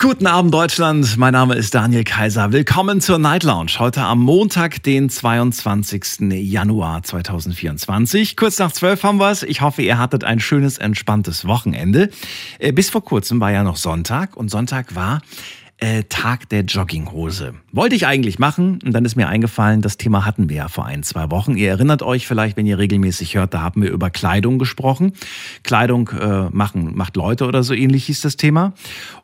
Guten 0.00 0.26
Abend 0.26 0.52
Deutschland, 0.52 1.16
mein 1.16 1.32
Name 1.32 1.54
ist 1.54 1.74
Daniel 1.74 2.02
Kaiser. 2.02 2.52
Willkommen 2.52 3.00
zur 3.00 3.18
Night 3.18 3.44
Lounge. 3.44 3.78
Heute 3.78 4.02
am 4.02 4.20
Montag, 4.20 4.82
den 4.82 5.08
22. 5.08 6.32
Januar 6.32 7.04
2024. 7.04 8.36
Kurz 8.36 8.58
nach 8.58 8.72
12 8.72 9.02
haben 9.04 9.18
wir 9.18 9.30
es. 9.30 9.44
Ich 9.44 9.60
hoffe, 9.60 9.82
ihr 9.82 9.96
hattet 9.96 10.24
ein 10.24 10.40
schönes, 10.40 10.78
entspanntes 10.78 11.46
Wochenende. 11.46 12.10
Äh, 12.58 12.72
bis 12.72 12.90
vor 12.90 13.04
kurzem 13.04 13.40
war 13.40 13.52
ja 13.52 13.62
noch 13.62 13.76
Sonntag 13.76 14.36
und 14.36 14.50
Sonntag 14.50 14.96
war 14.96 15.22
äh, 15.84 16.04
Tag 16.08 16.48
der 16.48 16.62
Jogginghose. 16.62 17.54
Wollte 17.70 17.94
ich 17.94 18.06
eigentlich 18.06 18.38
machen 18.38 18.78
und 18.82 18.92
dann 18.92 19.04
ist 19.04 19.16
mir 19.16 19.28
eingefallen, 19.28 19.82
das 19.82 19.98
Thema 19.98 20.24
hatten 20.24 20.48
wir 20.48 20.56
ja 20.56 20.68
vor 20.68 20.86
ein, 20.86 21.02
zwei 21.02 21.30
Wochen. 21.30 21.56
Ihr 21.56 21.68
erinnert 21.68 22.02
euch 22.02 22.26
vielleicht, 22.26 22.56
wenn 22.56 22.64
ihr 22.64 22.78
regelmäßig 22.78 23.34
hört, 23.34 23.52
da 23.52 23.60
haben 23.60 23.82
wir 23.82 23.90
über 23.90 24.08
Kleidung 24.08 24.58
gesprochen. 24.58 25.12
Kleidung 25.62 26.08
äh, 26.08 26.48
machen, 26.50 26.96
macht 26.96 27.16
Leute 27.16 27.46
oder 27.46 27.62
so 27.62 27.74
ähnlich 27.74 28.06
hieß 28.06 28.22
das 28.22 28.36
Thema. 28.38 28.72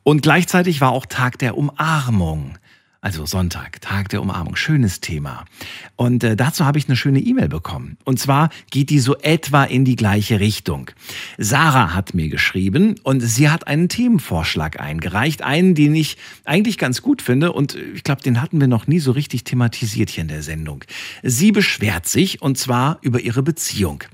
Und 0.02 0.20
gleichzeitig 0.20 0.82
war 0.82 0.90
auch 0.90 1.06
Tag 1.06 1.38
der 1.38 1.56
Umarmung. 1.56 2.58
Also 3.02 3.24
Sonntag, 3.24 3.80
Tag 3.80 4.10
der 4.10 4.20
Umarmung, 4.20 4.56
schönes 4.56 5.00
Thema. 5.00 5.46
Und 5.96 6.22
äh, 6.22 6.36
dazu 6.36 6.66
habe 6.66 6.76
ich 6.76 6.86
eine 6.86 6.96
schöne 6.96 7.20
E-Mail 7.20 7.48
bekommen. 7.48 7.96
Und 8.04 8.20
zwar 8.20 8.50
geht 8.70 8.90
die 8.90 8.98
so 8.98 9.16
etwa 9.16 9.64
in 9.64 9.86
die 9.86 9.96
gleiche 9.96 10.38
Richtung. 10.38 10.90
Sarah 11.38 11.94
hat 11.94 12.12
mir 12.12 12.28
geschrieben 12.28 12.96
und 13.02 13.20
sie 13.20 13.48
hat 13.48 13.66
einen 13.66 13.88
Themenvorschlag 13.88 14.80
eingereicht, 14.80 15.40
einen, 15.40 15.74
den 15.74 15.94
ich 15.94 16.18
eigentlich 16.44 16.76
ganz 16.76 17.00
gut 17.00 17.22
finde 17.22 17.52
und 17.52 17.74
ich 17.74 18.04
glaube, 18.04 18.20
den 18.20 18.42
hatten 18.42 18.60
wir 18.60 18.68
noch 18.68 18.86
nie 18.86 18.98
so 18.98 19.12
richtig 19.12 19.44
thematisiert 19.44 20.10
hier 20.10 20.20
in 20.20 20.28
der 20.28 20.42
Sendung. 20.42 20.84
Sie 21.22 21.52
beschwert 21.52 22.06
sich 22.06 22.42
und 22.42 22.58
zwar 22.58 22.98
über 23.00 23.20
ihre 23.20 23.42
Beziehung. 23.42 24.04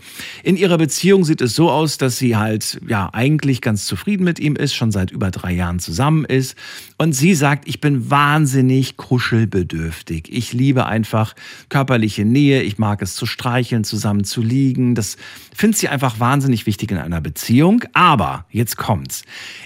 In 0.45 0.57
ihrer 0.57 0.79
Beziehung 0.79 1.25
sieht 1.25 1.41
es 1.41 1.57
so 1.57 1.73
aus, 1.73 1.98
dass 1.98 2.19
sie 2.19 2.37
halt 2.37 2.81
ja 2.87 3.11
eigentlich 3.12 3.62
ganz 3.62 3.84
zufrieden 3.87 4.23
mit 4.23 4.39
ihm 4.39 4.55
ist, 4.55 4.77
schon 4.77 4.92
seit 4.92 5.11
über 5.11 5.33
drei 5.33 5.53
Jahren 5.53 5.81
zusammen 5.81 6.25
ist 6.25 6.55
und 6.98 7.12
sie 7.12 7.34
sagt, 7.34 7.69
ich 7.69 7.80
bin 7.80 8.11
wahnsinnig 8.11 8.97
kuschelbedürftig. 8.97 10.33
Ich 10.33 10.55
liebe 10.55 10.86
einfach 10.86 11.34
körperliche 11.69 12.25
Nähe. 12.25 12.62
Ich 12.62 12.78
mag 12.78 13.02
es 13.02 13.14
zu 13.14 13.27
streicheln, 13.27 13.84
zusammen 13.84 14.25
zu 14.25 14.41
liegen. 14.41 14.94
Das 14.94 15.19
findet 15.55 15.78
sie 15.78 15.89
einfach 15.89 16.20
wahnsinnig 16.20 16.64
wichtig 16.64 16.91
in 16.91 16.98
einer 16.98 17.20
Beziehung. 17.20 17.84
Aber 17.92 18.47
jetzt 18.50 18.78
kommt's. 18.78 19.24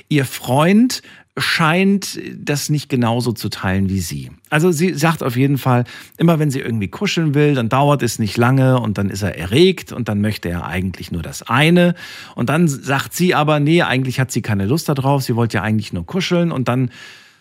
Ihr 0.09 0.25
Freund 0.25 1.03
scheint 1.39 2.21
das 2.37 2.69
nicht 2.69 2.89
genauso 2.89 3.33
zu 3.33 3.49
teilen 3.49 3.89
wie 3.89 4.01
sie. 4.01 4.31
Also 4.51 4.73
sie 4.73 4.95
sagt 4.95 5.23
auf 5.23 5.37
jeden 5.37 5.59
Fall, 5.59 5.85
immer 6.19 6.41
wenn 6.41 6.51
sie 6.51 6.59
irgendwie 6.59 6.89
kuscheln 6.89 7.35
will, 7.35 7.55
dann 7.55 7.69
dauert 7.69 8.03
es 8.03 8.19
nicht 8.19 8.37
lange 8.37 8.81
und 8.81 8.99
dann 8.99 9.09
ist 9.09 9.23
er 9.23 9.39
erregt 9.39 9.93
und 9.93 10.09
dann 10.09 10.21
möchte 10.21 10.49
er 10.49 10.67
eigentlich 10.67 11.13
nur 11.13 11.23
das 11.23 11.43
eine. 11.43 11.95
Und 12.35 12.49
dann 12.49 12.67
sagt 12.67 13.15
sie 13.15 13.37
aber, 13.37 13.61
nee, 13.61 13.83
eigentlich 13.83 14.19
hat 14.19 14.33
sie 14.33 14.43
keine 14.43 14.67
Lust 14.67 14.89
darauf, 14.89 15.23
sie 15.23 15.37
wollte 15.37 15.59
ja 15.59 15.63
eigentlich 15.63 15.93
nur 15.93 16.05
kuscheln 16.05 16.51
und 16.51 16.67
dann 16.67 16.91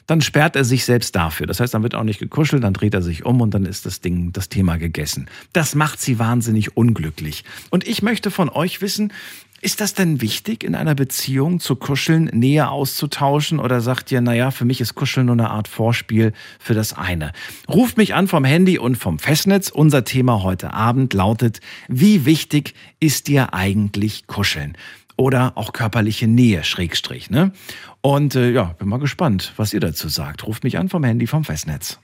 dann 0.10 0.22
sperrt 0.22 0.56
er 0.56 0.66
sich 0.66 0.86
selbst 0.86 1.16
dafür. 1.16 1.46
Das 1.46 1.60
heißt, 1.60 1.74
dann 1.74 1.84
wird 1.84 1.94
auch 1.94 2.04
nicht 2.04 2.20
gekuschelt, 2.20 2.64
dann 2.64 2.74
dreht 2.74 2.94
er 2.94 3.02
sich 3.02 3.26
um 3.26 3.42
und 3.42 3.54
dann 3.54 3.66
ist 3.66 3.86
das 3.86 4.02
Ding, 4.02 4.34
das 4.34 4.50
Thema 4.50 4.78
gegessen. 4.78 5.30
Das 5.54 5.76
macht 5.76 6.02
sie 6.02 6.18
wahnsinnig 6.18 6.76
unglücklich. 6.76 7.44
Und 7.70 7.88
ich 7.88 8.02
möchte 8.02 8.32
von 8.32 8.50
euch 8.50 8.82
wissen, 8.82 9.14
ist 9.62 9.82
das 9.82 9.94
denn 9.94 10.22
wichtig, 10.22 10.64
in 10.64 10.74
einer 10.74 10.96
Beziehung 10.96 11.60
zu 11.60 11.76
kuscheln, 11.76 12.26
Nähe 12.34 12.70
auszutauschen 12.70 13.60
oder 13.60 13.82
sagt 13.82 14.12
ihr, 14.12 14.22
naja, 14.22 14.52
für 14.52 14.64
mich 14.64 14.80
ist 14.80 14.96
Kuscheln 14.96 15.26
nur 15.26 15.34
eine 15.34 15.50
Art 15.50 15.68
Vorspiel 15.68 16.34
für 16.60 16.74
das 16.74 16.94
eine? 16.94 17.34
Ruft 17.68 17.98
mich 17.98 18.16
an 18.16 18.28
vom 18.28 18.46
Handy 18.46 18.80
und 18.80 18.96
vom 18.96 19.20
Festnetz. 19.20 19.70
Unser 19.70 20.06
Thema 20.06 20.44
heute 20.44 20.74
Abend 20.74 21.14
lautet, 21.14 21.60
wie 21.90 22.26
wichtig 22.26 22.74
ist 23.00 23.28
dir 23.28 23.54
eigentlich 23.54 24.28
Kuscheln? 24.28 24.78
Oder 25.18 25.58
auch 25.58 25.74
körperliche 25.74 26.30
Nähe, 26.30 26.64
Schrägstrich, 26.64 27.30
ne? 27.30 27.52
Und 28.02 28.36
äh, 28.36 28.52
ja, 28.52 28.76
bin 28.78 28.88
mal 28.88 29.00
gespannt, 29.00 29.54
was 29.58 29.74
ihr 29.74 29.80
dazu 29.80 30.08
sagt. 30.08 30.48
Ruft 30.48 30.64
mich 30.64 30.78
an 30.78 30.90
vom 30.90 31.04
Handy 31.04 31.28
vom 31.28 31.44
Festnetz. 31.44 32.00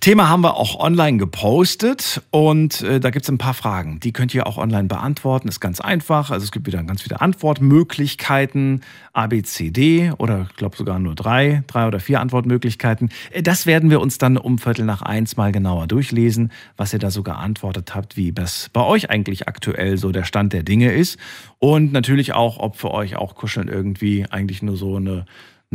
Thema 0.00 0.28
haben 0.28 0.42
wir 0.42 0.56
auch 0.56 0.78
online 0.78 1.18
gepostet 1.18 2.22
und 2.30 2.82
äh, 2.82 3.00
da 3.00 3.10
gibt 3.10 3.24
es 3.24 3.28
ein 3.28 3.38
paar 3.38 3.54
Fragen. 3.54 4.00
Die 4.00 4.12
könnt 4.12 4.34
ihr 4.34 4.46
auch 4.46 4.58
online 4.58 4.88
beantworten. 4.88 5.48
Ist 5.48 5.60
ganz 5.60 5.80
einfach. 5.80 6.30
Also 6.30 6.44
es 6.44 6.52
gibt 6.52 6.66
wieder 6.66 6.82
ganz 6.82 7.02
viele 7.02 7.20
Antwortmöglichkeiten. 7.20 8.82
A, 9.12 9.26
B, 9.26 9.42
C, 9.42 9.70
D 9.70 10.12
oder 10.18 10.46
ich 10.50 10.56
glaube 10.56 10.76
sogar 10.76 10.98
nur 10.98 11.14
drei, 11.14 11.62
drei 11.66 11.86
oder 11.86 12.00
vier 12.00 12.20
Antwortmöglichkeiten. 12.20 13.10
Äh, 13.30 13.42
das 13.42 13.66
werden 13.66 13.90
wir 13.90 14.00
uns 14.00 14.18
dann 14.18 14.36
um 14.36 14.58
Viertel 14.58 14.84
nach 14.84 15.02
eins 15.02 15.36
mal 15.36 15.52
genauer 15.52 15.86
durchlesen, 15.86 16.52
was 16.76 16.92
ihr 16.92 16.98
da 16.98 17.10
so 17.10 17.22
geantwortet 17.22 17.94
habt, 17.94 18.16
wie 18.16 18.32
das 18.32 18.68
bei 18.72 18.82
euch 18.82 19.10
eigentlich 19.10 19.48
aktuell 19.48 19.98
so 19.98 20.12
der 20.12 20.24
Stand 20.24 20.52
der 20.52 20.62
Dinge 20.62 20.92
ist. 20.92 21.18
Und 21.58 21.92
natürlich 21.92 22.32
auch, 22.34 22.58
ob 22.58 22.76
für 22.76 22.90
euch 22.90 23.16
auch 23.16 23.34
Kuscheln 23.34 23.68
irgendwie 23.68 24.26
eigentlich 24.28 24.62
nur 24.62 24.76
so 24.76 24.96
eine 24.96 25.24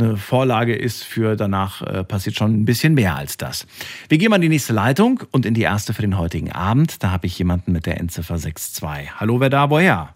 eine 0.02 0.16
Vorlage 0.16 0.74
ist 0.74 1.04
für 1.04 1.36
danach 1.36 1.82
äh, 1.82 2.04
passiert 2.04 2.36
schon 2.36 2.52
ein 2.52 2.64
bisschen 2.64 2.94
mehr 2.94 3.16
als 3.16 3.36
das. 3.36 3.66
Wir 4.08 4.18
gehen 4.18 4.30
mal 4.30 4.36
in 4.36 4.42
die 4.42 4.48
nächste 4.48 4.72
Leitung 4.72 5.22
und 5.30 5.46
in 5.46 5.54
die 5.54 5.62
erste 5.62 5.94
für 5.94 6.02
den 6.02 6.18
heutigen 6.18 6.52
Abend. 6.52 7.02
Da 7.02 7.10
habe 7.10 7.26
ich 7.26 7.38
jemanden 7.38 7.72
mit 7.72 7.86
der 7.86 7.98
Endziffer 7.98 8.36
62. 8.36 9.20
Hallo, 9.20 9.40
wer 9.40 9.50
da, 9.50 9.70
woher? 9.70 10.14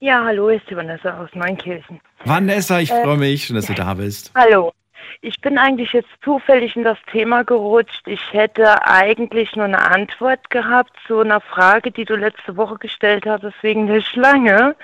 Ja, 0.00 0.24
hallo, 0.24 0.48
ist 0.48 0.68
die 0.68 0.76
Vanessa 0.76 1.16
aus 1.16 1.30
Neunkirchen. 1.34 2.00
Vanessa, 2.24 2.80
ich 2.80 2.90
äh, 2.90 3.02
freue 3.02 3.16
mich, 3.16 3.44
schön, 3.44 3.56
dass 3.56 3.66
du 3.66 3.74
da 3.74 3.94
bist. 3.94 4.32
Hallo. 4.34 4.72
Ich 5.20 5.40
bin 5.40 5.58
eigentlich 5.58 5.92
jetzt 5.92 6.10
zufällig 6.22 6.76
in 6.76 6.84
das 6.84 6.98
Thema 7.10 7.44
gerutscht. 7.44 8.06
Ich 8.06 8.32
hätte 8.32 8.86
eigentlich 8.86 9.54
nur 9.56 9.66
eine 9.66 9.80
Antwort 9.80 10.50
gehabt 10.50 10.92
zu 11.06 11.20
einer 11.20 11.40
Frage, 11.40 11.90
die 11.90 12.04
du 12.04 12.16
letzte 12.16 12.56
Woche 12.56 12.78
gestellt 12.78 13.26
hattest 13.26 13.62
wegen 13.62 13.86
der 13.86 14.00
Schlange. 14.00 14.76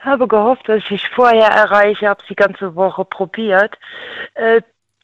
Habe 0.00 0.28
gehofft, 0.28 0.68
dass 0.68 0.82
ich 0.90 1.08
vorher 1.10 1.48
erreiche, 1.48 2.08
habe 2.08 2.22
sie 2.28 2.34
ganze 2.34 2.74
Woche 2.74 3.04
probiert. 3.04 3.78
Äh, 4.34 4.62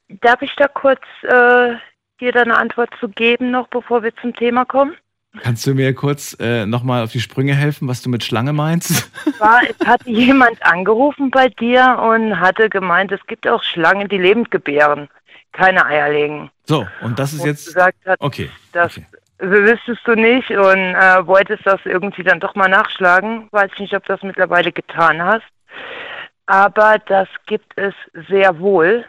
darf 0.08 0.42
ich 0.42 0.54
da 0.56 0.68
kurz 0.68 1.02
äh, 1.22 1.74
dir 2.20 2.32
da 2.32 2.42
eine 2.42 2.56
Antwort 2.56 2.90
zu 3.00 3.08
geben, 3.08 3.50
noch 3.50 3.68
bevor 3.68 4.02
wir 4.02 4.14
zum 4.16 4.34
Thema 4.34 4.64
kommen? 4.64 4.96
Kannst 5.42 5.66
du 5.66 5.74
mir 5.74 5.94
kurz 5.94 6.36
äh, 6.40 6.66
nochmal 6.66 7.02
auf 7.02 7.12
die 7.12 7.20
Sprünge 7.20 7.54
helfen, 7.54 7.88
was 7.88 8.02
du 8.02 8.08
mit 8.10 8.24
Schlange 8.24 8.52
meinst? 8.52 9.10
War, 9.38 9.60
es 9.68 9.86
hat 9.86 10.02
jemand 10.06 10.62
angerufen 10.64 11.30
bei 11.30 11.48
dir 11.48 11.98
und 12.02 12.38
hatte 12.38 12.68
gemeint, 12.68 13.12
es 13.12 13.24
gibt 13.26 13.46
auch 13.48 13.62
Schlangen, 13.62 14.08
die 14.08 14.18
lebend 14.18 14.50
gebären, 14.50 15.08
keine 15.52 15.84
Eier 15.86 16.10
legen. 16.10 16.50
So, 16.64 16.86
und 17.00 17.18
das 17.18 17.32
ist 17.32 17.40
und 17.40 17.46
jetzt. 17.46 17.66
Gesagt 17.66 17.98
hat, 18.06 18.20
okay. 18.20 18.50
Das 18.72 18.96
okay. 18.96 19.06
wüsstest 19.38 20.00
du 20.04 20.14
nicht 20.14 20.50
und 20.50 20.94
äh, 20.94 21.26
wolltest 21.26 21.66
das 21.66 21.80
irgendwie 21.84 22.22
dann 22.22 22.40
doch 22.40 22.54
mal 22.54 22.68
nachschlagen. 22.68 23.48
Weiß 23.50 23.70
nicht, 23.78 23.94
ob 23.94 24.04
du 24.04 24.12
das 24.12 24.22
mittlerweile 24.22 24.72
getan 24.72 25.22
hast. 25.22 25.46
Aber 26.46 26.98
das 27.06 27.28
gibt 27.46 27.76
es 27.76 27.94
sehr 28.28 28.58
wohl. 28.60 29.04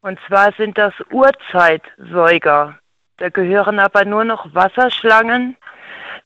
Und 0.00 0.18
zwar 0.26 0.52
sind 0.52 0.76
das 0.78 0.94
Urzeitsäuger. 1.10 2.78
Da 3.18 3.28
gehören 3.28 3.78
aber 3.78 4.04
nur 4.04 4.24
noch 4.24 4.54
Wasserschlangen, 4.54 5.56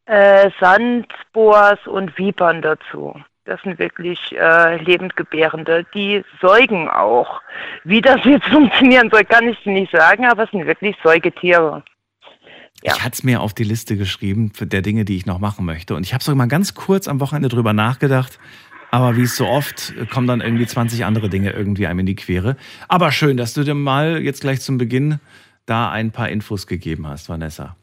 äh, 0.06 0.50
Sandboas 0.59 1.78
und 1.87 2.16
Vipern 2.16 2.62
dazu. 2.62 3.15
Das 3.44 3.60
sind 3.62 3.78
wirklich 3.78 4.19
äh, 4.38 4.76
Lebendgebärende. 4.76 5.87
Die 5.94 6.22
säugen 6.41 6.88
auch. 6.88 7.41
Wie 7.84 8.00
das 8.00 8.22
jetzt 8.25 8.47
funktionieren 8.50 9.10
soll, 9.10 9.25
kann 9.25 9.48
ich 9.48 9.65
nicht 9.65 9.93
sagen, 9.93 10.27
aber 10.27 10.44
es 10.44 10.50
sind 10.50 10.66
wirklich 10.66 10.97
Säugetiere. 11.03 11.82
Ja. 12.82 12.94
Ich 12.94 13.03
hatte 13.03 13.15
es 13.15 13.22
mir 13.25 13.41
auf 13.41 13.54
die 13.54 13.65
Liste 13.65 13.97
geschrieben 13.97 14.53
der 14.60 14.82
Dinge, 14.82 15.04
die 15.04 15.16
ich 15.16 15.27
noch 15.27 15.38
machen 15.38 15.65
möchte. 15.65 15.94
Und 15.94 16.04
ich 16.04 16.15
habe 16.15 16.22
so 16.22 16.34
mal 16.34 16.47
ganz 16.47 16.75
kurz 16.75 17.09
am 17.09 17.21
Wochenende 17.21 17.48
drüber 17.48 17.72
nachgedacht. 17.72 18.38
Aber 18.91 19.16
wie 19.16 19.22
es 19.22 19.36
so 19.36 19.47
oft, 19.47 19.92
kommen 20.10 20.27
dann 20.27 20.41
irgendwie 20.41 20.66
20 20.66 21.04
andere 21.04 21.28
Dinge 21.28 21.51
irgendwie 21.51 21.86
einem 21.86 22.01
in 22.01 22.07
die 22.07 22.16
Quere. 22.16 22.57
Aber 22.86 23.12
schön, 23.12 23.36
dass 23.36 23.53
du 23.53 23.65
dir 23.65 23.74
mal 23.74 24.22
jetzt 24.22 24.41
gleich 24.41 24.60
zum 24.60 24.78
Beginn 24.78 25.21
da 25.68 25.91
ein 25.91 26.10
paar 26.10 26.28
Infos 26.28 26.66
gegeben 26.66 27.06
hast, 27.06 27.28
Vanessa. 27.28 27.76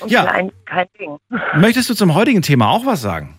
Und 0.00 0.10
ja. 0.10 0.24
Kein, 0.24 0.52
kein 0.64 0.86
Ding. 0.98 1.16
Möchtest 1.56 1.88
du 1.90 1.94
zum 1.94 2.14
heutigen 2.14 2.42
Thema 2.42 2.70
auch 2.70 2.84
was 2.86 3.00
sagen? 3.00 3.36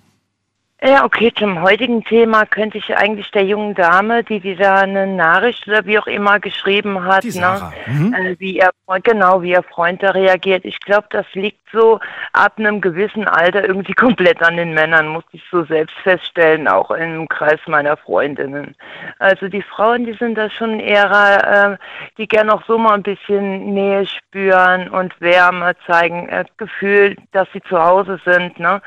Ja, 0.79 1.05
okay, 1.05 1.33
zum 1.35 1.63
heutigen 1.63 2.03
Thema 2.03 2.45
könnte 2.45 2.77
ich 2.77 2.95
eigentlich 2.95 3.31
der 3.31 3.43
jungen 3.43 3.73
Dame, 3.73 4.23
die 4.23 4.43
wieder 4.43 4.75
eine 4.75 5.07
Nachricht 5.07 5.67
oder 5.67 5.83
wie 5.87 5.97
auch 5.97 6.05
immer 6.05 6.39
geschrieben 6.39 7.03
hat, 7.03 7.23
ne, 7.23 7.71
mhm. 7.87 8.13
äh, 8.13 8.35
wie 8.37 8.57
ihr 8.57 8.69
genau 9.01 9.41
wie 9.41 9.51
ihr 9.51 9.63
Freund 9.63 10.03
da 10.03 10.11
reagiert. 10.11 10.65
Ich 10.65 10.79
glaube, 10.79 11.07
das 11.09 11.25
liegt 11.33 11.61
so 11.73 11.99
ab 12.33 12.53
einem 12.57 12.79
gewissen 12.79 13.27
Alter 13.27 13.67
irgendwie 13.67 13.93
komplett 13.95 14.43
an 14.43 14.57
den 14.57 14.75
Männern, 14.75 15.07
muss 15.07 15.23
ich 15.31 15.41
so 15.49 15.65
selbst 15.65 15.95
feststellen, 16.03 16.67
auch 16.67 16.91
im 16.91 17.27
Kreis 17.27 17.59
meiner 17.65 17.97
Freundinnen. 17.97 18.75
Also 19.17 19.47
die 19.47 19.63
Frauen, 19.63 20.05
die 20.05 20.13
sind 20.13 20.35
da 20.37 20.47
schon 20.47 20.79
eher, 20.79 21.79
äh, 21.79 21.85
die 22.19 22.27
gerne 22.27 22.53
auch 22.53 22.63
so 22.67 22.77
mal 22.77 22.93
ein 22.93 23.03
bisschen 23.03 23.73
Nähe 23.73 24.05
spüren 24.05 24.89
und 24.89 25.19
Wärme 25.19 25.75
zeigen, 25.87 26.29
äh, 26.29 26.45
Gefühl, 26.57 27.15
dass 27.31 27.47
sie 27.51 27.61
zu 27.63 27.83
Hause 27.83 28.19
sind, 28.23 28.59
ne? 28.59 28.79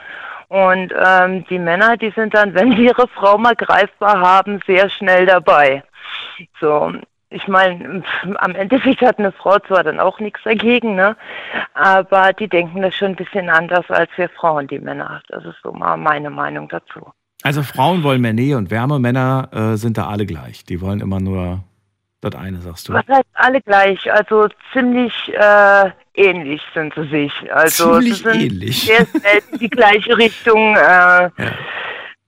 Und 0.50 0.92
ähm, 1.00 1.44
die 1.48 1.60
Männer, 1.60 1.96
die 1.96 2.10
sind 2.10 2.34
dann, 2.34 2.54
wenn 2.54 2.72
sie 2.72 2.86
ihre 2.86 3.06
Frau 3.06 3.38
mal 3.38 3.54
greifbar 3.54 4.20
haben, 4.20 4.60
sehr 4.66 4.90
schnell 4.90 5.24
dabei. 5.24 5.84
So, 6.60 6.92
ich 7.30 7.46
meine, 7.46 8.02
am 8.38 8.56
Endeffekt 8.56 9.00
hat 9.00 9.20
eine 9.20 9.30
Frau 9.30 9.60
zwar 9.60 9.84
dann 9.84 10.00
auch 10.00 10.18
nichts 10.18 10.40
dagegen, 10.42 10.96
ne? 10.96 11.16
aber 11.74 12.32
die 12.32 12.48
denken 12.48 12.82
das 12.82 12.96
schon 12.96 13.10
ein 13.10 13.16
bisschen 13.16 13.48
anders 13.48 13.88
als 13.90 14.10
wir 14.16 14.28
Frauen, 14.28 14.66
die 14.66 14.80
Männer. 14.80 15.22
Das 15.28 15.44
ist 15.44 15.58
so 15.62 15.70
mal 15.70 15.96
meine 15.96 16.30
Meinung 16.30 16.68
dazu. 16.68 17.12
Also 17.44 17.62
Frauen 17.62 18.02
wollen 18.02 18.20
mehr 18.20 18.32
Nähe 18.32 18.56
und 18.56 18.72
Wärme, 18.72 18.98
Männer 18.98 19.48
äh, 19.52 19.76
sind 19.76 19.98
da 19.98 20.08
alle 20.08 20.26
gleich. 20.26 20.64
Die 20.64 20.80
wollen 20.80 21.00
immer 21.00 21.20
nur 21.20 21.62
das 22.20 22.34
eine, 22.34 22.58
sagst 22.58 22.88
du. 22.88 22.92
Was 22.92 23.06
heißt 23.06 23.28
alle 23.34 23.60
gleich? 23.62 24.12
Also 24.12 24.48
ziemlich 24.72 25.14
äh, 25.32 25.90
ähnlich 26.14 26.60
sind 26.74 26.92
sie 26.94 27.08
sich. 27.08 27.32
Also 27.52 27.94
Ziemlich 28.00 28.16
sie 28.18 28.22
sind 28.24 28.40
ähnlich. 28.42 28.82
sehr 28.86 29.04
selten 29.06 29.58
die 29.58 29.70
gleiche 29.70 30.16
Richtung. 30.16 30.76
Äh, 30.76 31.30
Ja. 31.30 31.30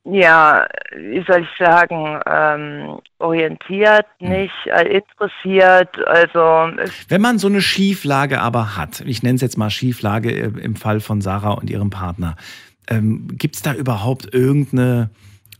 ja, 0.04 0.66
wie 0.96 1.24
soll 1.28 1.42
ich 1.42 1.48
sagen, 1.58 2.20
ähm, 2.26 2.98
orientiert, 3.18 4.06
Hm. 4.18 4.28
nicht 4.30 4.52
äh, 4.66 4.98
interessiert. 4.98 5.96
Also 6.06 6.70
Wenn 7.08 7.20
man 7.20 7.38
so 7.38 7.46
eine 7.48 7.60
Schieflage 7.60 8.40
aber 8.40 8.76
hat, 8.76 9.00
ich 9.06 9.22
nenne 9.22 9.36
es 9.36 9.42
jetzt 9.42 9.58
mal 9.58 9.70
Schieflage 9.70 10.30
äh, 10.32 10.50
im 10.60 10.76
Fall 10.76 11.00
von 11.00 11.20
Sarah 11.20 11.52
und 11.52 11.70
ihrem 11.70 11.90
Partner, 11.90 12.36
ähm, 12.88 13.28
gibt 13.38 13.54
es 13.56 13.62
da 13.62 13.74
überhaupt 13.74 14.34
irgendeine, 14.34 15.10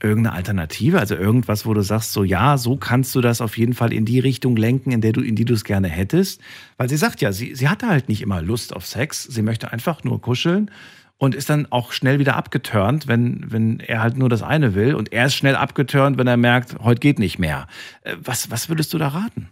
irgendeine 0.03 0.37
Alternative? 0.37 0.99
Also 0.99 1.15
irgendwas, 1.15 1.65
wo 1.67 1.75
du 1.75 1.83
sagst, 1.83 2.13
so 2.13 2.25
ja, 2.25 2.59
so 2.59 2.77
kannst 2.77 3.15
du 3.15 3.21
das 3.21 3.41
auf 3.41 3.57
jeden 3.59 3.75
Fall 3.75 3.93
in 3.93 4.05
die 4.05 4.21
Richtung 4.21 4.57
lenken, 4.57 4.91
in 4.93 5.01
der 5.01 5.13
du, 5.13 5.21
in 5.21 5.37
die 5.37 5.45
du 5.45 5.55
es 5.55 5.65
gerne 5.65 5.89
hättest? 5.89 6.41
Weil 6.77 6.89
sie 6.89 6.97
sagt 6.97 7.21
ja, 7.21 7.33
sie, 7.33 7.55
sie 7.55 7.69
hatte 7.69 7.89
halt 7.89 8.09
nicht 8.09 8.23
immer 8.23 8.43
Lust 8.43 8.75
auf 8.75 8.87
Sex, 8.87 9.23
sie 9.25 9.43
möchte 9.43 9.73
einfach 9.73 10.05
nur 10.05 10.21
kuscheln 10.21 10.71
und 11.19 11.35
ist 11.35 11.51
dann 11.51 11.69
auch 11.71 11.93
schnell 11.93 12.19
wieder 12.19 12.37
abgeturnt, 12.37 13.07
wenn, 13.07 13.45
wenn 13.53 13.79
er 13.81 14.03
halt 14.03 14.17
nur 14.17 14.29
das 14.29 14.43
eine 14.43 14.75
will. 14.75 14.95
Und 14.95 15.13
er 15.13 15.27
ist 15.27 15.35
schnell 15.37 15.55
abgeturnt, 15.55 16.19
wenn 16.19 16.27
er 16.27 16.37
merkt, 16.37 16.77
heute 16.81 16.99
geht 16.99 17.19
nicht 17.21 17.39
mehr. 17.39 17.69
Äh, 18.03 18.17
Was, 18.25 18.51
was 18.51 18.69
würdest 18.69 18.93
du 18.93 18.99
da 18.99 19.09
raten? 19.09 19.49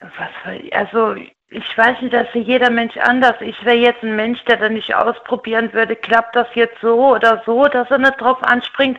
was, 0.00 0.70
also 0.72 1.14
ich 1.50 1.78
weiß 1.78 2.02
nicht, 2.02 2.12
das 2.12 2.24
ist 2.24 2.32
für 2.32 2.38
jeder 2.40 2.68
Mensch 2.68 2.96
anders. 2.98 3.36
Ich 3.40 3.64
wäre 3.64 3.76
jetzt 3.76 4.02
ein 4.02 4.16
Mensch, 4.16 4.44
der 4.44 4.58
dann 4.58 4.74
nicht 4.74 4.94
ausprobieren 4.94 5.72
würde, 5.72 5.96
klappt 5.96 6.36
das 6.36 6.46
jetzt 6.54 6.78
so 6.82 7.14
oder 7.14 7.42
so, 7.46 7.64
dass 7.64 7.90
er 7.90 7.98
nicht 7.98 8.20
drauf 8.20 8.42
anspringt. 8.42 8.98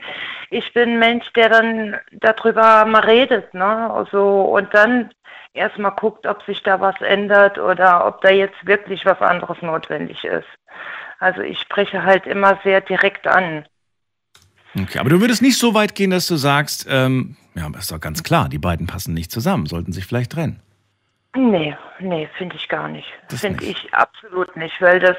Ich 0.49 0.73
bin 0.73 0.93
ein 0.93 0.99
Mensch, 0.99 1.31
der 1.33 1.49
dann 1.49 1.97
darüber 2.11 2.85
mal 2.85 3.01
redet, 3.01 3.53
ne? 3.53 3.91
Also 3.91 4.41
und 4.41 4.73
dann 4.73 5.11
erstmal 5.53 5.91
guckt, 5.91 6.25
ob 6.25 6.43
sich 6.43 6.63
da 6.63 6.79
was 6.81 6.99
ändert 7.01 7.59
oder 7.59 8.07
ob 8.07 8.21
da 8.21 8.29
jetzt 8.31 8.65
wirklich 8.65 9.05
was 9.05 9.21
anderes 9.21 9.61
notwendig 9.61 10.23
ist. 10.23 10.47
Also 11.19 11.41
ich 11.41 11.59
spreche 11.59 12.03
halt 12.03 12.25
immer 12.25 12.59
sehr 12.63 12.81
direkt 12.81 13.27
an. 13.27 13.65
Okay, 14.75 14.99
aber 14.99 15.09
du 15.09 15.21
würdest 15.21 15.41
nicht 15.41 15.57
so 15.57 15.73
weit 15.75 15.93
gehen, 15.93 16.11
dass 16.11 16.27
du 16.27 16.35
sagst, 16.35 16.87
ähm, 16.89 17.35
ja, 17.53 17.67
ist 17.77 17.91
doch 17.91 17.99
ganz 17.99 18.23
klar, 18.23 18.49
die 18.49 18.59
beiden 18.59 18.87
passen 18.87 19.13
nicht 19.13 19.31
zusammen, 19.31 19.65
sollten 19.67 19.91
sich 19.91 20.05
vielleicht 20.05 20.31
trennen. 20.31 20.61
Nee, 21.35 21.77
nee, 21.99 22.27
finde 22.37 22.55
ich 22.55 22.67
gar 22.67 22.87
nicht. 22.87 23.07
Finde 23.29 23.63
ich 23.63 23.93
absolut 23.93 24.55
nicht, 24.55 24.81
weil 24.81 24.99
das 24.99 25.17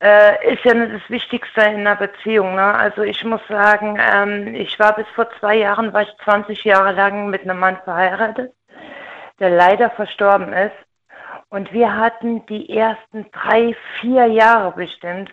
äh, 0.00 0.52
ist 0.52 0.64
ja 0.64 0.74
nicht 0.74 0.94
das 0.94 1.10
Wichtigste 1.10 1.62
in 1.62 1.86
einer 1.86 1.96
Beziehung. 1.96 2.54
Ne? 2.54 2.62
Also 2.62 3.02
ich 3.02 3.24
muss 3.24 3.40
sagen, 3.48 3.98
ähm, 3.98 4.54
ich 4.54 4.78
war 4.78 4.94
bis 4.94 5.06
vor 5.14 5.28
zwei 5.38 5.56
Jahren, 5.56 5.92
war 5.92 6.02
ich 6.02 6.14
20 6.24 6.64
Jahre 6.64 6.92
lang 6.92 7.30
mit 7.30 7.42
einem 7.42 7.58
Mann 7.58 7.78
verheiratet, 7.84 8.52
der 9.38 9.50
leider 9.50 9.90
verstorben 9.90 10.52
ist. 10.52 10.76
Und 11.48 11.72
wir 11.72 11.96
hatten 11.96 12.44
die 12.46 12.76
ersten 12.76 13.30
drei, 13.30 13.76
vier 14.00 14.26
Jahre 14.26 14.72
bestimmt 14.72 15.30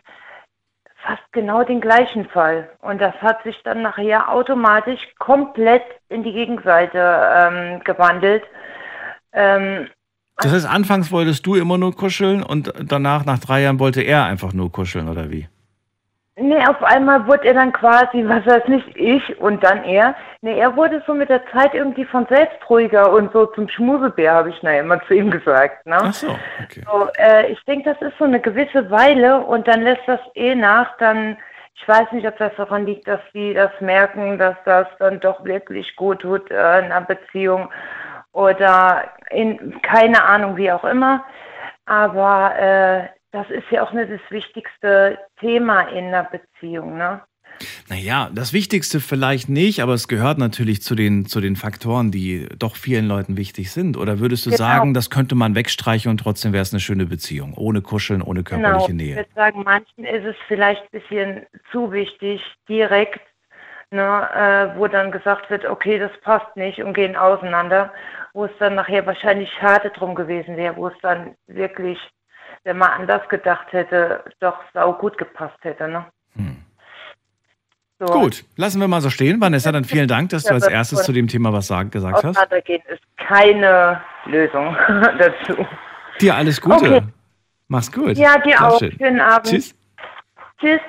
fast 1.01 1.23
genau 1.31 1.63
den 1.63 1.81
gleichen 1.81 2.27
Fall. 2.29 2.69
Und 2.81 3.01
das 3.01 3.15
hat 3.21 3.43
sich 3.43 3.61
dann 3.63 3.81
nachher 3.81 4.29
automatisch 4.29 4.99
komplett 5.17 5.83
in 6.09 6.23
die 6.23 6.33
Gegenseite 6.33 6.99
ähm, 7.33 7.79
gewandelt. 7.83 8.43
Ähm, 9.33 9.87
Das 10.37 10.51
heißt, 10.51 10.69
anfangs 10.69 11.11
wolltest 11.11 11.45
du 11.45 11.55
immer 11.55 11.77
nur 11.77 11.95
kuscheln 11.95 12.43
und 12.43 12.73
danach, 12.83 13.25
nach 13.25 13.39
drei 13.39 13.61
Jahren, 13.61 13.79
wollte 13.79 14.01
er 14.01 14.25
einfach 14.25 14.53
nur 14.53 14.71
kuscheln, 14.71 15.09
oder 15.09 15.29
wie? 15.29 15.47
Nee, 16.41 16.65
auf 16.65 16.81
einmal 16.81 17.27
wurde 17.27 17.49
er 17.49 17.53
dann 17.53 17.73
quasi, 17.73 18.23
was 18.25 18.45
heißt 18.45 18.69
nicht 18.69 18.87
ich 18.95 19.37
und 19.41 19.61
dann 19.61 19.83
er. 19.83 20.15
Nee, 20.41 20.57
er 20.57 20.73
wurde 20.77 21.03
so 21.05 21.13
mit 21.13 21.27
der 21.27 21.45
Zeit 21.51 21.73
irgendwie 21.73 22.05
von 22.05 22.25
selbst 22.29 22.57
ruhiger 22.69 23.11
und 23.11 23.33
so 23.33 23.45
zum 23.47 23.67
Schmusebär, 23.67 24.33
habe 24.33 24.49
ich 24.49 24.63
nachher 24.63 24.79
immer 24.79 25.05
zu 25.05 25.15
ihm 25.15 25.31
gesagt. 25.31 25.85
Ne? 25.85 25.97
Ach 25.99 26.13
so, 26.13 26.29
okay. 26.63 26.83
So, 26.89 27.09
äh, 27.17 27.51
ich 27.51 27.61
denke, 27.65 27.89
das 27.93 28.01
ist 28.09 28.17
so 28.17 28.23
eine 28.23 28.39
gewisse 28.39 28.89
Weile 28.89 29.41
und 29.41 29.67
dann 29.67 29.81
lässt 29.81 30.07
das 30.07 30.21
eh 30.35 30.55
nach. 30.55 30.95
Dann, 30.99 31.35
ich 31.75 31.85
weiß 31.85 32.13
nicht, 32.13 32.25
ob 32.25 32.37
das 32.37 32.53
daran 32.55 32.85
liegt, 32.85 33.05
dass 33.05 33.19
sie 33.33 33.53
das 33.53 33.71
merken, 33.81 34.39
dass 34.39 34.55
das 34.63 34.87
dann 34.97 35.19
doch 35.19 35.43
wirklich 35.43 35.93
gut 35.97 36.21
tut 36.21 36.49
äh, 36.51 36.79
in 36.79 36.85
einer 36.85 37.01
Beziehung 37.01 37.67
oder 38.31 39.09
in 39.31 39.81
keine 39.81 40.23
Ahnung, 40.23 40.57
wie 40.57 40.71
auch 40.71 40.83
immer. 40.83 41.23
Aber 41.85 42.55
äh, 42.59 43.07
das 43.31 43.49
ist 43.49 43.65
ja 43.71 43.83
auch 43.83 43.93
nicht 43.93 44.11
das 44.11 44.21
wichtigste 44.29 45.17
Thema 45.39 45.81
in 45.89 46.05
einer 46.05 46.23
Beziehung, 46.25 46.97
ne? 46.97 47.21
Naja, 47.89 48.29
das 48.33 48.53
Wichtigste 48.53 49.01
vielleicht 49.01 49.49
nicht, 49.49 49.81
aber 49.81 49.93
es 49.93 50.07
gehört 50.07 50.37
natürlich 50.37 50.81
zu 50.81 50.95
den, 50.95 51.25
zu 51.25 51.41
den 51.41 51.57
Faktoren, 51.57 52.09
die 52.09 52.47
doch 52.57 52.77
vielen 52.77 53.05
Leuten 53.07 53.35
wichtig 53.35 53.71
sind. 53.71 53.97
Oder 53.97 54.19
würdest 54.19 54.45
du 54.45 54.51
Genau. 54.51 54.57
sagen, 54.57 54.93
das 54.93 55.09
könnte 55.09 55.35
man 55.35 55.55
wegstreichen 55.55 56.09
und 56.09 56.19
trotzdem 56.19 56.53
wäre 56.53 56.61
es 56.61 56.71
eine 56.71 56.79
schöne 56.79 57.05
Beziehung, 57.05 57.53
ohne 57.55 57.81
Kuscheln, 57.81 58.21
ohne 58.21 58.43
körperliche 58.43 58.87
genau. 58.87 59.01
Ich 59.01 59.07
Nähe? 59.07 59.15
würde 59.17 59.29
sagen, 59.35 59.63
manchen 59.65 60.05
ist 60.05 60.23
es 60.25 60.35
vielleicht 60.47 60.81
ein 60.83 60.99
bisschen 61.01 61.45
zu 61.71 61.91
wichtig, 61.91 62.41
direkt, 62.69 63.19
ne, 63.91 64.71
äh, 64.73 64.77
wo 64.77 64.87
dann 64.87 65.11
gesagt 65.11 65.49
wird, 65.49 65.65
okay, 65.65 65.99
das 65.99 66.11
passt 66.21 66.55
nicht 66.55 66.81
und 66.83 66.93
gehen 66.93 67.15
auseinander, 67.15 67.91
wo 68.33 68.45
es 68.45 68.51
dann 68.59 68.75
nachher 68.75 69.05
wahrscheinlich 69.05 69.49
schade 69.59 69.89
drum 69.89 70.15
gewesen 70.15 70.57
wäre, 70.57 70.75
wo 70.75 70.87
es 70.87 70.93
dann 71.01 71.35
wirklich, 71.47 71.97
wenn 72.63 72.77
man 72.77 72.89
anders 72.91 73.27
gedacht 73.29 73.71
hätte, 73.71 74.23
doch 74.39 74.57
sau 74.73 74.93
gut 74.93 75.17
gepasst 75.17 75.57
hätte. 75.61 75.87
Ne? 75.87 76.05
Hm. 76.35 76.63
So. 77.99 78.05
Gut, 78.05 78.45
lassen 78.55 78.79
wir 78.79 78.87
mal 78.87 79.01
so 79.01 79.09
stehen. 79.09 79.41
Vanessa, 79.41 79.73
dann 79.73 79.83
vielen 79.83 80.07
Dank, 80.07 80.29
dass 80.29 80.43
du 80.43 80.53
als 80.53 80.67
erstes 80.67 81.03
zu 81.03 81.11
dem 81.11 81.27
Thema 81.27 81.51
was 81.51 81.67
sagen, 81.67 81.91
gesagt 81.91 82.23
hast. 82.23 82.37
Auseinandergehen 82.37 82.81
ist 82.87 83.01
keine 83.17 84.01
Lösung 84.25 84.73
dazu. 84.87 85.65
Dir 86.21 86.35
alles 86.35 86.61
Gute. 86.61 86.75
Okay. 86.75 87.01
Mach's 87.67 87.91
gut. 87.91 88.17
Ja, 88.17 88.37
dir 88.39 88.55
Schlaf 88.55 88.73
auch. 88.73 88.79
schön. 88.79 88.97
Schönen 88.97 89.19
Abend. 89.19 89.47
Tschüss. 89.47 89.75
Tschüss. 90.59 90.81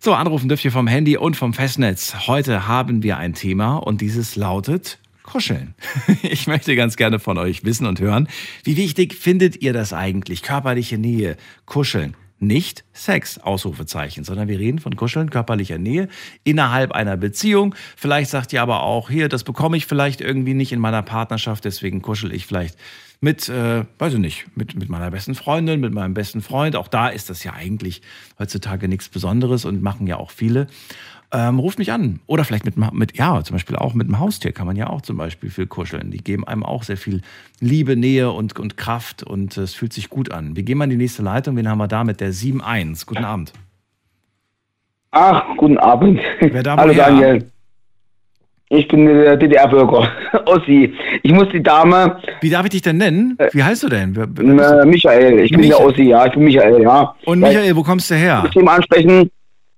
So, 0.00 0.14
anrufen 0.14 0.48
dürft 0.48 0.64
ihr 0.64 0.72
vom 0.72 0.86
Handy 0.86 1.16
und 1.16 1.36
vom 1.36 1.52
Festnetz. 1.52 2.26
Heute 2.26 2.66
haben 2.66 3.02
wir 3.02 3.18
ein 3.18 3.34
Thema 3.34 3.76
und 3.76 4.00
dieses 4.00 4.36
lautet 4.36 4.98
Kuscheln. 5.22 5.74
Ich 6.22 6.46
möchte 6.46 6.74
ganz 6.76 6.96
gerne 6.96 7.18
von 7.18 7.38
euch 7.38 7.64
wissen 7.64 7.86
und 7.86 8.00
hören, 8.00 8.28
wie 8.64 8.76
wichtig 8.76 9.14
findet 9.14 9.62
ihr 9.62 9.72
das 9.72 9.92
eigentlich? 9.92 10.42
Körperliche 10.42 10.98
Nähe, 10.98 11.36
Kuscheln. 11.66 12.16
Nicht 12.42 12.84
Sex, 12.94 13.36
Ausrufezeichen, 13.36 14.24
sondern 14.24 14.48
wir 14.48 14.58
reden 14.58 14.78
von 14.78 14.96
Kuscheln, 14.96 15.28
körperlicher 15.28 15.76
Nähe 15.76 16.08
innerhalb 16.42 16.92
einer 16.92 17.18
Beziehung. 17.18 17.74
Vielleicht 17.96 18.30
sagt 18.30 18.54
ihr 18.54 18.62
aber 18.62 18.82
auch, 18.82 19.10
hier, 19.10 19.28
das 19.28 19.44
bekomme 19.44 19.76
ich 19.76 19.84
vielleicht 19.84 20.22
irgendwie 20.22 20.54
nicht 20.54 20.72
in 20.72 20.80
meiner 20.80 21.02
Partnerschaft, 21.02 21.66
deswegen 21.66 22.00
kuschel 22.00 22.32
ich 22.32 22.46
vielleicht 22.46 22.76
mit, 23.20 23.48
äh, 23.48 23.84
weiß 23.98 24.14
ich 24.14 24.18
nicht, 24.18 24.56
mit, 24.56 24.76
mit 24.76 24.88
meiner 24.88 25.10
besten 25.10 25.34
Freundin, 25.34 25.80
mit 25.80 25.92
meinem 25.92 26.14
besten 26.14 26.40
Freund. 26.40 26.74
Auch 26.76 26.88
da 26.88 27.08
ist 27.08 27.28
das 27.28 27.44
ja 27.44 27.52
eigentlich 27.52 28.00
heutzutage 28.38 28.88
nichts 28.88 29.08
Besonderes 29.08 29.64
und 29.64 29.82
machen 29.82 30.06
ja 30.06 30.16
auch 30.16 30.30
viele. 30.30 30.66
Ähm, 31.32 31.60
ruft 31.60 31.78
mich 31.78 31.92
an. 31.92 32.20
Oder 32.26 32.44
vielleicht 32.44 32.64
mit, 32.64 32.76
mit, 32.76 33.16
ja, 33.16 33.44
zum 33.44 33.54
Beispiel 33.54 33.76
auch 33.76 33.94
mit 33.94 34.08
einem 34.08 34.18
Haustier 34.18 34.52
kann 34.52 34.66
man 34.66 34.74
ja 34.74 34.88
auch 34.88 35.02
zum 35.02 35.16
Beispiel 35.16 35.50
viel 35.50 35.66
kuscheln. 35.66 36.10
Die 36.10 36.24
geben 36.24 36.46
einem 36.46 36.64
auch 36.64 36.82
sehr 36.82 36.96
viel 36.96 37.20
Liebe, 37.60 37.94
Nähe 37.94 38.32
und, 38.32 38.58
und 38.58 38.76
Kraft 38.76 39.22
und 39.22 39.56
es 39.56 39.74
fühlt 39.74 39.92
sich 39.92 40.08
gut 40.08 40.32
an. 40.32 40.56
Wir 40.56 40.64
gehen 40.64 40.78
mal 40.78 40.84
in 40.84 40.90
die 40.90 40.96
nächste 40.96 41.22
Leitung. 41.22 41.56
Wen 41.56 41.68
haben 41.68 41.78
wir 41.78 41.88
da 41.88 42.02
mit 42.02 42.20
der 42.20 42.32
7.1? 42.32 43.06
Guten 43.06 43.24
Abend. 43.24 43.52
Ach, 45.12 45.44
guten 45.56 45.78
Abend. 45.78 46.20
Wer 46.40 46.62
da 46.62 46.76
Hallo? 46.76 46.94
Daniel. 46.94 47.50
Ich 48.72 48.86
bin 48.86 49.04
der 49.06 49.36
DDR-Bürger. 49.36 50.08
Ossi. 50.46 50.94
Ich 51.24 51.32
muss 51.32 51.48
die 51.52 51.62
Dame, 51.62 52.20
Wie 52.40 52.50
darf 52.50 52.64
ich 52.64 52.70
dich 52.70 52.82
denn 52.82 52.98
nennen? 52.98 53.36
Wie 53.52 53.62
heißt 53.64 53.82
du 53.82 53.88
denn? 53.88 54.14
Äh, 54.16 54.86
Michael. 54.86 55.40
Ich 55.40 55.50
bin 55.50 55.60
Michael. 55.60 55.78
der 55.78 55.86
Ossi, 55.86 56.02
ja. 56.04 56.26
Ich 56.26 56.32
bin 56.34 56.44
Michael, 56.44 56.80
ja. 56.82 57.14
Und 57.24 57.40
Ja, 57.42 57.48
Michael, 57.48 57.76
wo 57.76 57.82
kommst 57.82 58.10
du 58.10 58.14
her? 58.14 58.42
das 58.44 58.52
Thema 58.52 58.74
ansprechen. 58.76 59.28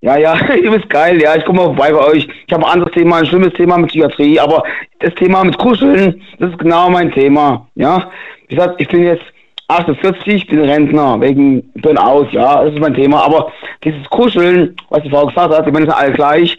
Ja, 0.02 0.18
ja, 0.18 0.34
du 0.64 0.70
bist 0.72 0.90
geil, 0.90 1.22
ja, 1.22 1.36
ich 1.36 1.44
komme 1.44 1.60
mal 1.60 1.64
vorbei 1.66 1.92
bei 1.92 2.04
euch. 2.04 2.28
Ich 2.46 2.52
habe 2.52 2.66
ein 2.66 2.72
anderes 2.72 2.92
Thema, 2.92 3.18
ein 3.18 3.26
schlimmes 3.26 3.52
Thema 3.54 3.78
mit 3.78 3.88
Psychiatrie, 3.88 4.38
aber 4.38 4.64
das 4.98 5.14
Thema 5.14 5.44
mit 5.44 5.56
Kuscheln, 5.58 6.20
das 6.40 6.50
ist 6.50 6.58
genau 6.58 6.90
mein 6.90 7.12
Thema, 7.12 7.68
ja. 7.76 8.10
Wie 8.48 8.56
gesagt, 8.56 8.80
ich 8.80 8.88
bin 8.88 9.04
jetzt 9.04 9.22
48, 9.68 10.48
bin 10.48 10.58
Rentner, 10.60 11.20
wegen 11.20 11.62
Burnout, 11.76 12.26
ja, 12.32 12.64
das 12.64 12.74
ist 12.74 12.80
mein 12.80 12.94
Thema, 12.94 13.24
aber 13.24 13.52
dieses 13.84 14.02
Kuscheln, 14.10 14.74
was 14.90 15.02
die 15.04 15.10
Frau 15.10 15.26
gesagt 15.28 15.54
hat, 15.54 15.66
die 15.66 15.70
Männer 15.70 15.86
sind 15.86 15.94
alle 15.94 16.12
gleich, 16.12 16.56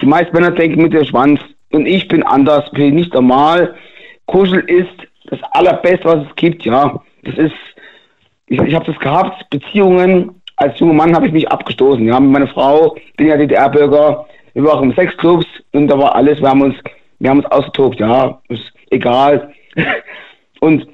die 0.00 0.06
meisten 0.06 0.32
Männer 0.32 0.52
denken 0.52 0.80
mit 0.82 0.92
dem 0.92 1.04
Schwanz 1.04 1.40
und 1.74 1.86
ich 1.86 2.08
bin 2.08 2.22
anders, 2.22 2.70
bin 2.70 2.94
nicht 2.94 3.12
normal. 3.14 3.74
Kuscheln 4.26 4.66
ist 4.68 4.94
das 5.30 5.40
Allerbeste, 5.52 6.04
was 6.04 6.26
es 6.26 6.36
gibt, 6.36 6.64
ja. 6.64 7.00
Das 7.24 7.36
ist, 7.36 7.54
ich, 8.46 8.60
ich 8.60 8.74
habe 8.74 8.84
das 8.84 8.98
gehabt, 8.98 9.48
Beziehungen, 9.50 10.40
als 10.56 10.78
junger 10.78 10.94
Mann 10.94 11.14
habe 11.14 11.26
ich 11.26 11.32
mich 11.32 11.48
abgestoßen. 11.50 12.06
Ja, 12.06 12.20
mit 12.20 12.30
meiner 12.30 12.48
Frau, 12.48 12.96
bin 13.16 13.26
ja 13.26 13.36
DDR-Bürger, 13.36 14.26
wir 14.54 14.64
waren 14.64 14.84
im 14.84 14.94
Sexclubs 14.94 15.46
und 15.72 15.88
da 15.88 15.98
war 15.98 16.14
alles, 16.14 16.40
wir 16.40 16.48
haben 16.48 16.62
uns, 16.62 16.76
wir 17.18 17.30
haben 17.30 17.38
uns 17.38 17.50
ausgetobt, 17.50 17.98
ja, 17.98 18.40
ist 18.48 18.72
egal. 18.90 19.52
Und 20.60 20.86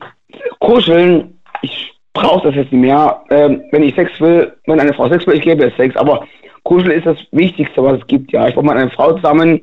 kuscheln, 0.58 1.38
ich 1.62 1.92
brauche 2.12 2.48
das 2.48 2.56
jetzt 2.56 2.72
nicht 2.72 2.80
mehr. 2.80 3.22
Ähm, 3.30 3.62
wenn 3.70 3.84
ich 3.84 3.94
Sex 3.94 4.18
will, 4.20 4.52
wenn 4.66 4.80
eine 4.80 4.94
Frau 4.94 5.08
Sex 5.08 5.26
will, 5.26 5.36
ich 5.36 5.42
gebe 5.42 5.62
ihr 5.62 5.72
Sex, 5.76 5.94
aber 5.96 6.26
Kuscheln 6.64 6.92
ist 6.92 7.06
das 7.06 7.18
Wichtigste, 7.30 7.82
was 7.84 8.00
es 8.00 8.06
gibt, 8.08 8.32
ja. 8.32 8.48
Ich 8.48 8.56
war 8.56 8.64
mit 8.64 8.72
einer 8.72 8.90
Frau 8.90 9.12
zusammen, 9.12 9.60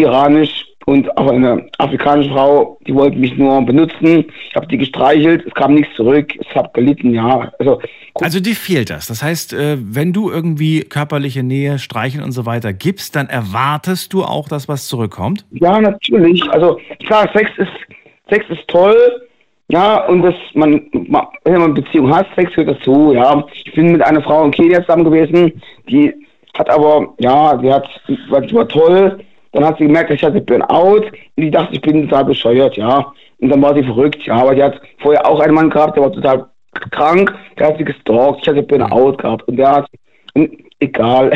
iranisch, 0.00 0.66
und 0.86 1.16
auch 1.18 1.32
eine 1.32 1.66
afrikanische 1.78 2.30
Frau, 2.30 2.78
die 2.86 2.94
wollte 2.94 3.18
mich 3.18 3.36
nur 3.36 3.60
benutzen. 3.62 4.24
Ich 4.48 4.54
habe 4.54 4.68
die 4.68 4.78
gestreichelt, 4.78 5.44
es 5.44 5.52
kam 5.52 5.74
nichts 5.74 5.94
zurück, 5.96 6.32
es 6.38 6.54
hat 6.54 6.72
gelitten, 6.74 7.12
ja. 7.12 7.52
Also, 7.58 7.80
also 8.14 8.38
dir 8.38 8.54
fehlt 8.54 8.90
das. 8.90 9.08
Das 9.08 9.20
heißt, 9.20 9.52
äh, 9.52 9.78
wenn 9.80 10.12
du 10.12 10.30
irgendwie 10.30 10.82
körperliche 10.82 11.42
Nähe, 11.42 11.80
Streicheln 11.80 12.22
und 12.22 12.30
so 12.30 12.46
weiter 12.46 12.72
gibst, 12.72 13.16
dann 13.16 13.28
erwartest 13.28 14.12
du 14.12 14.22
auch, 14.22 14.48
dass 14.48 14.68
was 14.68 14.86
zurückkommt? 14.86 15.44
Ja, 15.50 15.80
natürlich. 15.80 16.48
Also 16.50 16.78
klar, 17.04 17.28
Sex 17.34 17.50
ist, 17.56 17.68
Sex 18.30 18.46
ist 18.48 18.66
toll, 18.68 18.96
ja, 19.68 20.06
und 20.06 20.22
das, 20.22 20.36
man, 20.54 20.82
wenn 20.92 21.10
man 21.10 21.62
eine 21.64 21.74
Beziehung 21.74 22.14
hat, 22.14 22.28
Sex 22.36 22.54
gehört 22.54 22.78
dazu, 22.78 23.12
ja. 23.12 23.44
Ich 23.64 23.74
bin 23.74 23.90
mit 23.90 24.02
einer 24.02 24.22
Frau 24.22 24.44
in 24.44 24.52
Kenia 24.52 24.82
zusammen 24.82 25.04
gewesen, 25.04 25.60
die 25.88 26.14
hat 26.56 26.70
aber, 26.70 27.12
ja, 27.18 27.56
die 27.56 27.72
hat, 27.72 27.88
war, 28.28 28.40
die 28.40 28.54
war 28.54 28.68
toll, 28.68 29.18
dann 29.52 29.64
hat 29.64 29.78
sie 29.78 29.86
gemerkt, 29.86 30.10
ich 30.10 30.22
hatte 30.22 30.40
Burnout 30.40 31.06
und 31.06 31.42
die 31.42 31.50
dachte, 31.50 31.74
ich 31.74 31.80
bin 31.80 32.08
total 32.08 32.24
bescheuert, 32.26 32.76
ja. 32.76 33.12
Und 33.38 33.50
dann 33.50 33.62
war 33.62 33.74
sie 33.74 33.84
verrückt, 33.84 34.22
ja. 34.24 34.36
Aber 34.36 34.54
die 34.54 34.62
hat 34.62 34.80
vorher 34.98 35.26
auch 35.26 35.40
einen 35.40 35.54
Mann 35.54 35.70
gehabt, 35.70 35.96
der 35.96 36.04
war 36.04 36.12
total 36.12 36.46
krank, 36.90 37.34
der 37.58 37.68
hat 37.68 37.78
sie 37.78 37.84
gestalkt, 37.84 38.40
ich 38.42 38.48
hatte 38.48 38.62
Burnout 38.62 39.16
gehabt 39.16 39.46
und 39.48 39.56
der 39.56 39.72
hat, 39.72 39.86
und 40.34 40.50
egal. 40.80 41.32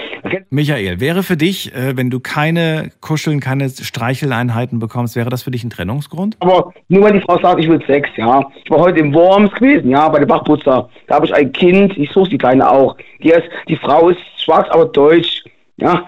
Michael, 0.50 1.00
wäre 1.00 1.22
für 1.22 1.36
dich, 1.36 1.74
äh, 1.74 1.96
wenn 1.96 2.10
du 2.10 2.20
keine 2.20 2.90
Kuscheln, 3.00 3.40
keine 3.40 3.68
Streicheleinheiten 3.68 4.78
bekommst, 4.78 5.16
wäre 5.16 5.30
das 5.30 5.42
für 5.42 5.50
dich 5.50 5.64
ein 5.64 5.70
Trennungsgrund? 5.70 6.36
Aber 6.40 6.72
nur 6.88 7.02
weil 7.02 7.12
die 7.12 7.20
Frau 7.20 7.38
sagt, 7.40 7.60
ich 7.60 7.68
will 7.68 7.82
Sex, 7.86 8.08
ja. 8.16 8.44
Ich 8.64 8.70
war 8.70 8.80
heute 8.80 9.00
im 9.00 9.14
Worms 9.14 9.52
gewesen, 9.52 9.90
ja, 9.90 10.08
bei 10.08 10.18
der 10.18 10.26
Bachputzer. 10.26 10.88
Da 11.06 11.14
habe 11.14 11.26
ich 11.26 11.34
ein 11.34 11.52
Kind, 11.52 11.96
ich 11.96 12.10
suche 12.10 12.30
die 12.30 12.38
Kleine 12.38 12.68
auch. 12.68 12.96
Die, 13.22 13.30
ist, 13.30 13.48
die 13.68 13.76
Frau 13.76 14.08
ist 14.08 14.20
schwarz, 14.36 14.68
aber 14.70 14.86
deutsch. 14.86 15.44
Ja, 15.80 16.06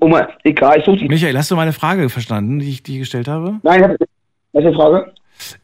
um, 0.00 0.16
egal, 0.44 0.78
ich 0.78 0.84
suche 0.84 0.98
die. 0.98 1.08
Michael, 1.08 1.36
hast 1.36 1.50
du 1.50 1.56
meine 1.56 1.72
Frage 1.72 2.08
verstanden, 2.08 2.58
die 2.58 2.68
ich 2.68 2.82
dir 2.82 2.98
gestellt 2.98 3.28
habe? 3.28 3.58
Nein, 3.62 3.96
die 4.54 4.74
Frage? 4.74 5.12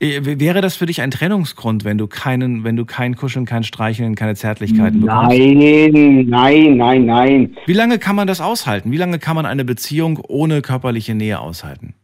Äh, 0.01 0.21
wäre 0.23 0.61
das 0.61 0.77
für 0.77 0.87
dich 0.87 1.03
ein 1.03 1.11
Trennungsgrund, 1.11 1.85
wenn 1.85 1.99
du 1.99 2.07
keinen, 2.07 2.65
wenn 2.65 2.77
du 2.77 2.85
kein 2.85 3.17
Kuscheln, 3.17 3.45
kein 3.45 3.65
Streicheln, 3.65 4.15
keine 4.15 4.35
Zärtlichkeiten 4.35 5.01
bekommst? 5.01 5.37
Nein, 5.37 6.27
nein, 6.29 6.77
nein, 6.77 7.07
nein. 7.07 7.57
Wie 7.67 7.73
lange 7.73 7.99
kann 7.99 8.17
man 8.17 8.27
das 8.27 8.41
aushalten? 8.41 8.93
Wie 8.93 8.97
lange 8.97 9.19
kann 9.19 9.35
man 9.37 9.47
eine 9.47 9.65
Beziehung 9.65 10.21
ohne 10.29 10.63
körperliche 10.63 11.15
Nähe 11.15 11.41
aushalten? 11.41 11.95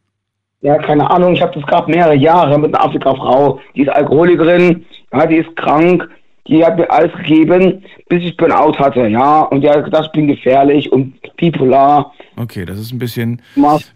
Ja, 0.62 0.76
keine 0.78 1.08
Ahnung. 1.10 1.34
Ich 1.34 1.42
habe 1.42 1.54
das 1.54 1.66
gerade 1.66 1.90
mehrere 1.90 2.16
Jahre 2.16 2.58
mit 2.58 2.74
einer 2.74 2.84
Afrika-Frau. 2.84 3.60
Die 3.74 3.82
ist 3.82 3.88
Alkoholikerin, 3.88 4.84
ja, 5.12 5.26
die 5.26 5.36
ist 5.36 5.56
krank 5.56 6.08
die 6.48 6.64
hat 6.64 6.76
mir 6.76 6.90
alles 6.90 7.12
gegeben, 7.12 7.84
bis 8.08 8.22
ich 8.24 8.36
Burnout 8.36 8.78
hatte, 8.78 9.06
ja. 9.06 9.42
Und 9.42 9.62
die 9.62 9.68
hat 9.68 9.84
gedacht, 9.84 10.06
ich 10.06 10.12
bin 10.12 10.28
gefährlich 10.28 10.90
und 10.90 11.14
bipolar. 11.36 12.12
Okay, 12.36 12.64
das 12.64 12.78
ist 12.78 12.92
ein 12.92 12.98
bisschen, 12.98 13.42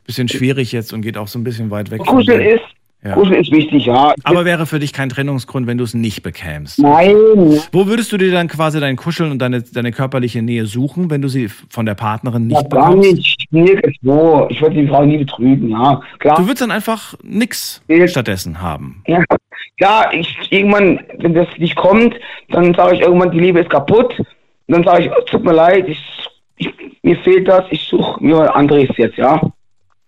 bisschen 0.07 0.29
schwierig 0.29 0.73
jetzt 0.73 0.93
und 0.93 1.03
geht 1.03 1.17
auch 1.17 1.29
so 1.29 1.39
ein 1.39 1.45
bisschen 1.45 1.71
weit 1.71 1.91
weg. 1.91 2.01
Kuscheln 2.01 2.41
ist, 2.41 2.65
ja. 3.05 3.13
Kuscheln 3.13 3.41
ist 3.41 3.53
wichtig, 3.53 3.87
ja. 3.87 4.15
Aber 4.25 4.45
wäre 4.45 4.65
für 4.67 4.79
dich 4.79 4.93
kein 4.93 5.11
Trennungsgrund, 5.11 5.67
wenn 5.67 5.77
du 5.77 5.85
es 5.85 5.93
nicht 5.93 6.23
bekämst? 6.23 6.79
Nein. 6.79 7.15
Wo 7.71 7.87
würdest 7.87 8.11
du 8.13 8.17
dir 8.17 8.33
dann 8.33 8.49
quasi 8.49 8.81
dein 8.81 8.97
Kuscheln 8.97 9.31
und 9.31 9.39
deine, 9.41 9.63
deine 9.63 9.93
körperliche 9.93 10.41
Nähe 10.41 10.65
suchen, 10.65 11.11
wenn 11.11 11.21
du 11.21 11.29
sie 11.29 11.49
von 11.69 11.85
der 11.85 11.95
Partnerin 11.95 12.47
nicht 12.47 12.63
ja, 12.63 12.69
gar 12.69 12.91
bekommst? 12.91 13.13
nicht, 13.13 13.47
nirgendwo. 13.51 14.47
Ich 14.49 14.63
würde 14.63 14.81
die 14.81 14.89
Frau 14.89 15.05
nie 15.05 15.19
betrügen, 15.19 15.69
ja. 15.69 16.01
Klar. 16.19 16.37
Du 16.37 16.45
würdest 16.45 16.63
dann 16.63 16.71
einfach 16.71 17.15
nichts 17.23 17.83
stattdessen 18.07 18.63
haben. 18.63 19.03
Ja, 19.07 19.23
ja, 19.79 20.11
ich 20.13 20.35
irgendwann, 20.51 21.01
wenn 21.19 21.35
das 21.35 21.49
nicht 21.59 21.77
kommt, 21.77 22.15
dann 22.51 22.75
sage 22.75 22.95
ich 22.95 23.01
irgendwann, 23.03 23.33
die 23.33 23.41
Liebe 23.41 23.61
ist 23.61 23.71
kaputt. 23.71 24.19
Und 24.19 24.27
dann 24.69 24.85
sage 24.85 25.05
ich, 25.05 25.31
tut 25.31 25.45
mir 25.45 25.53
leid, 25.53 25.89
ich, 25.89 26.01
ich, 26.57 26.71
mir 27.03 27.17
fehlt 27.19 27.49
das, 27.49 27.65
ich 27.71 27.83
suche 27.83 28.23
mir 28.25 28.39
was 28.39 28.49
anderes 28.51 28.89
jetzt, 28.97 29.19
ja. 29.19 29.41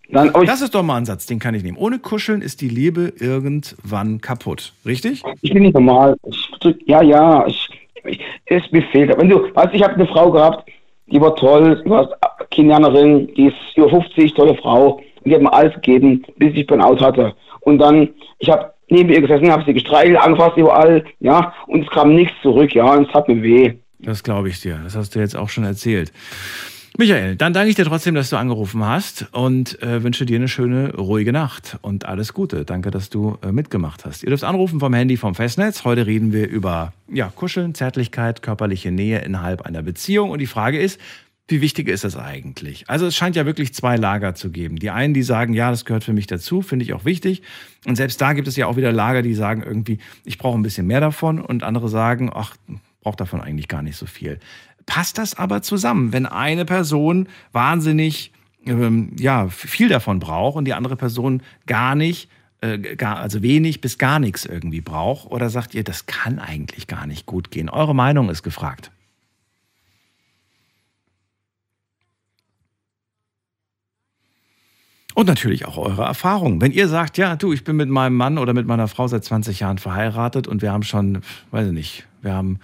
Dann, 0.08 0.32
das 0.46 0.62
ist 0.62 0.74
doch 0.74 0.82
mal 0.82 0.96
ein 0.96 1.04
Satz, 1.04 1.26
den 1.26 1.38
kann 1.38 1.54
ich 1.54 1.62
nehmen. 1.62 1.76
Ohne 1.76 1.98
Kuscheln 1.98 2.42
ist 2.42 2.60
die 2.60 2.68
Liebe 2.68 3.12
irgendwann 3.18 4.20
kaputt, 4.20 4.72
richtig? 4.84 5.22
Ich 5.42 5.52
bin 5.52 5.64
nicht 5.64 5.74
normal. 5.74 6.16
Ich, 6.24 6.76
ja, 6.86 7.02
ja, 7.02 7.46
ich, 7.46 7.68
ich, 8.04 8.20
es 8.46 8.62
mir 8.70 8.82
fehlt. 8.82 9.16
Wenn 9.18 9.28
du, 9.28 9.52
weißt, 9.54 9.74
ich 9.74 9.82
habe 9.82 9.94
eine 9.94 10.06
Frau 10.06 10.30
gehabt, 10.30 10.70
die 11.06 11.20
war 11.20 11.34
toll, 11.36 11.82
die 11.84 11.90
war 11.90 12.08
Kenianerin, 12.50 13.32
die 13.34 13.46
ist 13.46 13.56
über 13.76 13.90
50, 13.90 14.34
tolle 14.34 14.54
Frau. 14.56 15.00
Und 15.22 15.30
die 15.30 15.34
hat 15.34 15.42
mir 15.42 15.52
alles 15.52 15.74
gegeben, 15.74 16.24
bis 16.36 16.54
ich 16.54 16.66
Burnout 16.66 17.00
hatte. 17.00 17.34
Und 17.60 17.78
dann, 17.78 18.10
ich 18.38 18.48
habe 18.48 18.72
neben 18.88 19.10
ihr 19.10 19.20
gesessen, 19.20 19.50
habe 19.50 19.64
sie 19.64 19.74
gestreichelt, 19.74 20.18
angefasst 20.18 20.56
überall, 20.56 21.04
ja, 21.20 21.52
und 21.66 21.82
es 21.82 21.90
kam 21.90 22.14
nichts 22.14 22.34
zurück, 22.42 22.72
ja, 22.74 22.92
und 22.92 23.08
es 23.08 23.14
hat 23.14 23.28
mir 23.28 23.42
weh. 23.42 23.74
Das 23.98 24.22
glaube 24.22 24.48
ich 24.48 24.60
dir. 24.60 24.80
Das 24.84 24.94
hast 24.94 25.14
du 25.14 25.18
jetzt 25.18 25.36
auch 25.36 25.48
schon 25.48 25.64
erzählt. 25.64 26.12
Michael, 26.98 27.36
dann 27.36 27.52
danke 27.52 27.68
ich 27.68 27.74
dir 27.74 27.84
trotzdem, 27.84 28.14
dass 28.14 28.30
du 28.30 28.38
angerufen 28.38 28.82
hast 28.82 29.26
und 29.32 29.82
äh, 29.82 30.02
wünsche 30.02 30.24
dir 30.24 30.36
eine 30.36 30.48
schöne, 30.48 30.94
ruhige 30.96 31.30
Nacht 31.30 31.76
und 31.82 32.06
alles 32.06 32.32
Gute. 32.32 32.64
Danke, 32.64 32.90
dass 32.90 33.10
du 33.10 33.36
äh, 33.42 33.52
mitgemacht 33.52 34.06
hast. 34.06 34.22
Ihr 34.22 34.30
dürft 34.30 34.44
anrufen 34.44 34.80
vom 34.80 34.94
Handy 34.94 35.18
vom 35.18 35.34
Festnetz. 35.34 35.84
Heute 35.84 36.06
reden 36.06 36.32
wir 36.32 36.48
über 36.48 36.94
ja, 37.12 37.28
Kuscheln, 37.28 37.74
Zärtlichkeit, 37.74 38.40
körperliche 38.40 38.92
Nähe 38.92 39.18
innerhalb 39.18 39.60
einer 39.60 39.82
Beziehung. 39.82 40.30
Und 40.30 40.38
die 40.38 40.46
Frage 40.46 40.80
ist, 40.80 40.98
wie 41.48 41.60
wichtig 41.60 41.86
ist 41.88 42.04
das 42.04 42.16
eigentlich? 42.16 42.88
Also 42.88 43.04
es 43.04 43.14
scheint 43.14 43.36
ja 43.36 43.44
wirklich 43.44 43.74
zwei 43.74 43.96
Lager 43.96 44.34
zu 44.34 44.50
geben. 44.50 44.76
Die 44.76 44.88
einen, 44.88 45.12
die 45.12 45.22
sagen, 45.22 45.52
ja, 45.52 45.70
das 45.70 45.84
gehört 45.84 46.02
für 46.02 46.14
mich 46.14 46.26
dazu, 46.26 46.62
finde 46.62 46.86
ich 46.86 46.94
auch 46.94 47.04
wichtig. 47.04 47.42
Und 47.84 47.96
selbst 47.96 48.22
da 48.22 48.32
gibt 48.32 48.48
es 48.48 48.56
ja 48.56 48.68
auch 48.68 48.78
wieder 48.78 48.90
Lager, 48.90 49.20
die 49.20 49.34
sagen 49.34 49.62
irgendwie, 49.62 49.98
ich 50.24 50.38
brauche 50.38 50.58
ein 50.58 50.62
bisschen 50.62 50.86
mehr 50.86 51.00
davon. 51.00 51.42
Und 51.42 51.62
andere 51.62 51.90
sagen, 51.90 52.30
ach, 52.34 52.56
braucht 53.02 53.20
davon 53.20 53.42
eigentlich 53.42 53.68
gar 53.68 53.82
nicht 53.82 53.96
so 53.96 54.06
viel. 54.06 54.40
Passt 54.86 55.18
das 55.18 55.34
aber 55.34 55.62
zusammen, 55.62 56.12
wenn 56.12 56.26
eine 56.26 56.64
Person 56.64 57.28
wahnsinnig, 57.52 58.32
ähm, 58.64 59.12
ja, 59.18 59.48
viel 59.48 59.88
davon 59.88 60.20
braucht 60.20 60.56
und 60.56 60.64
die 60.64 60.74
andere 60.74 60.96
Person 60.96 61.42
gar 61.66 61.94
nicht, 61.94 62.30
äh, 62.60 62.78
gar, 62.78 63.18
also 63.18 63.42
wenig 63.42 63.80
bis 63.80 63.98
gar 63.98 64.18
nichts 64.18 64.44
irgendwie 64.44 64.80
braucht? 64.80 65.30
Oder 65.30 65.50
sagt 65.50 65.74
ihr, 65.74 65.84
das 65.84 66.06
kann 66.06 66.38
eigentlich 66.38 66.86
gar 66.86 67.06
nicht 67.06 67.26
gut 67.26 67.50
gehen? 67.50 67.68
Eure 67.68 67.94
Meinung 67.94 68.30
ist 68.30 68.42
gefragt. 68.42 68.90
Und 75.16 75.28
natürlich 75.28 75.64
auch 75.64 75.78
eure 75.78 76.02
Erfahrungen. 76.02 76.60
Wenn 76.60 76.72
ihr 76.72 76.88
sagt, 76.88 77.16
ja, 77.16 77.36
du, 77.36 77.54
ich 77.54 77.64
bin 77.64 77.76
mit 77.76 77.88
meinem 77.88 78.14
Mann 78.16 78.36
oder 78.36 78.52
mit 78.52 78.66
meiner 78.66 78.86
Frau 78.86 79.08
seit 79.08 79.24
20 79.24 79.60
Jahren 79.60 79.78
verheiratet 79.78 80.46
und 80.46 80.60
wir 80.60 80.70
haben 80.70 80.82
schon, 80.82 81.22
weiß 81.52 81.68
ich 81.68 81.72
nicht, 81.72 82.06
wir 82.20 82.34
haben, 82.34 82.60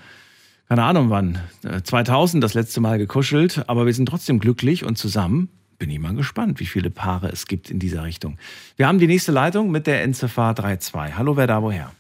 keine 0.73 0.85
Ahnung 0.85 1.11
wann, 1.11 1.38
2000 1.85 2.41
äh, 2.41 2.41
das 2.41 2.55
letzte 2.55 2.81
Mal 2.81 2.97
gekuschelt, 2.97 3.62
aber 3.69 3.85
wir 3.85 3.93
sind 3.93 4.09
trotzdem 4.09 4.38
glücklich 4.38 4.87
und 4.87 4.97
zusammen. 4.97 5.50
Bin 5.76 5.91
ich 5.91 5.99
mal 5.99 6.14
gespannt, 6.14 6.61
wie 6.61 6.64
viele 6.64 6.88
Paare 6.88 7.29
es 7.29 7.47
gibt 7.47 7.71
in 7.71 7.79
dieser 7.79 8.05
Richtung. 8.05 8.38
Wir 8.76 8.88
haben 8.88 8.99
die 8.99 9.07
nächste 9.07 9.33
Leitung 9.33 9.71
mit 9.71 9.87
der 9.87 10.02
Endziffer 10.02 10.55
32. 10.57 11.14
Hallo, 11.14 11.37
wer 11.37 11.47
da 11.47 11.62
woher? 11.62 11.93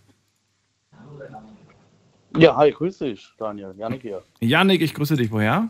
Ja, 2.38 2.56
hi, 2.56 2.70
grüß 2.70 2.96
dich, 2.96 3.34
Daniel. 3.36 3.74
Janik 3.76 4.00
hier. 4.00 4.22
Janik, 4.40 4.80
ich 4.80 4.94
grüße 4.94 5.16
dich. 5.16 5.30
Woher? 5.30 5.68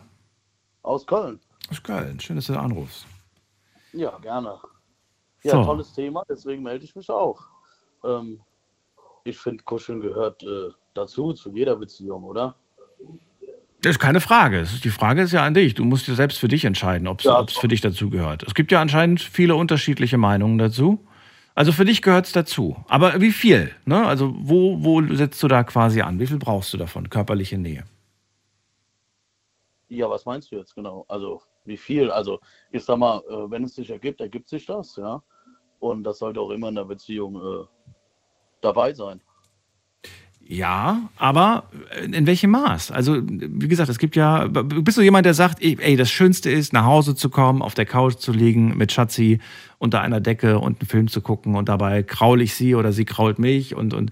Aus 0.83 1.05
Köln. 1.05 1.41
Aus 1.69 1.83
Köln. 1.83 2.21
Schön, 2.21 2.37
dass 2.37 2.45
du 2.45 2.57
anrufst. 2.57 3.05
Ja, 3.91 4.17
gerne. 4.19 4.57
Ja, 5.43 5.51
so. 5.51 5.65
tolles 5.65 5.91
Thema, 5.91 6.23
deswegen 6.29 6.63
melde 6.63 6.85
ich 6.85 6.95
mich 6.95 7.09
auch. 7.09 7.41
Ähm, 8.05 8.39
ich 9.25 9.37
finde, 9.37 9.61
Kuscheln 9.65 9.99
gehört 9.99 10.41
äh, 10.43 10.69
dazu, 10.93 11.33
zu 11.33 11.51
jeder 11.51 11.75
Beziehung, 11.75 12.23
oder? 12.23 12.55
Das 13.83 13.91
ist 13.91 13.99
keine 13.99 14.21
Frage. 14.21 14.65
Die 14.81 14.89
Frage 14.89 15.23
ist 15.23 15.33
ja 15.33 15.43
an 15.43 15.53
dich. 15.53 15.73
Du 15.73 15.83
musst 15.83 16.07
dir 16.07 16.15
selbst 16.15 16.39
für 16.39 16.47
dich 16.47 16.63
entscheiden, 16.63 17.05
ob 17.05 17.19
es 17.19 17.25
ja, 17.25 17.45
für 17.45 17.67
dich 17.67 17.81
dazu 17.81 18.09
gehört. 18.09 18.41
Es 18.43 18.55
gibt 18.55 18.71
ja 18.71 18.81
anscheinend 18.81 19.21
viele 19.21 19.55
unterschiedliche 19.55 20.17
Meinungen 20.17 20.57
dazu. 20.57 21.05
Also 21.53 21.73
für 21.73 21.83
dich 21.83 22.01
gehört 22.01 22.25
es 22.25 22.31
dazu. 22.31 22.77
Aber 22.87 23.19
wie 23.19 23.33
viel? 23.33 23.71
Ne? 23.83 24.05
Also 24.05 24.33
wo, 24.39 24.81
wo 24.81 25.01
setzt 25.13 25.43
du 25.43 25.49
da 25.49 25.65
quasi 25.65 26.01
an? 26.01 26.17
Wie 26.17 26.27
viel 26.27 26.37
brauchst 26.37 26.73
du 26.73 26.77
davon? 26.77 27.09
Körperliche 27.09 27.57
Nähe? 27.57 27.83
Ja, 29.89 30.09
was 30.09 30.25
meinst 30.25 30.49
du 30.53 30.55
jetzt 30.55 30.73
genau? 30.73 31.03
Also 31.09 31.41
wie 31.65 31.77
viel? 31.77 32.09
Also 32.09 32.39
ich 32.71 32.85
sag 32.85 32.97
mal, 32.97 33.21
äh, 33.29 33.51
wenn 33.51 33.65
es 33.65 33.75
sich 33.75 33.89
ergibt, 33.89 34.21
ergibt 34.21 34.47
sich 34.47 34.65
das, 34.65 34.95
ja. 34.95 35.21
Und 35.79 36.05
das 36.05 36.19
sollte 36.19 36.39
auch 36.39 36.51
immer 36.51 36.69
in 36.69 36.75
der 36.75 36.85
Beziehung 36.85 37.35
äh, 37.35 37.65
dabei 38.61 38.93
sein. 38.93 39.19
Ja, 40.45 41.09
aber 41.15 41.63
in 42.03 42.27
welchem 42.27 42.51
Maß? 42.51 42.91
Also, 42.91 43.21
wie 43.25 43.67
gesagt, 43.67 43.89
es 43.89 43.97
gibt 43.97 44.15
ja, 44.15 44.47
bist 44.47 44.97
du 44.97 45.01
jemand, 45.01 45.25
der 45.25 45.33
sagt, 45.33 45.63
ey, 45.63 45.95
das 45.95 46.11
Schönste 46.11 46.51
ist, 46.51 46.73
nach 46.73 46.83
Hause 46.83 47.15
zu 47.15 47.29
kommen, 47.29 47.61
auf 47.61 47.75
der 47.75 47.85
Couch 47.85 48.15
zu 48.15 48.33
liegen, 48.33 48.77
mit 48.77 48.91
Schatzi 48.91 49.39
unter 49.77 50.01
einer 50.01 50.19
Decke 50.19 50.59
und 50.59 50.81
einen 50.81 50.87
Film 50.87 51.07
zu 51.07 51.21
gucken 51.21 51.55
und 51.55 51.69
dabei 51.69 52.03
kraul 52.03 52.41
ich 52.41 52.55
sie 52.55 52.75
oder 52.75 52.91
sie 52.91 53.05
krault 53.05 53.39
mich 53.39 53.75
und, 53.75 53.93
und 53.93 54.11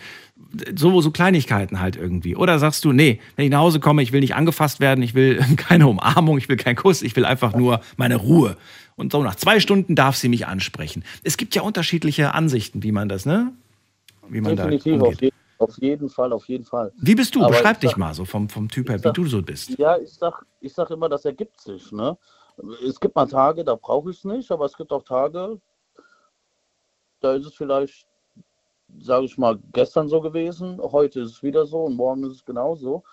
so, 0.76 1.02
so 1.02 1.12
Kleinigkeiten 1.12 1.80
halt 1.80 1.96
irgendwie. 1.96 2.36
Oder 2.36 2.60
sagst 2.60 2.84
du, 2.86 2.92
nee, 2.92 3.20
wenn 3.36 3.46
ich 3.46 3.52
nach 3.52 3.60
Hause 3.60 3.80
komme, 3.80 4.02
ich 4.02 4.12
will 4.12 4.22
nicht 4.22 4.36
angefasst 4.36 4.80
werden, 4.80 5.04
ich 5.04 5.14
will 5.14 5.44
keine 5.58 5.88
Umarmung, 5.88 6.38
ich 6.38 6.50
will 6.50 6.58
keinen 6.58 6.76
Kuss, 6.76 7.02
ich 7.02 7.16
will 7.16 7.26
einfach 7.26 7.56
nur 7.56 7.82
meine 7.98 8.16
Ruhe. 8.16 8.58
Und 8.96 9.12
so 9.12 9.24
nach 9.24 9.36
zwei 9.36 9.60
Stunden 9.60 9.96
darf 9.96 10.16
sie 10.16 10.30
mich 10.30 10.48
ansprechen. 10.48 11.04
Es 11.24 11.38
gibt 11.38 11.56
ja 11.56 11.62
unterschiedliche 11.62 12.34
Ansichten, 12.34 12.84
wie 12.84 12.92
man 12.92 13.10
das, 13.10 13.26
ne? 13.26 13.52
Wie 14.30 14.42
man 14.42 14.56
Definitiv, 14.56 15.00
da 15.00 15.06
auf, 15.06 15.22
je, 15.22 15.32
auf 15.62 15.78
jeden 15.80 16.10
Fall, 16.10 16.34
auf 16.34 16.48
jeden 16.48 16.66
Fall. 16.66 16.92
Wie 16.98 17.16
bist 17.16 17.36
du? 17.36 17.42
Aber 17.42 17.50
Beschreib 17.50 17.80
dich 17.80 17.92
sag, 17.92 18.00
mal 18.00 18.14
so 18.14 18.26
vom, 18.26 18.50
vom 18.50 18.68
Typ 18.68 18.90
her, 18.90 19.00
sag, 19.00 19.12
wie 19.12 19.22
du 19.22 19.28
so 19.28 19.42
bist. 19.42 19.78
Ja, 19.78 19.98
ich 19.98 20.14
sag, 20.14 20.46
ich 20.60 20.74
sag 20.74 20.90
immer, 20.90 21.10
das 21.10 21.26
ergibt 21.26 21.60
sich, 21.62 21.92
ne? 21.92 22.18
Es 22.86 23.00
gibt 23.00 23.16
mal 23.16 23.28
Tage, 23.28 23.64
da 23.64 23.76
brauche 23.76 24.12
ich 24.12 24.18
es 24.18 24.26
nicht, 24.26 24.52
aber 24.52 24.66
es 24.66 24.76
gibt 24.76 24.92
auch 24.92 25.04
Tage, 25.04 25.60
da 27.22 27.34
ist 27.34 27.46
es 27.46 27.56
vielleicht 27.56 28.08
sage 29.00 29.26
ich 29.26 29.38
mal, 29.38 29.60
gestern 29.72 30.08
so 30.08 30.22
gewesen, 30.22 30.80
heute 30.82 31.22
ist 31.22 31.32
es 31.32 31.44
wieder 31.44 31.66
so 31.66 31.86
und 31.86 31.96
morgen 31.96 32.24
ist 32.26 32.34
es 32.34 32.46
genauso. 32.46 33.04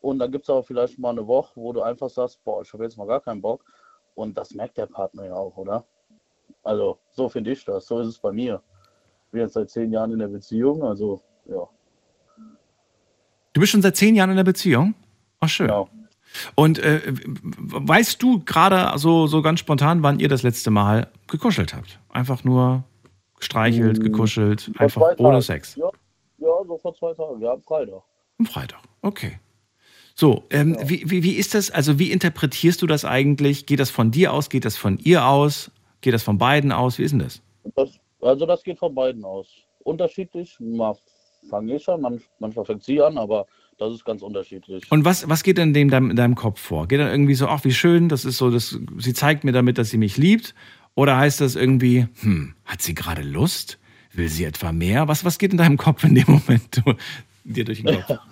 Und 0.00 0.18
dann 0.18 0.30
gibt 0.30 0.44
es 0.44 0.50
auch 0.50 0.62
vielleicht 0.62 0.98
mal 0.98 1.10
eine 1.10 1.26
Woche, 1.26 1.52
wo 1.54 1.72
du 1.72 1.82
einfach 1.82 2.10
sagst, 2.10 2.42
boah, 2.44 2.62
ich 2.62 2.72
habe 2.72 2.84
jetzt 2.84 2.98
mal 2.98 3.06
gar 3.06 3.20
keinen 3.20 3.40
Bock. 3.40 3.64
Und 4.14 4.36
das 4.36 4.52
merkt 4.52 4.76
der 4.76 4.86
Partner 4.86 5.26
ja 5.26 5.34
auch, 5.34 5.56
oder? 5.56 5.84
Also, 6.62 6.98
so 7.10 7.28
finde 7.28 7.52
ich 7.52 7.64
das. 7.64 7.86
So 7.86 8.00
ist 8.00 8.08
es 8.08 8.18
bei 8.18 8.30
mir. 8.30 8.62
Ich 9.26 9.30
bin 9.32 9.40
jetzt 9.40 9.54
seit 9.54 9.70
zehn 9.70 9.90
Jahren 9.90 10.12
in 10.12 10.18
der 10.18 10.28
Beziehung, 10.28 10.82
also, 10.84 11.20
ja. 11.46 11.68
Du 13.54 13.60
bist 13.60 13.72
schon 13.72 13.82
seit 13.82 13.96
zehn 13.96 14.14
Jahren 14.16 14.30
in 14.30 14.36
der 14.36 14.44
Beziehung? 14.44 14.94
Ach, 15.40 15.48
schön. 15.48 15.68
Genau. 15.68 15.88
Und 16.56 16.80
äh, 16.80 17.00
weißt 17.06 18.20
du 18.20 18.42
gerade 18.44 18.98
so, 18.98 19.28
so 19.28 19.40
ganz 19.40 19.60
spontan, 19.60 20.02
wann 20.02 20.18
ihr 20.18 20.28
das 20.28 20.42
letzte 20.42 20.70
Mal 20.70 21.08
gekuschelt 21.28 21.72
habt? 21.72 22.00
Einfach 22.10 22.42
nur 22.42 22.82
gestreichelt, 23.38 23.98
hm, 23.98 24.04
gekuschelt, 24.04 24.72
einfach 24.78 25.16
ohne 25.18 25.40
Sex. 25.40 25.76
Ja, 25.76 25.88
ja, 26.38 26.48
so 26.66 26.78
vor 26.78 26.94
zwei 26.94 27.14
Tagen, 27.14 27.40
ja, 27.40 27.52
am 27.52 27.62
Freitag. 27.62 28.02
Am 28.40 28.46
Freitag, 28.46 28.80
okay. 29.02 29.38
So, 30.16 30.44
ähm, 30.50 30.74
ja. 30.74 30.88
wie, 30.88 31.08
wie, 31.08 31.22
wie 31.22 31.34
ist 31.34 31.54
das, 31.54 31.70
also 31.70 32.00
wie 32.00 32.10
interpretierst 32.10 32.82
du 32.82 32.88
das 32.88 33.04
eigentlich? 33.04 33.66
Geht 33.66 33.78
das 33.78 33.90
von 33.90 34.10
dir 34.10 34.32
aus, 34.32 34.48
geht 34.48 34.64
das 34.64 34.76
von 34.76 34.98
ihr 34.98 35.26
aus, 35.26 35.70
geht 36.00 36.14
das 36.14 36.24
von 36.24 36.38
beiden 36.38 36.72
aus? 36.72 36.98
Wie 36.98 37.04
ist 37.04 37.12
denn 37.12 37.20
das? 37.20 37.40
das 37.76 38.00
also 38.20 38.46
das 38.46 38.64
geht 38.64 38.78
von 38.78 38.94
beiden 38.94 39.24
aus. 39.24 39.46
Unterschiedlich, 39.84 40.56
mal 40.58 40.96
fange 41.48 41.74
ich 41.74 41.88
an, 41.88 42.20
manchmal 42.38 42.64
fängt 42.64 42.82
sie 42.82 43.00
an, 43.00 43.18
aber 43.18 43.46
das 43.78 43.92
ist 43.92 44.04
ganz 44.04 44.22
unterschiedlich. 44.22 44.90
Und 44.90 45.04
was, 45.04 45.28
was 45.28 45.42
geht 45.42 45.58
denn 45.58 45.74
in 45.74 45.88
deinem, 45.88 46.10
in 46.10 46.16
deinem 46.16 46.34
Kopf 46.34 46.60
vor? 46.60 46.86
Geht 46.86 47.00
dann 47.00 47.10
irgendwie 47.10 47.34
so, 47.34 47.46
ach, 47.48 47.64
wie 47.64 47.72
schön, 47.72 48.08
das 48.08 48.24
ist 48.24 48.38
so, 48.38 48.50
das, 48.50 48.78
sie 48.98 49.14
zeigt 49.14 49.44
mir 49.44 49.52
damit, 49.52 49.78
dass 49.78 49.90
sie 49.90 49.98
mich 49.98 50.16
liebt? 50.16 50.54
Oder 50.94 51.16
heißt 51.16 51.40
das 51.40 51.56
irgendwie, 51.56 52.06
hm, 52.20 52.54
hat 52.64 52.82
sie 52.82 52.94
gerade 52.94 53.22
Lust? 53.22 53.78
Will 54.12 54.28
sie 54.28 54.44
etwa 54.44 54.70
mehr? 54.70 55.08
Was, 55.08 55.24
was 55.24 55.38
geht 55.38 55.50
in 55.50 55.58
deinem 55.58 55.76
Kopf 55.76 56.04
in 56.04 56.14
dem 56.14 56.26
Moment 56.28 56.76
du, 56.76 56.94
dir 57.44 57.64
durch 57.64 57.82
den 57.82 58.02
Kopf? 58.02 58.20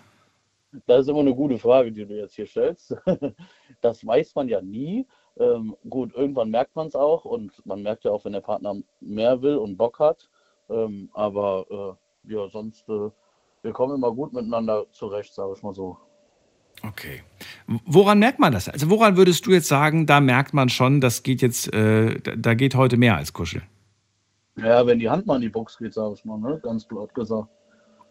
Das 0.86 1.02
ist 1.02 1.08
immer 1.08 1.20
eine 1.20 1.34
gute 1.34 1.58
Frage, 1.58 1.92
die 1.92 2.06
du 2.06 2.16
jetzt 2.16 2.34
hier 2.34 2.46
stellst. 2.46 2.96
Das 3.82 4.06
weiß 4.06 4.34
man 4.36 4.48
ja 4.48 4.62
nie. 4.62 5.06
Ähm, 5.38 5.76
gut, 5.88 6.14
irgendwann 6.14 6.50
merkt 6.50 6.76
man 6.76 6.86
es 6.86 6.94
auch 6.94 7.24
und 7.24 7.52
man 7.66 7.82
merkt 7.82 8.04
ja 8.04 8.10
auch, 8.10 8.24
wenn 8.24 8.32
der 8.32 8.40
Partner 8.40 8.76
mehr 9.00 9.42
will 9.42 9.56
und 9.56 9.76
Bock 9.76 9.98
hat. 9.98 10.30
Ähm, 10.70 11.10
aber 11.12 11.66
äh, 11.70 12.01
ja, 12.24 12.48
sonst, 12.48 12.88
äh, 12.88 13.10
wir 13.62 13.72
kommen 13.72 13.96
immer 13.96 14.12
gut 14.12 14.32
miteinander 14.32 14.86
zurecht, 14.92 15.34
sage 15.34 15.54
ich 15.56 15.62
mal 15.62 15.74
so. 15.74 15.96
Okay. 16.82 17.22
Woran 17.86 18.18
merkt 18.18 18.38
man 18.38 18.52
das? 18.52 18.68
Also 18.68 18.90
woran 18.90 19.16
würdest 19.16 19.46
du 19.46 19.50
jetzt 19.52 19.68
sagen, 19.68 20.06
da 20.06 20.20
merkt 20.20 20.54
man 20.54 20.68
schon, 20.68 21.00
das 21.00 21.22
geht 21.22 21.42
jetzt, 21.42 21.72
äh, 21.72 22.18
da 22.20 22.54
geht 22.54 22.74
heute 22.74 22.96
mehr 22.96 23.16
als 23.16 23.32
Kuscheln? 23.32 23.64
Ja, 24.56 24.86
wenn 24.86 24.98
die 24.98 25.08
Hand 25.08 25.26
mal 25.26 25.36
in 25.36 25.42
die 25.42 25.48
Box 25.48 25.78
geht, 25.78 25.94
sage 25.94 26.14
ich 26.14 26.24
mal, 26.24 26.38
ne? 26.38 26.60
ganz 26.62 26.86
platt 26.86 27.14
gesagt. 27.14 27.48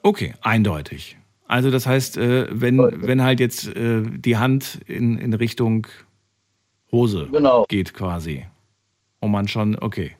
Okay, 0.03 0.33
eindeutig. 0.41 1.17
Also 1.47 1.69
das 1.69 1.85
heißt, 1.85 2.17
äh, 2.17 2.47
wenn, 2.49 2.77
wenn 2.79 3.21
halt 3.21 3.39
jetzt 3.39 3.67
äh, 3.75 4.03
die 4.03 4.37
Hand 4.37 4.79
in, 4.87 5.17
in 5.17 5.33
Richtung 5.33 5.87
Hose 6.91 7.27
genau. 7.31 7.65
geht 7.67 7.93
quasi. 7.93 8.45
Und 9.19 9.31
man 9.31 9.47
schon, 9.47 9.77
okay. 9.77 10.15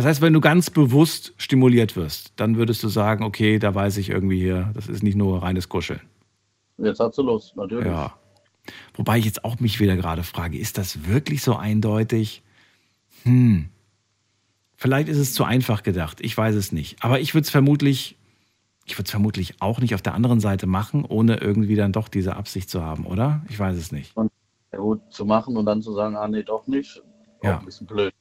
Das 0.00 0.06
heißt, 0.06 0.22
wenn 0.22 0.32
du 0.32 0.40
ganz 0.40 0.70
bewusst 0.70 1.34
stimuliert 1.36 1.94
wirst, 1.94 2.32
dann 2.36 2.56
würdest 2.56 2.82
du 2.82 2.88
sagen, 2.88 3.22
okay, 3.22 3.58
da 3.58 3.74
weiß 3.74 3.98
ich 3.98 4.08
irgendwie 4.08 4.38
hier, 4.38 4.70
das 4.72 4.88
ist 4.88 5.02
nicht 5.02 5.14
nur 5.14 5.42
reines 5.42 5.68
Kuscheln. 5.68 6.00
Jetzt 6.78 7.00
hat 7.00 7.14
sie 7.14 7.22
Lust, 7.22 7.54
natürlich. 7.54 7.84
Ja. 7.84 8.14
Wobei 8.94 9.18
ich 9.18 9.26
jetzt 9.26 9.44
auch 9.44 9.60
mich 9.60 9.78
wieder 9.78 9.96
gerade 9.96 10.22
frage, 10.22 10.56
ist 10.56 10.78
das 10.78 11.06
wirklich 11.06 11.42
so 11.42 11.54
eindeutig? 11.54 12.42
Hm. 13.24 13.68
Vielleicht 14.74 15.10
ist 15.10 15.18
es 15.18 15.34
zu 15.34 15.44
einfach 15.44 15.82
gedacht, 15.82 16.22
ich 16.22 16.34
weiß 16.34 16.54
es 16.54 16.72
nicht. 16.72 17.04
Aber 17.04 17.20
ich 17.20 17.34
würde 17.34 17.44
es 17.44 17.50
vermutlich, 17.50 18.16
ich 18.86 18.94
würde 18.94 19.04
es 19.04 19.10
vermutlich 19.10 19.60
auch 19.60 19.80
nicht 19.80 19.94
auf 19.94 20.00
der 20.00 20.14
anderen 20.14 20.40
Seite 20.40 20.66
machen, 20.66 21.04
ohne 21.04 21.36
irgendwie 21.36 21.76
dann 21.76 21.92
doch 21.92 22.08
diese 22.08 22.36
Absicht 22.36 22.70
zu 22.70 22.82
haben, 22.82 23.04
oder? 23.04 23.42
Ich 23.50 23.58
weiß 23.58 23.76
es 23.76 23.92
nicht. 23.92 24.16
Und 24.16 24.32
ja, 24.72 24.78
gut 24.78 25.02
zu 25.10 25.26
machen 25.26 25.58
und 25.58 25.66
dann 25.66 25.82
zu 25.82 25.92
sagen, 25.92 26.16
ah 26.16 26.26
nee, 26.26 26.42
doch 26.42 26.66
nicht. 26.68 27.02
Ja. 27.42 27.58
Ein 27.58 27.66
bisschen 27.66 27.86
blöd. 27.86 28.14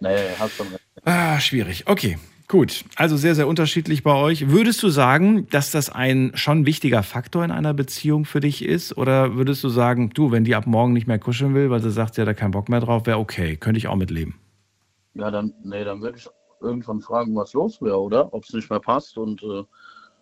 Nee, 0.00 0.16
hast 0.38 0.56
schon 0.56 0.68
recht. 0.68 0.84
Ah, 1.04 1.38
schwierig. 1.40 1.86
Okay. 1.86 2.18
Gut, 2.48 2.84
also 2.96 3.16
sehr, 3.16 3.36
sehr 3.36 3.46
unterschiedlich 3.46 4.02
bei 4.02 4.12
euch. 4.12 4.50
Würdest 4.50 4.82
du 4.82 4.88
sagen, 4.88 5.46
dass 5.50 5.70
das 5.70 5.88
ein 5.88 6.32
schon 6.34 6.66
wichtiger 6.66 7.04
Faktor 7.04 7.44
in 7.44 7.52
einer 7.52 7.74
Beziehung 7.74 8.24
für 8.24 8.40
dich 8.40 8.64
ist? 8.64 8.98
Oder 8.98 9.36
würdest 9.36 9.62
du 9.62 9.68
sagen, 9.68 10.10
du, 10.10 10.32
wenn 10.32 10.42
die 10.42 10.56
ab 10.56 10.66
morgen 10.66 10.92
nicht 10.92 11.06
mehr 11.06 11.20
kuscheln 11.20 11.54
will, 11.54 11.70
weil 11.70 11.80
sie 11.80 11.92
sagt, 11.92 12.16
sie 12.16 12.22
hat 12.22 12.26
da 12.26 12.34
keinen 12.34 12.50
Bock 12.50 12.68
mehr 12.68 12.80
drauf, 12.80 13.06
wäre 13.06 13.18
okay, 13.18 13.56
könnte 13.56 13.78
ich 13.78 13.86
auch 13.86 13.94
mitleben? 13.94 14.34
Ja, 15.14 15.30
dann, 15.30 15.54
nee, 15.62 15.84
dann 15.84 16.02
würde 16.02 16.18
ich 16.18 16.28
irgendwann 16.60 17.00
fragen, 17.00 17.36
was 17.36 17.52
los 17.52 17.80
wäre, 17.82 18.00
oder? 18.00 18.34
Ob 18.34 18.42
es 18.42 18.52
nicht 18.52 18.68
mehr 18.68 18.80
passt. 18.80 19.16
Und 19.16 19.44
äh, 19.44 19.62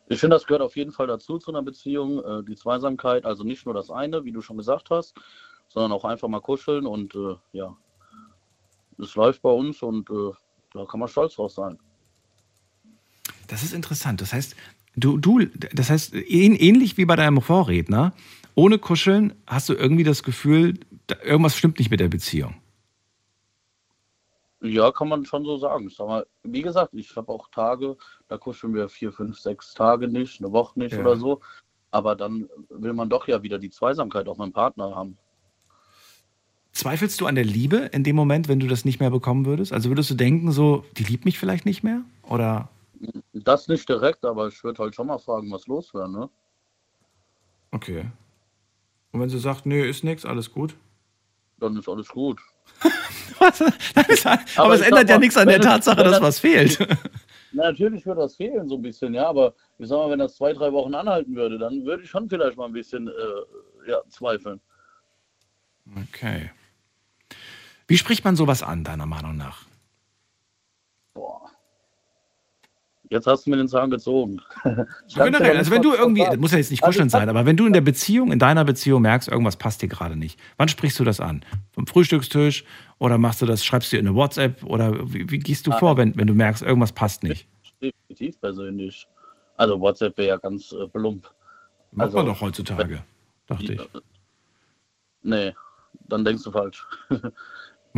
ich 0.08 0.20
finde, 0.20 0.36
das 0.36 0.46
gehört 0.46 0.60
auf 0.60 0.76
jeden 0.76 0.92
Fall 0.92 1.06
dazu 1.06 1.38
zu 1.38 1.50
einer 1.50 1.62
Beziehung, 1.62 2.22
äh, 2.22 2.44
die 2.44 2.56
Zweisamkeit. 2.56 3.24
Also 3.24 3.42
nicht 3.42 3.64
nur 3.64 3.74
das 3.74 3.90
eine, 3.90 4.24
wie 4.24 4.32
du 4.32 4.42
schon 4.42 4.58
gesagt 4.58 4.90
hast, 4.90 5.14
sondern 5.68 5.92
auch 5.92 6.04
einfach 6.04 6.28
mal 6.28 6.40
kuscheln. 6.40 6.84
Und 6.84 7.14
äh, 7.14 7.36
ja, 7.52 7.74
es 8.98 9.14
läuft 9.14 9.42
bei 9.42 9.50
uns 9.50 9.82
und 9.82 10.10
äh, 10.10 10.32
da 10.72 10.84
kann 10.84 11.00
man 11.00 11.08
stolz 11.08 11.34
drauf 11.34 11.52
sein. 11.52 11.78
Das 13.46 13.62
ist 13.62 13.72
interessant. 13.72 14.20
Das 14.20 14.32
heißt, 14.32 14.54
du, 14.96 15.16
du, 15.16 15.46
das 15.72 15.90
heißt, 15.90 16.14
ähnlich 16.14 16.96
wie 16.96 17.06
bei 17.06 17.16
deinem 17.16 17.40
Vorredner, 17.40 18.12
ohne 18.54 18.78
Kuscheln 18.78 19.34
hast 19.46 19.68
du 19.68 19.74
irgendwie 19.74 20.04
das 20.04 20.22
Gefühl, 20.22 20.78
irgendwas 21.22 21.56
stimmt 21.56 21.78
nicht 21.78 21.90
mit 21.90 22.00
der 22.00 22.08
Beziehung. 22.08 22.54
Ja, 24.60 24.90
kann 24.90 25.08
man 25.08 25.24
schon 25.24 25.44
so 25.44 25.56
sagen. 25.56 25.88
Sag 25.88 26.08
mal, 26.08 26.26
wie 26.42 26.62
gesagt, 26.62 26.92
ich 26.92 27.14
habe 27.14 27.30
auch 27.32 27.48
Tage, 27.50 27.96
da 28.26 28.36
kuscheln 28.36 28.74
wir 28.74 28.88
vier, 28.88 29.12
fünf, 29.12 29.38
sechs 29.38 29.72
Tage 29.72 30.08
nicht, 30.08 30.40
eine 30.40 30.52
Woche 30.52 30.78
nicht 30.78 30.92
ja. 30.92 31.00
oder 31.00 31.16
so. 31.16 31.40
Aber 31.90 32.16
dann 32.16 32.48
will 32.68 32.92
man 32.92 33.08
doch 33.08 33.28
ja 33.28 33.42
wieder 33.42 33.58
die 33.58 33.70
Zweisamkeit 33.70 34.28
auch 34.28 34.36
mit 34.36 34.46
dem 34.48 34.52
Partner 34.52 34.94
haben. 34.94 35.16
Zweifelst 36.78 37.20
du 37.20 37.26
an 37.26 37.34
der 37.34 37.44
Liebe 37.44 37.90
in 37.92 38.04
dem 38.04 38.14
Moment, 38.14 38.46
wenn 38.46 38.60
du 38.60 38.68
das 38.68 38.84
nicht 38.84 39.00
mehr 39.00 39.10
bekommen 39.10 39.46
würdest? 39.46 39.72
Also 39.72 39.88
würdest 39.88 40.10
du 40.10 40.14
denken, 40.14 40.52
so, 40.52 40.84
die 40.96 41.02
liebt 41.02 41.24
mich 41.24 41.36
vielleicht 41.36 41.66
nicht 41.66 41.82
mehr? 41.82 42.02
Oder? 42.22 42.68
Das 43.32 43.66
nicht 43.66 43.88
direkt, 43.88 44.24
aber 44.24 44.46
ich 44.46 44.62
würde 44.62 44.80
halt 44.84 44.94
schon 44.94 45.08
mal 45.08 45.18
fragen, 45.18 45.50
was 45.50 45.66
los 45.66 45.92
wäre, 45.92 46.08
ne? 46.08 46.30
Okay. 47.72 48.04
Und 49.10 49.20
wenn 49.20 49.28
sie 49.28 49.40
sagt, 49.40 49.66
nö, 49.66 49.84
ist 49.84 50.04
nichts, 50.04 50.24
alles 50.24 50.52
gut? 50.52 50.76
Dann 51.58 51.76
ist 51.76 51.88
alles 51.88 52.06
gut. 52.06 52.38
was? 53.40 53.60
Ist, 53.60 54.24
aber, 54.24 54.40
aber, 54.54 54.74
es 54.74 54.82
ändert 54.82 55.08
ja 55.08 55.18
nichts 55.18 55.36
an 55.36 55.48
der 55.48 55.60
Tatsache, 55.60 56.04
dass 56.04 56.20
was 56.20 56.38
fehlt. 56.38 56.78
Na, 57.50 57.64
natürlich 57.72 58.06
würde 58.06 58.20
das 58.20 58.36
fehlen, 58.36 58.68
so 58.68 58.76
ein 58.76 58.82
bisschen, 58.82 59.14
ja, 59.14 59.26
aber 59.26 59.52
ich 59.78 59.88
sag 59.88 59.96
mal, 59.96 60.10
wenn 60.10 60.20
das 60.20 60.36
zwei, 60.36 60.52
drei 60.52 60.70
Wochen 60.72 60.94
anhalten 60.94 61.34
würde, 61.34 61.58
dann 61.58 61.84
würde 61.84 62.04
ich 62.04 62.08
schon 62.08 62.28
vielleicht 62.28 62.56
mal 62.56 62.66
ein 62.66 62.72
bisschen 62.72 63.08
äh, 63.08 63.90
ja, 63.90 64.00
zweifeln. 64.08 64.60
Okay. 66.04 66.52
Wie 67.88 67.96
spricht 67.96 68.24
man 68.24 68.36
sowas 68.36 68.62
an, 68.62 68.84
deiner 68.84 69.06
Meinung 69.06 69.36
nach? 69.36 69.62
Jetzt 73.10 73.26
hast 73.26 73.46
du 73.46 73.50
mir 73.50 73.56
den 73.56 73.68
Zahn 73.68 73.90
gezogen. 73.90 74.42
Generell, 75.14 75.56
also 75.56 75.70
wenn 75.70 75.80
du 75.80 75.94
irgendwie, 75.94 76.24
das 76.24 76.36
muss 76.36 76.52
ja 76.52 76.58
jetzt 76.58 76.70
nicht 76.70 76.82
kuscheln 76.82 77.08
sein, 77.08 77.30
aber 77.30 77.46
wenn 77.46 77.56
du 77.56 77.66
in 77.66 77.72
der 77.72 77.80
Beziehung, 77.80 78.32
in 78.32 78.38
deiner 78.38 78.66
Beziehung 78.66 79.00
merkst, 79.00 79.28
irgendwas 79.28 79.56
passt 79.56 79.80
dir 79.80 79.88
gerade 79.88 80.14
nicht, 80.14 80.38
wann 80.58 80.68
sprichst 80.68 81.00
du 81.00 81.04
das 81.04 81.18
an? 81.18 81.42
Vom 81.72 81.86
Frühstückstisch 81.86 82.64
oder 82.98 83.16
machst 83.16 83.40
du 83.40 83.46
das, 83.46 83.64
schreibst 83.64 83.94
du 83.94 83.96
in 83.96 84.06
eine 84.06 84.14
WhatsApp 84.14 84.62
oder 84.62 84.92
wie, 85.10 85.30
wie 85.30 85.38
gehst 85.38 85.66
du 85.66 85.72
vor, 85.72 85.96
wenn, 85.96 86.14
wenn 86.18 86.26
du 86.26 86.34
merkst, 86.34 86.62
irgendwas 86.62 86.92
passt 86.92 87.22
nicht? 87.22 87.48
Definitiv 87.80 88.38
persönlich. 88.42 89.08
Also 89.56 89.80
WhatsApp 89.80 90.18
wäre 90.18 90.28
ja 90.28 90.36
ganz 90.36 90.72
äh, 90.72 90.86
plump. 90.88 91.30
Macht 91.92 92.06
also, 92.06 92.18
man 92.18 92.26
doch 92.26 92.40
heutzutage, 92.42 93.02
dachte 93.46 93.72
ich. 93.72 93.80
Nee, 95.22 95.54
dann 96.08 96.26
denkst 96.26 96.44
du 96.44 96.50
falsch. 96.50 96.86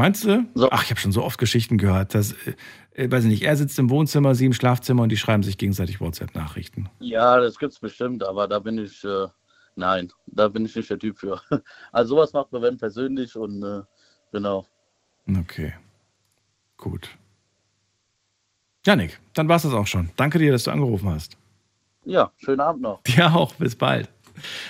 Meinst 0.01 0.25
du? 0.25 0.47
So. 0.55 0.71
Ach, 0.71 0.83
ich 0.83 0.89
habe 0.89 0.99
schon 0.99 1.13
so 1.13 1.23
oft 1.23 1.39
Geschichten 1.39 1.77
gehört, 1.77 2.15
dass, 2.15 2.33
äh, 2.95 3.11
weiß 3.11 3.25
ich 3.25 3.31
nicht, 3.31 3.43
er 3.43 3.55
sitzt 3.55 3.79
im 3.79 3.91
Wohnzimmer, 3.91 4.35
sie 4.35 4.47
im 4.47 4.55
Schlafzimmer 4.55 5.03
und 5.03 5.11
die 5.11 5.19
schreiben 5.19 5.43
sich 5.43 5.59
gegenseitig 5.59 6.01
WhatsApp-Nachrichten. 6.01 6.89
Ja, 7.01 7.39
das 7.39 7.59
gibt's 7.59 7.79
bestimmt, 7.79 8.25
aber 8.25 8.49
da 8.49 8.61
bin 8.61 8.79
ich, 8.79 9.05
äh, 9.05 9.27
nein, 9.77 10.11
da 10.25 10.49
bin 10.49 10.65
ich 10.65 10.75
nicht 10.75 10.89
der 10.89 10.99
Typ 10.99 11.19
für. 11.19 11.39
Also 11.93 12.15
sowas 12.15 12.33
macht 12.33 12.51
man 12.51 12.63
wenn 12.63 12.79
persönlich 12.79 13.37
und 13.37 13.63
äh, 13.63 13.83
genau. 14.33 14.67
Okay, 15.39 15.75
gut. 16.79 17.11
Janik, 18.87 19.21
dann 19.35 19.51
war 19.51 19.57
es 19.57 19.65
das 19.65 19.75
auch 19.75 19.87
schon. 19.87 20.09
Danke 20.17 20.39
dir, 20.39 20.51
dass 20.51 20.65
du 20.65 20.71
angerufen 20.71 21.11
hast. 21.11 21.37
Ja, 22.07 22.33
schönen 22.39 22.61
Abend 22.61 22.81
noch. 22.81 23.03
Dir 23.03 23.35
auch, 23.35 23.53
bis 23.57 23.77
bald. 23.77 24.09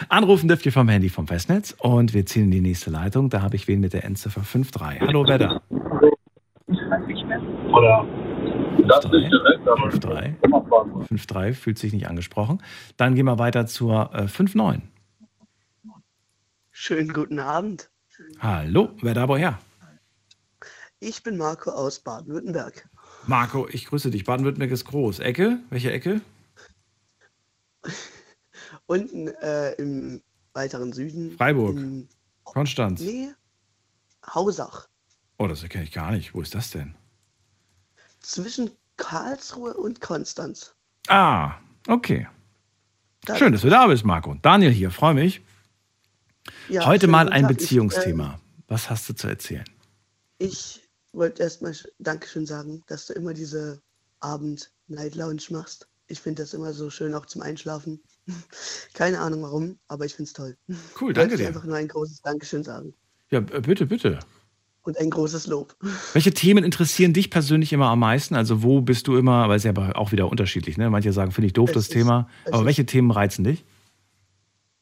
Anrufen 0.08 0.48
dürft 0.48 0.66
ihr 0.66 0.72
vom 0.72 0.88
Handy 0.88 1.08
vom 1.08 1.26
Festnetz 1.26 1.74
und 1.78 2.14
wir 2.14 2.26
ziehen 2.26 2.44
in 2.44 2.50
die 2.50 2.60
nächste 2.60 2.90
Leitung. 2.90 3.30
Da 3.30 3.42
habe 3.42 3.56
ich 3.56 3.68
wen 3.68 3.80
mit 3.80 3.92
der 3.92 4.04
Endziffer 4.04 4.42
53. 4.42 5.00
Hallo, 5.00 5.24
wer 5.26 5.38
da? 5.38 5.60
Oder? 7.72 8.06
Das 8.86 9.04
5-3. 9.04 9.20
nicht 9.20 9.32
direkt, 9.32 9.68
aber 9.68 9.88
5-3. 9.88 10.34
immer 10.42 10.64
fragen. 10.64 11.02
5-3 11.04 11.54
fühlt 11.54 11.78
sich 11.78 11.92
nicht 11.92 12.08
angesprochen. 12.08 12.62
Dann 12.96 13.14
gehen 13.14 13.26
wir 13.26 13.38
weiter 13.38 13.66
zur 13.66 14.10
äh, 14.14 14.22
5-9. 14.24 14.80
Schönen 16.70 17.12
guten 17.12 17.38
Abend. 17.38 17.90
Hallo, 18.38 18.90
wer 19.02 19.14
da 19.14 19.28
woher? 19.28 19.58
Ich 20.98 21.22
bin 21.22 21.36
Marco 21.36 21.70
aus 21.70 22.00
Baden-Württemberg. 22.00 22.88
Marco, 23.26 23.66
ich 23.70 23.86
grüße 23.86 24.10
dich. 24.10 24.24
Baden-Württemberg 24.24 24.70
ist 24.70 24.84
groß. 24.84 25.20
Ecke? 25.20 25.58
Welche 25.70 25.92
Ecke? 25.92 26.20
Unten 28.94 29.28
äh, 29.28 29.70
im 29.74 30.20
weiteren 30.52 30.92
Süden. 30.92 31.36
Freiburg. 31.36 31.76
In, 31.76 32.08
Konstanz. 32.42 33.00
nee, 33.00 33.30
Hausach. 34.34 34.88
Oh, 35.38 35.46
das 35.46 35.62
erkenne 35.62 35.84
ich 35.84 35.92
gar 35.92 36.10
nicht. 36.10 36.34
Wo 36.34 36.40
ist 36.42 36.56
das 36.56 36.70
denn? 36.72 36.96
Zwischen 38.18 38.72
Karlsruhe 38.96 39.74
und 39.74 40.00
Konstanz. 40.00 40.74
Ah, 41.06 41.54
okay. 41.86 42.26
Da- 43.26 43.36
Schön, 43.36 43.52
dass 43.52 43.62
du 43.62 43.70
da 43.70 43.86
bist, 43.86 44.04
Marco. 44.04 44.34
Daniel 44.42 44.72
hier, 44.72 44.90
freue 44.90 45.14
mich. 45.14 45.40
Ja, 46.68 46.84
Heute 46.84 47.06
mal 47.06 47.28
ein 47.28 47.42
Tag. 47.42 47.52
Beziehungsthema. 47.58 48.40
Was 48.66 48.90
hast 48.90 49.08
du 49.08 49.12
zu 49.14 49.28
erzählen? 49.28 49.64
Ich, 50.38 50.48
äh, 50.48 50.80
ich 50.80 50.88
wollte 51.12 51.42
erstmal 51.44 51.72
sch- 51.72 51.88
Dankeschön 52.00 52.44
sagen, 52.44 52.82
dass 52.88 53.06
du 53.06 53.12
immer 53.12 53.34
diese 53.34 53.80
Abend-Night-Lounge 54.18 55.42
machst. 55.50 55.86
Ich 56.08 56.20
finde 56.20 56.42
das 56.42 56.54
immer 56.54 56.72
so 56.72 56.90
schön, 56.90 57.14
auch 57.14 57.26
zum 57.26 57.42
Einschlafen. 57.42 58.00
Keine 58.94 59.20
Ahnung 59.20 59.42
warum, 59.42 59.78
aber 59.88 60.04
ich 60.04 60.14
finde 60.14 60.28
es 60.28 60.32
toll. 60.32 60.56
Cool, 61.00 61.10
Ich 61.12 61.14
danke 61.16 61.36
dir. 61.36 61.48
einfach 61.48 61.64
nur 61.64 61.76
ein 61.76 61.88
großes 61.88 62.22
Dankeschön 62.22 62.62
sagen. 62.64 62.94
Ja, 63.30 63.40
bitte, 63.40 63.86
bitte. 63.86 64.18
Und 64.82 64.96
ein 64.98 65.10
großes 65.10 65.46
Lob. 65.46 65.76
Welche 66.14 66.32
Themen 66.32 66.64
interessieren 66.64 67.12
dich 67.12 67.30
persönlich 67.30 67.72
immer 67.72 67.88
am 67.88 67.98
meisten? 68.00 68.34
Also 68.34 68.62
wo 68.62 68.80
bist 68.80 69.06
du 69.06 69.16
immer, 69.16 69.48
weil 69.48 69.56
es 69.58 69.64
ja 69.64 69.72
auch 69.94 70.10
wieder 70.12 70.28
unterschiedlich, 70.28 70.78
ne? 70.78 70.88
Manche 70.90 71.12
sagen, 71.12 71.32
finde 71.32 71.46
ich 71.48 71.52
doof, 71.52 71.68
Es 71.70 71.74
das 71.74 71.82
ist- 71.84 71.92
Thema. 71.92 72.28
Aber 72.46 72.64
welche 72.64 72.86
Themen 72.86 73.10
reizen 73.10 73.44
dich? 73.44 73.64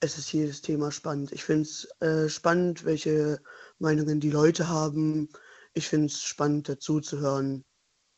Es 0.01 0.17
ist 0.17 0.33
jedes 0.33 0.63
Thema 0.63 0.93
spannend. 0.93 1.33
Ich 1.33 1.43
finde 1.43 1.63
es 1.63 1.89
äh, 2.01 2.29
spannend, 2.29 2.85
welche 2.85 3.41
Meinungen 3.81 4.21
die 4.21 4.31
Leute 4.31 4.69
haben. 4.69 5.29
Ich 5.75 5.89
finde 5.89 6.07
es 6.07 6.23
spannend, 6.23 6.69
dazu 6.69 7.01
zu 7.01 7.19
hören. 7.19 7.65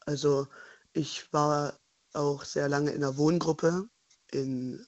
Also 0.05 0.47
ich 0.93 1.33
war 1.33 1.79
auch 2.13 2.45
sehr 2.45 2.69
lange 2.69 2.91
in 2.91 3.03
einer 3.03 3.17
Wohngruppe 3.17 3.87
in 4.31 4.85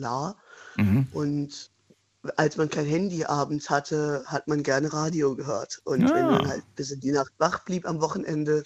La 0.00 0.36
Mhm. 0.76 1.06
und 1.12 1.70
als 2.36 2.56
man 2.56 2.68
kein 2.68 2.84
Handy 2.86 3.24
abends 3.24 3.70
hatte, 3.70 4.22
hat 4.26 4.46
man 4.46 4.62
gerne 4.62 4.92
Radio 4.92 5.34
gehört. 5.36 5.80
Und 5.84 6.02
wenn 6.02 6.24
Ah. 6.26 6.30
man 6.32 6.48
halt 6.48 6.62
bis 6.76 6.90
in 6.90 7.00
die 7.00 7.12
Nacht 7.12 7.32
wach 7.38 7.64
blieb 7.64 7.86
am 7.88 8.00
Wochenende, 8.00 8.62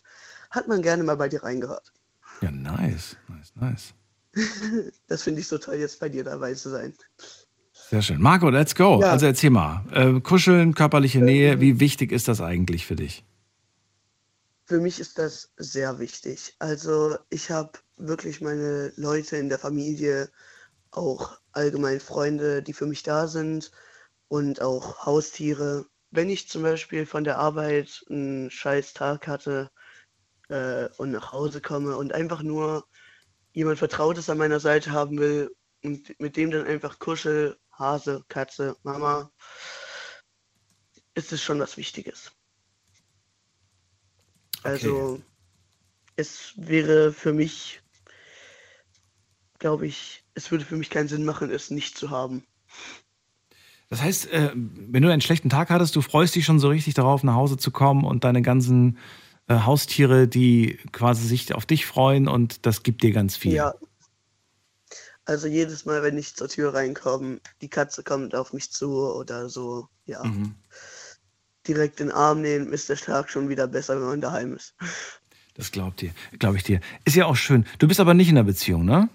hat 0.50 0.66
man 0.66 0.82
gerne 0.82 1.04
mal 1.04 1.16
bei 1.16 1.28
dir 1.28 1.42
reingehört. 1.44 1.92
Ja, 2.40 2.50
nice, 2.50 3.16
nice, 3.28 3.52
nice. 3.54 3.94
Das 5.08 5.22
finde 5.22 5.40
ich 5.40 5.46
so 5.48 5.58
toll, 5.58 5.76
jetzt 5.76 6.00
bei 6.00 6.08
dir 6.08 6.24
dabei 6.24 6.54
zu 6.54 6.70
sein. 6.70 6.94
Sehr 7.90 8.02
schön. 8.02 8.20
Marco, 8.20 8.48
let's 8.48 8.74
go. 8.74 9.00
Ja. 9.00 9.12
Also 9.12 9.26
erzähl 9.26 9.50
mal. 9.50 9.84
Äh, 9.92 10.20
kuscheln, 10.20 10.74
körperliche 10.74 11.20
Nähe, 11.20 11.60
wie 11.60 11.78
wichtig 11.80 12.10
ist 12.12 12.26
das 12.28 12.40
eigentlich 12.40 12.86
für 12.86 12.96
dich? 12.96 13.24
Für 14.66 14.80
mich 14.80 14.98
ist 14.98 15.18
das 15.18 15.50
sehr 15.58 15.98
wichtig. 15.98 16.56
Also 16.58 17.16
ich 17.30 17.50
habe 17.50 17.72
wirklich 17.98 18.40
meine 18.40 18.92
Leute 18.96 19.36
in 19.36 19.48
der 19.48 19.58
Familie, 19.58 20.30
auch 20.96 21.38
allgemein 21.52 22.00
Freunde, 22.00 22.62
die 22.62 22.72
für 22.72 22.86
mich 22.86 23.02
da 23.02 23.28
sind 23.28 23.70
und 24.28 24.60
auch 24.60 25.06
Haustiere. 25.06 25.86
Wenn 26.10 26.30
ich 26.30 26.48
zum 26.48 26.62
Beispiel 26.62 27.06
von 27.06 27.24
der 27.24 27.38
Arbeit 27.38 28.04
einen 28.08 28.50
scheiß 28.50 28.92
Tag 28.94 29.26
hatte 29.26 29.70
äh, 30.48 30.88
und 30.96 31.10
nach 31.10 31.32
Hause 31.32 31.60
komme 31.60 31.96
und 31.96 32.12
einfach 32.12 32.42
nur 32.42 32.86
jemand 33.52 33.78
Vertrautes 33.78 34.28
an 34.30 34.38
meiner 34.38 34.60
Seite 34.60 34.92
haben 34.92 35.18
will 35.18 35.54
und 35.82 36.18
mit 36.20 36.36
dem 36.36 36.50
dann 36.50 36.66
einfach 36.66 36.98
kuschel, 36.98 37.56
Hase, 37.72 38.24
Katze, 38.28 38.76
Mama, 38.82 39.30
ist 41.14 41.32
es 41.32 41.42
schon 41.42 41.60
was 41.60 41.76
Wichtiges. 41.76 42.32
Also 44.62 45.22
es 46.16 46.54
wäre 46.56 47.12
für 47.12 47.32
mich, 47.32 47.82
glaube 49.58 49.86
ich, 49.86 50.23
es 50.34 50.50
würde 50.50 50.64
für 50.64 50.76
mich 50.76 50.90
keinen 50.90 51.08
Sinn 51.08 51.24
machen, 51.24 51.50
es 51.50 51.70
nicht 51.70 51.96
zu 51.96 52.10
haben. 52.10 52.44
Das 53.88 54.02
heißt, 54.02 54.30
äh, 54.32 54.50
wenn 54.54 55.02
du 55.02 55.12
einen 55.12 55.20
schlechten 55.20 55.50
Tag 55.50 55.70
hattest, 55.70 55.94
du 55.94 56.02
freust 56.02 56.34
dich 56.34 56.44
schon 56.44 56.58
so 56.58 56.68
richtig 56.68 56.94
darauf, 56.94 57.22
nach 57.22 57.34
Hause 57.34 57.56
zu 57.56 57.70
kommen 57.70 58.04
und 58.04 58.24
deine 58.24 58.42
ganzen 58.42 58.98
äh, 59.46 59.54
Haustiere, 59.60 60.26
die 60.26 60.78
quasi 60.92 61.26
sich 61.26 61.54
auf 61.54 61.66
dich 61.66 61.86
freuen 61.86 62.28
und 62.28 62.66
das 62.66 62.82
gibt 62.82 63.02
dir 63.02 63.12
ganz 63.12 63.36
viel. 63.36 63.52
Ja. 63.52 63.74
Also 65.26 65.46
jedes 65.46 65.86
Mal, 65.86 66.02
wenn 66.02 66.18
ich 66.18 66.34
zur 66.34 66.48
Tür 66.48 66.74
reinkomme, 66.74 67.40
die 67.62 67.68
Katze 67.68 68.02
kommt 68.02 68.34
auf 68.34 68.52
mich 68.52 68.70
zu 68.70 69.10
oder 69.10 69.48
so, 69.48 69.88
ja. 70.04 70.22
Mhm. 70.22 70.54
Direkt 71.66 72.00
in 72.00 72.08
den 72.08 72.16
Arm 72.16 72.42
nehmen, 72.42 72.72
ist 72.74 72.90
der 72.90 72.96
Tag 72.96 73.30
schon 73.30 73.48
wieder 73.48 73.66
besser, 73.66 73.98
wenn 73.98 74.06
man 74.06 74.20
daheim 74.20 74.54
ist. 74.54 74.74
Das 75.54 75.72
glaubt 75.72 76.02
dir, 76.02 76.10
glaube 76.38 76.56
ich 76.56 76.62
dir. 76.62 76.80
Ist 77.04 77.16
ja 77.16 77.24
auch 77.24 77.36
schön. 77.36 77.64
Du 77.78 77.88
bist 77.88 78.00
aber 78.00 78.12
nicht 78.12 78.28
in 78.28 78.36
einer 78.36 78.44
Beziehung, 78.44 78.84
ne? 78.84 79.08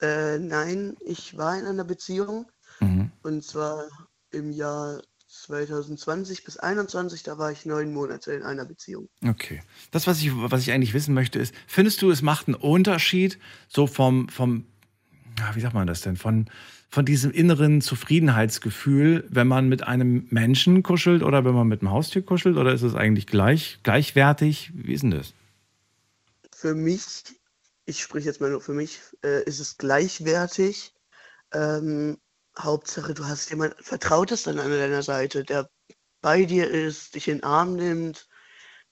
Äh, 0.00 0.38
nein, 0.38 0.96
ich 1.00 1.36
war 1.36 1.58
in 1.58 1.66
einer 1.66 1.84
Beziehung 1.84 2.46
Mhm. 2.80 3.10
und 3.22 3.44
zwar 3.44 3.84
im 4.30 4.50
Jahr 4.52 5.02
2020 5.28 6.44
bis 6.44 6.54
2021, 6.54 7.22
da 7.22 7.38
war 7.38 7.52
ich 7.52 7.64
neun 7.64 7.92
Monate 7.92 8.32
in 8.32 8.42
einer 8.42 8.64
Beziehung. 8.64 9.08
Okay. 9.24 9.60
Das, 9.90 10.06
was 10.06 10.20
ich, 10.20 10.30
was 10.34 10.62
ich 10.62 10.72
eigentlich 10.72 10.94
wissen 10.94 11.14
möchte, 11.14 11.38
ist, 11.38 11.54
findest 11.66 12.02
du, 12.02 12.10
es 12.10 12.22
macht 12.22 12.48
einen 12.48 12.56
Unterschied, 12.56 13.38
so 13.68 13.86
vom, 13.86 14.28
vom 14.28 14.64
wie 15.54 15.60
sagt 15.60 15.74
man 15.74 15.86
das 15.86 16.00
denn, 16.00 16.16
von, 16.16 16.50
von 16.90 17.04
diesem 17.04 17.30
inneren 17.30 17.80
Zufriedenheitsgefühl, 17.80 19.24
wenn 19.30 19.46
man 19.46 19.68
mit 19.68 19.84
einem 19.84 20.26
Menschen 20.30 20.82
kuschelt 20.82 21.22
oder 21.22 21.44
wenn 21.44 21.54
man 21.54 21.68
mit 21.68 21.82
einem 21.82 21.92
Haustier 21.92 22.22
kuschelt? 22.22 22.56
Oder 22.56 22.74
ist 22.74 22.82
es 22.82 22.94
eigentlich 22.94 23.26
gleich, 23.26 23.78
gleichwertig? 23.82 24.72
Wie 24.74 24.92
ist 24.92 25.02
denn 25.02 25.12
das? 25.12 25.32
Für 26.52 26.74
mich, 26.74 27.06
ich 27.90 28.02
spreche 28.02 28.26
jetzt 28.26 28.40
mal 28.40 28.50
nur 28.50 28.60
für 28.60 28.72
mich, 28.72 29.00
äh, 29.24 29.42
ist 29.44 29.58
es 29.58 29.76
gleichwertig. 29.76 30.94
Ähm, 31.52 32.18
Hauptsache, 32.58 33.14
du 33.14 33.26
hast 33.26 33.50
jemand 33.50 33.74
Vertrautes 33.80 34.44
dann 34.44 34.58
an 34.58 34.70
deiner 34.70 35.02
Seite, 35.02 35.44
der 35.44 35.68
bei 36.20 36.44
dir 36.44 36.70
ist, 36.70 37.14
dich 37.14 37.28
in 37.28 37.38
den 37.38 37.44
Arm 37.44 37.74
nimmt, 37.74 38.28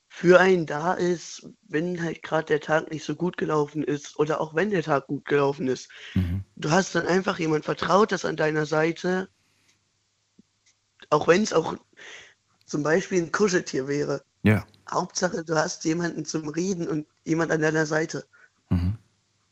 für 0.09 0.41
einen 0.41 0.67
da 0.67 0.95
ist, 0.95 1.47
wenn 1.69 2.03
halt 2.03 2.23
gerade 2.23 2.47
der 2.47 2.61
Tag 2.61 2.91
nicht 2.91 3.05
so 3.05 3.15
gut 3.15 3.37
gelaufen 3.37 3.85
ist 3.85 4.19
oder 4.19 4.41
auch 4.41 4.55
wenn 4.55 4.71
der 4.71 4.83
Tag 4.83 5.07
gut 5.07 5.25
gelaufen 5.27 5.69
ist. 5.69 5.89
Mhm. 6.15 6.43
Du 6.57 6.71
hast 6.71 6.95
dann 6.95 7.07
einfach 7.07 7.39
jemand 7.39 7.65
Vertrautes 7.65 8.25
an 8.25 8.37
deiner 8.37 8.67
Seite, 8.67 9.29
auch 11.11 11.29
wenn 11.29 11.43
es 11.43 11.53
auch 11.53 11.77
zum 12.65 12.83
Beispiel 12.83 13.23
ein 13.23 13.33
Kuscheltier 13.33 13.87
wäre. 13.87 14.25
Ja. 14.43 14.67
Hauptsache, 14.91 15.45
du 15.45 15.55
hast 15.55 15.85
jemanden 15.85 16.25
zum 16.25 16.49
Reden 16.49 16.89
und 16.89 17.07
jemand 17.25 17.53
an 17.53 17.61
deiner 17.61 17.87
Seite. 17.87 18.27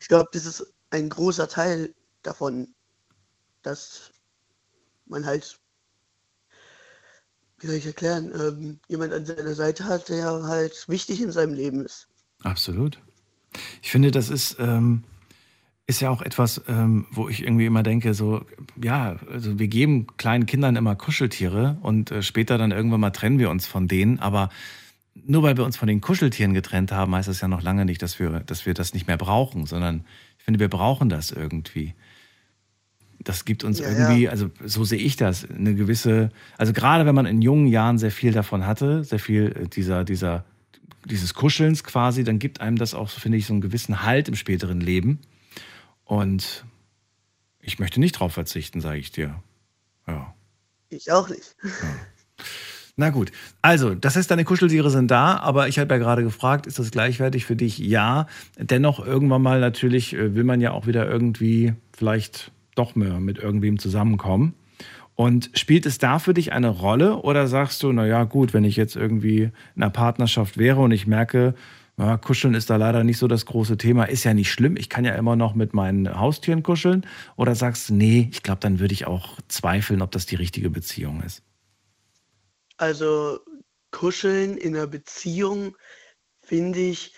Ich 0.07 0.09
glaube, 0.09 0.29
das 0.33 0.47
ist 0.47 0.73
ein 0.91 1.09
großer 1.09 1.49
Teil 1.49 1.93
davon, 2.23 2.69
dass 3.63 4.13
man 5.07 5.27
halt, 5.27 5.59
wie 7.59 7.67
soll 7.67 7.75
ich 7.75 7.87
erklären, 7.87 8.31
ähm, 8.39 8.79
jemand 8.87 9.13
an 9.13 9.27
seiner 9.27 9.57
Seite 9.57 9.83
hat, 9.87 10.09
der 10.09 10.45
halt 10.45 10.89
wichtig 10.89 11.21
in 11.21 11.33
seinem 11.33 11.55
Leben 11.55 11.85
ist. 11.85 12.07
Absolut. 12.45 13.01
Ich 13.83 13.91
finde, 13.91 14.13
das 14.13 14.31
ist, 14.31 14.59
ähm, 14.61 15.03
ist 15.89 15.99
ja 15.99 16.11
auch 16.11 16.23
etwas, 16.23 16.63
ähm, 16.69 17.09
wo 17.11 17.29
ich 17.29 17.43
irgendwie 17.43 17.67
immer 17.67 17.83
denke, 17.83 18.15
so, 18.15 18.47
ja, 18.81 19.17
also 19.29 19.59
wir 19.59 19.67
geben 19.67 20.07
kleinen 20.19 20.47
Kindern 20.47 20.77
immer 20.77 20.95
Kuscheltiere 20.95 21.79
und 21.83 22.13
äh, 22.13 22.23
später 22.23 22.59
dann 22.59 22.71
irgendwann 22.71 23.01
mal 23.01 23.11
trennen 23.11 23.41
wir 23.41 23.51
uns 23.51 23.67
von 23.67 23.89
denen, 23.89 24.21
aber 24.21 24.51
nur 25.25 25.43
weil 25.43 25.57
wir 25.57 25.65
uns 25.65 25.77
von 25.77 25.89
den 25.89 26.01
Kuscheltieren 26.01 26.55
getrennt 26.55 26.93
haben, 26.93 27.15
heißt 27.15 27.29
das 27.29 27.41
ja 27.41 27.49
noch 27.49 27.63
lange 27.63 27.85
nicht, 27.85 28.03
dass 28.03 28.19
wir, 28.19 28.41
dass 28.41 28.67
wir 28.67 28.75
das 28.75 28.95
nicht 28.95 29.07
mehr 29.07 29.17
brauchen, 29.17 29.67
sondern 29.67 30.05
ich 30.39 30.45
finde, 30.45 30.61
wir 30.61 30.69
brauchen 30.69 31.09
das 31.09 31.31
irgendwie. 31.31 31.95
Das 33.19 33.45
gibt 33.45 33.65
uns 33.65 33.81
Ja, 33.81 33.89
irgendwie, 33.91 34.25
ja. 34.25 34.31
also 34.31 34.51
so 34.65 34.85
sehe 34.85 34.99
ich 34.99 35.17
das, 35.17 35.49
eine 35.51 35.75
gewisse, 35.75 36.31
also 36.59 36.73
gerade 36.73 37.07
wenn 37.07 37.15
man 37.15 37.27
in 37.27 37.43
jungen 37.43 37.67
Jahren 37.67 37.99
sehr 37.99 38.13
viel 38.13 38.33
davon 38.33 38.67
hatte, 38.67 39.03
sehr 39.03 39.19
viel 39.19 39.53
äh, 39.57 39.69
dieser, 39.69 40.05
dieser, 40.05 40.45
dieses 41.05 41.35
Kuschelns 41.35 41.83
quasi, 41.83 42.23
dann 42.23 42.39
gibt 42.39 42.61
einem 42.61 42.77
das 42.77 42.95
auch, 42.95 43.09
finde 43.09 43.39
ich, 43.39 43.47
so 43.47 43.53
einen 43.53 43.61
gewissen 43.61 44.03
Halt 44.03 44.29
im 44.29 44.37
späteren 44.37 44.81
Leben. 44.81 45.21
Und 46.05 46.65
ich 47.61 47.79
möchte 47.79 47.99
nicht 47.99 48.13
drauf 48.13 48.33
verzichten, 48.33 48.81
sage 48.81 48.99
ich 48.99 49.11
dir. 49.11 49.43
Ja. 50.07 50.35
Ich 50.89 51.11
auch 51.11 51.29
nicht. 51.29 51.57
Na 52.99 53.11
gut, 53.11 53.31
also 53.61 53.95
das 53.95 54.17
heißt, 54.17 54.31
deine 54.31 54.45
Kuscheltiere 54.45 54.89
sind 54.89 55.11
da, 55.11 55.37
aber 55.37 55.69
ich 55.69 55.79
habe 55.79 55.93
ja 55.93 55.99
gerade 55.99 56.23
gefragt, 56.23 56.67
ist 56.67 56.79
das 56.79 56.91
gleichwertig 56.91 57.45
für 57.45 57.55
dich? 57.55 57.79
Ja. 57.79 58.27
Dennoch 58.59 59.05
irgendwann 59.05 59.43
mal 59.43 59.61
natürlich 59.61 60.15
äh, 60.15 60.35
will 60.35 60.45
man 60.45 60.63
ja 60.63 60.71
auch 60.71 60.87
wieder 60.87 61.07
irgendwie 61.07 61.75
vielleicht 61.95 62.53
doch 62.75 62.95
mehr 62.95 63.21
mit 63.21 63.37
irgendwem 63.39 63.79
zusammenkommen. 63.79 64.55
Und 65.15 65.51
spielt 65.55 65.85
es 65.85 65.99
da 65.99 66.19
für 66.19 66.33
dich 66.33 66.53
eine 66.53 66.69
Rolle 66.69 67.17
oder 67.17 67.49
sagst 67.49 67.83
du, 67.83 67.93
naja 67.93 68.25
gut, 68.25 68.55
wenn 68.55 68.65
ich 68.65 68.77
jetzt 68.77 68.97
irgendwie 68.97 69.51
in 69.75 69.83
einer 69.83 69.91
Partnerschaft 69.91 70.57
wäre 70.57 70.81
und 70.81 70.91
ich 70.93 71.07
merke, 71.07 71.55
ja, 71.99 72.17
Kuscheln 72.17 72.55
ist 72.55 72.71
da 72.71 72.77
leider 72.77 73.05
nicht 73.05 73.19
so 73.19 73.29
das 73.29 73.47
große 73.47 73.77
Thema, 73.79 74.05
ist 74.05 74.25
ja 74.25 74.35
nicht 74.35 74.51
schlimm, 74.51 74.77
ich 74.77 74.91
kann 74.91 75.05
ja 75.05 75.15
immer 75.15 75.37
noch 75.37 75.55
mit 75.55 75.73
meinen 75.73 76.19
Haustieren 76.19 76.63
kuscheln 76.63 77.07
oder 77.37 77.55
sagst 77.55 77.89
du, 77.89 77.95
nee, 77.95 78.29
ich 78.31 78.43
glaube, 78.43 78.61
dann 78.61 78.79
würde 78.79 78.93
ich 78.93 79.07
auch 79.07 79.39
zweifeln, 79.49 80.03
ob 80.03 80.11
das 80.13 80.27
die 80.27 80.37
richtige 80.37 80.69
Beziehung 80.71 81.23
ist. 81.23 81.46
Also 82.77 83.41
kuscheln 83.91 84.59
in 84.59 84.77
einer 84.77 84.87
Beziehung, 84.87 85.77
finde 86.43 86.81
ich, 86.81 87.15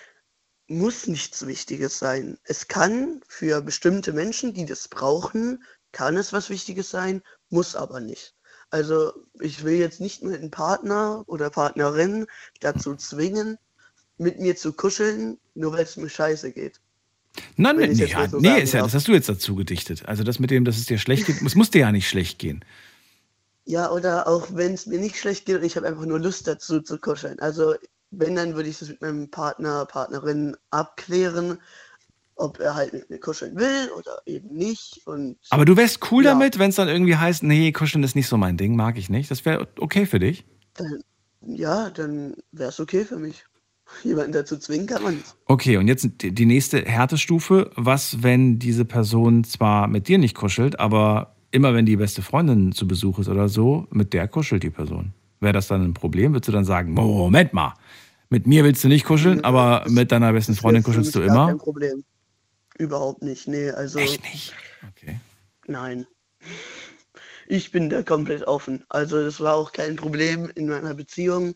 muss 0.69 1.07
nichts 1.07 1.47
Wichtiges 1.47 1.99
sein. 1.99 2.39
Es 2.45 2.69
kann 2.69 3.21
für 3.27 3.63
bestimmte 3.63 4.13
Menschen, 4.13 4.53
die 4.53 4.67
das 4.67 4.89
brauchen, 4.89 5.65
kann 5.93 6.17
es 6.17 6.33
was 6.33 6.51
Wichtiges 6.51 6.91
sein, 6.91 7.23
muss 7.49 7.75
aber 7.75 8.01
nicht. 8.01 8.35
Also 8.71 9.13
ich 9.41 9.65
will 9.65 9.77
jetzt 9.77 10.01
nicht 10.01 10.23
mit 10.23 10.39
einem 10.39 10.51
Partner 10.51 11.25
oder 11.27 11.49
Partnerin 11.49 12.27
dazu 12.61 12.95
zwingen, 12.97 13.57
mit 14.19 14.41
mir 14.41 14.57
zu 14.57 14.73
kuscheln, 14.75 15.39
nur 15.55 15.73
weil 15.73 15.85
es 15.85 15.97
mir 15.97 16.11
scheiße 16.11 16.53
geht. 16.53 16.81
Nein, 17.57 17.77
nee, 17.77 17.95
so 17.95 18.39
nee 18.41 18.61
ist 18.61 18.75
ja, 18.75 18.83
das 18.83 18.95
hast 18.95 19.09
du 19.09 19.13
jetzt 19.13 19.29
dazu 19.29 19.55
gedichtet. 19.55 20.05
Also 20.07 20.25
das 20.25 20.39
mit 20.39 20.51
dem, 20.51 20.65
dass 20.65 20.77
es 20.77 20.87
dir 20.87 20.99
schlecht 20.99 21.27
geht, 21.27 21.41
es 21.41 21.55
muss 21.55 21.71
dir 21.71 21.81
ja 21.81 21.93
nicht 21.93 22.09
schlecht 22.09 22.39
gehen. 22.39 22.65
Ja, 23.69 23.91
oder 23.91 24.27
auch 24.27 24.47
wenn 24.55 24.73
es 24.73 24.87
mir 24.87 24.99
nicht 24.99 25.17
schlecht 25.17 25.45
geht 25.45 25.57
und 25.57 25.63
ich 25.65 25.77
habe 25.77 25.87
einfach 25.87 26.07
nur 26.07 26.19
Lust 26.19 26.47
dazu 26.49 26.81
zu 26.81 26.97
kuscheln. 26.99 27.39
Also 27.39 27.75
wenn, 28.11 28.35
dann 28.35 28.55
würde 28.55 28.71
ich 28.71 28.79
das 28.79 28.89
mit 28.89 29.03
meinem 29.03 29.31
Partner, 29.31 29.85
Partnerin 29.85 30.57
abklären, 30.71 31.59
ob 32.37 32.61
er 32.61 32.75
halt 32.75 32.95
mit 32.95 33.11
mir 33.11 33.21
kuscheln 33.21 33.57
will 33.57 33.91
oder 33.95 34.23
eben 34.25 34.55
nicht. 34.57 35.03
Und 35.07 35.37
Aber 35.51 35.67
du 35.67 35.77
wärst 35.77 36.11
cool 36.11 36.25
Ja. 36.25 36.31
damit, 36.33 36.59
wenn 36.59 36.71
es 36.71 36.77
dann 36.77 36.89
irgendwie 36.89 37.17
heißt, 37.17 37.43
nee, 37.43 37.71
kuscheln 37.73 38.03
ist 38.05 38.17
nicht 38.17 38.29
so 38.29 38.39
mein 38.39 38.57
Ding, 38.57 38.75
mag 38.75 38.97
ich 38.97 39.11
nicht. 39.11 39.31
Das 39.31 39.45
wäre 39.45 39.69
okay 39.79 40.07
für 40.07 40.19
dich. 40.19 40.47
dann, 40.75 41.01
ja, 41.43 41.91
dann 41.91 42.37
wäre 42.53 42.71
es 42.71 42.81
okay 42.81 43.05
für 43.05 43.19
mich. 43.19 43.45
Jemanden 44.03 44.33
dazu 44.33 44.57
zwingen 44.57 44.87
kann 44.87 45.03
man 45.03 45.17
nicht. 45.17 45.35
Okay, 45.45 45.77
und 45.77 45.89
jetzt 45.89 46.09
die 46.23 46.33
die 46.33 46.47
nächste 46.47 46.83
Härtestufe. 46.87 47.71
Was, 47.75 48.23
wenn 48.23 48.59
diese 48.59 48.87
Person 48.87 49.45
zwar 49.45 49.89
mit 49.89 50.09
dir 50.09 50.17
nicht 50.17 50.35
kuschelt, 50.35 50.81
aber 50.81 51.35
immer 51.51 51.75
wenn 51.75 51.87
die 51.87 51.97
beste 51.97 52.23
Freundin 52.23 52.73
zu 52.73 52.87
Besuch 52.87 53.19
ist 53.19 53.29
oder 53.29 53.49
so, 53.49 53.87
mit 53.91 54.13
der 54.13 54.29
kuschelt 54.29 54.63
die 54.63 54.71
Person? 54.71 55.13
Wäre 55.41 55.53
das 55.53 55.69
dann 55.69 55.83
ein 55.85 55.95
Problem? 55.95 56.33
Würdest 56.33 56.49
du 56.49 56.53
dann 56.53 56.65
sagen, 56.65 56.93
Moment 56.93 57.53
mal, 57.53 57.75
mit 58.29 58.47
mir 58.47 58.65
willst 58.65 58.83
du 58.85 58.89
nicht 58.89 59.05
kuscheln, 59.05 59.45
aber 59.45 59.83
das- 59.85 59.93
mit 59.93 60.13
deiner 60.13 60.33
besten 60.33 60.55
Freundin 60.55 60.83
kuschelst 60.83 61.15
du 61.15 61.21
immer? 61.21 61.47
Kein 61.47 61.59
Problem. 61.59 62.05
Überhaupt 62.79 63.23
nicht. 63.23 63.49
Nee, 63.49 63.71
also 63.71 63.99
Echt 63.99 64.23
nicht? 64.23 64.55
Okay. 64.89 65.19
nein. 65.67 66.07
Ich 67.47 67.71
bin 67.71 67.89
da 67.89 68.03
komplett 68.03 68.43
offen. 68.47 68.85
Also 68.91 69.23
das 69.23 69.41
war 69.41 69.55
auch 69.55 69.73
kein 69.73 69.97
Problem 69.97 70.51
in 70.55 70.69
meiner 70.69 70.95
Beziehung. 70.95 71.55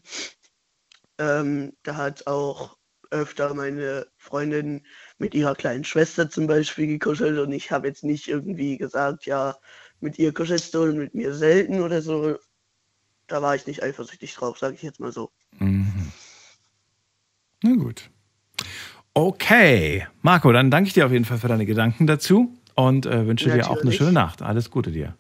Ähm, 1.18 1.72
da 1.83 1.96
hat 1.96 2.26
auch 2.26 2.76
öfter 3.11 3.52
meine 3.55 4.07
Freundin 4.16 4.87
mit 5.18 5.35
ihrer 5.35 5.55
kleinen 5.55 5.85
Schwester 5.85 6.31
zum 6.31 6.46
Beispiel 6.46 6.87
gekuschelt 6.87 7.38
und 7.38 7.52
ich 7.52 7.70
habe 7.70 7.88
jetzt 7.88 8.05
nicht 8.05 8.26
irgendwie 8.26 8.78
gesagt, 8.78 9.26
ja, 9.26 9.57
mit 10.02 10.18
ihr 10.18 10.32
du 10.32 10.82
und 10.82 10.98
mit 10.98 11.14
mir 11.14 11.34
selten 11.34 11.80
oder 11.80 12.02
so. 12.02 12.36
Da 13.26 13.40
war 13.40 13.54
ich 13.54 13.66
nicht 13.66 13.82
eifersüchtig 13.82 14.34
drauf, 14.34 14.58
sage 14.58 14.74
ich 14.74 14.82
jetzt 14.82 15.00
mal 15.00 15.12
so. 15.12 15.30
Mhm. 15.58 16.12
Na 17.62 17.74
gut. 17.76 18.10
Okay. 19.14 20.06
Marco, 20.22 20.52
dann 20.52 20.70
danke 20.70 20.88
ich 20.88 20.94
dir 20.94 21.06
auf 21.06 21.12
jeden 21.12 21.24
Fall 21.24 21.38
für 21.38 21.48
deine 21.48 21.66
Gedanken 21.66 22.06
dazu 22.06 22.52
und 22.74 23.06
äh, 23.06 23.26
wünsche 23.26 23.50
dir 23.50 23.64
auch 23.66 23.70
eine 23.70 23.76
Natürlich. 23.76 23.96
schöne 23.96 24.12
Nacht. 24.12 24.42
Alles 24.42 24.70
Gute 24.70 24.90
dir. 24.90 25.16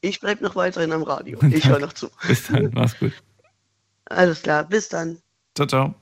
Ich 0.00 0.20
bleibe 0.20 0.42
noch 0.42 0.56
weiterhin 0.56 0.92
am 0.92 1.02
Radio. 1.02 1.38
Ich 1.52 1.66
höre 1.66 1.78
noch 1.78 1.92
zu. 1.92 2.08
Bis 2.26 2.46
dann. 2.46 2.70
Mach's 2.74 2.98
gut. 2.98 3.12
Alles 4.06 4.42
klar, 4.42 4.64
bis 4.64 4.88
dann. 4.88 5.18
Ciao, 5.54 5.66
ciao. 5.66 5.94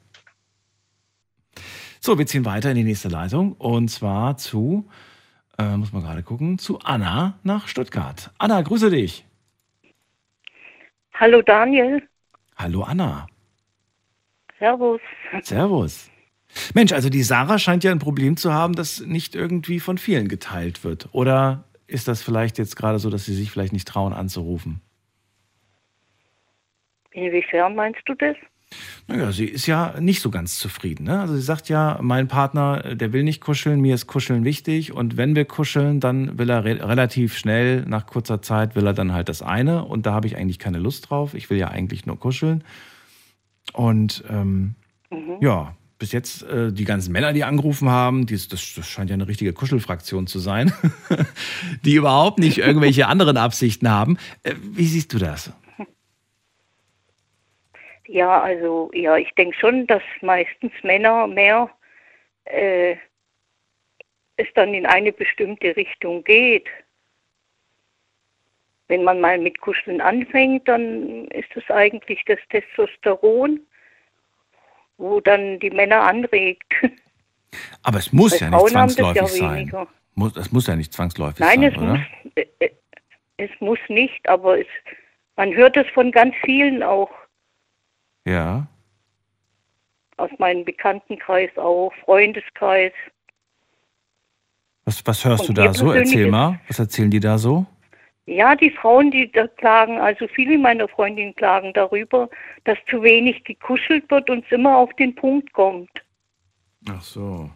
So, 2.00 2.18
wir 2.18 2.26
ziehen 2.26 2.46
weiter 2.46 2.70
in 2.70 2.76
die 2.76 2.84
nächste 2.84 3.08
Leitung 3.08 3.52
und 3.52 3.90
zwar 3.90 4.38
zu, 4.38 4.88
äh, 5.61 5.77
muss 5.77 5.92
man 5.92 6.03
gerade 6.03 6.23
gucken, 6.23 6.59
zu 6.59 6.81
Anna 6.81 7.38
nach 7.42 7.68
Stuttgart. 7.68 8.31
Anna, 8.38 8.61
grüße 8.62 8.90
dich. 8.90 9.25
Hallo 11.14 11.42
Daniel, 11.42 12.03
Hallo 12.61 12.83
Anna. 12.83 13.27
Servus. 14.59 15.01
Servus. 15.40 16.11
Mensch, 16.75 16.92
also 16.92 17.09
die 17.09 17.23
Sarah 17.23 17.59
scheint 17.59 17.85
ja 17.85 17.90
ein 17.90 17.99
Problem 17.99 18.37
zu 18.37 18.53
haben, 18.53 18.75
das 18.75 19.01
nicht 19.01 19.35
irgendwie 19.35 19.81
von 19.81 19.96
vielen 19.96 20.29
geteilt 20.29 20.85
wird. 20.85 21.09
Oder 21.12 21.64
ist 21.87 22.07
das 22.07 22.23
vielleicht 22.23 22.59
jetzt 22.59 22.77
gerade 22.77 22.99
so, 22.99 23.09
dass 23.09 23.25
sie 23.25 23.35
sich 23.35 23.51
vielleicht 23.51 23.73
nicht 23.73 23.88
trauen 23.88 24.12
anzurufen? 24.12 24.83
Inwiefern 27.12 27.75
meinst 27.75 28.03
du 28.05 28.12
das? 28.12 28.37
Naja, 29.09 29.33
sie 29.33 29.46
ist 29.46 29.66
ja 29.66 29.94
nicht 30.00 30.20
so 30.20 30.30
ganz 30.30 30.59
zufrieden. 30.59 31.04
Ne? 31.04 31.20
Also 31.20 31.35
sie 31.35 31.42
sagt 31.42 31.68
ja, 31.68 31.98
mein 32.00 32.28
Partner, 32.28 32.85
äh, 32.85 32.96
der 32.96 33.12
will 33.12 33.24
nicht 33.24 33.40
kuscheln, 33.40 33.80
mir 33.80 33.94
ist 33.94 34.06
Kuscheln 34.06 34.44
wichtig. 34.44 34.92
Und 34.92 35.16
wenn 35.16 35.35
wir 35.35 35.44
kuscheln, 35.44 36.00
dann 36.00 36.38
will 36.38 36.50
er 36.50 36.64
re 36.64 36.88
relativ 36.88 37.37
schnell, 37.37 37.83
nach 37.87 38.06
kurzer 38.06 38.42
Zeit, 38.42 38.76
will 38.76 38.87
er 38.87 38.94
dann 38.94 39.12
halt 39.12 39.28
das 39.28 39.42
eine. 39.42 39.85
Und 39.85 40.06
da 40.06 40.12
habe 40.12 40.26
ich 40.26 40.37
eigentlich 40.37 40.59
keine 40.59 40.78
Lust 40.78 41.11
drauf. 41.11 41.35
Ich 41.35 41.50
will 41.50 41.59
ja 41.59 41.68
eigentlich 41.68 42.06
nur 42.06 42.18
kuscheln. 42.18 42.62
Und 43.72 44.24
ähm, 44.28 44.74
ja, 45.40 45.74
bis 46.00 46.12
jetzt 46.12 46.42
äh, 46.44 46.72
die 46.72 46.85
ganzen 46.85 47.12
Männer, 47.12 47.33
die 47.33 47.44
angerufen 47.44 47.88
haben, 47.90 48.26
die, 48.26 48.35
das, 48.35 48.48
das 48.74 48.87
scheint 48.87 49.11
ja 49.11 49.14
eine 49.14 49.28
richtige 49.28 49.52
Kuschelfraktion 49.52 50.26
zu 50.26 50.38
sein, 50.38 50.72
die 51.85 51.94
überhaupt 51.94 52.38
nicht 52.38 52.59
irgendwelche 52.59 53.06
anderen 53.09 53.37
Absichten 53.37 53.88
haben. 53.88 54.16
Äh, 54.42 54.54
wie 54.72 54.87
siehst 54.87 55.12
du 55.12 55.18
das? 55.18 55.52
Ja, 58.11 58.40
also 58.40 58.90
ja, 58.92 59.16
ich 59.16 59.31
denke 59.37 59.57
schon, 59.57 59.87
dass 59.87 60.03
meistens 60.20 60.73
Männer 60.83 61.29
mehr 61.29 61.70
äh, 62.46 62.96
es 64.35 64.49
dann 64.57 64.75
in 64.75 64.85
eine 64.85 65.12
bestimmte 65.12 65.77
Richtung 65.77 66.25
geht. 66.25 66.66
Wenn 68.88 69.05
man 69.05 69.20
mal 69.20 69.38
mit 69.38 69.61
Kuscheln 69.61 70.01
anfängt, 70.01 70.66
dann 70.66 71.29
ist 71.29 71.51
es 71.55 71.70
eigentlich 71.70 72.25
das 72.27 72.40
Testosteron, 72.49 73.61
wo 74.99 75.20
dann 75.20 75.61
die 75.61 75.70
Männer 75.70 76.03
anregt. 76.03 76.73
Aber 77.85 77.99
es 77.99 78.12
muss 78.12 78.33
Bei 78.33 78.38
ja 78.38 78.51
nicht 78.51 78.59
Frauen 78.59 78.77
haben 78.77 78.88
das 78.88 78.96
zwangsläufig 78.96 79.20
ja 79.20 79.27
sein. 79.29 79.57
weniger. 79.57 79.88
Muss, 80.16 80.33
das 80.33 80.51
muss 80.51 80.66
ja 80.66 80.75
nicht 80.75 80.92
zwangsläufig 80.92 81.38
Nein, 81.38 81.61
sein, 81.61 81.73
es 81.73 81.77
oder? 81.79 81.87
muss, 81.87 82.01
äh, 82.35 82.46
äh, 82.59 82.70
es 83.37 83.51
muss 83.61 83.79
nicht, 83.87 84.29
aber 84.29 84.59
es, 84.59 84.66
man 85.37 85.55
hört 85.55 85.77
es 85.77 85.87
von 85.90 86.11
ganz 86.11 86.35
vielen 86.44 86.83
auch, 86.83 87.11
Ja. 88.26 88.66
aus 90.16 90.30
meinem 90.38 90.64
Bekanntenkreis 90.64 91.50
auch, 91.56 91.92
Freundeskreis. 92.04 92.92
Was, 94.85 95.04
was 95.06 95.24
hörst 95.24 95.48
Und 95.48 95.59
du 95.59 95.62
da 95.62 95.72
so? 95.72 95.92
Erzähl 95.92 96.30
mal. 96.30 96.61
Was 96.68 96.78
erzählen 96.78 97.11
die 97.11 97.20
da 97.20 97.38
so? 97.38 97.66
Ja, 98.26 98.54
die 98.54 98.70
Frauen, 98.70 99.11
die 99.11 99.30
da 99.33 99.48
klagen, 99.48 99.98
also 99.98 100.28
viele 100.28 100.56
meiner 100.59 100.87
Freundinnen 100.88 101.35
klagen 101.35 101.72
darüber, 101.74 102.28
dass 102.64 102.78
zu 102.88 103.02
wenig 103.02 103.42
gekuschelt 103.44 104.09
wird 104.11 104.30
und 104.30 104.44
es 104.44 104.52
immer 104.52 104.76
auf 104.76 104.92
den 104.94 105.14
Punkt 105.14 105.52
kommt. 105.52 105.90
Ach 106.88 107.02
so. 107.02 107.50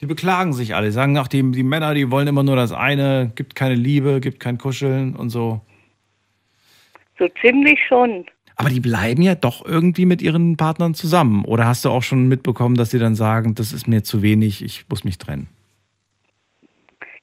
Die 0.00 0.06
beklagen 0.06 0.52
sich 0.52 0.74
alle. 0.74 0.92
Sagen, 0.92 1.16
ach, 1.18 1.28
die, 1.28 1.50
die 1.52 1.62
Männer, 1.62 1.94
die 1.94 2.10
wollen 2.10 2.28
immer 2.28 2.42
nur 2.42 2.56
das 2.56 2.72
eine, 2.72 3.32
gibt 3.34 3.54
keine 3.54 3.74
Liebe, 3.74 4.20
gibt 4.20 4.40
kein 4.40 4.58
Kuscheln 4.58 5.14
und 5.14 5.30
so. 5.30 5.60
So 7.18 7.28
ziemlich 7.40 7.78
schon. 7.86 8.26
Aber 8.56 8.68
die 8.68 8.80
bleiben 8.80 9.22
ja 9.22 9.34
doch 9.34 9.64
irgendwie 9.64 10.06
mit 10.06 10.22
ihren 10.22 10.56
Partnern 10.56 10.94
zusammen. 10.94 11.44
Oder 11.44 11.66
hast 11.66 11.84
du 11.84 11.90
auch 11.90 12.02
schon 12.02 12.28
mitbekommen, 12.28 12.76
dass 12.76 12.90
sie 12.90 12.98
dann 12.98 13.16
sagen, 13.16 13.54
das 13.54 13.72
ist 13.72 13.88
mir 13.88 14.04
zu 14.04 14.22
wenig, 14.22 14.62
ich 14.62 14.88
muss 14.88 15.04
mich 15.04 15.18
trennen? 15.18 15.48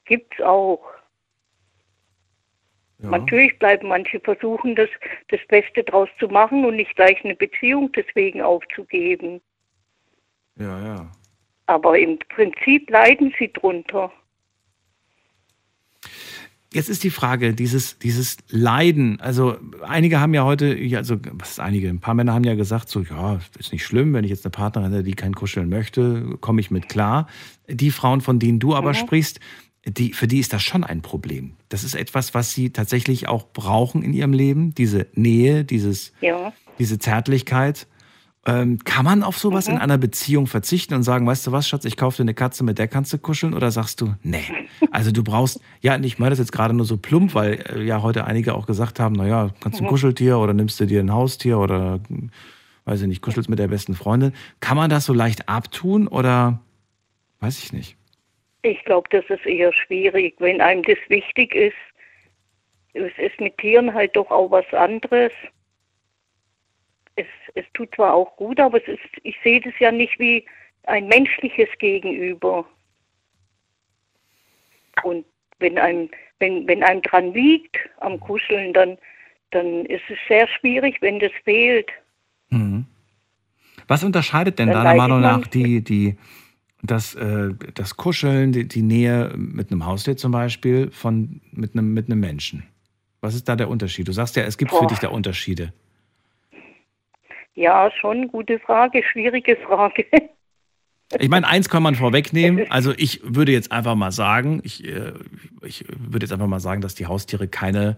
Gibt's 0.05 0.41
auch. 0.41 0.81
Ja. 3.01 3.09
Natürlich 3.09 3.57
bleiben 3.57 3.87
manche 3.87 4.19
versuchen, 4.19 4.75
das, 4.75 4.89
das 5.29 5.39
Beste 5.47 5.83
draus 5.83 6.09
zu 6.19 6.27
machen 6.27 6.65
und 6.65 6.75
nicht 6.75 6.95
gleich 6.95 7.23
eine 7.23 7.35
Beziehung 7.35 7.91
deswegen 7.93 8.41
aufzugeben. 8.41 9.41
Ja, 10.57 10.85
ja. 10.85 11.11
Aber 11.65 11.97
im 11.97 12.19
Prinzip 12.29 12.89
leiden 12.89 13.33
sie 13.39 13.51
drunter. 13.51 14.11
Jetzt 16.73 16.87
ist 16.89 17.03
die 17.03 17.09
Frage, 17.09 17.53
dieses, 17.53 17.99
dieses 17.99 18.37
Leiden, 18.49 19.19
also 19.19 19.57
einige 19.85 20.21
haben 20.21 20.33
ja 20.33 20.45
heute, 20.45 20.77
also 20.95 21.17
was 21.33 21.51
ist 21.51 21.59
einige, 21.59 21.89
ein 21.89 21.99
paar 21.99 22.13
Männer 22.13 22.33
haben 22.33 22.45
ja 22.45 22.55
gesagt, 22.55 22.87
so, 22.87 23.01
ja, 23.01 23.39
ist 23.59 23.73
nicht 23.73 23.85
schlimm, 23.85 24.13
wenn 24.13 24.23
ich 24.23 24.29
jetzt 24.29 24.45
eine 24.45 24.51
Partnerin 24.51 24.91
hätte, 24.91 25.03
die 25.03 25.13
kein 25.13 25.35
Kuscheln 25.35 25.67
möchte, 25.67 26.37
komme 26.39 26.61
ich 26.61 26.71
mit 26.71 26.87
klar. 26.87 27.27
Die 27.69 27.91
Frauen, 27.91 28.21
von 28.21 28.39
denen 28.39 28.59
du 28.59 28.73
aber 28.73 28.93
sprichst, 28.93 29.41
die, 29.85 30.13
für 30.13 30.27
die 30.27 30.39
ist 30.39 30.53
das 30.53 30.63
schon 30.63 30.83
ein 30.85 31.01
Problem. 31.01 31.53
Das 31.67 31.83
ist 31.83 31.95
etwas, 31.95 32.33
was 32.33 32.53
sie 32.53 32.69
tatsächlich 32.69 33.27
auch 33.27 33.47
brauchen 33.51 34.03
in 34.03 34.13
ihrem 34.13 34.31
Leben, 34.31 34.73
diese 34.73 35.07
Nähe, 35.13 35.65
dieses, 35.65 36.13
Ja. 36.21 36.53
diese 36.79 36.99
Zärtlichkeit. 36.99 37.87
Ähm, 38.47 38.79
kann 38.83 39.05
man 39.05 39.21
auf 39.21 39.37
sowas 39.37 39.67
Mhm. 39.67 39.75
in 39.75 39.81
einer 39.81 39.99
Beziehung 39.99 40.47
verzichten 40.47 40.95
und 40.95 41.03
sagen, 41.03 41.27
weißt 41.27 41.45
du 41.45 41.51
was, 41.51 41.69
Schatz, 41.69 41.85
ich 41.85 41.95
kaufe 41.95 42.17
dir 42.17 42.23
eine 42.23 42.33
Katze, 42.33 42.63
mit 42.63 42.79
der 42.79 42.87
kannst 42.87 43.13
du 43.13 43.19
kuscheln? 43.19 43.53
Oder 43.53 43.69
sagst 43.69 44.01
du, 44.01 44.15
nee. 44.23 44.41
Also 44.89 45.11
du 45.11 45.23
brauchst, 45.23 45.59
ja, 45.81 45.93
und 45.93 46.03
ich 46.03 46.17
meine 46.17 46.31
das 46.31 46.39
jetzt 46.39 46.51
gerade 46.51 46.73
nur 46.73 46.85
so 46.87 46.97
plump, 46.97 47.35
weil 47.35 47.63
äh, 47.69 47.83
ja 47.83 48.01
heute 48.01 48.25
einige 48.25 48.55
auch 48.55 48.65
gesagt 48.65 48.99
haben, 48.99 49.13
naja, 49.13 49.51
kannst 49.59 49.79
du 49.79 49.83
ein 49.83 49.85
Mhm. 49.85 49.89
Kuscheltier 49.91 50.39
oder 50.39 50.53
nimmst 50.53 50.79
du 50.79 50.85
dir 50.87 51.01
ein 51.01 51.13
Haustier 51.13 51.59
oder, 51.59 51.99
weiß 52.85 53.01
ich 53.03 53.07
nicht, 53.07 53.21
kuschelst 53.21 53.47
mit 53.47 53.59
der 53.59 53.67
besten 53.67 53.93
Freundin. 53.93 54.33
Kann 54.59 54.75
man 54.75 54.89
das 54.89 55.05
so 55.05 55.13
leicht 55.13 55.47
abtun 55.47 56.07
oder 56.07 56.59
weiß 57.41 57.63
ich 57.63 57.73
nicht? 57.73 57.95
Ich 58.63 58.83
glaube, 58.85 59.07
das 59.11 59.23
ist 59.29 59.45
eher 59.45 59.71
schwierig, 59.73 60.33
wenn 60.39 60.61
einem 60.61 60.81
das 60.83 60.97
wichtig 61.09 61.53
ist. 61.53 61.75
Es 62.93 63.11
ist 63.17 63.39
mit 63.39 63.55
Tieren 63.59 63.93
halt 63.93 64.15
doch 64.15 64.31
auch 64.31 64.49
was 64.49 64.65
anderes. 64.73 65.31
Es, 67.15 67.27
es 67.55 67.65
tut 67.73 67.93
zwar 67.95 68.13
auch 68.13 68.35
gut, 68.37 68.59
aber 68.59 68.81
es 68.81 68.87
ist, 68.87 68.99
ich 69.23 69.35
sehe 69.43 69.61
das 69.61 69.73
ja 69.79 69.91
nicht 69.91 70.17
wie 70.19 70.45
ein 70.83 71.07
menschliches 71.07 71.69
Gegenüber. 71.79 72.65
Und 75.03 75.25
wenn 75.59 75.77
einem, 75.77 76.09
wenn, 76.39 76.67
wenn 76.67 76.83
einem 76.83 77.01
dran 77.01 77.33
liegt 77.33 77.77
am 77.99 78.19
Kuscheln, 78.19 78.73
dann, 78.73 78.97
dann 79.51 79.85
ist 79.85 80.03
es 80.09 80.17
sehr 80.27 80.47
schwierig, 80.47 80.97
wenn 81.01 81.19
das 81.19 81.31
fehlt. 81.43 81.89
Mhm. 82.49 82.85
Was 83.87 84.03
unterscheidet 84.03 84.59
denn 84.59 84.69
Dann 84.69 84.85
deiner 84.85 84.95
Meinung 84.95 85.21
nach 85.21 85.47
die, 85.47 85.83
die, 85.83 86.17
das, 86.81 87.15
äh, 87.15 87.49
das 87.73 87.97
Kuscheln, 87.97 88.51
die, 88.51 88.67
die 88.67 88.81
Nähe 88.81 89.33
mit 89.35 89.71
einem 89.71 89.85
Haustier 89.85 90.17
zum 90.17 90.31
Beispiel 90.31 90.89
von 90.91 91.41
mit 91.51 91.73
einem, 91.73 91.93
mit 91.93 92.05
einem 92.05 92.19
Menschen? 92.19 92.63
Was 93.21 93.35
ist 93.35 93.47
da 93.47 93.55
der 93.55 93.69
Unterschied? 93.69 94.07
Du 94.07 94.13
sagst 94.13 94.35
ja, 94.35 94.43
es 94.43 94.57
gibt 94.57 94.71
für 94.71 94.79
Boah. 94.79 94.87
dich 94.87 94.99
da 94.99 95.09
Unterschiede. 95.09 95.73
Ja, 97.53 97.91
schon 97.99 98.27
gute 98.29 98.59
Frage, 98.59 99.03
schwierige 99.03 99.57
Frage. 99.57 100.05
Ich 101.19 101.29
meine, 101.29 101.47
eins 101.47 101.67
kann 101.69 101.83
man 101.83 101.95
vorwegnehmen. 101.95 102.65
Also 102.69 102.93
ich 102.95 103.19
würde 103.23 103.51
jetzt 103.51 103.71
einfach 103.71 103.95
mal 103.95 104.11
sagen, 104.11 104.61
ich, 104.63 104.85
äh, 104.87 105.11
ich 105.63 105.85
würde 105.97 106.25
jetzt 106.25 106.31
einfach 106.31 106.47
mal 106.47 106.61
sagen, 106.61 106.81
dass 106.81 106.95
die 106.95 107.05
Haustiere 107.07 107.47
keine, 107.49 107.97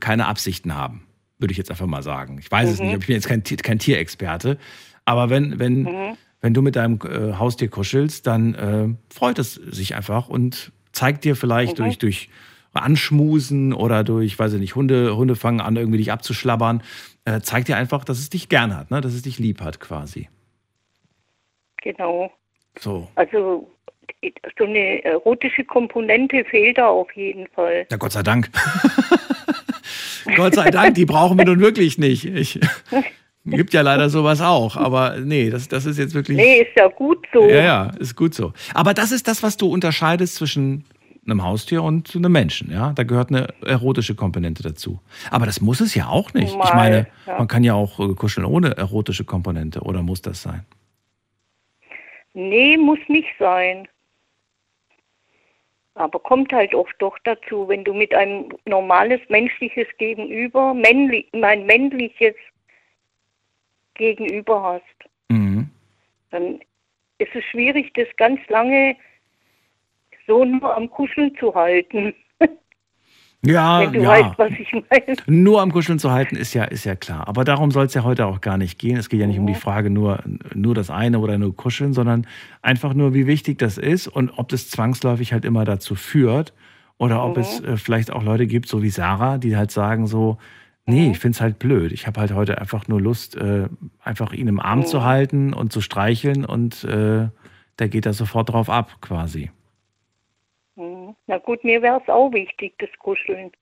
keine 0.00 0.26
Absichten 0.26 0.74
haben. 0.74 1.02
Würde 1.38 1.52
ich 1.52 1.58
jetzt 1.58 1.70
einfach 1.70 1.86
mal 1.86 2.02
sagen. 2.02 2.38
Ich 2.40 2.50
weiß 2.50 2.70
es 2.70 2.80
Mhm. 2.80 2.86
nicht, 2.86 2.98
ich 3.00 3.06
bin 3.06 3.14
jetzt 3.16 3.28
kein, 3.28 3.42
kein 3.42 3.78
Tierexperte. 3.78 4.56
Aber 5.04 5.28
wenn, 5.28 5.58
wenn, 5.58 5.82
Mhm. 5.82 6.16
wenn 6.40 6.54
du 6.54 6.62
mit 6.62 6.76
deinem 6.76 6.98
äh, 7.04 7.34
Haustier 7.34 7.68
kuschelst, 7.68 8.26
dann 8.26 8.54
äh, 8.54 8.88
freut 9.14 9.38
es 9.38 9.54
sich 9.54 9.94
einfach 9.94 10.28
und 10.30 10.72
zeigt 10.92 11.24
dir 11.24 11.36
vielleicht 11.36 11.74
Mhm. 11.78 11.82
durch, 11.84 11.98
durch 11.98 12.28
Anschmusen 12.72 13.72
oder 13.74 14.02
durch, 14.04 14.38
weiß 14.38 14.54
ich 14.54 14.60
nicht, 14.60 14.74
Hunde, 14.74 15.14
Hunde 15.16 15.36
fangen 15.36 15.60
an, 15.60 15.76
irgendwie 15.76 15.98
dich 15.98 16.12
abzuschlabbern, 16.12 16.82
äh, 17.26 17.40
zeigt 17.40 17.68
dir 17.68 17.76
einfach, 17.76 18.04
dass 18.04 18.18
es 18.18 18.30
dich 18.30 18.48
gern 18.48 18.74
hat, 18.74 18.90
ne? 18.90 19.00
dass 19.00 19.12
es 19.12 19.22
dich 19.22 19.38
lieb 19.38 19.60
hat 19.60 19.80
quasi. 19.80 20.28
genau. 21.82 22.32
So. 22.78 23.08
Also 23.14 23.70
so 24.58 24.64
eine 24.64 25.04
erotische 25.04 25.64
Komponente 25.64 26.44
fehlt 26.44 26.78
da 26.78 26.86
auf 26.86 27.10
jeden 27.12 27.46
Fall. 27.48 27.86
Ja, 27.90 27.96
Gott 27.96 28.12
sei 28.12 28.22
Dank. 28.22 28.50
Gott 30.36 30.54
sei 30.54 30.70
Dank, 30.70 30.94
die 30.94 31.04
brauchen 31.04 31.38
wir 31.38 31.44
nun 31.44 31.60
wirklich 31.60 31.98
nicht. 31.98 32.24
Ich, 32.24 32.60
gibt 33.44 33.72
ja 33.72 33.82
leider 33.82 34.08
sowas 34.10 34.40
auch, 34.40 34.76
aber 34.76 35.16
nee, 35.18 35.50
das, 35.50 35.68
das 35.68 35.86
ist 35.86 35.98
jetzt 35.98 36.14
wirklich. 36.14 36.36
Nee, 36.36 36.62
ist 36.62 36.76
ja 36.76 36.88
gut 36.88 37.26
so. 37.32 37.48
Ja, 37.48 37.62
ja, 37.62 37.90
ist 37.98 38.16
gut 38.16 38.34
so. 38.34 38.52
Aber 38.74 38.94
das 38.94 39.12
ist 39.12 39.28
das, 39.28 39.42
was 39.42 39.56
du 39.56 39.68
unterscheidest 39.68 40.36
zwischen 40.36 40.84
einem 41.26 41.42
Haustier 41.42 41.82
und 41.82 42.14
einem 42.14 42.32
Menschen, 42.32 42.70
ja? 42.70 42.92
Da 42.92 43.02
gehört 43.02 43.30
eine 43.30 43.48
erotische 43.64 44.14
Komponente 44.14 44.62
dazu. 44.62 45.00
Aber 45.30 45.46
das 45.46 45.60
muss 45.60 45.80
es 45.80 45.94
ja 45.94 46.08
auch 46.08 46.32
nicht. 46.34 46.50
ich 46.54 46.74
meine, 46.74 47.08
ja. 47.26 47.38
man 47.38 47.48
kann 47.48 47.64
ja 47.64 47.74
auch 47.74 47.98
äh, 48.00 48.14
kuscheln 48.14 48.46
ohne 48.46 48.76
erotische 48.76 49.24
Komponente, 49.24 49.80
oder 49.80 50.02
muss 50.02 50.22
das 50.22 50.42
sein? 50.42 50.64
Nee, 52.34 52.76
muss 52.76 52.98
nicht 53.08 53.28
sein. 53.38 53.88
Aber 55.94 56.18
kommt 56.18 56.52
halt 56.52 56.74
oft 56.74 56.94
doch 56.98 57.16
dazu, 57.24 57.66
wenn 57.68 57.82
du 57.82 57.94
mit 57.94 58.14
einem 58.14 58.50
normales 58.66 59.20
menschliches 59.30 59.86
Gegenüber, 59.96 60.74
männlich, 60.74 61.26
mein 61.32 61.64
männliches 61.64 62.34
Gegenüber 63.94 64.62
hast, 64.62 65.10
Mhm. 65.30 65.70
dann 66.30 66.60
ist 67.18 67.34
es 67.34 67.44
schwierig, 67.44 67.94
das 67.94 68.08
ganz 68.16 68.40
lange 68.48 68.96
so 70.26 70.44
nur 70.44 70.76
am 70.76 70.90
Kuscheln 70.90 71.32
zu 71.38 71.54
halten. 71.54 72.14
Ja, 73.44 73.80
wenn 73.80 73.92
du 73.92 74.02
ja. 74.02 74.08
weißt, 74.08 74.38
was 74.38 74.50
ich 74.58 74.72
meine. 74.72 75.16
Nur 75.26 75.60
am 75.60 75.70
Kuscheln 75.70 76.00
zu 76.00 76.10
halten, 76.10 76.34
ist 76.34 76.52
ja, 76.54 76.64
ist 76.64 76.84
ja 76.84 76.96
klar. 76.96 77.28
Aber 77.28 77.44
darum 77.44 77.70
soll 77.70 77.86
es 77.86 77.94
ja 77.94 78.02
heute 78.02 78.26
auch 78.26 78.40
gar 78.40 78.56
nicht 78.56 78.76
gehen. 78.78 78.96
Es 78.96 79.08
geht 79.08 79.20
ja 79.20 79.26
nicht 79.28 79.38
um 79.38 79.46
die 79.46 79.54
Frage 79.54 79.88
nur, 79.90 80.20
nur 80.54 80.74
das 80.74 80.90
eine 80.90 81.20
oder 81.20 81.38
nur 81.38 81.54
kuscheln, 81.54 81.92
sondern 81.92 82.26
einfach 82.62 82.92
nur, 82.92 83.14
wie 83.14 83.28
wichtig 83.28 83.58
das 83.58 83.78
ist 83.78 84.08
und 84.08 84.30
ob 84.36 84.48
das 84.48 84.68
zwangsläufig 84.68 85.32
halt 85.32 85.44
immer 85.44 85.64
dazu 85.64 85.94
führt 85.94 86.54
oder 86.98 87.22
ob 87.24 87.36
Mhm. 87.36 87.42
es 87.42 87.60
äh, 87.60 87.76
vielleicht 87.76 88.10
auch 88.10 88.24
Leute 88.24 88.48
gibt, 88.48 88.68
so 88.68 88.82
wie 88.82 88.90
Sarah, 88.90 89.38
die 89.38 89.56
halt 89.56 89.70
sagen 89.70 90.08
so, 90.08 90.38
nee, 90.86 91.10
ich 91.12 91.18
finde 91.20 91.36
es 91.36 91.40
halt 91.40 91.60
blöd. 91.60 91.92
Ich 91.92 92.08
habe 92.08 92.18
halt 92.18 92.32
heute 92.34 92.58
einfach 92.60 92.88
nur 92.88 93.00
Lust, 93.00 93.36
äh, 93.36 93.68
einfach 94.02 94.32
ihn 94.32 94.48
im 94.48 94.58
Arm 94.58 94.86
zu 94.86 95.04
halten 95.04 95.52
und 95.52 95.72
zu 95.72 95.80
streicheln 95.82 96.44
und 96.44 96.82
äh, 96.84 97.28
der 97.78 97.88
geht 97.90 98.06
da 98.06 98.12
sofort 98.12 98.48
drauf 98.48 98.70
ab 98.70 98.96
quasi. 99.02 99.50
Mhm. 101.06 101.16
Na 101.26 101.38
gut, 101.38 101.64
mir 101.64 101.82
wäre 101.82 102.00
es 102.02 102.08
auch 102.08 102.32
wichtig, 102.32 102.74
das 102.78 102.90
Kuscheln. 102.98 103.52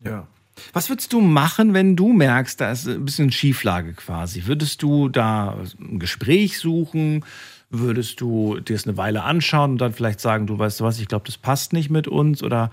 Ja. 0.00 0.26
Was 0.72 0.88
würdest 0.88 1.12
du 1.12 1.20
machen, 1.20 1.74
wenn 1.74 1.96
du 1.96 2.12
merkst, 2.12 2.60
da 2.60 2.70
ist 2.70 2.86
ein 2.86 3.04
bisschen 3.04 3.30
Schieflage 3.30 3.92
quasi? 3.92 4.46
Würdest 4.46 4.82
du 4.82 5.10
da 5.10 5.58
ein 5.78 5.98
Gespräch 5.98 6.58
suchen? 6.58 7.26
Würdest 7.68 8.22
du 8.22 8.60
dir 8.60 8.74
es 8.74 8.86
eine 8.86 8.96
Weile 8.96 9.22
anschauen 9.22 9.72
und 9.72 9.80
dann 9.80 9.92
vielleicht 9.92 10.20
sagen, 10.20 10.46
du 10.46 10.58
weißt 10.58 10.80
du 10.80 10.84
was, 10.84 10.98
ich 10.98 11.08
glaube, 11.08 11.26
das 11.26 11.36
passt 11.36 11.74
nicht 11.74 11.90
mit 11.90 12.08
uns? 12.08 12.42
Oder 12.42 12.70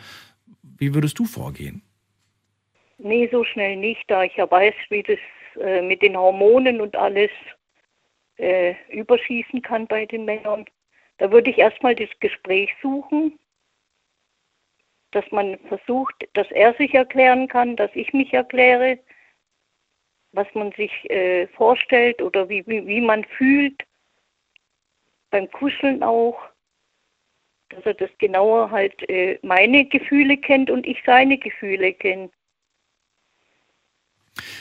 wie 0.78 0.94
würdest 0.94 1.20
du 1.20 1.26
vorgehen? 1.26 1.82
Nee, 3.00 3.28
so 3.30 3.44
schnell 3.44 3.76
nicht, 3.76 4.04
da 4.08 4.24
ich 4.24 4.36
ja 4.38 4.50
weiß, 4.50 4.76
wie 4.90 5.04
das 5.04 5.20
äh, 5.62 5.82
mit 5.82 6.02
den 6.02 6.16
Hormonen 6.16 6.80
und 6.80 6.96
alles 6.96 7.32
äh, 8.38 8.76
überschießen 8.92 9.62
kann 9.62 9.88
bei 9.88 10.06
den 10.06 10.24
Männern. 10.24 10.66
Da 11.18 11.32
würde 11.32 11.50
ich 11.50 11.58
erstmal 11.58 11.96
das 11.96 12.10
Gespräch 12.22 12.70
suchen, 12.82 13.38
dass 15.14 15.26
man 15.32 15.58
versucht, 15.68 16.28
dass 16.34 16.50
er 16.52 16.74
sich 16.76 16.94
erklären 16.94 17.48
kann, 17.48 17.76
dass 17.76 17.92
ich 17.94 18.14
mich 18.14 18.34
erkläre, 18.34 19.00
was 20.32 20.48
man 20.54 20.72
sich 20.74 20.92
äh, 21.10 21.48
vorstellt 21.48 22.22
oder 22.22 22.50
wie, 22.50 22.66
wie, 22.68 22.86
wie 22.86 23.02
man 23.02 23.24
fühlt. 23.24 23.84
Beim 25.30 25.50
Kuscheln 25.52 26.04
auch, 26.04 26.40
dass 27.70 27.86
er 27.86 27.94
das 27.94 28.10
genauer 28.18 28.72
halt 28.72 29.08
äh, 29.10 29.40
meine 29.42 29.86
Gefühle 29.86 30.38
kennt 30.38 30.70
und 30.70 30.86
ich 30.86 30.98
seine 31.06 31.38
Gefühle 31.38 31.94
kenne. 31.94 32.30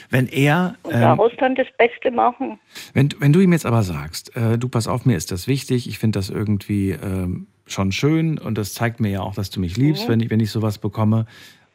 Wenn 0.09 0.27
er, 0.27 0.75
Und 0.83 0.93
ähm, 0.93 1.01
daraus 1.01 1.31
dann 1.37 1.55
das 1.55 1.67
Beste 1.77 2.11
machen. 2.11 2.59
wenn, 2.93 3.09
wenn 3.19 3.33
du 3.33 3.39
ihm 3.39 3.51
jetzt 3.51 3.65
aber 3.65 3.81
sagst, 3.81 4.35
äh, 4.35 4.57
du 4.59 4.69
pass 4.69 4.87
auf, 4.87 5.05
mir 5.05 5.17
ist 5.17 5.31
das 5.31 5.47
wichtig, 5.47 5.87
ich 5.87 5.97
finde 5.97 6.19
das 6.19 6.29
irgendwie 6.29 6.91
ähm, 6.91 7.47
schon 7.65 7.91
schön 7.91 8.37
und 8.37 8.57
das 8.57 8.73
zeigt 8.73 8.99
mir 8.99 9.09
ja 9.09 9.21
auch, 9.21 9.35
dass 9.35 9.49
du 9.49 9.59
mich 9.59 9.77
liebst, 9.77 10.07
Mhm. 10.07 10.11
wenn, 10.11 10.19
ich, 10.19 10.29
wenn 10.29 10.39
ich 10.39 10.51
sowas 10.51 10.77
bekomme. 10.77 11.25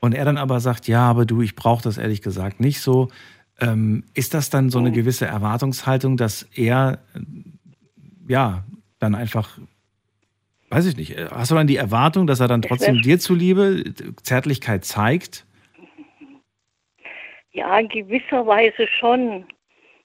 Und 0.01 0.14
er 0.14 0.24
dann 0.24 0.37
aber 0.38 0.61
sagt, 0.61 0.87
ja, 0.87 1.09
aber 1.09 1.24
du, 1.27 1.42
ich 1.42 1.55
brauche 1.57 1.83
das 1.83 1.98
ehrlich 1.98 2.22
gesagt 2.22 2.61
nicht 2.61 2.81
so. 2.81 3.09
Ähm, 3.61 4.05
ist 4.14 4.35
das 4.35 4.51
dann 4.51 4.70
so 4.70 4.79
eine 4.79 4.92
gewisse 4.92 5.27
Erwartungshaltung, 5.27 6.16
dass 6.16 6.44
er, 6.55 7.01
äh, 7.14 7.20
ja, 8.29 8.64
dann 9.01 9.14
einfach, 9.16 9.59
weiß 10.70 10.87
ich 10.87 10.96
nicht, 10.96 11.16
hast 11.31 11.51
du 11.51 11.55
dann 11.57 11.66
die 11.66 11.77
Erwartung, 11.77 12.27
dass 12.27 12.40
er 12.40 12.46
dann 12.48 12.62
trotzdem 12.62 13.03
dir 13.03 13.18
zuliebe 13.18 13.83
Zärtlichkeit 14.22 14.85
zeigt? 14.85 15.44
Ja, 17.53 17.79
in 17.79 17.88
gewisser 17.88 18.46
Weise 18.46 18.87
schon. 19.01 19.44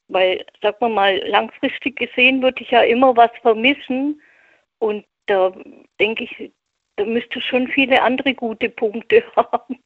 Weil, 0.07 0.45
sag 0.61 0.79
mal 0.81 0.89
mal, 0.89 1.17
langfristig 1.27 1.95
gesehen 1.97 2.41
würde 2.41 2.61
ich 2.61 2.71
ja 2.71 2.81
immer 2.81 3.15
was 3.15 3.31
vermissen. 3.41 4.19
Und 4.79 5.05
da 5.27 5.51
denke 5.99 6.23
ich, 6.25 6.51
da 6.95 7.05
müsste 7.05 7.41
schon 7.41 7.67
viele 7.67 8.01
andere 8.01 8.33
gute 8.33 8.69
Punkte 8.69 9.23
haben. 9.35 9.77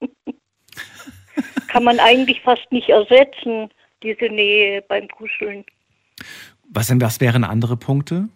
Kann 1.68 1.84
man 1.84 2.00
eigentlich 2.00 2.42
fast 2.42 2.72
nicht 2.72 2.90
ersetzen, 2.90 3.70
diese 4.04 4.26
Nähe 4.26 4.82
beim 4.82 5.08
Kuscheln. 5.10 5.66
Was, 6.70 6.88
denn, 6.88 7.00
was 7.02 7.20
wären 7.22 7.44
andere 7.44 7.78
Punkte? 7.78 8.30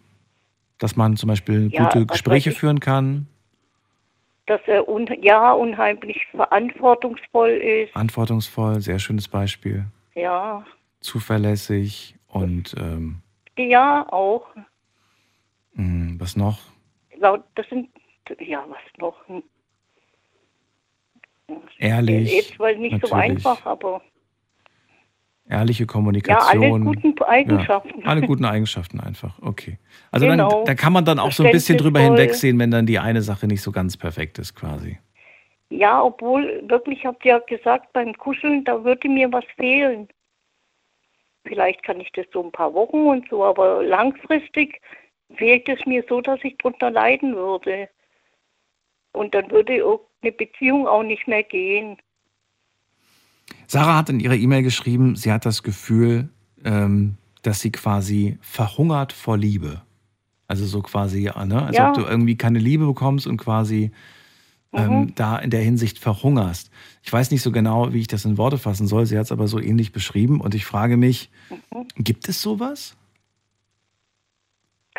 Dass 0.79 0.95
man 0.95 1.15
zum 1.17 1.27
Beispiel 1.27 1.69
Ja, 1.71 1.83
gute 1.85 2.05
Gespräche 2.05 2.51
führen 2.51 2.79
kann, 2.79 3.27
Dass 4.47 4.61
er 4.65 4.87
un 4.89 5.07
ja 5.21 5.51
unheimlich 5.53 6.25
verantwortungsvoll 6.31 7.51
ist. 7.51 7.91
verantwortungsvoll, 7.91 8.81
sehr 8.81 8.99
schönes 8.99 9.27
Beispiel, 9.27 9.85
Ja, 10.15 10.65
zuverlässig 11.01 12.15
und 12.27 12.75
ähm, 12.79 13.21
ja 13.57 14.05
auch. 14.11 14.47
mh, 15.73 16.15
was 16.19 16.35
noch? 16.35 16.59
Laut- 17.21 17.43
Das 17.55 17.67
sind, 17.69 17.89
ja, 18.39 18.65
was 18.67 18.79
noch? 18.97 19.15
Hm. 19.27 19.43
ehrlich. 21.77 22.33
Jetzt 22.33 22.59
war 22.59 22.73
nicht 22.73 22.93
so 23.05 23.15
natürlich. 23.15 23.37
einfach, 23.37 23.65
aber 23.65 24.01
Ehrliche 25.49 25.83
ja, 25.83 25.87
Kommunikation. 25.87 26.63
alle 26.63 26.79
guten 26.79 27.21
Eigenschaften. 27.23 27.99
Ja, 28.01 28.05
alle 28.07 28.21
guten 28.21 28.45
Eigenschaften 28.45 28.99
einfach. 29.01 29.37
Okay. 29.41 29.77
Also 30.09 30.25
Genau. 30.25 30.49
dann, 30.49 30.65
da 30.65 30.75
kann 30.75 30.93
man 30.93 31.03
dann 31.03 31.19
auch 31.19 31.31
so 31.33 31.43
ein 31.43 31.51
bisschen 31.51 31.77
drüber 31.77 31.99
hinwegsehen, 31.99 32.57
wenn 32.57 32.71
dann 32.71 32.85
die 32.85 32.99
eine 32.99 33.21
Sache 33.21 33.47
nicht 33.47 33.61
so 33.61 33.71
ganz 33.71 33.97
perfekt 33.97 34.39
ist, 34.39 34.55
quasi. 34.55 34.97
Ja, 35.69 36.01
obwohl, 36.01 36.63
wirklich 36.69 37.05
habt 37.05 37.25
ihr 37.25 37.33
ja 37.33 37.39
gesagt, 37.39 37.91
beim 37.93 38.13
Kuscheln, 38.17 38.63
da 38.63 38.83
würde 38.83 39.09
mir 39.09 39.31
was 39.31 39.45
fehlen. 39.57 40.07
Vielleicht 41.45 41.83
kann 41.83 41.99
ich 41.99 42.11
das 42.13 42.25
so 42.31 42.43
ein 42.43 42.51
paar 42.51 42.73
Wochen 42.73 43.01
und 43.07 43.27
so, 43.29 43.43
aber 43.43 43.83
langfristig 43.83 44.79
fehlt 45.35 45.67
es 45.69 45.79
mir 45.85 46.03
so, 46.09 46.21
dass 46.21 46.39
ich 46.43 46.57
drunter 46.57 46.91
leiden 46.91 47.35
würde. 47.35 47.89
Und 49.13 49.33
dann 49.33 49.49
würde 49.51 49.85
auch 49.85 50.01
eine 50.21 50.31
Beziehung 50.31 50.87
auch 50.87 51.03
nicht 51.03 51.27
mehr 51.27 51.43
gehen. 51.43 51.97
Sarah 53.67 53.97
hat 53.97 54.09
in 54.09 54.19
ihrer 54.19 54.35
E-Mail 54.35 54.63
geschrieben, 54.63 55.15
sie 55.15 55.31
hat 55.31 55.45
das 55.45 55.63
Gefühl, 55.63 56.29
ähm, 56.63 57.17
dass 57.41 57.59
sie 57.61 57.71
quasi 57.71 58.37
verhungert 58.41 59.13
vor 59.13 59.37
Liebe. 59.37 59.81
Also 60.47 60.65
so 60.65 60.81
quasi, 60.81 61.31
ne? 61.45 61.63
als 61.63 61.77
Ja. 61.77 61.89
ob 61.89 61.95
du 61.95 62.01
irgendwie 62.01 62.35
keine 62.37 62.59
Liebe 62.59 62.85
bekommst 62.85 63.25
und 63.27 63.37
quasi 63.37 63.91
ähm, 64.73 65.01
Mhm. 65.01 65.15
da 65.15 65.37
in 65.37 65.49
der 65.49 65.61
Hinsicht 65.61 65.99
verhungerst. 65.99 66.71
Ich 67.03 67.11
weiß 67.11 67.31
nicht 67.31 67.41
so 67.41 67.51
genau, 67.51 67.91
wie 67.93 67.99
ich 67.99 68.07
das 68.07 68.23
in 68.23 68.37
Worte 68.37 68.57
fassen 68.57 68.87
soll. 68.87 69.05
Sie 69.05 69.17
hat 69.17 69.25
es 69.25 69.31
aber 69.33 69.47
so 69.49 69.59
ähnlich 69.59 69.91
beschrieben 69.91 70.39
und 70.39 70.55
ich 70.55 70.65
frage 70.65 70.95
mich, 70.95 71.29
Mhm. 71.49 71.87
gibt 71.97 72.29
es 72.29 72.41
sowas? 72.41 72.95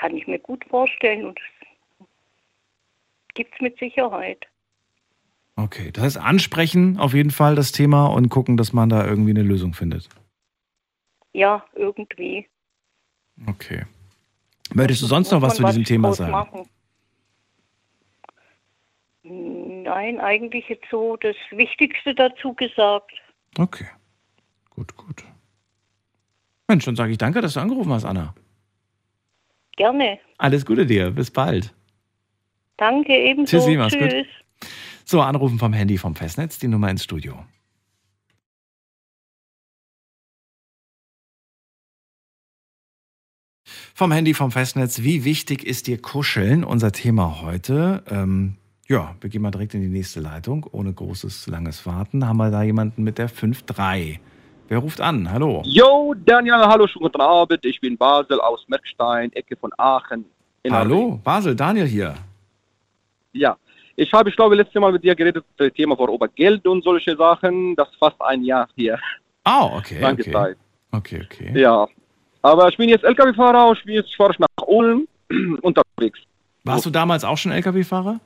Kann 0.03 0.17
ich 0.17 0.27
mir 0.27 0.41
gut 0.41 0.65
vorstellen 0.65 1.27
und 1.27 1.39
gibt 3.35 3.55
es 3.55 3.61
mit 3.61 3.79
Sicherheit. 3.79 4.45
Okay, 5.55 5.93
das 5.93 6.03
heißt 6.03 6.19
ansprechen 6.19 6.99
auf 6.99 7.15
jeden 7.15 7.31
Fall 7.31 7.55
das 7.55 7.71
Thema 7.71 8.07
und 8.07 8.29
gucken, 8.29 8.57
dass 8.57 8.73
man 8.73 8.89
da 8.89 9.07
irgendwie 9.07 9.31
eine 9.31 9.45
Lösung 9.45 9.75
findet. 9.75 10.09
Ja, 11.33 11.65
irgendwie. 11.77 12.49
Okay. 13.47 13.85
Möchtest 14.75 15.03
du 15.03 15.07
sonst 15.07 15.31
noch 15.31 15.41
was 15.41 15.55
zu 15.55 15.63
diesem 15.63 15.85
Thema 15.85 16.13
sagen? 16.15 16.33
machen. 16.33 16.69
Nein, 19.23 20.19
eigentlich 20.19 20.69
jetzt 20.69 20.87
so 20.91 21.17
das 21.17 21.37
Wichtigste 21.53 22.13
dazu 22.13 22.55
gesagt. 22.55 23.13
Okay. 23.57 23.87
Gut, 24.71 24.97
gut. 24.97 25.23
Mensch, 26.67 26.87
dann 26.87 26.97
sage 26.97 27.13
ich 27.13 27.19
danke, 27.19 27.41
dass 27.41 27.55
du 27.55 27.61
angerufen 27.61 27.93
hast, 27.93 28.05
Anna. 28.05 28.35
Gerne. 29.83 30.21
Alles 30.39 30.65
Gute 30.65 30.87
dir. 30.87 31.11
Bis 31.11 31.33
bald. 31.33 31.75
Danke 32.77 33.15
ebenso. 33.15 33.51
Tschüssi, 33.57 33.77
mach's 33.77 33.99
gut. 33.99 34.11
Tschüss. 34.11 34.27
So, 35.05 35.21
anrufen 35.21 35.59
vom 35.59 35.73
Handy 35.73 35.99
vom 35.99 36.15
Festnetz, 36.15 36.61
die 36.61 36.69
Nummer 36.69 36.89
ins 36.89 37.03
Studio. 37.03 37.45
Vom 43.93 44.13
Handy 44.13 44.35
vom 44.35 44.53
Festnetz, 44.53 45.03
wie 45.03 45.25
wichtig 45.25 45.67
ist 45.67 45.89
dir 45.89 46.01
Kuscheln? 46.01 46.63
Unser 46.63 46.93
Thema 46.93 47.43
heute. 47.43 48.05
Ähm, 48.09 48.59
ja, 48.87 49.17
wir 49.21 49.31
gehen 49.31 49.43
mal 49.43 49.51
direkt 49.51 49.75
in 49.75 49.81
die 49.81 49.89
nächste 49.89 50.21
Leitung, 50.21 50.65
ohne 50.71 50.93
großes, 50.93 51.49
langes 51.49 51.87
Warten. 51.87 52.25
Haben 52.29 52.37
wir 52.37 52.53
da 52.53 52.63
jemanden 52.63 53.03
mit 53.03 53.19
der 53.19 53.29
5-3? 53.29 54.21
Wer 54.73 54.79
ruft 54.79 55.03
an? 55.03 55.31
Hallo. 55.31 55.61
Jo, 55.67 56.15
Daniel, 56.25 56.65
hallo, 56.67 56.87
schönen 56.87 57.03
guten 57.03 57.21
Abend. 57.21 57.63
Ich 57.63 57.79
bin 57.79 57.99
Basel 57.99 58.41
aus 58.41 58.65
Merkstein, 58.69 59.31
Ecke 59.35 59.55
von 59.55 59.71
Aachen. 59.77 60.25
Hallo, 60.71 61.21
Basel, 61.23 61.55
Daniel 61.55 61.85
hier. 61.85 62.15
Ja, 63.35 63.59
ich 63.97 64.11
habe, 64.15 64.31
ich 64.31 64.37
glaube, 64.37 64.55
letztes 64.55 64.81
Mal 64.81 64.91
mit 64.91 65.05
dir 65.05 65.15
geredet, 65.15 65.45
das 65.59 65.75
Thema 65.75 65.99
war 65.99 66.09
über 66.09 66.27
Geld 66.27 66.67
und 66.67 66.83
solche 66.83 67.15
Sachen. 67.15 67.77
Das 67.77 67.87
ist 67.91 67.99
fast 67.99 68.17
ein 68.23 68.45
Jahr 68.45 68.67
hier. 68.75 68.99
Ah, 69.45 69.77
okay. 69.77 70.01
Lange 70.01 70.23
okay. 70.23 70.33
Zeit. 70.33 70.57
Okay, 70.91 71.21
okay. 71.23 71.53
Ja. 71.55 71.87
Aber 72.41 72.69
ich 72.71 72.77
bin 72.79 72.89
jetzt 72.89 73.05
LKW-Fahrer 73.05 73.69
und 73.69 73.79
ich 73.79 73.85
bin 73.85 73.97
jetzt 73.97 74.15
fahre 74.17 74.33
ich 74.33 74.39
nach 74.39 74.67
Ulm 74.67 75.07
unterwegs. 75.61 76.19
Warst 76.65 76.87
du 76.87 76.91
damals 76.91 77.25
auch 77.25 77.37
schon 77.37 77.53
LKW-Fahrer? 77.53 78.21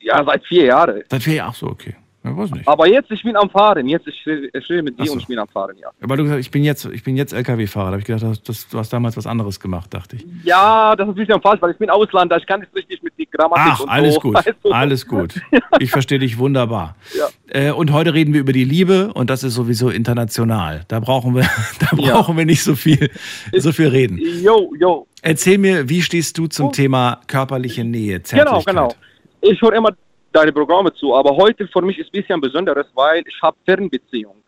Ja, 0.00 0.24
seit 0.24 0.44
vier 0.46 0.64
Jahren. 0.64 1.04
Seit 1.08 1.22
vier 1.22 1.34
Jahren? 1.34 1.50
Ach 1.50 1.54
so, 1.54 1.68
okay. 1.68 1.94
Ja, 2.24 2.34
weiß 2.36 2.50
nicht. 2.52 2.66
Aber 2.66 2.88
jetzt, 2.88 3.10
ich 3.10 3.22
bin 3.22 3.36
am 3.36 3.50
Fahren. 3.50 3.86
Jetzt, 3.86 4.06
ich, 4.08 4.26
ich 4.26 4.70
rede 4.70 4.82
mit 4.82 4.98
dir 4.98 5.04
so. 5.06 5.12
und 5.12 5.18
ich 5.20 5.26
bin 5.26 5.38
am 5.38 5.46
Fahren, 5.48 5.76
ja. 5.78 5.90
Aber 6.02 6.16
du 6.16 6.22
gesagt, 6.22 6.40
ich 6.40 6.50
bin 6.50 6.64
jetzt, 6.64 6.86
ich 6.86 7.04
bin 7.04 7.16
jetzt 7.16 7.34
LKW-Fahrer. 7.34 7.86
Da 7.86 7.90
habe 7.92 8.00
ich 8.00 8.06
gedacht, 8.06 8.22
das, 8.24 8.42
das, 8.42 8.68
du 8.68 8.78
hast 8.78 8.90
damals 8.92 9.16
was 9.18 9.26
anderes 9.26 9.60
gemacht, 9.60 9.92
dachte 9.92 10.16
ich. 10.16 10.24
Ja, 10.42 10.96
das 10.96 11.06
ist 11.06 11.12
ein 11.12 11.16
bisschen 11.26 11.40
falsch, 11.42 11.60
weil 11.60 11.72
ich 11.72 11.76
bin 11.78 11.90
Ausländer. 11.90 12.38
Ich 12.38 12.46
kann 12.46 12.60
nicht 12.60 12.74
richtig 12.74 13.02
mit 13.02 13.12
die 13.18 13.26
Grammatik 13.30 13.72
Ach, 13.74 13.80
und 13.80 13.88
alles 13.90 14.14
so. 14.14 14.20
gut, 14.20 14.34
Weißt 14.36 14.54
du? 14.62 14.70
alles 14.72 15.06
gut. 15.06 15.40
Ich 15.80 15.90
verstehe 15.90 16.18
dich 16.20 16.38
wunderbar. 16.38 16.94
Ja. 17.18 17.26
Äh, 17.48 17.72
und 17.72 17.92
heute 17.92 18.14
reden 18.14 18.32
wir 18.32 18.40
über 18.40 18.52
die 18.52 18.64
Liebe 18.64 19.12
und 19.12 19.28
das 19.28 19.42
ist 19.42 19.54
sowieso 19.54 19.90
international. 19.90 20.84
Da 20.88 21.00
brauchen 21.00 21.34
wir, 21.34 21.42
da 21.80 21.88
Ja. 21.98 22.14
brauchen 22.14 22.36
wir 22.38 22.46
nicht 22.46 22.62
so 22.62 22.74
viel, 22.74 23.10
so 23.56 23.72
viel 23.72 23.88
reden. 23.88 24.18
Jo, 24.42 24.72
jo. 24.78 25.06
Erzähl 25.20 25.58
mir, 25.58 25.88
wie 25.88 26.00
stehst 26.00 26.38
du 26.38 26.46
zum 26.46 26.72
Thema 26.72 27.20
körperliche 27.26 27.84
Nähe, 27.84 28.20
Genau, 28.20 28.22
Zärtlichkeit? 28.62 28.66
genau. 28.74 28.94
Ich 29.40 29.60
höre 29.60 29.72
immer 29.74 29.90
deine 30.34 30.52
Programme 30.52 30.92
zu, 30.92 31.14
aber 31.14 31.36
heute 31.36 31.66
für 31.68 31.82
mich 31.82 31.98
ist 31.98 32.08
ein 32.08 32.20
bisschen 32.20 32.40
Besonderes, 32.40 32.86
weil 32.94 33.22
ich 33.26 33.40
habe 33.40 33.56
Fernbeziehung. 33.64 34.42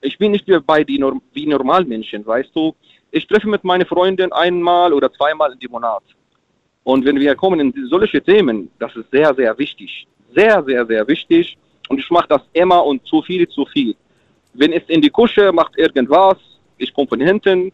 Ich 0.00 0.18
bin 0.18 0.32
nicht 0.32 0.48
wie 0.48 0.58
bei 0.58 0.82
die 0.82 0.98
Norm 0.98 1.22
wie 1.32 1.46
Normalmenschen, 1.46 2.26
weißt 2.26 2.50
du. 2.54 2.74
Ich 3.12 3.26
treffe 3.26 3.48
mit 3.48 3.62
meinen 3.62 3.86
Freunden 3.86 4.32
einmal 4.32 4.92
oder 4.92 5.12
zweimal 5.12 5.54
im 5.58 5.70
Monat. 5.70 6.02
Und 6.82 7.04
wenn 7.04 7.20
wir 7.20 7.34
kommen 7.36 7.60
in 7.60 7.86
solche 7.88 8.20
Themen, 8.22 8.70
das 8.78 8.94
ist 8.96 9.10
sehr, 9.10 9.32
sehr 9.34 9.56
wichtig. 9.58 10.06
Sehr, 10.34 10.62
sehr, 10.64 10.84
sehr 10.86 11.06
wichtig. 11.06 11.56
Und 11.88 11.98
ich 12.00 12.10
mache 12.10 12.28
das 12.28 12.42
immer 12.52 12.84
und 12.84 13.06
zu 13.06 13.22
viel, 13.22 13.48
zu 13.48 13.64
viel. 13.66 13.94
Wenn 14.54 14.72
es 14.72 14.82
in 14.88 15.00
die 15.00 15.10
Kusche 15.10 15.52
macht 15.52 15.76
irgendwas, 15.76 16.38
ich 16.78 16.92
komme 16.92 17.08
von 17.08 17.20
hinten, 17.20 17.72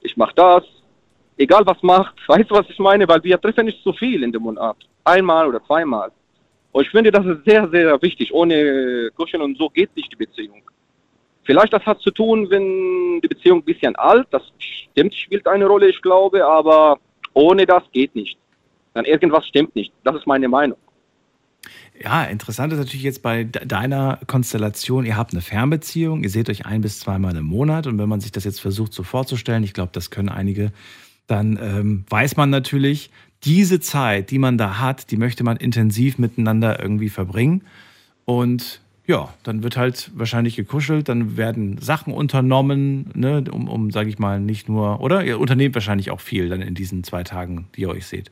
ich 0.00 0.16
mache 0.16 0.34
das, 0.34 0.64
egal 1.36 1.66
was 1.66 1.82
macht, 1.82 2.14
weißt 2.28 2.50
du, 2.50 2.54
was 2.54 2.70
ich 2.70 2.78
meine? 2.78 3.06
Weil 3.08 3.22
wir 3.22 3.38
treffen 3.40 3.66
nicht 3.66 3.82
so 3.82 3.92
viel 3.92 4.22
in 4.22 4.32
dem 4.32 4.42
Monat. 4.42 4.76
Einmal 5.04 5.48
oder 5.48 5.62
zweimal. 5.64 6.10
Und 6.74 6.84
ich 6.84 6.90
finde, 6.90 7.12
das 7.12 7.24
ist 7.24 7.44
sehr, 7.46 7.68
sehr 7.70 8.02
wichtig. 8.02 8.34
Ohne 8.34 9.08
Kuscheln 9.14 9.42
und 9.44 9.56
so 9.56 9.70
geht 9.70 9.94
nicht 9.94 10.10
die 10.10 10.16
Beziehung. 10.16 10.60
Vielleicht 11.44 11.72
das 11.72 11.86
hat 11.86 12.00
zu 12.00 12.10
tun, 12.10 12.50
wenn 12.50 13.20
die 13.20 13.28
Beziehung 13.28 13.60
ein 13.60 13.64
bisschen 13.64 13.94
alt, 13.94 14.26
das 14.32 14.42
stimmt, 14.58 15.14
spielt 15.14 15.46
eine 15.46 15.66
Rolle, 15.66 15.88
ich 15.88 16.02
glaube, 16.02 16.44
aber 16.44 16.98
ohne 17.32 17.64
das 17.64 17.84
geht 17.92 18.16
nicht. 18.16 18.36
Dann 18.92 19.04
irgendwas 19.04 19.46
stimmt 19.46 19.76
nicht. 19.76 19.92
Das 20.02 20.16
ist 20.16 20.26
meine 20.26 20.48
Meinung. 20.48 20.78
Ja, 22.02 22.24
interessant 22.24 22.72
ist 22.72 22.80
natürlich 22.80 23.04
jetzt 23.04 23.22
bei 23.22 23.44
de- 23.44 23.64
deiner 23.66 24.18
Konstellation, 24.26 25.06
ihr 25.06 25.16
habt 25.16 25.32
eine 25.32 25.42
Fernbeziehung, 25.42 26.24
ihr 26.24 26.30
seht 26.30 26.50
euch 26.50 26.66
ein 26.66 26.80
bis 26.80 26.98
zweimal 26.98 27.36
im 27.36 27.44
Monat 27.44 27.86
und 27.86 28.00
wenn 28.00 28.08
man 28.08 28.20
sich 28.20 28.32
das 28.32 28.42
jetzt 28.42 28.60
versucht 28.60 28.92
so 28.92 29.04
vorzustellen, 29.04 29.62
ich 29.62 29.74
glaube, 29.74 29.92
das 29.92 30.10
können 30.10 30.28
einige, 30.28 30.72
dann 31.28 31.56
ähm, 31.62 32.04
weiß 32.08 32.36
man 32.36 32.50
natürlich, 32.50 33.10
diese 33.44 33.80
Zeit, 33.80 34.30
die 34.30 34.38
man 34.38 34.58
da 34.58 34.78
hat, 34.78 35.10
die 35.10 35.16
möchte 35.16 35.44
man 35.44 35.56
intensiv 35.56 36.18
miteinander 36.18 36.80
irgendwie 36.80 37.08
verbringen 37.08 37.62
und 38.24 38.80
ja, 39.06 39.34
dann 39.42 39.62
wird 39.62 39.76
halt 39.76 40.10
wahrscheinlich 40.14 40.56
gekuschelt, 40.56 41.10
dann 41.10 41.36
werden 41.36 41.76
Sachen 41.78 42.12
unternommen, 42.14 43.10
ne, 43.14 43.44
um, 43.50 43.68
um 43.68 43.90
sage 43.90 44.08
ich 44.08 44.18
mal, 44.18 44.40
nicht 44.40 44.68
nur, 44.68 45.00
oder? 45.00 45.22
Ihr 45.24 45.38
unternehmt 45.38 45.74
wahrscheinlich 45.74 46.10
auch 46.10 46.20
viel 46.20 46.48
dann 46.48 46.62
in 46.62 46.74
diesen 46.74 47.04
zwei 47.04 47.22
Tagen, 47.22 47.68
die 47.76 47.82
ihr 47.82 47.90
euch 47.90 48.06
seht. 48.06 48.30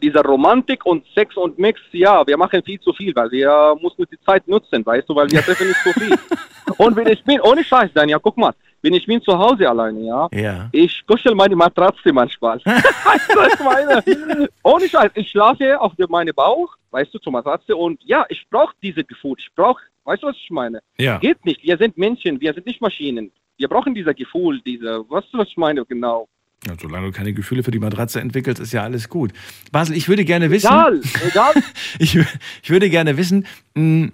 Diese 0.00 0.20
Romantik 0.20 0.84
und 0.86 1.04
Sex 1.14 1.36
und 1.36 1.58
Mix, 1.58 1.80
ja, 1.92 2.26
wir 2.26 2.36
machen 2.36 2.62
viel 2.62 2.80
zu 2.80 2.92
viel, 2.92 3.14
weil 3.14 3.30
wir 3.30 3.74
müssen 3.80 4.06
die 4.10 4.20
Zeit 4.20 4.46
nutzen, 4.48 4.84
weißt 4.84 5.08
du, 5.08 5.14
weil 5.14 5.30
wir 5.30 5.40
treffen 5.42 5.68
nicht 5.68 5.80
so 5.84 5.92
viel. 5.92 6.16
und 6.78 6.96
wenn 6.96 7.06
ich 7.08 7.22
bin, 7.24 7.40
ohne 7.40 7.62
Scheiß, 7.62 7.90
dann, 7.94 8.08
ja, 8.08 8.18
guck 8.18 8.36
mal, 8.36 8.52
wenn 8.82 8.94
ich 8.94 9.06
bin 9.06 9.20
zu 9.22 9.38
Hause 9.38 9.68
alleine, 9.68 10.00
ja, 10.00 10.28
Ja. 10.32 10.68
ich 10.72 11.04
kuschel 11.06 11.34
meine 11.34 11.54
Matratze 11.56 12.12
manchmal. 12.12 12.58
weißt 12.64 13.30
du, 13.32 13.36
was 13.36 13.54
ich 13.54 13.60
meine? 13.60 14.48
Ohne 14.62 14.88
Scheiß, 14.88 15.10
ich 15.14 15.30
schlafe 15.30 15.80
auf 15.80 15.92
meinem 16.08 16.34
Bauch, 16.34 16.74
weißt 16.90 17.12
du, 17.14 17.18
zur 17.18 17.32
Matratze 17.32 17.76
und 17.76 18.02
ja, 18.04 18.24
ich 18.28 18.44
brauche 18.50 18.74
diese 18.82 19.04
Gefühl, 19.04 19.34
ich 19.38 19.48
brauche, 19.54 19.82
weißt 20.04 20.22
du, 20.22 20.28
was 20.28 20.36
ich 20.36 20.50
meine? 20.50 20.80
Ja. 20.98 21.18
Geht 21.18 21.44
nicht, 21.44 21.62
wir 21.62 21.76
sind 21.76 21.96
Menschen, 21.98 22.40
wir 22.40 22.52
sind 22.54 22.66
nicht 22.66 22.80
Maschinen. 22.80 23.30
Wir 23.58 23.68
brauchen 23.68 23.94
dieser 23.94 24.14
Gefühl, 24.14 24.60
diese, 24.64 25.04
weißt 25.08 25.28
du, 25.32 25.38
was 25.38 25.48
ich 25.48 25.56
meine, 25.56 25.84
genau. 25.84 26.26
Ja, 26.66 26.74
solange 26.80 27.06
du 27.06 27.12
keine 27.12 27.32
Gefühle 27.32 27.64
für 27.64 27.72
die 27.72 27.80
Matratze 27.80 28.20
entwickelst, 28.20 28.60
ist 28.60 28.72
ja 28.72 28.82
alles 28.82 29.08
gut. 29.08 29.32
Basel, 29.72 29.96
ich 29.96 30.08
würde 30.08 30.24
gerne 30.24 30.50
wissen. 30.50 30.68
Egal, 30.68 31.00
egal. 31.28 31.52
ich, 31.98 32.16
ich 32.62 32.70
würde 32.70 32.88
gerne 32.88 33.16
wissen, 33.16 33.46
mh, 33.74 34.10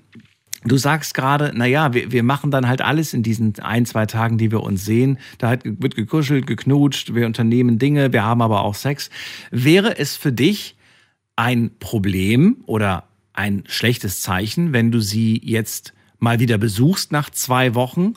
du 0.64 0.76
sagst 0.78 1.12
gerade, 1.14 1.52
naja, 1.54 1.92
wir, 1.92 2.10
wir 2.10 2.22
machen 2.22 2.50
dann 2.50 2.66
halt 2.66 2.80
alles 2.80 3.12
in 3.12 3.22
diesen 3.22 3.58
ein, 3.60 3.84
zwei 3.84 4.06
Tagen, 4.06 4.38
die 4.38 4.50
wir 4.50 4.62
uns 4.62 4.84
sehen. 4.84 5.18
Da 5.36 5.48
halt 5.48 5.62
wird 5.64 5.94
gekuschelt, 5.94 6.46
geknutscht, 6.46 7.14
wir 7.14 7.26
unternehmen 7.26 7.78
Dinge, 7.78 8.14
wir 8.14 8.24
haben 8.24 8.40
aber 8.40 8.62
auch 8.62 8.74
Sex. 8.74 9.10
Wäre 9.50 9.98
es 9.98 10.16
für 10.16 10.32
dich 10.32 10.76
ein 11.36 11.70
Problem 11.78 12.56
oder 12.66 13.04
ein 13.34 13.64
schlechtes 13.66 14.22
Zeichen, 14.22 14.72
wenn 14.72 14.90
du 14.90 15.00
sie 15.00 15.40
jetzt 15.44 15.92
mal 16.18 16.40
wieder 16.40 16.58
besuchst 16.58 17.12
nach 17.12 17.30
zwei 17.30 17.74
Wochen 17.74 18.14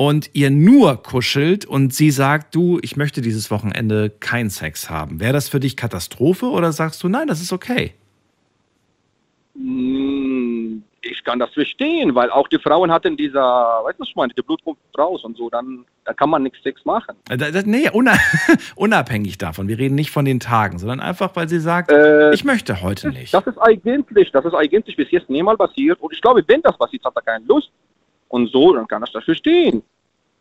und 0.00 0.30
ihr 0.32 0.48
nur 0.48 1.02
kuschelt 1.02 1.66
und 1.66 1.92
sie 1.92 2.10
sagt, 2.10 2.54
du, 2.54 2.78
ich 2.80 2.96
möchte 2.96 3.20
dieses 3.20 3.50
Wochenende 3.50 4.08
keinen 4.08 4.48
Sex 4.48 4.88
haben. 4.88 5.20
Wäre 5.20 5.34
das 5.34 5.50
für 5.50 5.60
dich 5.60 5.76
Katastrophe 5.76 6.46
oder 6.46 6.72
sagst 6.72 7.02
du, 7.02 7.10
nein, 7.10 7.26
das 7.26 7.42
ist 7.42 7.52
okay? 7.52 7.92
Mm, 9.54 10.82
Ich 11.02 11.22
kann 11.24 11.38
das 11.38 11.50
verstehen, 11.52 12.14
weil 12.14 12.30
auch 12.30 12.48
die 12.48 12.58
Frauen 12.58 12.90
hatten 12.90 13.14
dieser, 13.16 13.42
weißt 13.42 13.98
du, 13.98 14.02
was 14.02 14.08
ich 14.08 14.16
meine, 14.16 14.32
der 14.32 14.42
Blut 14.42 14.64
kommt 14.64 14.78
raus 14.96 15.22
und 15.22 15.36
so, 15.36 15.50
dann, 15.50 15.84
dann 16.06 16.16
kann 16.16 16.30
man 16.30 16.44
nichts 16.44 16.62
Sex 16.62 16.82
machen. 16.86 17.14
Äh, 17.28 17.36
da- 17.36 17.50
da- 17.50 17.62
Nee, 17.64 17.90
una 17.92 18.14
unabhängig 18.76 19.36
davon. 19.36 19.68
Wir 19.68 19.78
reden 19.78 19.96
nicht 19.96 20.10
von 20.10 20.24
den 20.24 20.40
Tagen, 20.40 20.78
sondern 20.78 21.00
einfach, 21.00 21.36
weil 21.36 21.46
sie 21.48 21.60
sagt, 21.60 21.90
Äh, 21.92 22.32
ich 22.32 22.44
möchte 22.44 22.80
heute 22.80 23.10
nicht. 23.10 23.34
Das 23.34 23.46
ist 23.46 23.58
eigentlich, 23.58 24.30
das 24.32 24.46
ist 24.46 24.54
eigentlich 24.54 24.96
bis 24.96 25.10
jetzt 25.10 25.28
niemals 25.28 25.58
passiert. 25.58 26.00
Und 26.00 26.12
ich 26.14 26.22
glaube, 26.22 26.42
wenn 26.46 26.62
das 26.62 26.76
passiert, 26.78 27.04
hat 27.04 27.14
er 27.16 27.22
keine 27.22 27.44
Lust. 27.44 27.70
Und 28.30 28.50
so, 28.50 28.72
dann 28.72 28.86
kann 28.88 29.02
ich 29.04 29.12
das 29.12 29.24
verstehen. 29.24 29.82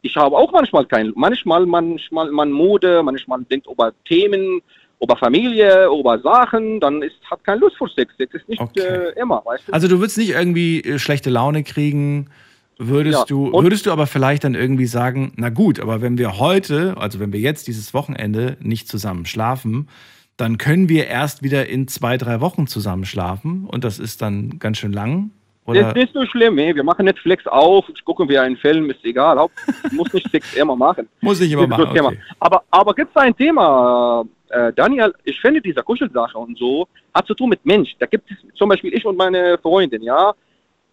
Ich 0.01 0.15
habe 0.15 0.35
auch 0.37 0.51
manchmal 0.53 0.85
keine, 0.85 1.11
manchmal, 1.15 1.65
manchmal 1.65 2.31
man 2.31 2.51
Mode, 2.51 3.03
manchmal 3.03 3.43
denkt 3.51 3.67
über 3.67 3.91
Themen, 4.05 4.61
über 5.01 5.15
Familie, 5.17 5.87
über 5.87 6.17
Sachen, 6.19 6.79
dann 6.79 7.01
ist, 7.01 7.15
hat 7.29 7.43
keine 7.43 7.59
Lust 7.61 7.75
für 7.77 7.89
Sex. 7.89 8.15
Sex 8.17 8.33
ist 8.35 8.47
nicht 8.47 8.61
Okay. 8.61 8.79
äh, 8.79 9.19
immer, 9.19 9.41
weißt 9.45 9.67
du? 9.67 9.73
Also 9.73 9.87
du 9.89 9.99
würdest 9.99 10.17
nicht 10.17 10.29
irgendwie 10.31 10.81
äh, 10.81 10.99
schlechte 10.99 11.29
Laune 11.29 11.63
kriegen, 11.63 12.29
würdest 12.77 13.19
Ja, 13.19 13.25
du, 13.25 13.47
und- 13.49 13.63
würdest 13.63 13.85
du 13.87 13.91
aber 13.91 14.07
vielleicht 14.07 14.43
dann 14.45 14.55
irgendwie 14.55 14.85
sagen, 14.85 15.33
na 15.35 15.49
gut, 15.49 15.79
aber 15.81 16.01
wenn 16.01 16.17
wir 16.17 16.39
heute, 16.39 16.95
also 16.97 17.19
wenn 17.19 17.33
wir 17.33 17.39
jetzt 17.41 17.67
dieses 17.67 17.93
Wochenende 17.93 18.55
nicht 18.61 18.87
zusammen 18.87 19.25
schlafen, 19.25 19.89
dann 20.37 20.57
können 20.57 20.87
wir 20.87 21.07
erst 21.07 21.43
wieder 21.43 21.67
in 21.67 21.89
zwei, 21.89 22.17
drei 22.17 22.39
Wochen 22.39 22.67
zusammen 22.67 23.03
schlafen 23.05 23.65
und 23.65 23.83
das 23.83 23.99
ist 23.99 24.21
dann 24.21 24.59
ganz 24.59 24.77
schön 24.77 24.93
lang. 24.93 25.31
Das 25.73 25.77
Oder? 25.77 25.89
ist 25.89 25.95
nicht 25.95 26.13
so 26.13 26.25
schlimm, 26.25 26.57
ey. 26.57 26.75
wir 26.75 26.83
machen 26.83 27.05
Netflix 27.05 27.45
auf, 27.47 27.85
gucken 28.05 28.27
wir 28.27 28.41
einen 28.41 28.57
Film, 28.57 28.89
ist 28.89 29.03
egal, 29.03 29.37
Haupt, 29.37 29.53
muss 29.91 30.11
nicht 30.13 30.29
Sex 30.29 30.55
immer 30.55 30.75
machen. 30.75 31.07
Muss 31.21 31.39
ich 31.41 31.51
immer 31.51 31.63
Das 31.63 31.69
machen. 31.69 31.83
das 31.85 31.93
Thema. 31.93 32.07
Okay. 32.09 32.19
Aber, 32.39 32.63
aber 32.71 32.93
gibt 32.93 33.11
es 33.15 33.21
ein 33.21 33.35
Thema, 33.35 34.25
äh, 34.49 34.73
Daniel, 34.73 35.13
ich 35.23 35.39
finde 35.39 35.61
diese 35.61 35.81
Kuschelsache 35.83 36.37
und 36.37 36.57
so, 36.57 36.87
hat 37.13 37.27
zu 37.27 37.33
tun 37.33 37.49
mit 37.49 37.65
Mensch. 37.65 37.95
Da 37.99 38.05
gibt 38.05 38.29
es 38.31 38.37
zum 38.55 38.69
Beispiel 38.69 38.93
ich 38.93 39.05
und 39.05 39.17
meine 39.17 39.57
Freundin, 39.57 40.01
ja. 40.01 40.33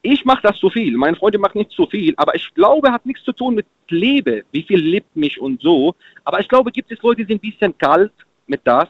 Ich 0.03 0.25
mache 0.25 0.43
das 0.43 0.57
zu 0.59 0.71
viel, 0.71 0.97
meine 0.97 1.17
Freundin 1.17 1.41
macht 1.41 1.57
nicht 1.57 1.73
zu 1.73 1.87
viel, 1.87 2.15
aber 2.17 2.35
ich 2.37 2.55
glaube, 2.55 2.93
hat 2.93 3.05
nichts 3.07 3.25
zu 3.25 3.33
tun 3.33 3.57
mit 3.57 3.67
Lebe, 3.89 4.45
wie 4.53 4.63
viel 4.63 4.79
lebt 4.79 5.17
mich 5.17 5.41
und 5.41 5.61
so. 5.61 5.95
Aber 6.23 6.39
ich 6.39 6.49
glaube, 6.49 6.71
gibt 6.71 6.93
es 6.93 7.03
Leute, 7.03 7.25
die 7.25 7.33
sind 7.33 7.43
ein 7.43 7.51
bisschen 7.51 7.77
kalt 7.77 8.13
mit 8.47 8.61
das, 8.63 8.89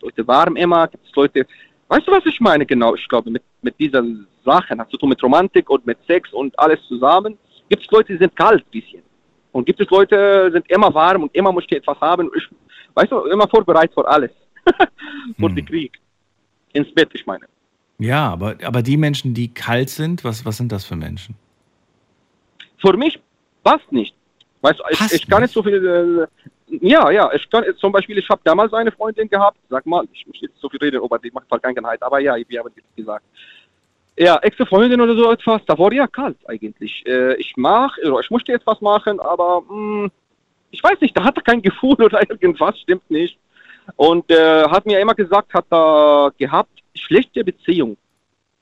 Leute 0.00 0.26
warm 0.26 0.56
immer, 0.56 0.88
gibt 0.88 1.06
es 1.06 1.14
Leute, 1.14 1.46
weißt 1.90 2.06
du, 2.06 2.12
was 2.12 2.24
ich 2.24 2.40
meine 2.40 2.64
genau? 2.64 2.94
Ich 2.94 3.06
glaube, 3.08 3.30
mit, 3.30 3.42
mit 3.62 3.78
dieser 3.78 4.02
Sachen 4.44 4.80
hat 4.80 4.90
zu 4.90 4.96
tun 4.96 5.10
mit 5.10 5.22
Romantik 5.22 5.68
und 5.68 5.84
mit 5.86 5.98
Sex 6.06 6.32
und 6.32 6.58
alles 6.58 6.78
zusammen. 6.88 7.36
Gibt 7.68 7.84
es 7.84 7.90
Leute, 7.90 8.12
die 8.12 8.18
sind 8.18 8.34
kalt 8.34 8.64
ein 8.64 8.70
bisschen. 8.70 9.02
Und 9.52 9.66
gibt 9.66 9.80
es 9.80 9.90
Leute, 9.90 10.46
die 10.48 10.52
sind 10.52 10.70
immer 10.70 10.92
warm 10.94 11.24
und 11.24 11.34
immer 11.34 11.52
muss 11.52 11.64
ich 11.68 11.76
etwas 11.76 12.00
haben. 12.00 12.30
Ich, 12.36 12.48
weißt 12.94 13.12
du, 13.12 13.24
immer 13.26 13.48
vorbereitet 13.48 13.92
für 13.94 14.06
alles. 14.08 14.30
für 15.36 15.46
Hm. 15.46 15.56
den 15.56 15.66
Krieg. 15.66 15.98
Ins 16.72 16.92
Bett, 16.94 17.10
ich 17.12 17.26
meine. 17.26 17.46
Ja, 17.98 18.30
aber, 18.30 18.56
aber 18.64 18.82
die 18.82 18.96
Menschen, 18.96 19.34
die 19.34 19.52
kalt 19.52 19.90
sind, 19.90 20.24
was, 20.24 20.44
was 20.44 20.56
sind 20.56 20.72
das 20.72 20.84
für 20.84 20.96
Menschen? 20.96 21.34
Für 22.78 22.96
mich 22.96 23.18
passt 23.62 23.90
nicht. 23.92 24.14
Weißt 24.62 24.78
du, 24.78 24.84
ich, 24.90 25.12
ich 25.12 25.28
kann 25.28 25.42
nicht? 25.42 25.48
nicht 25.48 25.54
so 25.54 25.62
viel. 25.62 26.28
Ja, 26.70 27.10
ja, 27.10 27.32
ich 27.32 27.50
kann 27.50 27.64
zum 27.78 27.90
Beispiel, 27.90 28.18
ich 28.18 28.28
habe 28.28 28.40
damals 28.44 28.72
eine 28.72 28.92
Freundin 28.92 29.28
gehabt, 29.28 29.58
sag 29.68 29.84
mal, 29.86 30.06
ich 30.12 30.24
muss 30.26 30.40
jetzt 30.40 30.60
so 30.60 30.68
viel 30.68 30.78
reden 30.78 31.02
über 31.02 31.18
die 31.18 31.32
Vergangenheit, 31.48 32.00
aber 32.02 32.20
ja, 32.20 32.36
wir 32.36 32.60
haben 32.60 32.70
jetzt 32.76 32.96
gesagt. 32.96 33.24
Ja, 34.16 34.36
Ex-Freundin 34.36 35.00
oder 35.00 35.16
so 35.16 35.32
etwas, 35.32 35.62
da 35.66 35.76
war 35.78 35.92
ja 35.92 36.06
kalt 36.06 36.36
eigentlich. 36.46 37.04
Äh, 37.06 37.34
ich 37.36 37.54
mach, 37.56 37.96
oder 37.98 38.20
ich 38.20 38.30
musste 38.30 38.52
etwas 38.52 38.80
machen, 38.80 39.18
aber 39.18 39.62
mh, 39.62 40.10
ich 40.70 40.82
weiß 40.82 41.00
nicht, 41.00 41.16
da 41.16 41.24
hat 41.24 41.36
er 41.36 41.42
kein 41.42 41.62
Gefühl 41.62 41.94
oder 42.04 42.20
irgendwas, 42.30 42.78
stimmt 42.78 43.10
nicht. 43.10 43.38
Und 43.96 44.30
äh, 44.30 44.64
hat 44.68 44.86
mir 44.86 45.00
immer 45.00 45.14
gesagt, 45.14 45.52
hat 45.54 45.66
er 45.72 46.32
gehabt, 46.38 46.82
schlechte 46.94 47.42
Beziehung. 47.42 47.96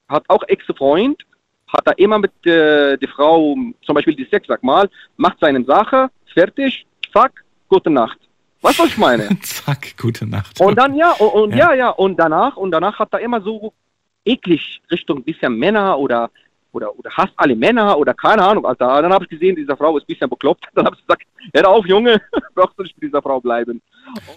Hat 0.09 0.25
auch 0.29 0.43
Ex-Freund, 0.47 1.23
hat 1.67 1.87
er 1.87 1.99
immer 1.99 2.19
mit 2.19 2.33
äh, 2.47 2.97
der 2.97 3.09
Frau, 3.09 3.55
zum 3.85 3.95
Beispiel 3.95 4.15
die 4.15 4.29
Sex, 4.31 4.47
sag 4.47 4.63
mal, 4.63 4.89
macht 5.17 5.39
seine 5.41 5.63
Sache, 5.65 6.09
fertig, 6.33 6.87
zack, 7.13 7.45
gute 7.69 7.91
Nacht. 7.91 8.19
Weißt 8.61 8.79
du, 8.79 8.83
was 8.83 8.91
ich 8.91 8.99
meine? 8.99 9.29
Zack, 9.43 9.97
gute 9.97 10.27
Nacht. 10.27 10.61
Und 10.61 10.77
dann 10.77 10.95
ja, 10.97 11.13
und, 11.13 11.29
und 11.29 11.51
Ja. 11.57 11.71
ja. 11.71 11.75
ja, 11.75 11.91
und 11.91 12.19
danach, 12.19 12.57
und 12.57 12.71
danach 12.71 12.99
hat 12.99 13.13
er 13.13 13.21
immer 13.21 13.41
so 13.41 13.73
eklig 14.25 14.81
Richtung 14.91 15.23
bisschen 15.23 15.57
Männer 15.57 15.99
oder 15.99 16.31
oder 16.73 16.97
oder 16.99 17.11
hasst 17.11 17.33
alle 17.37 17.57
Männer 17.57 17.97
oder 17.99 18.13
keine 18.15 18.43
Ahnung, 18.43 18.67
Alter. 18.67 19.03
Dann 19.03 19.13
habe 19.13 19.25
ich 19.25 19.31
gesehen, 19.31 19.57
diese 19.57 19.77
Frau 19.77 19.97
ist 19.97 20.05
ein 20.05 20.07
bisschen 20.07 20.29
bekloppt. 20.29 20.65
Dann 20.75 20.87
habe 20.87 20.97
ich 20.97 21.03
gesagt, 21.07 21.23
hör 21.55 21.69
auf, 21.69 21.87
Junge, 21.87 22.21
brauchst 22.55 22.79
du 22.79 22.83
nicht 22.83 22.97
mit 23.01 23.09
dieser 23.09 23.23
Frau 23.23 23.41
bleiben. 23.41 23.81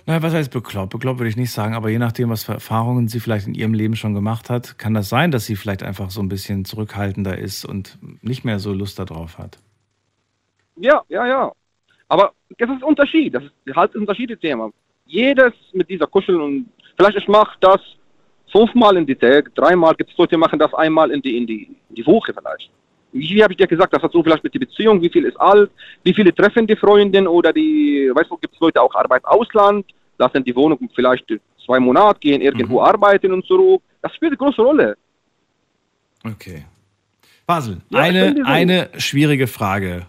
Na, 0.05 0.21
was 0.21 0.33
heißt 0.33 0.51
bekloppt? 0.51 0.91
Bekloppt 0.91 1.19
würde 1.19 1.29
ich 1.29 1.37
nicht 1.37 1.51
sagen, 1.51 1.75
aber 1.75 1.89
je 1.89 1.99
nachdem, 1.99 2.29
was 2.29 2.43
für 2.43 2.53
Erfahrungen 2.53 3.07
sie 3.07 3.19
vielleicht 3.19 3.47
in 3.47 3.53
ihrem 3.53 3.73
Leben 3.73 3.95
schon 3.95 4.13
gemacht 4.13 4.49
hat, 4.49 4.77
kann 4.77 4.93
das 4.93 5.09
sein, 5.09 5.31
dass 5.31 5.45
sie 5.45 5.55
vielleicht 5.55 5.83
einfach 5.83 6.09
so 6.09 6.21
ein 6.21 6.29
bisschen 6.29 6.65
zurückhaltender 6.65 7.37
ist 7.37 7.65
und 7.65 7.97
nicht 8.21 8.45
mehr 8.45 8.59
so 8.59 8.73
Lust 8.73 8.99
darauf 8.99 9.37
hat. 9.37 9.57
Ja, 10.77 11.01
ja, 11.09 11.27
ja. 11.27 11.51
Aber 12.11 12.33
das 12.57 12.69
ist 12.69 12.75
ein 12.75 12.83
Unterschied. 12.83 13.33
Das 13.33 13.43
ist 13.63 13.75
halt 13.75 13.95
ein 13.95 14.01
Unterschied-Thema. 14.01 14.69
Jedes 15.05 15.53
mit 15.71 15.89
dieser 15.89 16.07
Kuscheln 16.07 16.41
und 16.41 16.65
vielleicht 16.97 17.17
ich 17.17 17.27
mache 17.29 17.55
das 17.61 17.79
fünfmal 18.51 18.97
in 18.97 19.05
die 19.05 19.15
Tag, 19.15 19.55
dreimal 19.55 19.95
gibt 19.95 20.11
es 20.11 20.17
Leute, 20.17 20.31
die 20.31 20.37
machen 20.45 20.59
das 20.59 20.73
einmal 20.73 21.09
in 21.11 21.21
die, 21.21 21.37
in 21.37 21.47
die, 21.47 21.63
in 21.87 21.95
die 21.95 22.05
Woche 22.05 22.33
vielleicht. 22.33 22.69
Wie 23.13 23.41
habe 23.41 23.53
ich 23.53 23.57
dir 23.57 23.67
gesagt, 23.67 23.93
das 23.93 24.03
hat 24.03 24.11
so 24.11 24.21
vielleicht 24.21 24.43
mit 24.43 24.53
der 24.53 24.59
Beziehung, 24.59 25.01
wie 25.01 25.09
viel 25.09 25.23
ist 25.23 25.39
alt, 25.39 25.71
wie 26.03 26.13
viele 26.13 26.35
treffen 26.35 26.67
die 26.67 26.75
Freundin 26.75 27.27
oder 27.27 27.53
die, 27.53 28.11
weißt 28.13 28.29
du, 28.29 28.35
gibt 28.35 28.55
es 28.55 28.59
Leute 28.59 28.81
auch 28.81 28.93
Arbeit 28.93 29.23
Ausland, 29.23 29.85
lassen 30.17 30.43
die 30.43 30.53
Wohnung 30.53 30.89
vielleicht 30.93 31.25
zwei 31.65 31.79
Monate 31.79 32.19
gehen, 32.19 32.41
irgendwo 32.41 32.81
arbeiten 32.81 33.31
und 33.31 33.45
zurück. 33.45 33.81
Das 34.01 34.13
spielt 34.15 34.31
eine 34.31 34.37
große 34.37 34.61
Rolle. 34.61 34.97
Okay. 36.25 36.65
Basel, 37.47 37.77
Ja, 37.89 37.99
eine, 37.99 38.35
so. 38.35 38.43
eine 38.43 38.89
schwierige 38.97 39.47
Frage. 39.47 40.07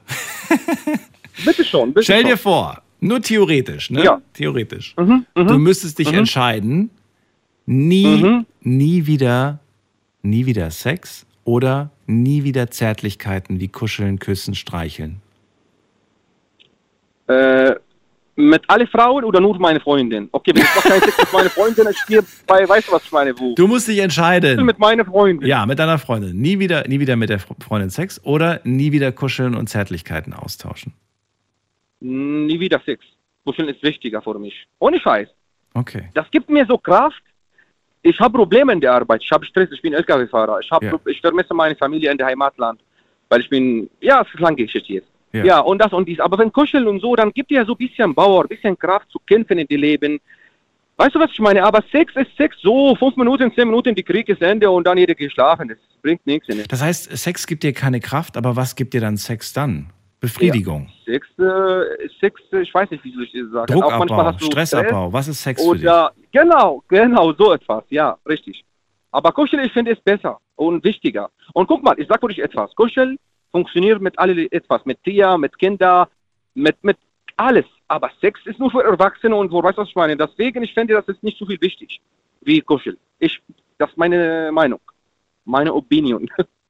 Bitte 1.44 1.64
schon, 1.64 1.92
bitte 1.92 2.04
Stell 2.04 2.20
schon. 2.22 2.30
dir 2.30 2.36
vor, 2.36 2.82
nur 3.00 3.20
theoretisch, 3.20 3.90
ne? 3.90 4.04
Ja. 4.04 4.20
Theoretisch. 4.34 4.94
Mhm, 4.98 5.26
mhm. 5.34 5.46
Du 5.48 5.58
müsstest 5.58 5.98
dich 5.98 6.10
Mhm. 6.12 6.18
entscheiden, 6.18 6.90
nie, 7.66 8.06
Mhm. 8.22 8.46
nie 8.60 9.06
wieder, 9.06 9.58
nie 10.22 10.46
wieder 10.46 10.70
Sex 10.70 11.26
oder 11.44 11.90
nie 12.06 12.44
wieder 12.44 12.70
Zärtlichkeiten 12.70 13.60
wie 13.60 13.68
Kuscheln, 13.68 14.18
Küssen, 14.18 14.54
Streicheln. 14.54 15.20
Äh, 17.28 17.74
mit 18.34 18.62
alle 18.68 18.86
Frauen 18.86 19.24
oder 19.24 19.40
nur 19.40 19.58
meine 19.58 19.78
Freundin? 19.80 20.28
Okay, 20.32 20.52
wenn 20.54 20.62
ich 20.62 20.74
noch 20.74 20.82
keinen 20.82 21.00
Sex 21.02 21.18
mit 21.18 21.32
meiner 21.32 21.50
Freundin, 21.50 21.86
ich 21.90 22.06
gehe 22.06 22.22
bei, 22.46 22.66
weißt 22.68 22.88
du, 22.88 22.92
was 22.92 23.04
ich 23.04 23.12
meine, 23.12 23.38
wo? 23.38 23.54
Du 23.54 23.66
musst 23.68 23.88
dich 23.88 23.98
entscheiden. 23.98 24.64
mit 24.64 24.78
meiner 24.78 25.04
Freundin. 25.04 25.46
Ja, 25.46 25.66
mit 25.66 25.78
deiner 25.78 25.98
Freundin. 25.98 26.40
Nie 26.40 26.58
wieder, 26.58 26.86
nie 26.88 26.98
wieder 26.98 27.16
mit 27.16 27.28
der 27.30 27.40
Fre- 27.40 27.62
Freundin 27.62 27.90
Sex 27.90 28.20
oder 28.24 28.60
nie 28.64 28.90
wieder 28.92 29.12
kuscheln 29.12 29.54
und 29.54 29.68
Zärtlichkeiten 29.68 30.32
austauschen. 30.32 30.94
Nie 32.04 32.58
wieder 32.58 32.80
Sex. 32.84 33.04
Kuscheln 33.44 33.68
ist 33.68 33.82
wichtiger 33.82 34.20
für 34.22 34.38
mich. 34.38 34.66
Ohne 34.78 35.00
Scheiß. 35.00 35.28
Okay. 35.74 36.08
Das 36.14 36.30
gibt 36.30 36.48
mir 36.50 36.66
so 36.66 36.76
Kraft. 36.78 37.22
Ich 38.02 38.18
habe 38.18 38.36
Probleme 38.38 38.72
in 38.72 38.80
der 38.80 38.92
Arbeit. 38.94 39.22
Ich 39.22 39.30
habe 39.30 39.44
Stress. 39.46 39.70
Ich 39.72 39.80
bin 39.80 39.92
LKW-Fahrer. 39.94 40.58
Ich, 40.60 40.70
hab- 40.70 40.82
Ja. 40.82 40.98
ich 41.06 41.20
vermisse 41.20 41.54
meine 41.54 41.76
Familie 41.76 42.10
in 42.10 42.18
der 42.18 42.26
Heimatland. 42.26 42.80
Weil 43.28 43.40
ich 43.40 43.48
bin, 43.48 43.88
ja, 44.00 44.22
es 44.22 44.28
ist 44.34 44.40
lange 44.40 44.56
Geschichte 44.56 44.92
jetzt. 44.94 45.08
Ja. 45.32 45.44
Ja. 45.44 45.60
und 45.60 45.78
das 45.78 45.92
und 45.92 46.06
dies. 46.08 46.20
Aber 46.20 46.36
wenn 46.38 46.52
Kuscheln 46.52 46.86
und 46.88 47.00
so, 47.00 47.14
dann 47.16 47.30
gibt 47.32 47.50
dir 47.50 47.64
so 47.64 47.72
ein 47.72 47.78
bisschen 47.78 48.14
Power, 48.14 48.42
ein 48.44 48.48
bisschen 48.48 48.78
Kraft 48.78 49.10
zu 49.10 49.18
kämpfen 49.26 49.58
in 49.58 49.66
die 49.66 49.76
Leben. 49.76 50.20
Weißt 50.98 51.14
du, 51.14 51.20
was 51.20 51.30
ich 51.32 51.38
meine? 51.40 51.64
Aber 51.64 51.82
Sex 51.90 52.14
ist 52.16 52.36
Sex. 52.36 52.56
So, 52.60 52.94
fünf 52.96 53.16
Minuten, 53.16 53.50
zehn 53.54 53.66
Minuten, 53.66 53.94
die 53.94 54.02
Krieg 54.02 54.28
ist 54.28 54.42
Ende 54.42 54.70
und 54.70 54.86
dann 54.86 54.98
jeder 54.98 55.14
geht 55.14 55.32
schlafen. 55.32 55.68
Das 55.68 55.78
bringt 56.02 56.26
nichts. 56.26 56.48
In 56.48 56.62
Das 56.68 56.82
heißt, 56.82 57.16
Sex 57.16 57.46
gibt 57.46 57.62
dir 57.62 57.72
keine 57.72 58.00
Kraft, 58.00 58.36
aber 58.36 58.56
was 58.56 58.76
gibt 58.76 58.92
dir 58.92 59.00
dann 59.00 59.16
Sex 59.16 59.52
dann? 59.54 59.86
Befriedigung, 60.22 60.88
Sex, 61.04 61.26
äh, 61.40 62.08
Sex, 62.20 62.40
äh, 62.52 62.60
ich 62.60 62.72
weiß 62.72 62.88
nicht, 62.92 63.04
wie 63.04 63.50
sagen. 63.50 63.82
Auch 63.82 63.98
manchmal 63.98 64.06
Druckabbau, 64.06 64.38
du 64.38 64.44
Stressabbau. 64.44 65.12
Was 65.12 65.26
ist 65.26 65.42
Sex 65.42 65.60
für 65.60 65.74
dich? 65.74 65.82
Oder, 65.82 66.12
genau, 66.30 66.80
genau, 66.86 67.32
so 67.32 67.52
etwas, 67.52 67.82
ja, 67.90 68.16
richtig. 68.24 68.64
Aber 69.10 69.32
Kuscheln, 69.32 69.64
ich 69.64 69.72
finde 69.72 69.90
es 69.90 70.00
besser 70.00 70.38
und 70.54 70.84
wichtiger. 70.84 71.28
Und 71.54 71.66
guck 71.66 71.82
mal, 71.82 71.98
ich 71.98 72.06
sag 72.06 72.22
euch 72.22 72.38
etwas. 72.38 72.72
Kuscheln 72.76 73.18
funktioniert 73.50 74.00
mit 74.00 74.16
alle 74.16 74.46
etwas, 74.52 74.86
mit 74.86 75.02
Tier, 75.02 75.36
mit 75.38 75.58
Kinder, 75.58 76.08
mit, 76.54 76.76
mit 76.84 76.98
alles. 77.36 77.66
Aber 77.88 78.08
Sex 78.20 78.38
ist 78.44 78.60
nur 78.60 78.70
für 78.70 78.84
Erwachsene 78.84 79.34
und 79.34 79.50
wo 79.50 79.60
weißt 79.60 79.76
du, 79.76 79.82
was 79.82 79.88
ich 79.88 79.96
meine? 79.96 80.16
Deswegen, 80.16 80.62
ich 80.62 80.72
finde, 80.72 80.94
das 80.94 81.08
ist 81.08 81.24
nicht 81.24 81.36
so 81.36 81.46
viel 81.46 81.60
wichtig 81.60 82.00
wie 82.42 82.60
Kuscheln. 82.60 82.96
Ich, 83.18 83.42
das 83.76 83.90
ist 83.90 83.98
meine 83.98 84.50
Meinung, 84.52 84.80
meine 85.44 85.74
Opinion. 85.74 86.30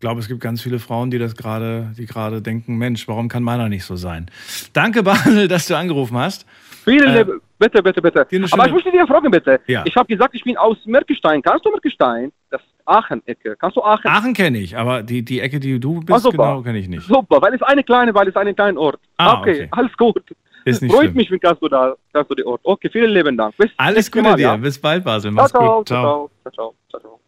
Ich 0.00 0.02
glaube, 0.02 0.18
es 0.20 0.28
gibt 0.28 0.40
ganz 0.40 0.62
viele 0.62 0.78
Frauen, 0.78 1.10
die 1.10 1.18
das 1.18 1.36
gerade, 1.36 1.92
die 1.98 2.06
gerade 2.06 2.40
denken, 2.40 2.78
Mensch, 2.78 3.06
warum 3.06 3.28
kann 3.28 3.42
meiner 3.42 3.68
nicht 3.68 3.84
so 3.84 3.96
sein? 3.96 4.30
Danke, 4.72 5.02
Basel, 5.02 5.46
dass 5.54 5.66
du 5.66 5.76
angerufen 5.76 6.16
hast. 6.16 6.46
Vielen 6.84 7.14
Äh, 7.14 7.26
bitte, 7.58 7.82
bitte, 7.82 8.00
bitte. 8.00 8.20
Aber 8.52 8.66
ich 8.66 8.72
möchte 8.72 8.90
dir 8.90 9.06
fragen, 9.06 9.30
bitte. 9.30 9.60
Ja. 9.66 9.82
Ich 9.84 9.94
habe 9.94 10.06
gesagt, 10.08 10.34
ich 10.34 10.42
bin 10.42 10.56
aus 10.56 10.78
Märkestein. 10.86 11.42
Kannst 11.42 11.66
du 11.66 11.70
Märkestein? 11.70 12.32
Das 12.50 12.62
ist 12.62 12.68
Aachen-Ecke. 12.86 13.56
Kannst 13.56 13.76
du 13.76 13.82
Aachen? 13.84 14.06
Aachen 14.10 14.32
kenne 14.32 14.56
ich, 14.60 14.74
aber 14.74 15.02
die, 15.02 15.22
die 15.22 15.40
Ecke, 15.40 15.60
die 15.60 15.78
du 15.78 15.98
Ah, 15.98 16.02
bist, 16.06 16.22
super. 16.22 16.36
genau, 16.38 16.62
kenne 16.62 16.78
ich 16.78 16.88
nicht. 16.88 17.06
Super, 17.06 17.42
weil 17.42 17.52
es 17.52 17.60
eine 17.60 17.84
kleine, 17.84 18.14
weil 18.14 18.26
es 18.26 18.36
einen 18.36 18.56
kleinen 18.56 18.78
Ort. 18.78 18.98
Ah, 19.18 19.38
okay, 19.40 19.50
okay. 19.64 19.68
alles 19.72 19.94
gut. 19.98 20.22
Ist 20.64 20.80
nicht 20.80 20.92
Freut 20.94 21.02
schlimm. 21.08 21.16
mich, 21.16 21.30
wenn 21.30 21.40
kannst 21.40 21.60
du 21.60 21.68
da, 21.68 21.94
kannst 22.14 22.30
du 22.30 22.34
den 22.36 22.46
Ort. 22.46 22.62
Okay, 22.64 22.88
vielen 22.90 23.10
lieben 23.10 23.36
Dank. 23.36 23.54
Bis 23.58 23.68
Alles 23.76 24.10
Gute 24.10 24.22
Mal, 24.24 24.36
dir. 24.36 24.42
ja? 24.44 24.56
Bis 24.56 24.80
bald, 24.80 25.04
Basel. 25.04 25.30
Mach's 25.30 25.50
ciao, 25.50 25.76
gut. 25.80 25.88
Ciao. 25.88 26.30
ciao, 26.42 26.50
ciao, 26.54 26.74
ciao, 26.90 27.00
ciao. 27.02 27.20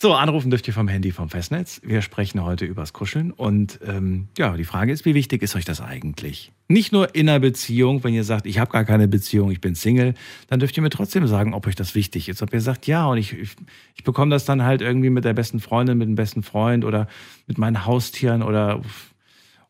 So, 0.00 0.14
anrufen 0.14 0.48
dürft 0.48 0.68
ihr 0.68 0.74
vom 0.74 0.86
Handy 0.86 1.10
vom 1.10 1.28
Festnetz. 1.28 1.80
Wir 1.82 2.02
sprechen 2.02 2.44
heute 2.44 2.64
übers 2.64 2.92
Kuscheln. 2.92 3.32
Und 3.32 3.80
ähm, 3.84 4.28
ja, 4.38 4.56
die 4.56 4.62
Frage 4.62 4.92
ist, 4.92 5.04
wie 5.04 5.14
wichtig 5.14 5.42
ist 5.42 5.56
euch 5.56 5.64
das 5.64 5.80
eigentlich? 5.80 6.52
Nicht 6.68 6.92
nur 6.92 7.16
in 7.16 7.28
einer 7.28 7.40
Beziehung, 7.40 8.04
wenn 8.04 8.14
ihr 8.14 8.22
sagt, 8.22 8.46
ich 8.46 8.60
habe 8.60 8.70
gar 8.70 8.84
keine 8.84 9.08
Beziehung, 9.08 9.50
ich 9.50 9.60
bin 9.60 9.74
Single, 9.74 10.14
dann 10.46 10.60
dürft 10.60 10.76
ihr 10.76 10.84
mir 10.84 10.90
trotzdem 10.90 11.26
sagen, 11.26 11.52
ob 11.52 11.66
euch 11.66 11.74
das 11.74 11.96
wichtig 11.96 12.28
ist. 12.28 12.42
Ob 12.42 12.54
ihr 12.54 12.60
sagt, 12.60 12.86
ja, 12.86 13.06
und 13.06 13.18
ich, 13.18 13.32
ich, 13.32 13.56
ich 13.96 14.04
bekomme 14.04 14.30
das 14.30 14.44
dann 14.44 14.62
halt 14.62 14.82
irgendwie 14.82 15.10
mit 15.10 15.24
der 15.24 15.34
besten 15.34 15.58
Freundin, 15.58 15.98
mit 15.98 16.06
dem 16.06 16.14
besten 16.14 16.44
Freund 16.44 16.84
oder 16.84 17.08
mit 17.48 17.58
meinen 17.58 17.84
Haustieren 17.84 18.44
oder 18.44 18.80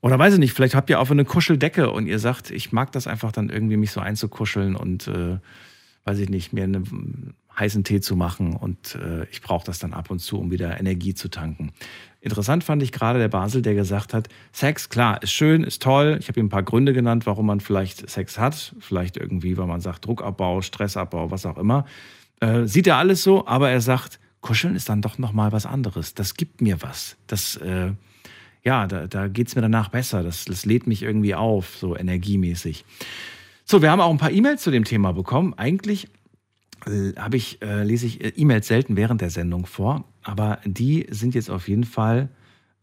oder 0.01 0.17
weiß 0.17 0.35
ich 0.35 0.39
nicht, 0.39 0.53
vielleicht 0.53 0.77
habt 0.77 0.91
ihr 0.91 1.01
auch 1.01 1.11
eine 1.11 1.25
Kuscheldecke 1.25 1.91
und 1.91 2.07
ihr 2.07 2.21
sagt, 2.21 2.53
ich 2.53 2.71
mag 2.71 2.93
das 2.93 3.09
einfach 3.09 3.33
dann 3.33 3.49
irgendwie 3.49 3.77
mich 3.77 3.91
so 3.91 3.99
einzukuscheln 3.99 4.77
und 4.77 5.09
äh, 5.09 5.39
weiß 6.05 6.19
ich 6.21 6.29
nicht, 6.29 6.53
mir 6.53 6.65
einen 6.65 7.35
heißen 7.59 7.85
Tee 7.85 8.01
zu 8.01 8.17
machen 8.17 8.55
und 8.55 8.95
äh, 8.95 9.25
ich 9.31 9.43
brauche 9.43 9.67
das 9.67 9.79
dann 9.79 9.93
ab 9.93 10.11
und 10.11 10.21
zu, 10.21 10.39
um 10.39 10.51
wieder 10.51 10.79
Energie 10.79 11.15
zu 11.15 11.29
tanken. 11.29 11.73
Interessant 12.21 12.65
fand 12.65 12.83
ich 12.83 12.91
gerade 12.91 13.19
der 13.19 13.29
Basel, 13.29 13.63
der 13.63 13.75
gesagt 13.75 14.13
hat, 14.13 14.29
Sex, 14.53 14.89
klar, 14.89 15.23
ist 15.23 15.33
schön, 15.33 15.63
ist 15.63 15.83
toll. 15.83 16.17
Ich 16.21 16.29
habe 16.29 16.41
ihm 16.41 16.47
ein 16.47 16.51
paar 16.51 16.65
Gründe 16.65 16.93
genannt, 16.93 17.27
warum 17.27 17.47
man 17.47 17.61
vielleicht 17.61 18.11
Sex 18.11 18.39
hat. 18.39 18.75
Vielleicht 18.81 19.17
irgendwie, 19.17 19.57
weil 19.57 19.67
man 19.67 19.81
sagt 19.81 20.05
Druckabbau, 20.05 20.61
Stressabbau, 20.61 21.31
was 21.31 21.47
auch 21.47 21.59
immer. 21.59 21.85
Äh, 22.41 22.65
sieht 22.65 22.89
er 22.89 22.97
alles 22.97 23.23
so, 23.23 23.47
aber 23.47 23.71
er 23.71 23.81
sagt, 23.81 24.19
Kuscheln 24.41 24.75
ist 24.75 24.89
dann 24.89 25.01
doch 25.01 25.19
nochmal 25.19 25.53
was 25.53 25.65
anderes. 25.65 26.15
Das 26.15 26.35
gibt 26.35 26.61
mir 26.61 26.83
was. 26.83 27.17
Das, 27.29 27.57
äh, 27.57 27.93
ja, 28.65 28.87
da, 28.87 29.07
da 29.07 29.29
geht 29.29 29.49
es 29.49 29.55
mir 29.55 29.63
danach 29.63 29.89
besser. 29.89 30.25
Das, 30.25 30.45
das 30.45 30.67
lädt 30.67 30.87
mich 30.89 31.03
irgendwie 31.03 31.35
auf, 31.37 31.77
so 31.77 31.97
energiemäßig. 31.97 32.85
So, 33.65 33.83
wir 33.83 33.91
haben 33.91 34.01
auch 34.01 34.11
ein 34.11 34.19
paar 34.19 34.31
E-Mails 34.31 34.63
zu 34.63 34.71
dem 34.71 34.85
Thema 34.85 35.13
bekommen. 35.13 35.55
Eigentlich 35.55 36.09
habe 36.87 37.37
ich, 37.37 37.61
äh, 37.63 37.83
lese 37.83 38.07
ich 38.07 38.25
äh, 38.25 38.33
E-Mails 38.37 38.67
selten 38.67 38.97
während 38.97 39.21
der 39.21 39.31
Sendung 39.31 39.67
vor, 39.67 40.05
aber 40.23 40.59
die 40.65 41.07
sind 41.11 41.35
jetzt 41.35 41.51
auf 41.51 41.69
jeden 41.69 41.85
Fall 41.85 42.29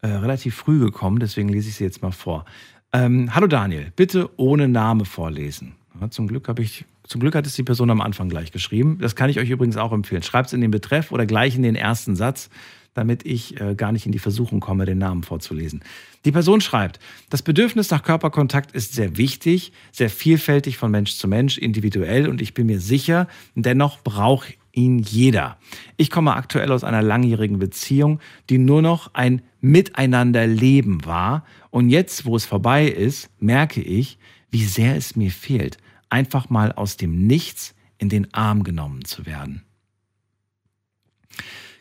äh, 0.02 0.08
relativ 0.08 0.56
früh 0.56 0.80
gekommen, 0.80 1.20
deswegen 1.20 1.50
lese 1.50 1.70
ich 1.70 1.76
sie 1.76 1.84
jetzt 1.84 2.02
mal 2.02 2.12
vor. 2.12 2.46
Ähm, 2.94 3.34
Hallo 3.34 3.48
Daniel, 3.48 3.92
bitte 3.96 4.30
ohne 4.38 4.68
Name 4.68 5.06
vorlesen. 5.06 5.76
Ja, 6.00 6.10
zum 6.10 6.28
Glück 6.28 6.48
habe 6.48 6.62
ich, 6.62 6.86
zum 7.04 7.22
Glück 7.22 7.36
hat 7.36 7.46
es 7.46 7.56
die 7.56 7.64
Person 7.64 7.90
am 7.90 8.02
Anfang 8.02 8.30
gleich 8.30 8.52
geschrieben. 8.52 8.98
Das 9.00 9.16
kann 9.16 9.30
ich 9.30 9.40
euch 9.40 9.50
übrigens 9.50 9.78
auch 9.78 9.92
empfehlen. 9.92 10.24
Schreibt 10.24 10.48
es 10.48 10.54
in 10.54 10.62
den 10.62 10.72
Betreff 10.72 11.12
oder 11.12 11.26
gleich 11.26 11.56
in 11.56 11.64
den 11.64 11.76
ersten 11.76 12.16
Satz 12.16 12.50
damit 12.96 13.26
ich 13.26 13.62
äh, 13.62 13.76
gar 13.76 13.92
nicht 13.92 14.08
in 14.08 14.12
die 14.12 14.20
Versuchung 14.20 14.60
komme, 14.60 14.86
den 14.86 14.98
Namen 14.98 15.22
vorzulesen. 15.22 15.84
Die 16.24 16.32
Person 16.32 16.62
schreibt, 16.62 17.00
das 17.30 17.44
Bedürfnis 17.44 17.92
nach 17.92 18.02
Körperkontakt 18.02 18.72
ist 18.72 18.94
sehr 18.94 19.18
wichtig, 19.18 19.74
sehr 19.92 20.10
vielfältig 20.10 20.78
von 20.78 20.90
Mensch 20.90 21.14
zu 21.16 21.28
Mensch, 21.28 21.60
individuell 21.60 22.28
und 22.28 22.42
ich 22.42 22.56
bin 22.56 22.66
mir 22.66 22.80
sicher, 22.80 23.28
dennoch 23.54 24.02
braucht 24.02 24.56
ihn 24.72 25.00
jeder. 25.00 25.58
Ich 25.98 26.10
komme 26.10 26.36
aktuell 26.36 26.72
aus 26.72 26.84
einer 26.84 27.02
langjährigen 27.02 27.60
Beziehung, 27.60 28.20
die 28.50 28.58
nur 28.58 28.82
noch 28.82 29.14
ein 29.14 29.42
Miteinanderleben 29.62 31.06
war 31.06 31.46
und 31.70 31.90
jetzt, 31.90 32.26
wo 32.26 32.36
es 32.36 32.46
vorbei 32.46 32.88
ist, 32.88 33.30
merke 33.40 33.82
ich, 33.82 34.18
wie 34.52 34.64
sehr 34.64 34.96
es 34.96 35.16
mir 35.16 35.32
fehlt, 35.32 35.78
einfach 36.10 36.50
mal 36.50 36.72
aus 36.72 36.96
dem 36.96 37.28
Nichts 37.28 37.76
in 37.98 38.08
den 38.08 38.34
Arm 38.34 38.64
genommen 38.64 39.04
zu 39.04 39.26
werden 39.26 39.66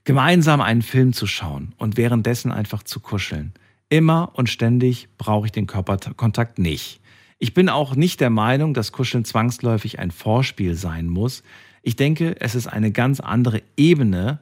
gemeinsam 0.05 0.61
einen 0.61 0.83
Film 0.83 1.13
zu 1.13 1.27
schauen 1.27 1.73
und 1.79 1.97
währenddessen 1.97 2.53
einfach 2.53 2.83
zu 2.83 3.01
kuscheln. 3.01 3.53
Immer 3.89 4.31
und 4.35 4.49
ständig 4.49 5.09
brauche 5.19 5.47
ich 5.47 5.53
den 5.53 5.67
Körperkontakt 5.67 6.59
nicht. 6.59 7.01
Ich 7.39 7.55
bin 7.55 7.69
auch 7.69 7.97
nicht 7.97 8.21
der 8.21 8.31
Meinung, 8.31 8.75
dass 8.75 8.93
Kuscheln 8.93 9.25
zwangsläufig 9.25 9.99
ein 9.99 10.11
Vorspiel 10.11 10.75
sein 10.75 11.09
muss. 11.09 11.43
Ich 11.83 11.97
denke, 11.97 12.41
es 12.41 12.55
ist 12.55 12.67
eine 12.67 12.93
ganz 12.93 13.21
andere 13.21 13.63
Ebene 13.77 14.39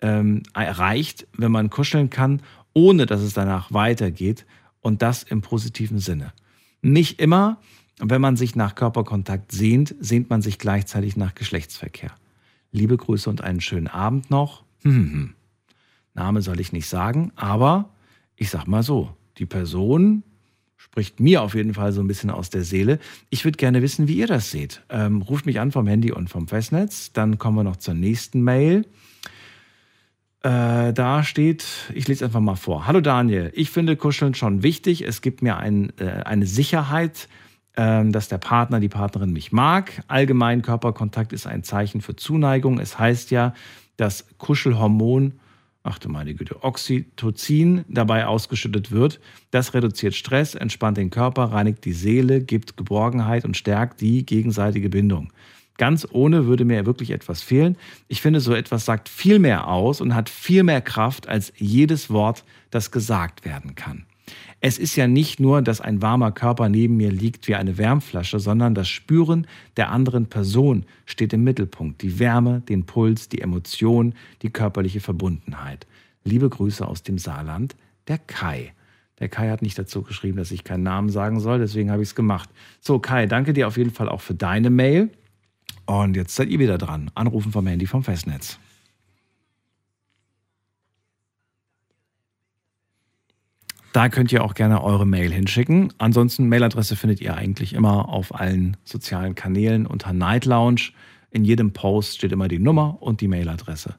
ähm, 0.00 0.42
erreicht, 0.52 1.26
wenn 1.36 1.52
man 1.52 1.70
kuscheln 1.70 2.10
kann, 2.10 2.42
ohne 2.74 3.06
dass 3.06 3.20
es 3.20 3.32
danach 3.32 3.72
weitergeht 3.72 4.44
und 4.80 5.02
das 5.02 5.22
im 5.22 5.40
positiven 5.40 5.98
Sinne. 5.98 6.32
Nicht 6.82 7.20
immer, 7.20 7.58
wenn 7.98 8.20
man 8.20 8.36
sich 8.36 8.56
nach 8.56 8.74
Körperkontakt 8.74 9.52
sehnt, 9.52 9.94
sehnt 10.00 10.28
man 10.28 10.42
sich 10.42 10.58
gleichzeitig 10.58 11.16
nach 11.16 11.34
Geschlechtsverkehr. 11.34 12.10
Liebe 12.72 12.96
Grüße 12.96 13.30
und 13.30 13.42
einen 13.42 13.60
schönen 13.60 13.86
Abend 13.86 14.30
noch. 14.30 14.64
Hm, 14.82 15.12
hm. 15.12 15.34
Name 16.14 16.42
soll 16.42 16.60
ich 16.60 16.72
nicht 16.72 16.88
sagen, 16.88 17.32
aber 17.36 17.90
ich 18.36 18.50
sag 18.50 18.66
mal 18.66 18.82
so, 18.82 19.16
die 19.38 19.46
Person 19.46 20.22
spricht 20.76 21.20
mir 21.20 21.42
auf 21.42 21.54
jeden 21.54 21.74
Fall 21.74 21.92
so 21.92 22.00
ein 22.00 22.08
bisschen 22.08 22.30
aus 22.30 22.50
der 22.50 22.64
Seele. 22.64 22.98
Ich 23.30 23.44
würde 23.44 23.56
gerne 23.56 23.82
wissen, 23.82 24.08
wie 24.08 24.16
ihr 24.16 24.26
das 24.26 24.50
seht. 24.50 24.82
Ähm, 24.90 25.22
ruft 25.22 25.46
mich 25.46 25.60
an 25.60 25.70
vom 25.70 25.86
Handy 25.86 26.12
und 26.12 26.28
vom 26.28 26.48
Festnetz. 26.48 27.12
Dann 27.12 27.38
kommen 27.38 27.56
wir 27.56 27.64
noch 27.64 27.76
zur 27.76 27.94
nächsten 27.94 28.42
Mail. 28.42 28.84
Äh, 30.42 30.92
da 30.92 31.22
steht, 31.22 31.64
ich 31.94 32.08
lese 32.08 32.24
einfach 32.24 32.40
mal 32.40 32.56
vor. 32.56 32.88
Hallo 32.88 33.00
Daniel, 33.00 33.52
ich 33.54 33.70
finde 33.70 33.96
Kuscheln 33.96 34.34
schon 34.34 34.64
wichtig. 34.64 35.02
Es 35.02 35.22
gibt 35.22 35.40
mir 35.40 35.56
ein, 35.56 35.92
äh, 35.98 36.24
eine 36.24 36.46
Sicherheit, 36.46 37.28
äh, 37.74 38.04
dass 38.10 38.28
der 38.28 38.38
Partner, 38.38 38.80
die 38.80 38.88
Partnerin 38.88 39.32
mich 39.32 39.52
mag. 39.52 40.02
Allgemein 40.08 40.62
Körperkontakt 40.62 41.32
ist 41.32 41.46
ein 41.46 41.62
Zeichen 41.62 42.00
für 42.00 42.16
Zuneigung. 42.16 42.80
Es 42.80 42.98
heißt 42.98 43.30
ja, 43.30 43.54
das 44.02 44.26
Kuschelhormon, 44.38 45.34
ach 45.84 45.98
du 46.00 46.08
meine 46.08 46.34
Güte, 46.34 46.64
Oxytocin 46.64 47.84
dabei 47.88 48.26
ausgeschüttet 48.26 48.90
wird. 48.90 49.20
Das 49.52 49.74
reduziert 49.74 50.14
Stress, 50.14 50.56
entspannt 50.56 50.96
den 50.96 51.10
Körper, 51.10 51.44
reinigt 51.44 51.84
die 51.84 51.92
Seele, 51.92 52.40
gibt 52.40 52.76
Geborgenheit 52.76 53.44
und 53.44 53.56
stärkt 53.56 54.00
die 54.00 54.26
gegenseitige 54.26 54.88
Bindung. 54.88 55.32
Ganz 55.78 56.06
ohne 56.10 56.46
würde 56.46 56.64
mir 56.64 56.84
wirklich 56.84 57.10
etwas 57.10 57.42
fehlen. 57.42 57.76
Ich 58.08 58.20
finde, 58.20 58.40
so 58.40 58.54
etwas 58.54 58.84
sagt 58.84 59.08
viel 59.08 59.38
mehr 59.38 59.68
aus 59.68 60.00
und 60.00 60.14
hat 60.14 60.28
viel 60.28 60.64
mehr 60.64 60.80
Kraft 60.80 61.28
als 61.28 61.52
jedes 61.56 62.10
Wort, 62.10 62.44
das 62.70 62.90
gesagt 62.90 63.44
werden 63.44 63.76
kann. 63.76 64.04
Es 64.64 64.78
ist 64.78 64.94
ja 64.94 65.08
nicht 65.08 65.40
nur, 65.40 65.60
dass 65.60 65.80
ein 65.80 66.02
warmer 66.02 66.30
Körper 66.30 66.68
neben 66.68 66.96
mir 66.96 67.10
liegt 67.10 67.48
wie 67.48 67.56
eine 67.56 67.78
Wärmflasche, 67.78 68.38
sondern 68.38 68.76
das 68.76 68.88
Spüren 68.88 69.48
der 69.76 69.90
anderen 69.90 70.26
Person 70.26 70.84
steht 71.04 71.32
im 71.32 71.42
Mittelpunkt. 71.42 72.00
Die 72.00 72.20
Wärme, 72.20 72.60
den 72.60 72.86
Puls, 72.86 73.28
die 73.28 73.40
Emotion, 73.40 74.14
die 74.42 74.50
körperliche 74.50 75.00
Verbundenheit. 75.00 75.88
Liebe 76.22 76.48
Grüße 76.48 76.86
aus 76.86 77.02
dem 77.02 77.18
Saarland, 77.18 77.74
der 78.06 78.18
Kai. 78.18 78.72
Der 79.18 79.28
Kai 79.28 79.50
hat 79.50 79.62
nicht 79.62 79.80
dazu 79.80 80.02
geschrieben, 80.02 80.36
dass 80.36 80.52
ich 80.52 80.62
keinen 80.62 80.84
Namen 80.84 81.08
sagen 81.08 81.40
soll, 81.40 81.58
deswegen 81.58 81.90
habe 81.90 82.02
ich 82.02 82.10
es 82.10 82.14
gemacht. 82.14 82.48
So, 82.80 83.00
Kai, 83.00 83.26
danke 83.26 83.54
dir 83.54 83.66
auf 83.66 83.76
jeden 83.76 83.90
Fall 83.90 84.08
auch 84.08 84.20
für 84.20 84.34
deine 84.34 84.70
Mail. 84.70 85.10
Und 85.86 86.14
jetzt 86.14 86.36
seid 86.36 86.50
ihr 86.50 86.60
wieder 86.60 86.78
dran. 86.78 87.10
Anrufen 87.16 87.50
vom 87.50 87.66
Handy 87.66 87.86
vom 87.86 88.04
Festnetz. 88.04 88.60
Da 93.92 94.08
könnt 94.08 94.32
ihr 94.32 94.42
auch 94.42 94.54
gerne 94.54 94.82
eure 94.82 95.06
Mail 95.06 95.30
hinschicken. 95.32 95.92
Ansonsten 95.98 96.48
Mailadresse 96.48 96.96
findet 96.96 97.20
ihr 97.20 97.36
eigentlich 97.36 97.74
immer 97.74 98.08
auf 98.08 98.34
allen 98.34 98.76
sozialen 98.84 99.34
Kanälen 99.34 99.86
unter 99.86 100.12
Night 100.14 100.46
Lounge. 100.46 100.92
In 101.30 101.44
jedem 101.44 101.72
Post 101.72 102.16
steht 102.16 102.32
immer 102.32 102.48
die 102.48 102.58
Nummer 102.58 102.96
und 103.00 103.20
die 103.20 103.28
Mailadresse. 103.28 103.96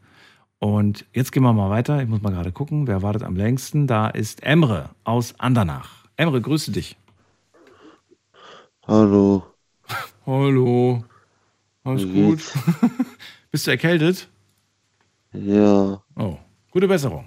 Und 0.57 1.05
jetzt 1.13 1.31
gehen 1.31 1.43
wir 1.43 1.53
mal 1.53 1.69
weiter. 1.69 2.01
Ich 2.01 2.07
muss 2.07 2.21
mal 2.21 2.31
gerade 2.31 2.51
gucken, 2.51 2.87
wer 2.87 3.01
wartet 3.03 3.23
am 3.23 3.35
längsten. 3.35 3.85
Da 3.85 4.07
ist 4.07 4.41
Emre 4.43 4.89
aus 5.03 5.39
Andernach. 5.39 6.05
Emre, 6.15 6.41
grüße 6.41 6.71
dich. 6.71 6.97
Hallo. 8.87 9.43
Hallo. 10.25 11.03
Alles 11.83 12.03
gut? 12.03 12.39
Bist 13.51 13.67
du 13.67 13.71
erkältet? 13.71 14.27
Ja, 15.33 16.01
Oh, 16.15 16.37
gute 16.71 16.87
Besserung. 16.87 17.25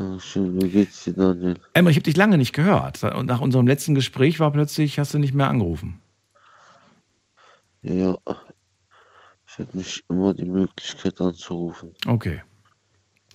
Dankeschön. 0.00 0.62
Wie 0.62 0.70
geht's 0.70 1.04
dir, 1.04 1.12
Daniel? 1.12 1.60
Emre, 1.74 1.90
ich 1.90 1.98
habe 1.98 2.04
dich 2.04 2.16
lange 2.16 2.38
nicht 2.38 2.54
gehört. 2.54 3.04
Und 3.04 3.26
nach 3.26 3.42
unserem 3.42 3.66
letzten 3.66 3.94
Gespräch 3.94 4.40
war 4.40 4.50
plötzlich, 4.50 4.98
hast 4.98 5.12
du 5.12 5.18
nicht 5.18 5.34
mehr 5.34 5.48
angerufen. 5.48 6.00
Ja, 7.82 8.16
ich 9.46 9.58
hätte 9.58 9.76
nicht 9.76 10.02
immer 10.08 10.32
die 10.32 10.46
Möglichkeit 10.46 11.20
anzurufen. 11.20 11.92
Okay. 12.06 12.42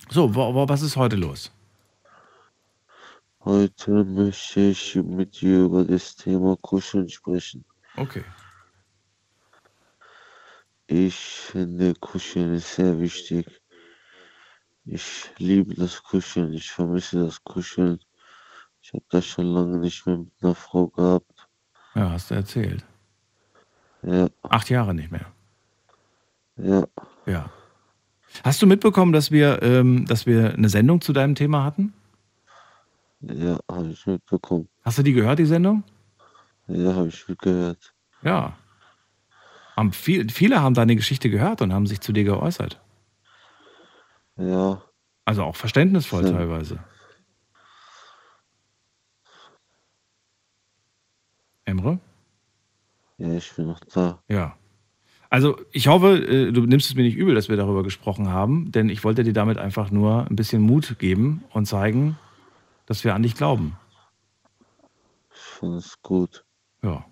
So, 0.08 0.34
was 0.34 0.82
ist 0.82 0.96
heute 0.96 1.14
los? 1.14 1.52
Heute 3.44 4.02
möchte 4.02 4.60
ich 4.60 4.96
mit 4.96 5.40
dir 5.40 5.66
über 5.66 5.84
das 5.84 6.16
Thema 6.16 6.56
Kuscheln 6.56 7.08
sprechen. 7.08 7.64
Okay. 7.96 8.24
Ich 10.88 11.14
finde, 11.14 11.94
Kuscheln 11.94 12.54
ist 12.54 12.74
sehr 12.74 12.98
wichtig. 12.98 13.46
Ich 14.86 15.30
liebe 15.38 15.74
das 15.74 16.02
Kuscheln. 16.02 16.52
Ich 16.54 16.70
vermisse 16.70 17.24
das 17.24 17.42
Kuscheln. 17.42 17.98
Ich 18.80 18.92
habe 18.92 19.04
das 19.10 19.26
schon 19.26 19.46
lange 19.46 19.78
nicht 19.78 20.06
mehr 20.06 20.18
mit 20.18 20.30
einer 20.40 20.54
Frau 20.54 20.86
gehabt. 20.86 21.48
Ja, 21.94 22.10
hast 22.10 22.30
du 22.30 22.36
erzählt. 22.36 22.84
Ja, 24.02 24.28
Acht 24.42 24.70
Jahre 24.70 24.94
nicht 24.94 25.10
mehr. 25.10 25.26
ja, 26.56 26.84
Ja. 27.26 27.50
Hast 28.44 28.60
du 28.60 28.66
mitbekommen, 28.66 29.12
dass 29.12 29.30
wir, 29.30 29.62
ähm, 29.62 30.04
dass 30.06 30.26
wir 30.26 30.52
eine 30.52 30.68
Sendung 30.68 31.00
zu 31.00 31.12
deinem 31.12 31.34
Thema 31.34 31.64
hatten? 31.64 31.92
ja, 33.20 33.58
habe 33.70 33.88
ich 33.88 34.06
mitbekommen. 34.06 34.68
Hast 34.84 34.98
du 34.98 35.02
die 35.02 35.14
gehört, 35.14 35.38
die 35.38 35.46
Sendung? 35.46 35.82
Ja, 36.68 36.94
habe 36.94 37.08
ich 37.08 37.26
mitgehört. 37.26 37.94
Ja. 38.22 38.56
Haben 39.74 39.92
viel, 39.92 40.28
viele 40.30 40.60
haben 40.60 40.74
deine 40.74 40.94
Geschichte 40.96 41.30
gehört 41.30 41.62
und 41.62 41.72
haben 41.72 41.86
sich 41.86 42.00
zu 42.00 42.12
dir 42.12 42.24
geäußert. 42.24 42.78
Ja. 44.36 44.82
Also 45.24 45.42
auch 45.42 45.56
verständnisvoll 45.56 46.24
Ja. 46.24 46.32
teilweise. 46.32 46.78
Emre? 51.64 51.98
Ja, 53.18 53.32
ich 53.32 53.52
bin 53.54 53.66
noch 53.66 53.80
da. 53.92 54.22
Ja. 54.28 54.56
Also 55.30 55.58
ich 55.72 55.88
hoffe, 55.88 56.18
äh, 56.18 56.52
du 56.52 56.62
nimmst 56.66 56.88
es 56.88 56.94
mir 56.94 57.02
nicht 57.02 57.16
übel, 57.16 57.34
dass 57.34 57.48
wir 57.48 57.56
darüber 57.56 57.82
gesprochen 57.82 58.28
haben, 58.28 58.70
denn 58.70 58.88
ich 58.88 59.02
wollte 59.02 59.24
dir 59.24 59.32
damit 59.32 59.58
einfach 59.58 59.90
nur 59.90 60.26
ein 60.30 60.36
bisschen 60.36 60.62
Mut 60.62 60.98
geben 60.98 61.42
und 61.50 61.66
zeigen, 61.66 62.16
dass 62.86 63.02
wir 63.02 63.14
an 63.14 63.22
dich 63.22 63.34
glauben. 63.34 63.76
Ich 65.34 65.40
finde 65.40 65.78
es 65.78 66.00
gut. 66.02 66.44
Ja. 66.82 67.04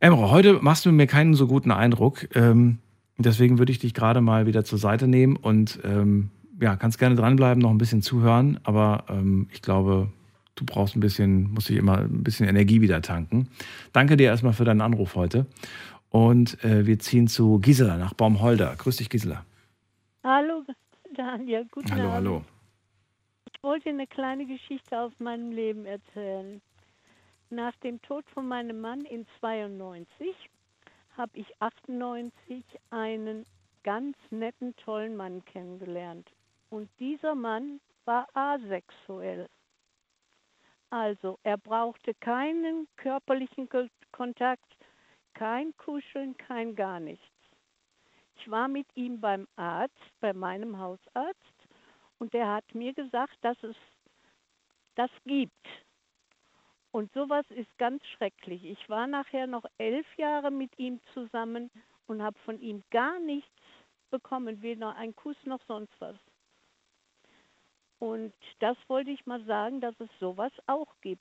Emre, 0.00 0.30
heute 0.30 0.54
machst 0.54 0.86
du 0.86 0.92
mir 0.92 1.06
keinen 1.06 1.34
so 1.34 1.46
guten 1.46 1.70
Eindruck. 1.70 2.34
Ähm, 2.34 2.78
deswegen 3.26 3.58
würde 3.58 3.72
ich 3.72 3.78
dich 3.78 3.94
gerade 3.94 4.20
mal 4.20 4.46
wieder 4.46 4.64
zur 4.64 4.78
Seite 4.78 5.06
nehmen 5.06 5.36
und 5.36 5.78
ähm, 5.84 6.30
ja, 6.60 6.76
kannst 6.76 6.98
gerne 6.98 7.14
dranbleiben, 7.14 7.62
noch 7.62 7.70
ein 7.70 7.78
bisschen 7.78 8.02
zuhören, 8.02 8.60
aber 8.64 9.04
ähm, 9.08 9.48
ich 9.52 9.62
glaube, 9.62 10.10
du 10.56 10.64
brauchst 10.64 10.94
ein 10.96 11.00
bisschen, 11.00 11.52
musst 11.52 11.68
dich 11.68 11.76
immer 11.76 11.98
ein 11.98 12.22
bisschen 12.22 12.46
Energie 12.48 12.80
wieder 12.80 13.00
tanken. 13.02 13.48
Danke 13.92 14.16
dir 14.16 14.26
erstmal 14.26 14.52
für 14.52 14.64
deinen 14.64 14.82
Anruf 14.82 15.14
heute. 15.14 15.46
Und 16.10 16.62
äh, 16.64 16.86
wir 16.86 16.98
ziehen 16.98 17.28
zu 17.28 17.60
Gisela 17.60 17.96
nach 17.96 18.14
Baumholder. 18.14 18.74
Grüß 18.76 18.96
dich, 18.96 19.08
Gisela. 19.08 19.44
Hallo 20.24 20.64
Daniel, 21.16 21.66
guten 21.70 21.90
Hallo, 21.92 22.02
Abend. 22.02 22.14
hallo. 22.14 22.44
Ich 23.52 23.62
wollte 23.62 23.88
eine 23.90 24.06
kleine 24.06 24.46
Geschichte 24.46 24.98
aus 24.98 25.12
meinem 25.18 25.50
Leben 25.50 25.84
erzählen. 25.86 26.60
Nach 27.50 27.74
dem 27.82 28.00
Tod 28.02 28.24
von 28.32 28.46
meinem 28.46 28.80
Mann 28.80 29.00
in 29.02 29.26
92 29.40 30.28
habe 31.20 31.38
ich 31.38 31.46
98 31.60 32.64
einen 32.88 33.44
ganz 33.82 34.16
netten, 34.30 34.74
tollen 34.76 35.16
Mann 35.16 35.44
kennengelernt. 35.44 36.32
Und 36.70 36.88
dieser 36.98 37.34
Mann 37.34 37.78
war 38.06 38.26
asexuell. 38.32 39.46
Also 40.88 41.38
er 41.42 41.58
brauchte 41.58 42.14
keinen 42.14 42.88
körperlichen 42.96 43.68
Ko- 43.68 43.86
Kontakt, 44.12 44.64
kein 45.34 45.76
Kuscheln, 45.76 46.36
kein 46.38 46.74
gar 46.74 47.00
nichts. 47.00 47.26
Ich 48.36 48.50
war 48.50 48.68
mit 48.68 48.86
ihm 48.94 49.20
beim 49.20 49.46
Arzt, 49.56 49.94
bei 50.20 50.32
meinem 50.32 50.78
Hausarzt, 50.78 51.68
und 52.18 52.32
der 52.32 52.48
hat 52.48 52.74
mir 52.74 52.94
gesagt, 52.94 53.36
dass 53.42 53.62
es 53.62 53.76
das 54.94 55.10
gibt. 55.26 55.66
Und 56.92 57.12
sowas 57.12 57.46
ist 57.50 57.78
ganz 57.78 58.04
schrecklich. 58.16 58.64
Ich 58.64 58.88
war 58.88 59.06
nachher 59.06 59.46
noch 59.46 59.64
elf 59.78 60.06
Jahre 60.16 60.50
mit 60.50 60.76
ihm 60.78 61.00
zusammen 61.14 61.70
und 62.06 62.22
habe 62.22 62.38
von 62.44 62.60
ihm 62.60 62.82
gar 62.90 63.20
nichts 63.20 63.48
bekommen, 64.10 64.60
weder 64.62 64.96
einen 64.96 65.14
Kuss 65.14 65.36
noch 65.44 65.60
sonst 65.68 65.92
was. 66.00 66.16
Und 68.00 68.32
das 68.58 68.76
wollte 68.88 69.10
ich 69.10 69.24
mal 69.26 69.44
sagen, 69.44 69.80
dass 69.80 69.94
es 70.00 70.08
sowas 70.18 70.52
auch 70.66 70.88
gibt. 71.00 71.20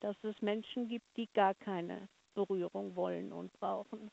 Dass 0.00 0.16
es 0.22 0.40
Menschen 0.40 0.88
gibt, 0.88 1.06
die 1.16 1.28
gar 1.34 1.54
keine 1.54 2.08
Berührung 2.34 2.96
wollen 2.96 3.32
und 3.32 3.52
brauchen. 3.60 4.10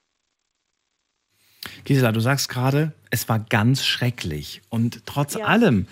Gisela, 1.83 2.11
du 2.11 2.19
sagst 2.19 2.49
gerade, 2.49 2.93
es 3.11 3.29
war 3.29 3.39
ganz 3.39 3.83
schrecklich. 3.85 4.61
Und 4.69 5.05
trotz 5.05 5.35
Ja. 5.35 5.45
allem 5.45 5.87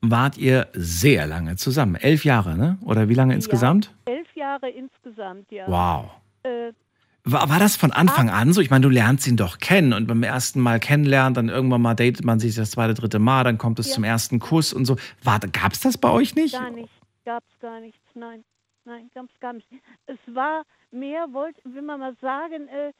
wart 0.00 0.38
ihr 0.38 0.68
sehr 0.72 1.26
lange 1.26 1.56
zusammen. 1.56 1.94
Elf 1.96 2.24
Jahre, 2.24 2.56
ne? 2.56 2.78
Oder 2.84 3.08
wie 3.08 3.14
lange 3.14 3.34
insgesamt? 3.34 3.94
Ja, 4.06 4.14
elf 4.14 4.36
Jahre 4.36 4.70
insgesamt, 4.70 5.50
ja. 5.50 5.66
Wow. 5.68 6.10
Äh, 6.44 6.72
War, 7.24 7.48
war 7.50 7.58
das 7.58 7.76
von 7.76 7.92
Anfang 7.92 8.30
an 8.30 8.52
so? 8.52 8.60
Ich 8.60 8.70
meine, 8.70 8.82
du 8.82 8.88
lernst 8.88 9.26
ihn 9.26 9.36
doch 9.36 9.58
kennen 9.58 9.92
und 9.92 10.06
beim 10.06 10.22
ersten 10.22 10.60
Mal 10.60 10.78
kennenlernen, 10.80 11.34
dann 11.34 11.48
irgendwann 11.48 11.82
mal 11.82 11.94
datet 11.94 12.24
man 12.24 12.38
sich 12.38 12.54
das 12.54 12.70
zweite, 12.70 12.94
dritte 12.94 13.18
Mal, 13.18 13.44
dann 13.44 13.58
kommt 13.58 13.78
es 13.78 13.88
Ja. 13.88 13.94
zum 13.94 14.04
ersten 14.04 14.38
Kuss 14.38 14.72
und 14.72 14.84
so. 14.84 14.96
Gab 15.24 15.72
es 15.72 15.80
das 15.80 15.98
bei 15.98 16.10
euch 16.10 16.34
nicht? 16.36 16.54
Gar 16.54 16.70
nicht, 16.70 16.92
gab 17.24 17.42
es 17.52 17.58
gar 17.60 17.80
nichts, 17.80 18.00
nein, 18.14 18.44
nein, 18.84 19.10
gab 19.14 19.26
es 19.32 19.40
gar 19.40 19.52
nicht. 19.52 19.68
Es 20.06 20.18
war 20.32 20.62
mehr, 20.90 21.26
wollte, 21.32 21.60
will 21.64 21.82
man 21.82 22.00
mal 22.00 22.14
sagen, 22.22 22.68
äh, 22.68 22.92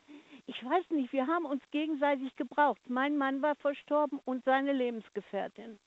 ich 0.46 0.62
weiß 0.64 0.84
nicht, 0.90 1.12
wir 1.12 1.26
haben 1.26 1.44
uns 1.46 1.62
gegenseitig 1.70 2.34
gebraucht. 2.36 2.80
Mein 2.88 3.16
Mann 3.16 3.40
war 3.40 3.54
verstorben 3.56 4.18
und 4.24 4.44
seine 4.44 4.72
Lebensgefährtin. 4.72 5.78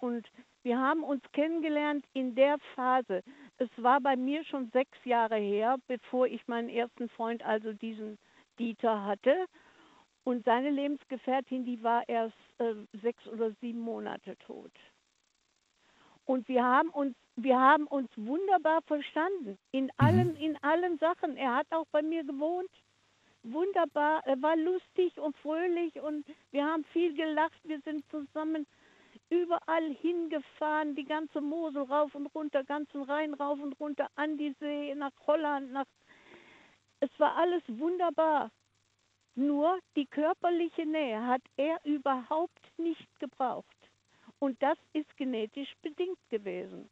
Und 0.00 0.26
wir 0.62 0.78
haben 0.78 1.04
uns 1.04 1.22
kennengelernt 1.32 2.04
in 2.12 2.34
der 2.34 2.58
Phase. 2.74 3.22
Es 3.58 3.70
war 3.76 4.00
bei 4.00 4.16
mir 4.16 4.44
schon 4.44 4.70
sechs 4.72 4.98
Jahre 5.04 5.36
her, 5.36 5.76
bevor 5.86 6.26
ich 6.26 6.46
meinen 6.48 6.68
ersten 6.68 7.08
Freund, 7.10 7.42
also 7.44 7.72
diesen 7.72 8.18
Dieter, 8.58 9.04
hatte. 9.04 9.46
Und 10.24 10.44
seine 10.44 10.70
Lebensgefährtin, 10.70 11.64
die 11.64 11.82
war 11.82 12.08
erst 12.08 12.36
äh, 12.58 12.74
sechs 13.02 13.26
oder 13.26 13.52
sieben 13.60 13.80
Monate 13.80 14.36
tot. 14.38 14.72
Und 16.26 16.46
wir 16.48 16.62
haben 16.62 16.90
uns, 16.90 17.16
wir 17.36 17.58
haben 17.58 17.86
uns 17.86 18.08
wunderbar 18.16 18.82
verstanden. 18.82 19.58
In 19.72 19.90
allen, 19.96 20.36
in 20.36 20.56
allen 20.62 20.98
Sachen. 20.98 21.36
Er 21.36 21.56
hat 21.56 21.66
auch 21.70 21.86
bei 21.90 22.02
mir 22.02 22.22
gewohnt. 22.22 22.70
Wunderbar. 23.42 24.22
Er 24.26 24.40
war 24.42 24.56
lustig 24.56 25.18
und 25.18 25.36
fröhlich 25.38 25.98
und 26.00 26.26
wir 26.50 26.64
haben 26.64 26.84
viel 26.92 27.14
gelacht. 27.14 27.58
Wir 27.64 27.80
sind 27.80 28.04
zusammen 28.10 28.66
überall 29.30 29.94
hingefahren, 29.94 30.94
die 30.94 31.04
ganze 31.04 31.40
Mosel 31.40 31.82
rauf 31.84 32.14
und 32.14 32.26
runter, 32.34 32.64
ganzen 32.64 33.02
Rhein 33.02 33.34
rauf 33.34 33.60
und 33.60 33.78
runter, 33.80 34.08
an 34.16 34.36
die 34.36 34.54
See, 34.60 34.94
nach 34.94 35.12
Holland, 35.26 35.72
nach. 35.72 35.86
Es 37.00 37.10
war 37.18 37.36
alles 37.36 37.62
wunderbar. 37.66 38.50
Nur 39.36 39.78
die 39.96 40.06
körperliche 40.06 40.84
Nähe 40.84 41.24
hat 41.26 41.42
er 41.56 41.80
überhaupt 41.84 42.78
nicht 42.78 43.08
gebraucht. 43.20 43.66
Und 44.38 44.60
das 44.62 44.76
ist 44.92 45.16
genetisch 45.16 45.72
bedingt 45.82 46.18
gewesen. 46.28 46.90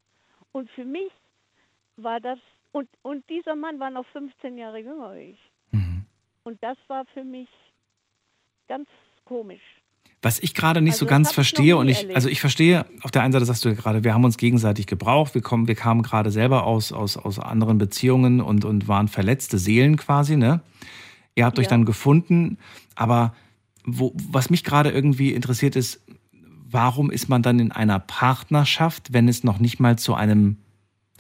Und 0.52 0.70
für 0.70 0.84
mich 0.84 1.12
war 1.96 2.20
das, 2.20 2.38
und, 2.72 2.88
und 3.02 3.28
dieser 3.28 3.56
Mann 3.56 3.80
war 3.80 3.90
noch 3.90 4.06
15 4.06 4.56
Jahre 4.56 4.78
jünger 4.78 5.08
als 5.08 5.20
ich. 5.20 5.50
Und 6.44 6.62
das 6.62 6.78
war 6.86 7.04
für 7.06 7.24
mich 7.24 7.48
ganz 8.68 8.88
komisch. 9.26 9.77
Was 10.20 10.40
ich 10.40 10.52
gerade 10.54 10.80
nicht 10.80 10.94
Also 10.94 11.04
so 11.04 11.10
ganz 11.10 11.28
ich 11.28 11.34
verstehe 11.34 11.76
und 11.76 11.88
ich, 11.88 11.98
erlebt. 11.98 12.16
also 12.16 12.28
ich 12.28 12.40
verstehe, 12.40 12.86
auf 13.02 13.12
der 13.12 13.22
einen 13.22 13.32
Seite 13.32 13.44
sagst 13.44 13.64
du 13.64 13.68
ja 13.68 13.74
gerade, 13.76 14.02
wir 14.02 14.14
haben 14.14 14.24
uns 14.24 14.36
gegenseitig 14.36 14.86
gebraucht, 14.86 15.34
wir, 15.34 15.42
kommen, 15.42 15.68
wir 15.68 15.76
kamen 15.76 16.02
gerade 16.02 16.32
selber 16.32 16.64
aus, 16.64 16.92
aus, 16.92 17.16
aus 17.16 17.38
anderen 17.38 17.78
Beziehungen 17.78 18.40
und, 18.40 18.64
und 18.64 18.88
waren 18.88 19.06
verletzte 19.06 19.58
Seelen 19.58 19.96
quasi, 19.96 20.36
ne? 20.36 20.60
Ihr 21.36 21.44
habt 21.44 21.58
euch 21.60 21.66
Ja. 21.66 21.70
dann 21.70 21.84
gefunden, 21.84 22.58
aber 22.96 23.32
wo, 23.84 24.12
was 24.16 24.50
mich 24.50 24.64
gerade 24.64 24.90
irgendwie 24.90 25.32
interessiert 25.32 25.76
ist, 25.76 26.00
warum 26.68 27.10
ist 27.12 27.28
man 27.28 27.42
dann 27.42 27.60
in 27.60 27.70
einer 27.70 28.00
Partnerschaft, 28.00 29.12
wenn 29.12 29.28
es 29.28 29.44
noch 29.44 29.60
nicht 29.60 29.78
mal 29.78 29.96
zu 29.98 30.14
einem, 30.14 30.56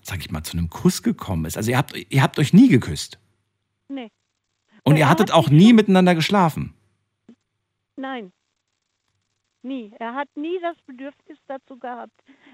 sag 0.02 0.18
ich 0.20 0.32
mal, 0.32 0.42
zu 0.42 0.56
einem 0.56 0.70
Kuss 0.70 1.04
gekommen 1.04 1.44
ist? 1.44 1.56
Also 1.56 1.70
ihr 1.70 1.78
habt, 1.78 1.94
ihr 2.10 2.20
habt 2.22 2.36
euch 2.40 2.52
nie 2.52 2.68
geküsst 2.68 3.20
Nee. 3.88 4.10
und 4.82 4.94
Er 4.96 4.98
ihr 4.98 5.08
hattet 5.08 5.30
hat 5.30 5.36
auch 5.38 5.50
nie 5.50 5.72
miteinander 5.72 6.16
geschlafen. 6.16 6.74
Nein. 7.96 8.32
Nie. 9.68 9.92
Er 9.98 10.14
hat 10.14 10.28
nie 10.34 10.58
das 10.62 10.76
Bedürfnis 10.86 11.38
dazu 11.46 11.78
gehabt. 11.78 12.12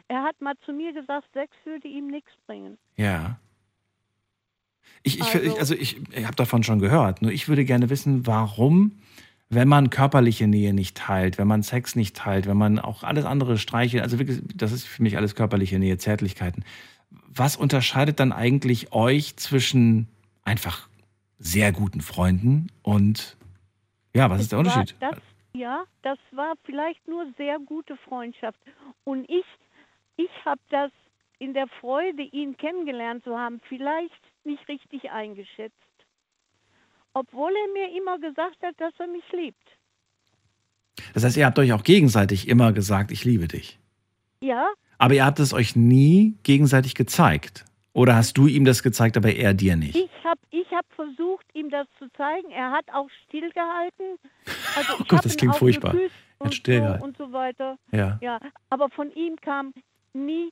Er 0.09 0.23
hat 0.25 0.41
mal 0.41 0.55
zu 0.67 0.73
mir 0.73 0.93
gesagt, 0.93 1.27
Sex 1.33 1.51
würde 1.65 1.87
ihm 1.89 2.09
nichts 2.09 2.31
bringen. 2.47 2.77
Ja. 2.97 3.39
Ich, 5.03 5.19
ich, 5.19 5.25
Also- 5.25 5.39
ich, 5.41 5.59
also 5.59 5.75
ich, 5.75 5.97
ich 6.13 6.25
habe 6.25 6.37
davon 6.37 6.63
schon 6.63 6.79
gehört. 6.81 7.23
Nur 7.23 7.31
ich 7.31 7.49
würde 7.49 7.65
gerne 7.65 7.89
wissen, 7.91 8.27
warum, 8.27 8.93
wenn 9.49 9.69
man 9.69 9.91
körperliche 9.91 10.47
Nähe 10.47 10.75
nicht 10.75 10.97
teilt, 10.97 11.39
wenn 11.39 11.47
man 11.47 11.63
Sex 11.63 11.95
nicht 11.95 12.17
teilt, 12.17 12.47
wenn 12.47 12.57
man 12.57 12.79
auch 12.79 13.03
alles 13.03 13.25
andere 13.25 13.59
streichelt, 13.59 14.03
also 14.03 14.19
wirklich, 14.19 14.41
das 14.55 14.73
ist 14.73 14.85
für 14.87 15.03
mich 15.03 15.17
alles 15.17 15.35
körperliche 15.35 15.79
Nähe, 15.79 15.99
Zärtlichkeiten. 15.99 16.65
Was 17.29 17.57
unterscheidet 17.57 18.19
dann 18.21 18.33
eigentlich 18.33 18.93
euch 18.93 19.37
zwischen 19.37 20.09
einfach 20.43 20.89
sehr 21.39 21.73
guten 21.73 22.01
Freunden 22.01 22.69
und 22.83 23.37
ja, 24.15 24.31
was 24.31 24.41
ist 24.41 24.53
der 24.53 24.59
Unterschied? 24.61 24.95
War 25.01 25.11
das, 25.13 25.21
ja, 25.57 25.85
das 26.03 26.19
war 26.33 26.55
vielleicht 26.65 27.07
nur 27.09 27.27
sehr 27.37 27.59
gute 27.59 27.97
Freundschaft. 27.97 28.59
Und 29.05 29.29
ich, 29.29 29.45
ich 30.17 30.31
habe 30.45 30.61
das 30.71 30.91
in 31.39 31.55
der 31.55 31.67
Freude, 31.81 32.23
ihn 32.23 32.57
kennengelernt 32.57 33.25
zu 33.25 33.37
haben, 33.39 33.61
vielleicht 33.69 34.13
nicht 34.45 34.67
richtig 34.69 35.11
eingeschätzt. 35.11 35.75
Obwohl 37.13 37.53
er 37.53 37.73
mir 37.73 37.97
immer 37.97 38.19
gesagt 38.19 38.63
hat, 38.63 38.75
dass 38.79 38.93
er 38.99 39.07
mich 39.07 39.25
liebt. 39.33 39.69
Das 41.13 41.25
heißt, 41.25 41.37
ihr 41.37 41.47
habt 41.47 41.59
euch 41.59 41.73
auch 41.73 41.85
gegenseitig 41.85 42.49
immer 42.49 42.73
gesagt, 42.73 43.11
ich 43.13 43.25
liebe 43.25 43.49
dich. 43.49 43.79
Ja, 44.41 44.69
Aber 44.99 45.15
ihr 45.15 45.25
habt 45.25 45.39
es 45.41 45.53
euch 45.53 45.75
nie 45.77 46.37
gegenseitig 46.43 46.95
gezeigt. 46.95 47.65
Oder 47.93 48.17
hast 48.17 48.37
du 48.37 48.47
ihm 48.49 48.65
das 48.65 48.83
gezeigt, 48.83 49.17
aber 49.17 49.33
er 49.33 49.55
dir 49.55 49.77
nicht? 49.77 49.97
ich 49.97 50.11
habe 50.25 50.41
ich 50.65 50.77
hab 50.77 50.87
versucht, 50.95 51.45
ihm 51.55 51.71
das 51.71 51.87
zu 51.99 52.11
zeigen. 52.17 52.51
Er 52.51 52.71
hat 52.71 52.87
auch 52.93 53.09
stillgehalten. 53.27 54.19
Also 54.77 54.95
Oh 54.99 55.05
Gott, 55.07 55.25
das 55.25 55.37
klingt 55.37 55.55
furchtbar. 55.55 55.95
Er 55.95 56.05
hat 56.05 56.11
so 56.47 56.51
stillgehalten. 56.51 57.03
und 57.03 57.17
so 57.17 57.33
weiter. 57.33 57.77
Ja. 57.93 58.19
ja. 58.21 58.41
Aber 58.69 58.89
von 58.91 59.13
ihm 59.13 59.37
kam 59.37 59.73
nie 60.13 60.51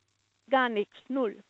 gar 0.48 0.68
nichts, 0.68 0.94
null. 1.08 1.42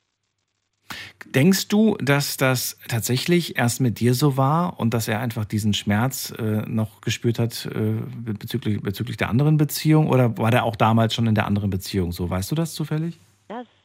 Denkst 1.26 1.68
du, 1.68 1.96
dass 1.98 2.38
das 2.38 2.78
tatsächlich 2.88 3.56
erst 3.56 3.80
mit 3.80 4.00
dir 4.00 4.14
so 4.14 4.36
war 4.36 4.80
und 4.80 4.94
dass 4.94 5.06
er 5.06 5.20
einfach 5.20 5.44
diesen 5.44 5.74
Schmerz 5.74 6.32
äh, 6.38 6.62
noch 6.66 7.02
gespürt 7.02 7.38
hat 7.38 7.66
äh, 7.66 7.94
bezüglich, 8.16 8.82
bezüglich 8.82 9.18
der 9.18 9.28
anderen 9.28 9.58
Beziehung? 9.58 10.08
Oder 10.08 10.36
war 10.38 10.50
der 10.50 10.64
auch 10.64 10.76
damals 10.76 11.14
schon 11.14 11.26
in 11.26 11.34
der 11.34 11.46
anderen 11.46 11.70
Beziehung 11.70 12.12
so? 12.12 12.30
Weißt 12.30 12.50
du 12.50 12.54
das 12.54 12.74
zufällig? 12.74 13.18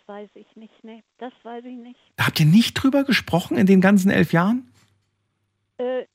Weiß 0.08 0.30
ich 0.36 0.56
nicht, 0.56 0.84
ne? 0.84 1.04
Das 1.18 1.34
weiß 1.44 1.66
ich 1.66 1.76
nicht. 1.78 2.00
Habt 2.20 2.40
ihr 2.40 2.46
nicht 2.46 2.74
drüber 2.76 3.04
gesprochen 3.04 3.58
in 3.58 3.66
den 3.68 3.82
ganzen 3.82 4.10
elf 4.10 4.32
Jahren? 4.32 4.72
Äh, 5.78 6.06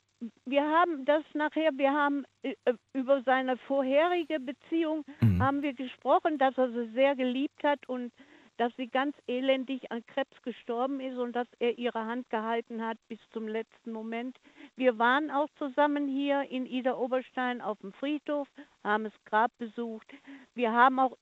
wir 0.45 0.63
haben 0.63 1.05
das 1.05 1.23
nachher, 1.33 1.71
wir 1.75 1.91
haben 1.91 2.25
äh, 2.43 2.55
über 2.93 3.21
seine 3.23 3.57
vorherige 3.57 4.39
Beziehung 4.39 5.05
Mhm. 5.21 5.41
haben 5.41 5.61
wir 5.61 5.73
gesprochen, 5.73 6.37
dass 6.37 6.57
er 6.57 6.71
sie 6.71 6.91
sehr 6.93 7.15
geliebt 7.15 7.63
hat 7.63 7.87
und 7.87 8.11
dass 8.57 8.71
sie 8.77 8.87
ganz 8.87 9.15
elendig 9.27 9.91
an 9.91 10.05
Krebs 10.05 10.39
gestorben 10.43 10.99
ist 10.99 11.17
und 11.17 11.33
dass 11.35 11.47
er 11.59 11.77
ihre 11.77 12.05
Hand 12.05 12.29
gehalten 12.29 12.81
hat 12.85 12.97
bis 13.07 13.19
zum 13.31 13.47
letzten 13.47 13.91
Moment. 13.91 14.37
Wir 14.75 14.97
waren 14.99 15.31
auch 15.31 15.49
zusammen 15.57 16.07
hier 16.07 16.43
in 16.49 16.65
Ida 16.67 16.93
Oberstein 16.95 17.61
auf 17.61 17.79
dem 17.79 17.93
Friedhof, 17.93 18.47
haben 18.83 19.05
das 19.05 19.13
Grab 19.25 19.51
besucht. 19.57 20.07
Wir 20.53 20.71
haben 20.71 20.99
auch 20.99 21.17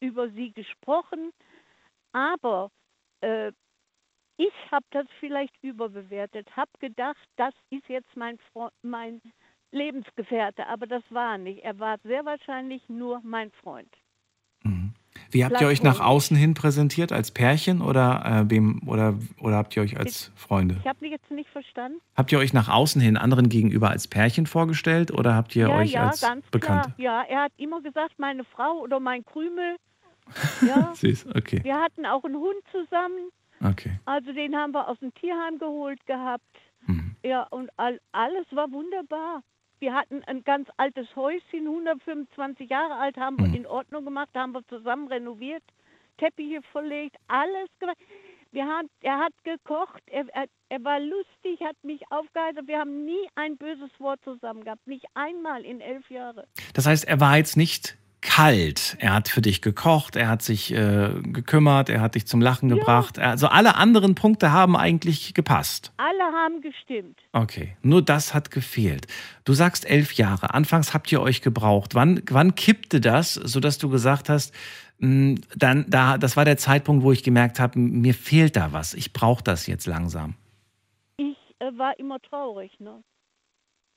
über 0.00 0.30
sie 0.30 0.52
gesprochen, 0.52 1.32
aber 2.16 2.70
äh, 3.20 3.52
ich 4.38 4.52
habe 4.70 4.86
das 4.90 5.06
vielleicht 5.20 5.54
überbewertet, 5.62 6.48
habe 6.56 6.70
gedacht, 6.78 7.26
das 7.36 7.54
ist 7.70 7.88
jetzt 7.88 8.16
mein, 8.16 8.38
mein 8.82 9.20
Lebensgefährte, 9.70 10.66
aber 10.66 10.86
das 10.86 11.02
war 11.10 11.38
nicht. 11.38 11.62
Er 11.62 11.78
war 11.78 11.98
sehr 12.02 12.24
wahrscheinlich 12.24 12.82
nur 12.88 13.20
mein 13.22 13.50
Freund. 13.52 13.94
Wie 15.30 15.44
habt 15.44 15.60
ihr 15.60 15.66
euch 15.66 15.82
nach 15.82 16.00
außen 16.00 16.36
hin 16.36 16.54
präsentiert? 16.54 17.12
Als 17.12 17.30
Pärchen 17.30 17.82
oder, 17.82 18.22
äh, 18.24 18.50
wem, 18.50 18.80
oder, 18.86 19.14
oder 19.40 19.56
habt 19.56 19.76
ihr 19.76 19.82
euch 19.82 19.98
als 19.98 20.30
Freunde? 20.34 20.76
Ich 20.80 20.86
habe 20.86 20.98
die 21.02 21.10
jetzt 21.10 21.30
nicht 21.30 21.50
verstanden. 21.50 21.98
Habt 22.16 22.32
ihr 22.32 22.38
euch 22.38 22.52
nach 22.52 22.68
außen 22.68 23.00
hin 23.00 23.16
anderen 23.16 23.48
gegenüber 23.48 23.90
als 23.90 24.08
Pärchen 24.08 24.46
vorgestellt 24.46 25.10
oder 25.10 25.34
habt 25.34 25.54
ihr 25.56 25.68
ja, 25.68 25.76
euch 25.76 25.92
ja, 25.92 26.08
als 26.08 26.20
ganz 26.20 26.46
Bekannte? 26.50 26.92
klar. 26.96 26.98
Ja, 26.98 27.22
er 27.28 27.42
hat 27.44 27.52
immer 27.56 27.80
gesagt, 27.82 28.18
meine 28.18 28.44
Frau 28.44 28.78
oder 28.80 29.00
mein 29.00 29.24
Krümel. 29.24 29.76
Ja, 30.66 30.92
Süß, 30.94 31.26
okay. 31.34 31.60
wir 31.62 31.76
hatten 31.80 32.06
auch 32.06 32.24
einen 32.24 32.36
Hund 32.36 32.62
zusammen. 32.72 33.30
Okay. 33.64 33.98
Also 34.04 34.32
den 34.32 34.54
haben 34.56 34.72
wir 34.72 34.88
aus 34.88 34.98
dem 34.98 35.14
Tierheim 35.14 35.58
geholt 35.58 36.04
gehabt. 36.06 36.44
Mhm. 36.86 37.16
Ja, 37.22 37.42
und 37.44 37.70
all, 37.76 38.00
alles 38.12 38.46
war 38.50 38.70
wunderbar. 38.70 39.42
Wir 39.78 39.94
hatten 39.94 40.22
ein 40.24 40.42
ganz 40.44 40.68
altes 40.76 41.06
Häuschen, 41.16 41.66
125 41.66 42.70
Jahre 42.70 42.94
alt, 42.94 43.16
haben 43.16 43.36
Mhm. 43.36 43.52
wir 43.52 43.58
in 43.60 43.66
Ordnung 43.66 44.04
gemacht, 44.04 44.30
haben 44.34 44.52
wir 44.52 44.66
zusammen 44.68 45.08
renoviert, 45.08 45.62
Teppiche 46.18 46.60
verlegt, 46.72 47.16
alles 47.28 47.68
gemacht. 47.78 47.96
Wir 48.52 48.64
haben, 48.66 48.88
er 49.00 49.18
hat 49.18 49.32
gekocht, 49.44 50.02
er, 50.06 50.26
er, 50.34 50.46
er 50.70 50.82
war 50.84 50.98
lustig, 51.00 51.60
hat 51.62 51.76
mich 51.82 52.00
aufgeheitert. 52.10 52.66
Wir 52.68 52.78
haben 52.78 53.04
nie 53.04 53.28
ein 53.34 53.56
böses 53.58 53.90
Wort 53.98 54.20
zusammen 54.24 54.64
gehabt, 54.64 54.86
nicht 54.86 55.04
einmal 55.14 55.62
in 55.64 55.80
elf 55.80 56.08
Jahren. 56.10 56.44
Das 56.72 56.86
heißt, 56.86 57.06
er 57.06 57.20
war 57.20 57.36
jetzt 57.36 57.56
nicht 57.56 57.98
kalt. 58.20 58.96
Er 58.98 59.14
hat 59.14 59.28
für 59.28 59.40
dich 59.40 59.62
gekocht, 59.62 60.16
er 60.16 60.28
hat 60.28 60.42
sich 60.42 60.72
äh, 60.72 61.10
gekümmert, 61.22 61.88
er 61.88 62.00
hat 62.00 62.14
dich 62.14 62.26
zum 62.26 62.40
Lachen 62.40 62.68
gebracht. 62.68 63.18
Also 63.18 63.46
alle 63.48 63.76
anderen 63.76 64.14
Punkte 64.14 64.52
haben 64.52 64.76
eigentlich 64.76 65.34
gepasst. 65.34 65.92
Alle 65.96 66.24
haben 66.34 66.60
gestimmt. 66.60 67.20
Okay, 67.32 67.76
nur 67.82 68.02
das 68.02 68.34
hat 68.34 68.50
gefehlt. 68.50 69.06
Du 69.44 69.52
sagst 69.52 69.88
elf 69.88 70.12
Jahre. 70.14 70.54
Anfangs 70.54 70.92
habt 70.92 71.10
ihr 71.12 71.20
euch 71.20 71.40
gebraucht. 71.42 71.94
Wann, 71.94 72.22
wann 72.30 72.54
kippte 72.54 73.00
das, 73.00 73.34
sodass 73.34 73.78
du 73.78 73.88
gesagt 73.88 74.28
hast, 74.28 74.54
mh, 74.98 75.40
dann, 75.56 75.86
da, 75.88 76.18
das 76.18 76.36
war 76.36 76.44
der 76.44 76.56
Zeitpunkt, 76.56 77.04
wo 77.04 77.12
ich 77.12 77.22
gemerkt 77.22 77.60
habe, 77.60 77.78
mir 77.78 78.14
fehlt 78.14 78.56
da 78.56 78.72
was. 78.72 78.94
Ich 78.94 79.12
brauche 79.12 79.42
das 79.44 79.66
jetzt 79.66 79.86
langsam. 79.86 80.34
Ich 81.16 81.36
äh, 81.58 81.78
war 81.78 81.98
immer 81.98 82.20
traurig, 82.20 82.72
ne? 82.80 83.02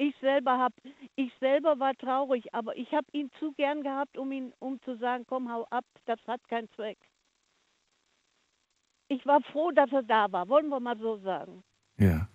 Ich 0.01 0.15
selber 0.21 0.57
hab, 0.57 0.73
ich 1.15 1.31
selber 1.39 1.77
war 1.77 1.93
traurig, 1.93 2.53
aber 2.53 2.75
ich 2.77 2.91
habe 2.93 3.05
ihn 3.11 3.29
zu 3.37 3.51
gern 3.51 3.83
gehabt, 3.83 4.17
um 4.17 4.31
ihn, 4.31 4.53
um 4.59 4.81
zu 4.83 4.97
sagen, 4.97 5.25
komm, 5.27 5.51
hau 5.51 5.65
ab, 5.69 5.83
das 6.05 6.19
hat 6.25 6.41
keinen 6.47 6.69
Zweck. 6.71 6.97
Ich 9.09 9.25
war 9.25 9.41
froh, 9.41 9.71
dass 9.71 9.91
er 9.91 10.03
da 10.03 10.31
war, 10.31 10.47
wollen 10.47 10.69
wir 10.69 10.79
mal 10.79 10.97
so 10.97 11.17
sagen. 11.17 11.63
Ja. 11.97 12.29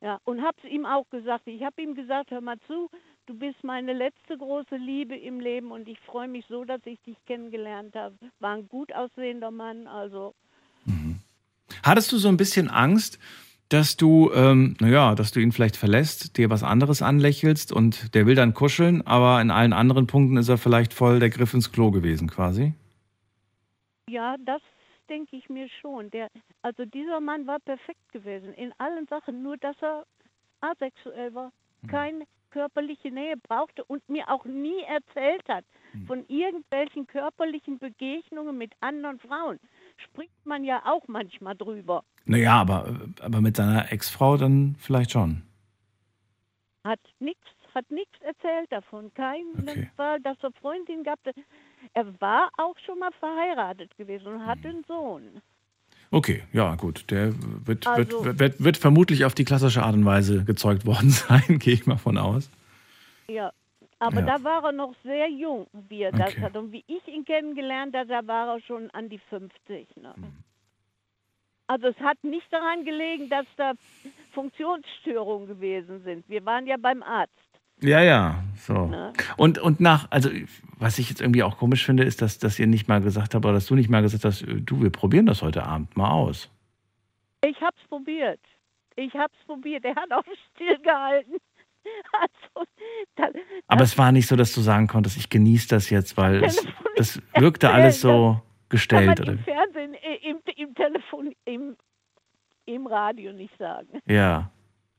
Ja, 0.00 0.20
und 0.22 0.40
habe 0.40 0.56
es 0.62 0.70
ihm 0.70 0.86
auch 0.86 1.10
gesagt. 1.10 1.48
Ich 1.48 1.64
habe 1.64 1.82
ihm 1.82 1.96
gesagt, 1.96 2.30
hör 2.30 2.40
mal 2.40 2.60
zu, 2.68 2.88
du 3.26 3.34
bist 3.34 3.64
meine 3.64 3.92
letzte 3.92 4.38
große 4.38 4.76
Liebe 4.76 5.16
im 5.16 5.40
Leben 5.40 5.72
und 5.72 5.88
ich 5.88 5.98
freue 6.00 6.28
mich 6.28 6.46
so, 6.48 6.64
dass 6.64 6.80
ich 6.84 7.00
dich 7.00 7.16
kennengelernt 7.26 7.96
habe. 7.96 8.16
War 8.38 8.54
ein 8.54 8.68
gut 8.68 8.94
aussehender 8.94 9.50
Mann, 9.50 9.88
also 9.88 10.32
Hattest 11.82 12.12
du 12.12 12.18
so 12.18 12.28
ein 12.28 12.36
bisschen 12.36 12.68
Angst, 12.68 13.18
dass 13.68 13.96
du, 13.96 14.30
ähm, 14.32 14.76
naja, 14.80 15.14
dass 15.14 15.30
du 15.30 15.40
ihn 15.40 15.52
vielleicht 15.52 15.76
verlässt, 15.76 16.38
dir 16.38 16.50
was 16.50 16.62
anderes 16.62 17.02
anlächelst 17.02 17.72
und 17.72 18.14
der 18.14 18.26
will 18.26 18.34
dann 18.34 18.54
kuscheln, 18.54 19.06
aber 19.06 19.40
in 19.40 19.50
allen 19.50 19.72
anderen 19.72 20.06
Punkten 20.06 20.36
ist 20.36 20.48
er 20.48 20.58
vielleicht 20.58 20.94
voll 20.94 21.18
der 21.18 21.30
Griff 21.30 21.54
ins 21.54 21.70
Klo 21.70 21.90
gewesen 21.90 22.28
quasi? 22.28 22.74
Ja, 24.08 24.36
das 24.44 24.62
denke 25.08 25.36
ich 25.36 25.48
mir 25.48 25.68
schon. 25.80 26.10
Der, 26.10 26.28
also 26.62 26.84
dieser 26.86 27.20
Mann 27.20 27.46
war 27.46 27.58
perfekt 27.58 28.10
gewesen 28.12 28.54
in 28.54 28.72
allen 28.78 29.06
Sachen, 29.06 29.42
nur 29.42 29.56
dass 29.58 29.76
er 29.82 30.04
asexuell 30.60 31.34
war, 31.34 31.52
keine 31.88 32.24
körperliche 32.50 33.10
Nähe 33.10 33.36
brauchte 33.36 33.84
und 33.84 34.08
mir 34.08 34.28
auch 34.28 34.44
nie 34.44 34.82
erzählt 34.82 35.46
hat 35.48 35.64
von 36.06 36.24
irgendwelchen 36.28 37.06
körperlichen 37.06 37.78
Begegnungen 37.78 38.56
mit 38.56 38.72
anderen 38.80 39.18
Frauen. 39.18 39.58
Spricht 39.98 40.46
man 40.46 40.64
ja 40.64 40.82
auch 40.86 41.06
manchmal 41.08 41.54
drüber. 41.56 42.04
Naja, 42.24 42.54
aber, 42.60 42.94
aber 43.20 43.40
mit 43.40 43.56
seiner 43.56 43.90
Ex-Frau 43.92 44.36
dann 44.36 44.76
vielleicht 44.78 45.10
schon. 45.12 45.42
Hat 46.84 47.00
nichts 47.20 47.42
hat 47.74 47.90
nichts 47.90 48.18
erzählt 48.22 48.72
davon. 48.72 49.12
Keinen 49.14 49.88
Fall, 49.96 50.20
dass 50.22 50.36
er 50.42 50.50
Freundin 50.60 51.04
gab. 51.04 51.20
Er 51.92 52.20
war 52.20 52.48
auch 52.56 52.74
schon 52.84 52.98
mal 52.98 53.10
verheiratet 53.20 53.96
gewesen 53.96 54.26
und 54.26 54.46
hatte 54.46 54.68
einen 54.68 54.84
Sohn. 54.84 55.40
Okay, 56.10 56.42
ja, 56.52 56.74
gut. 56.76 57.10
Der 57.10 57.32
wird, 57.66 57.86
Also- 57.86 58.24
wird, 58.24 58.38
wird, 58.38 58.64
wird 58.64 58.76
vermutlich 58.78 59.24
auf 59.26 59.34
die 59.34 59.44
klassische 59.44 59.82
Art 59.82 59.94
und 59.94 60.04
Weise 60.06 60.44
gezeugt 60.44 60.86
worden 60.86 61.10
sein, 61.28 61.58
gehe 61.58 61.74
ich 61.74 61.86
mal 61.86 61.98
von 61.98 62.16
aus. 62.18 62.50
Ja, 63.28 63.52
aber 63.98 64.20
Ja. 64.20 64.26
da 64.38 64.44
war 64.44 64.64
er 64.64 64.72
noch 64.72 64.94
sehr 65.02 65.28
jung, 65.28 65.66
wie 65.72 66.02
er 66.02 66.12
das 66.12 66.32
Okay. 66.32 66.42
hat. 66.42 66.56
Und 66.56 66.72
wie 66.72 66.84
ich 66.86 67.06
ihn 67.08 67.24
kennengelernt 67.24 67.96
habe, 67.96 68.08
da 68.08 68.26
war 68.26 68.54
er 68.54 68.60
schon 68.60 68.90
an 68.90 69.08
die 69.08 69.18
50. 69.18 69.96
Ne? 69.96 70.14
Mhm. 70.16 70.32
Also 71.66 71.88
es 71.88 71.96
hat 72.00 72.22
nicht 72.24 72.50
daran 72.52 72.84
gelegen, 72.84 73.28
dass 73.28 73.44
da 73.56 73.72
Funktionsstörungen 74.32 75.46
gewesen 75.48 76.02
sind. 76.02 76.28
Wir 76.28 76.44
waren 76.46 76.66
ja 76.66 76.76
beim 76.78 77.02
Arzt. 77.02 77.32
Ja, 77.80 78.00
ja, 78.02 78.42
so. 78.56 78.86
Ne? 78.86 79.12
Und, 79.36 79.58
und 79.58 79.78
nach, 79.78 80.10
also 80.10 80.30
was 80.78 80.98
ich 80.98 81.10
jetzt 81.10 81.20
irgendwie 81.20 81.42
auch 81.42 81.58
komisch 81.58 81.84
finde, 81.84 82.02
ist, 82.04 82.22
dass, 82.22 82.38
dass 82.38 82.58
ihr 82.58 82.66
nicht 82.66 82.88
mal 82.88 83.00
gesagt 83.00 83.34
habt, 83.34 83.44
oder 83.44 83.54
dass 83.54 83.66
du 83.66 83.74
nicht 83.74 83.88
mal 83.90 84.02
gesagt 84.02 84.24
hast, 84.24 84.42
äh, 84.42 84.60
du, 84.60 84.82
wir 84.82 84.90
probieren 84.90 85.26
das 85.26 85.42
heute 85.42 85.62
Abend 85.64 85.96
mal 85.96 86.10
aus. 86.10 86.50
Ich 87.44 87.60
hab's 87.60 87.80
probiert. 87.88 88.40
Ich 88.96 89.14
hab's 89.14 89.36
probiert. 89.46 89.84
Er 89.84 89.94
hat 89.94 90.10
auch 90.12 90.24
stillgehalten. 90.54 91.36
Also, 92.20 92.68
da, 93.16 93.28
Aber 93.68 93.82
es 93.84 93.96
war 93.98 94.12
nicht 94.12 94.26
so, 94.26 94.34
dass 94.34 94.52
du 94.52 94.60
sagen 94.60 94.86
konntest, 94.86 95.16
ich 95.16 95.28
genieße 95.28 95.68
das 95.68 95.90
jetzt, 95.90 96.16
weil 96.16 96.42
es, 96.42 96.66
das 96.96 97.20
wirkte 97.36 97.70
alles 97.70 98.00
so 98.00 98.32
kann 98.34 98.42
gestellt. 98.70 99.06
man 99.06 99.20
Oder? 99.20 99.32
im 99.32 99.38
Fernsehen, 99.40 99.94
äh, 99.94 100.30
im, 100.30 100.38
im 100.56 100.74
Telefon, 100.74 101.32
im, 101.44 101.76
im 102.64 102.86
Radio 102.86 103.32
nicht 103.32 103.56
sagen. 103.58 104.00
Ja. 104.06 104.50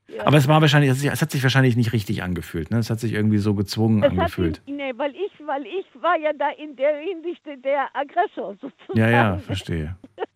Ja. 0.08 0.26
Aber 0.26 0.38
es 0.38 0.48
war 0.48 0.60
wahrscheinlich, 0.62 0.90
es 0.90 1.22
hat 1.22 1.32
sich 1.32 1.44
wahrscheinlich 1.44 1.76
nicht 1.76 1.94
richtig 1.94 2.24
angefühlt. 2.24 2.72
Ne? 2.72 2.80
Es 2.80 2.90
hat 2.90 3.00
sich 3.00 3.14
irgendwie 3.14 3.38
so 3.38 3.54
gezwungen 3.54 4.02
Es 4.04 4.10
angefühlt. 4.10 4.62
ihn, 4.66 4.78
nee, 4.78 4.92
weil 4.96 5.12
ich, 5.16 5.32
weil 5.46 5.64
ich 5.66 5.86
war 6.02 6.18
ja 6.18 6.32
da 6.34 6.50
in 6.50 6.76
der 6.76 6.98
Hinsicht 6.98 7.46
der 7.46 7.96
Aggressor 7.96 8.56
sozusagen. 8.56 8.98
Ja, 8.98 9.10
ja, 9.10 9.38
verstehe. 9.38 9.98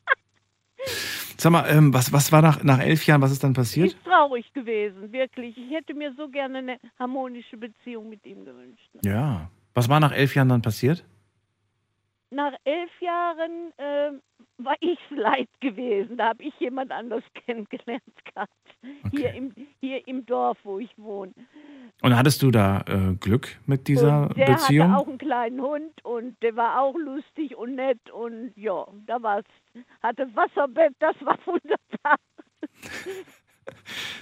Sag 1.38 1.52
mal, 1.52 1.66
ähm, 1.68 1.94
was, 1.94 2.14
was 2.14 2.32
war 2.32 2.42
nach, 2.42 2.64
nach 2.64 2.80
elf 2.80 3.06
Jahren, 3.06 3.22
was 3.22 3.32
ist 3.32 3.44
dann 3.44 3.54
passiert? 3.54 3.88
Ist 3.88 4.04
traurig 4.06 4.52
gewesen, 4.54 5.12
wirklich. 5.12 5.58
Ich 5.58 5.72
hätte 5.72 5.94
mir 5.94 6.14
so 6.16 6.30
gerne 6.30 6.60
eine 6.60 6.78
harmonische 7.00 7.58
Beziehung 7.58 8.10
mit 8.10 8.26
ihm 8.26 8.46
gewünscht. 8.46 8.90
Ja. 9.04 9.50
Was 9.74 9.90
war 9.90 10.00
nach 10.00 10.14
elf 10.14 10.36
Jahren 10.36 10.50
dann 10.50 10.62
passiert? 10.62 11.04
Nach 12.34 12.54
elf 12.64 12.90
Jahren 13.00 13.74
ähm, 13.78 14.22
war 14.58 14.76
ich 14.80 15.00
leid 15.10 15.50
gewesen. 15.60 16.18
Da 16.18 16.30
habe 16.30 16.44
ich 16.44 16.54
jemand 16.60 16.92
anderes 16.92 17.24
kennengelernt 17.46 18.04
gehabt. 18.26 18.52
Hier, 19.12 19.34
im, 19.34 19.54
hier 19.80 20.08
im 20.08 20.26
Dorf, 20.26 20.58
wo 20.64 20.80
ich 20.80 20.90
wohne. 20.98 21.34
Und 22.02 22.18
hattest 22.18 22.42
du 22.42 22.52
da 22.52 22.84
äh, 22.88 23.16
Glück 23.16 23.60
mit 23.66 23.88
dieser 23.88 24.28
und 24.28 24.38
der 24.38 24.46
Beziehung? 24.46 24.92
hatte 24.92 25.02
auch 25.02 25.08
einen 25.08 25.18
kleinen 25.18 25.62
Hund 25.62 26.04
und 26.04 26.42
der 26.42 26.56
war 26.56 26.82
auch 26.82 26.96
lustig 26.96 27.56
und 27.56 27.76
nett 27.76 28.10
und 28.12 28.52
ja, 28.56 28.86
da 29.06 29.22
war 29.22 29.40
es. 29.40 29.46
Hatte 30.02 30.28
Wasserbett, 30.36 30.94
das 31.00 31.16
war 31.22 31.38
wunderbar. 31.46 32.18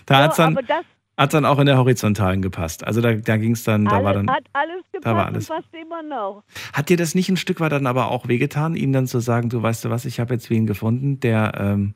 da 0.05 0.20
Ja, 0.20 0.24
hat's 0.24 0.38
dann, 0.38 0.53
aber 0.53 0.62
das 0.64 0.86
hat's 1.18 1.34
dann 1.34 1.45
auch 1.45 1.59
in 1.59 1.66
der 1.68 1.78
Horizontalen 1.78 2.41
gepasst. 2.41 2.84
Also 2.86 3.01
da, 3.01 3.14
da 3.14 3.38
ging 3.38 3.51
es 3.53 3.64
dann, 3.64 3.89
da 3.89 4.03
war 4.03 4.14
alles, 4.14 4.14
dann. 4.14 4.28
hat 4.28 4.45
alles 4.53 4.84
gepasst 4.91 5.05
da 5.05 5.16
war 5.16 5.26
alles. 5.28 5.47
fast 5.47 5.74
immer 5.74 6.01
noch. 6.03 6.43
Hat 6.74 6.89
dir 6.89 6.97
das 6.97 7.16
nicht 7.16 7.30
ein 7.30 7.38
Stück 7.38 7.59
weit 7.59 7.72
dann 7.72 7.88
aber 7.88 8.09
auch 8.12 8.28
wehgetan, 8.28 8.76
ihm 8.76 8.91
dann 8.93 9.07
zu 9.07 9.20
sagen, 9.20 9.49
du 9.49 9.62
weißt 9.62 9.86
du 9.86 9.89
was, 9.89 10.05
ich 10.05 10.20
habe 10.20 10.34
jetzt 10.34 10.49
wen 10.49 10.66
gefunden, 10.68 11.20
der, 11.20 11.53
ähm, 11.59 11.93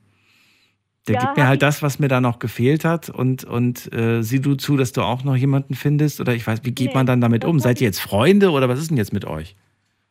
Der 1.08 1.16
Ja, 1.16 1.20
gibt 1.20 1.38
mir 1.38 1.48
halt 1.48 1.62
das, 1.62 1.84
was 1.84 2.00
mir 2.00 2.08
da 2.08 2.20
noch 2.20 2.40
gefehlt 2.40 2.84
hat 2.84 3.10
und, 3.10 3.44
und 3.44 3.94
äh, 3.94 4.24
sieh 4.24 4.40
du 4.42 4.56
zu, 4.56 4.76
dass 4.76 4.92
du 4.92 5.02
auch 5.04 5.24
noch 5.24 5.36
jemanden 5.36 5.76
findest 5.76 6.20
oder 6.20 6.34
ich 6.34 6.46
weiß, 6.48 6.64
wie 6.64 6.72
geht 6.72 6.88
Nee, 6.88 6.96
man 6.96 7.06
dann 7.06 7.22
damit 7.22 7.46
um? 7.46 7.60
Seid 7.60 7.80
ihr 7.82 7.86
jetzt 7.86 8.02
Freunde 8.02 8.50
oder 8.52 8.70
was 8.70 8.80
ist 8.80 8.90
denn 8.90 8.98
jetzt 8.98 9.14
mit 9.14 9.26
euch? 9.26 9.56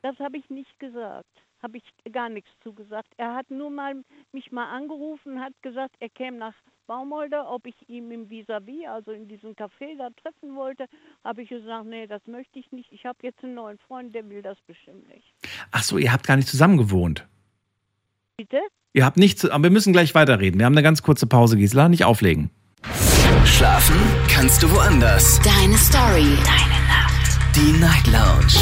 Das 0.03 0.19
habe 0.19 0.37
ich 0.39 0.49
nicht 0.51 0.79
gesagt. 0.79 1.27
Habe 1.63 1.79
ich 1.79 1.85
gar 2.13 2.29
nichts 2.29 2.51
zugesagt. 2.63 3.09
Er 3.17 3.35
hat 3.35 3.51
nur 3.51 3.71
mal 3.71 3.95
mich 4.33 4.53
mal 4.53 4.67
angerufen, 4.71 5.41
hat 5.41 5.55
gesagt, 5.63 5.97
er 5.99 6.11
käme 6.11 6.37
nach 6.39 6.55
Baumolder, 6.87 7.51
ob 7.51 7.67
ich 7.67 7.75
ihm 7.89 8.11
im 8.11 8.29
Vis-à-vis, 8.31 8.87
also 8.89 9.13
in 9.13 9.29
diesem 9.29 9.53
Café 9.53 9.97
da 9.99 10.09
treffen 10.23 10.55
wollte. 10.57 10.87
Habe 11.25 11.43
ich 11.43 11.49
gesagt, 11.49 11.87
nee, 11.87 12.07
das 12.07 12.23
möchte 12.27 12.59
ich 12.59 12.71
nicht. 12.73 12.93
Ich 12.93 13.05
habe 13.07 13.19
jetzt 13.23 13.43
einen 13.43 13.55
neuen 13.55 13.79
Freund, 13.79 14.15
der 14.15 14.29
will 14.29 14.43
das 14.43 14.59
bestimmt 14.67 15.09
nicht. 15.09 15.35
Ach 15.73 15.83
so, 15.83 15.99
ihr 15.99 16.13
habt 16.13 16.27
gar 16.27 16.37
nicht 16.37 16.49
zusammen 16.49 16.77
gewohnt. 16.77 17.27
Bitte? 18.37 18.59
Ihr 18.93 19.05
habt 19.05 19.17
nicht, 19.17 19.39
zu- 19.39 19.53
aber 19.53 19.65
wir 19.65 19.71
müssen 19.71 19.93
gleich 19.93 20.15
weiterreden. 20.15 20.59
Wir 20.59 20.67
haben 20.67 20.75
eine 20.75 20.83
ganz 20.83 21.03
kurze 21.03 21.27
Pause, 21.27 21.57
Gisela, 21.57 21.89
nicht 21.89 22.05
auflegen. 22.05 22.51
Schlafen 23.45 23.97
kannst 24.29 24.63
du 24.63 24.71
woanders. 24.71 25.41
Deine 25.43 25.77
Story. 25.77 26.37
Deine 26.45 26.81
Nacht. 26.89 27.39
Die 27.57 27.73
Night 27.81 28.07
Lounge. 28.07 28.55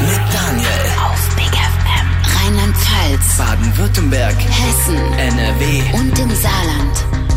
Mit 0.00 0.34
Daniel. 0.34 0.84
Auf 0.98 1.36
Big 1.36 1.52
FM. 1.54 2.06
Rheinland-Pfalz. 2.36 3.38
Baden-Württemberg. 3.38 4.34
Hessen. 4.36 4.96
NRW. 5.18 5.98
Und 5.98 6.18
im 6.18 6.30
Saarland. 6.30 7.35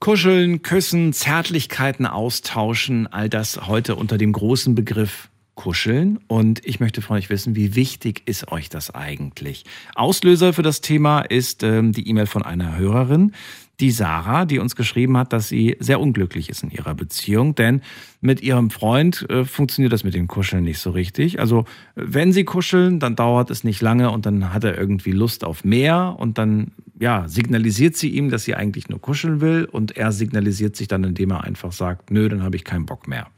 Kuscheln, 0.00 0.62
küssen, 0.62 1.12
Zärtlichkeiten 1.12 2.06
austauschen, 2.06 3.06
all 3.06 3.28
das 3.28 3.66
heute 3.66 3.96
unter 3.96 4.16
dem 4.16 4.32
großen 4.32 4.74
Begriff 4.74 5.28
Kuscheln. 5.54 6.18
Und 6.26 6.64
ich 6.64 6.80
möchte 6.80 7.02
von 7.02 7.18
euch 7.18 7.28
wissen, 7.28 7.54
wie 7.54 7.74
wichtig 7.74 8.22
ist 8.24 8.50
euch 8.50 8.70
das 8.70 8.94
eigentlich? 8.94 9.64
Auslöser 9.94 10.54
für 10.54 10.62
das 10.62 10.80
Thema 10.80 11.20
ist 11.20 11.62
ähm, 11.62 11.92
die 11.92 12.08
E-Mail 12.08 12.24
von 12.24 12.42
einer 12.42 12.78
Hörerin, 12.78 13.32
die 13.80 13.90
Sarah, 13.90 14.44
die 14.44 14.58
uns 14.58 14.76
geschrieben 14.76 15.16
hat, 15.16 15.32
dass 15.32 15.48
sie 15.48 15.76
sehr 15.80 16.00
unglücklich 16.00 16.50
ist 16.50 16.62
in 16.62 16.70
ihrer 16.70 16.94
Beziehung, 16.94 17.54
denn 17.54 17.80
mit 18.20 18.42
ihrem 18.42 18.70
Freund 18.70 19.28
äh, 19.30 19.44
funktioniert 19.44 19.92
das 19.92 20.04
mit 20.04 20.14
dem 20.14 20.28
Kuscheln 20.28 20.64
nicht 20.64 20.78
so 20.78 20.90
richtig. 20.90 21.40
Also 21.40 21.64
wenn 21.94 22.32
sie 22.32 22.44
kuscheln, 22.44 23.00
dann 23.00 23.16
dauert 23.16 23.50
es 23.50 23.64
nicht 23.64 23.80
lange 23.80 24.10
und 24.10 24.26
dann 24.26 24.52
hat 24.52 24.64
er 24.64 24.76
irgendwie 24.76 25.12
Lust 25.12 25.44
auf 25.44 25.64
mehr 25.64 26.16
und 26.18 26.36
dann 26.38 26.72
ja, 27.00 27.26
signalisiert 27.28 27.96
sie 27.96 28.10
ihm, 28.10 28.28
dass 28.28 28.44
sie 28.44 28.54
eigentlich 28.54 28.90
nur 28.90 29.00
kuscheln 29.00 29.40
will 29.40 29.64
und 29.64 29.96
er 29.96 30.12
signalisiert 30.12 30.76
sich 30.76 30.86
dann, 30.86 31.02
indem 31.02 31.30
er 31.30 31.44
einfach 31.44 31.72
sagt, 31.72 32.10
nö, 32.10 32.28
dann 32.28 32.42
habe 32.42 32.56
ich 32.56 32.64
keinen 32.64 32.84
Bock 32.84 33.08
mehr. 33.08 33.28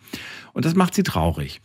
Und 0.53 0.65
das 0.65 0.75
macht 0.75 0.95
sie 0.95 1.05
traurig. 1.05 1.61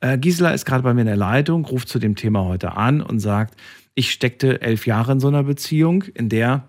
Äh, 0.00 0.16
Gisela 0.16 0.52
ist 0.52 0.64
gerade 0.64 0.82
bei 0.82 0.94
mir 0.94 1.02
in 1.02 1.06
der 1.06 1.16
Leitung, 1.16 1.66
ruft 1.66 1.88
zu 1.88 1.98
dem 1.98 2.16
Thema 2.16 2.44
heute 2.44 2.76
an 2.76 3.02
und 3.02 3.20
sagt, 3.20 3.60
ich 3.94 4.10
steckte 4.10 4.62
elf 4.62 4.86
Jahre 4.86 5.12
in 5.12 5.20
so 5.20 5.28
einer 5.28 5.42
Beziehung, 5.42 6.04
in 6.14 6.30
der 6.30 6.68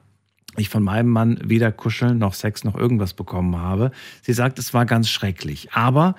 ich 0.61 0.69
von 0.69 0.83
meinem 0.83 1.09
Mann 1.09 1.39
weder 1.43 1.71
Kuscheln 1.71 2.17
noch 2.17 2.33
Sex 2.33 2.63
noch 2.63 2.75
irgendwas 2.75 3.13
bekommen 3.13 3.57
habe. 3.57 3.91
Sie 4.21 4.33
sagt, 4.33 4.59
es 4.59 4.73
war 4.73 4.85
ganz 4.85 5.09
schrecklich. 5.09 5.73
Aber 5.73 6.15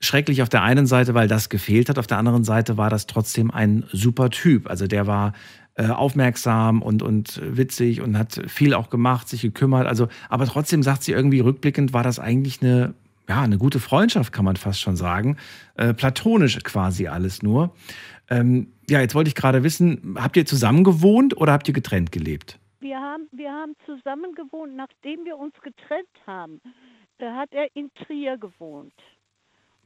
schrecklich 0.00 0.42
auf 0.42 0.48
der 0.48 0.62
einen 0.62 0.86
Seite, 0.86 1.14
weil 1.14 1.28
das 1.28 1.48
gefehlt 1.48 1.88
hat. 1.88 1.98
Auf 1.98 2.06
der 2.06 2.18
anderen 2.18 2.44
Seite 2.44 2.76
war 2.76 2.90
das 2.90 3.06
trotzdem 3.06 3.50
ein 3.50 3.84
super 3.92 4.30
Typ. 4.30 4.68
Also 4.68 4.86
der 4.86 5.06
war 5.06 5.32
äh, 5.74 5.86
aufmerksam 5.86 6.82
und, 6.82 7.02
und 7.02 7.40
witzig 7.42 8.02
und 8.02 8.18
hat 8.18 8.42
viel 8.46 8.74
auch 8.74 8.90
gemacht, 8.90 9.28
sich 9.28 9.40
gekümmert. 9.42 9.86
Also, 9.86 10.08
aber 10.28 10.46
trotzdem 10.46 10.82
sagt 10.82 11.02
sie 11.02 11.12
irgendwie 11.12 11.40
rückblickend, 11.40 11.92
war 11.92 12.02
das 12.02 12.18
eigentlich 12.18 12.60
eine, 12.60 12.94
ja, 13.28 13.40
eine 13.40 13.58
gute 13.58 13.80
Freundschaft, 13.80 14.32
kann 14.32 14.44
man 14.44 14.56
fast 14.56 14.80
schon 14.80 14.96
sagen. 14.96 15.36
Äh, 15.76 15.94
platonisch 15.94 16.58
quasi 16.62 17.06
alles 17.06 17.42
nur. 17.42 17.74
Ähm, 18.28 18.68
ja, 18.90 19.00
jetzt 19.00 19.14
wollte 19.14 19.28
ich 19.28 19.34
gerade 19.34 19.62
wissen, 19.62 20.16
habt 20.16 20.36
ihr 20.36 20.44
zusammen 20.44 20.84
gewohnt 20.84 21.36
oder 21.36 21.52
habt 21.52 21.68
ihr 21.68 21.74
getrennt 21.74 22.12
gelebt? 22.12 22.58
Wir 22.82 22.98
haben, 23.00 23.28
wir 23.32 23.50
haben 23.52 23.74
zusammen 23.86 24.34
gewohnt, 24.34 24.74
nachdem 24.76 25.24
wir 25.24 25.36
uns 25.38 25.54
getrennt 25.62 26.08
haben. 26.26 26.60
Da 27.18 27.36
hat 27.36 27.48
er 27.52 27.68
in 27.74 27.90
Trier 27.94 28.36
gewohnt. 28.36 28.92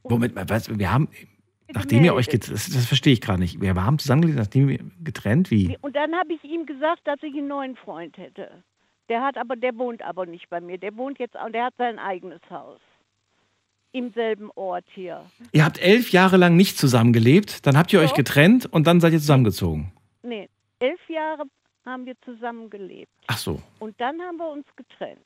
Womit, 0.03 0.33
was, 0.49 0.77
wir 0.79 0.91
haben, 0.91 1.07
nachdem 1.71 2.03
ihr 2.03 2.13
euch, 2.15 2.27
get- 2.27 2.49
das, 2.49 2.69
das 2.69 2.85
verstehe 2.87 3.13
ich 3.13 3.21
gerade 3.21 3.39
nicht. 3.39 3.61
Wir 3.61 3.75
haben 3.75 3.99
zusammengelebt, 3.99 4.39
nachdem 4.39 4.67
wir 4.67 4.79
getrennt, 5.03 5.51
wie? 5.51 5.77
Und 5.81 5.95
dann 5.95 6.15
habe 6.15 6.33
ich 6.33 6.43
ihm 6.43 6.65
gesagt, 6.65 7.01
dass 7.05 7.21
ich 7.21 7.33
einen 7.35 7.47
neuen 7.47 7.75
Freund 7.75 8.17
hätte. 8.17 8.63
Der 9.09 9.21
hat 9.23 9.37
aber, 9.37 9.55
der 9.55 9.77
wohnt 9.77 10.01
aber 10.01 10.25
nicht 10.25 10.49
bei 10.49 10.59
mir. 10.59 10.77
Der 10.77 10.95
wohnt 10.97 11.19
jetzt, 11.19 11.37
auch- 11.37 11.49
der 11.51 11.65
hat 11.65 11.75
sein 11.77 11.99
eigenes 11.99 12.41
Haus. 12.49 12.79
Im 13.91 14.11
selben 14.13 14.49
Ort 14.55 14.85
hier. 14.93 15.23
Ihr 15.51 15.63
habt 15.63 15.79
elf 15.81 16.09
Jahre 16.11 16.37
lang 16.37 16.55
nicht 16.55 16.77
zusammengelebt, 16.77 17.65
dann 17.65 17.77
habt 17.77 17.93
ihr 17.93 17.99
euch 17.99 18.09
Doch. 18.09 18.17
getrennt 18.17 18.65
und 18.65 18.85
dann 18.87 18.99
seid 18.99 19.13
ihr 19.13 19.19
zusammengezogen. 19.19 19.91
Nee, 20.23 20.49
elf 20.79 20.99
Jahre 21.09 21.43
haben 21.87 22.05
wir 22.05 22.19
zusammen 22.21 22.69
gelebt. 22.69 23.11
Ach 23.27 23.37
so, 23.37 23.61
Und 23.79 23.99
dann 23.99 24.21
haben 24.21 24.37
wir 24.37 24.49
uns 24.51 24.65
getrennt. 24.75 25.25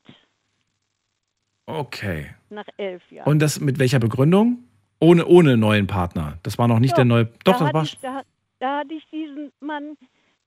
okay. 1.66 2.34
Nach 2.50 2.68
elf 2.78 3.02
Jahren. 3.12 3.28
Und 3.30 3.40
das 3.40 3.60
mit 3.60 3.80
welcher 3.80 4.00
Begründung? 4.00 4.64
Ohne, 5.00 5.26
ohne 5.26 5.58
neuen 5.58 5.88
Partner. 5.88 6.38
Das 6.44 6.58
war 6.60 6.68
noch 6.68 6.80
nicht 6.80 6.92
Doch, 6.92 6.98
der 6.98 7.06
neue. 7.06 7.26
Doch, 7.44 7.58
da 7.58 7.66
das 7.66 7.74
war. 7.74 7.84
ich, 7.84 7.98
da, 8.00 8.22
da 8.60 8.80
hatte 8.80 8.94
ich 8.94 9.04
diesen 9.10 9.52
Mann 9.60 9.98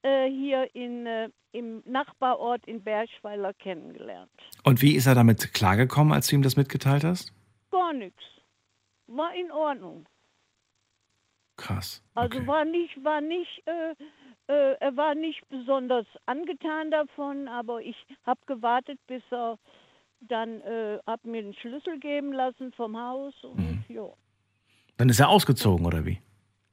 äh, 0.03 0.29
hier 0.31 0.69
in, 0.75 1.07
äh, 1.07 1.29
im 1.51 1.83
Nachbarort 1.87 2.65
in 2.67 2.83
Bergweiler 2.83 3.53
kennengelernt. 3.55 4.31
Und 4.63 4.81
wie 4.81 4.95
ist 4.95 5.07
er 5.07 5.17
damit 5.17 5.53
klargekommen, 5.55 6.13
als 6.13 6.29
du 6.29 6.37
ihm 6.37 6.43
das 6.43 6.57
mitgeteilt 6.57 7.03
hast? 7.03 7.33
Gar 7.73 7.95
nichts. 7.95 8.23
War 9.09 9.35
in 9.35 9.51
Ordnung. 9.51 10.07
Krass. 11.57 12.03
Also 12.15 12.47
war 12.47 12.65
nicht, 12.65 13.03
war 13.05 13.21
nicht, 13.21 13.63
äh, 13.67 13.95
äh, 14.49 14.75
er 14.81 14.97
war 14.97 15.15
nicht 15.15 15.49
besonders 15.49 16.07
angetan 16.27 16.91
davon, 16.91 17.49
aber 17.49 17.81
ich 17.83 17.97
habe 18.27 18.41
gewartet, 18.47 18.99
bis 19.07 19.23
er 19.31 19.59
dann 20.21 20.61
äh, 20.63 20.99
hat 21.07 21.25
mir 21.25 21.43
den 21.43 21.55
Schlüssel 21.55 21.99
geben 22.01 22.33
lassen 22.33 22.73
vom 22.73 22.97
Haus 22.97 23.35
und 23.43 23.59
Mhm. 23.59 23.79
ja, 23.89 24.07
Dann 24.97 25.09
ist 25.09 25.21
er 25.21 25.29
ausgezogen, 25.29 25.85
oder 25.87 26.05
wie? 26.07 26.19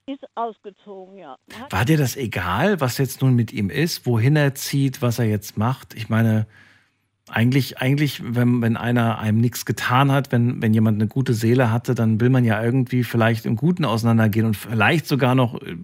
ist 0.08 0.24
ausgezogen, 0.36 1.18
ja. 1.18 1.38
Hat- 1.58 1.72
War 1.72 1.86
dir 1.86 1.98
das 1.98 2.18
egal, 2.18 2.82
was 2.82 2.98
jetzt 2.98 3.22
nun 3.22 3.34
mit 3.36 3.54
ihm 3.54 3.70
ist, 3.70 4.06
wohin 4.06 4.36
er 4.36 4.54
zieht, 4.56 5.02
was 5.02 5.20
er 5.20 5.26
jetzt 5.26 5.58
macht? 5.58 5.94
Ich 5.94 6.10
meine, 6.10 6.48
eigentlich, 7.30 7.78
eigentlich, 7.78 8.22
wenn, 8.36 8.62
wenn 8.62 8.76
einer 8.76 9.20
einem 9.20 9.40
nichts 9.40 9.66
getan 9.66 10.12
hat, 10.12 10.32
wenn, 10.34 10.62
wenn 10.62 10.74
jemand 10.74 10.96
eine 11.00 11.08
gute 11.08 11.34
Seele 11.34 11.72
hatte, 11.72 11.96
dann 11.96 12.20
will 12.20 12.30
man 12.30 12.44
ja 12.44 12.62
irgendwie 12.62 13.04
vielleicht 13.06 13.46
im 13.46 13.56
Guten 13.56 13.86
auseinandergehen 13.86 14.46
und 14.48 14.58
vielleicht 14.58 15.08
sogar 15.08 15.34
noch 15.36 15.62
äh, 15.62 15.78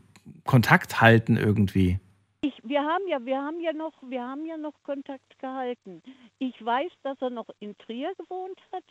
Kontakt 0.48 1.00
halten 1.00 1.38
irgendwie. 1.38 2.00
Ich, 2.42 2.54
wir 2.64 2.82
haben 2.84 3.08
ja, 3.08 3.24
wir 3.24 3.42
haben 3.42 3.60
ja 3.60 3.74
noch, 3.74 3.94
wir 4.02 4.24
haben 4.24 4.46
ja 4.46 4.58
noch 4.58 4.74
Kontakt 4.84 5.38
gehalten. 5.40 6.02
Ich 6.40 6.64
weiß, 6.64 6.92
dass 7.04 7.22
er 7.22 7.30
noch 7.30 7.50
in 7.60 7.78
Trier 7.78 8.14
gewohnt 8.18 8.60
hat. 8.72 8.84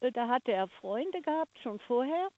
Äh, 0.00 0.12
Da 0.12 0.28
hatte 0.28 0.52
er 0.52 0.68
Freunde 0.68 1.20
gehabt, 1.20 1.58
schon 1.62 1.78
vorher. 1.80 2.28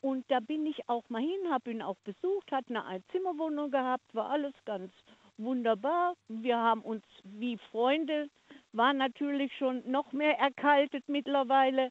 Und 0.00 0.24
da 0.30 0.40
bin 0.40 0.64
ich 0.66 0.88
auch 0.88 1.04
mal 1.08 1.20
hin, 1.20 1.50
habe 1.50 1.70
ihn 1.70 1.82
auch 1.82 1.98
besucht, 2.04 2.50
hat 2.50 2.64
eine 2.70 2.84
Einzimmerwohnung 2.86 3.70
gehabt, 3.70 4.14
war 4.14 4.30
alles 4.30 4.54
ganz 4.64 4.92
wunderbar. 5.36 6.14
Wir 6.28 6.56
haben 6.56 6.80
uns 6.80 7.04
wie 7.24 7.58
Freunde, 7.70 8.30
war 8.72 8.94
natürlich 8.94 9.52
schon 9.58 9.82
noch 9.90 10.12
mehr 10.12 10.38
erkaltet 10.38 11.04
mittlerweile 11.06 11.90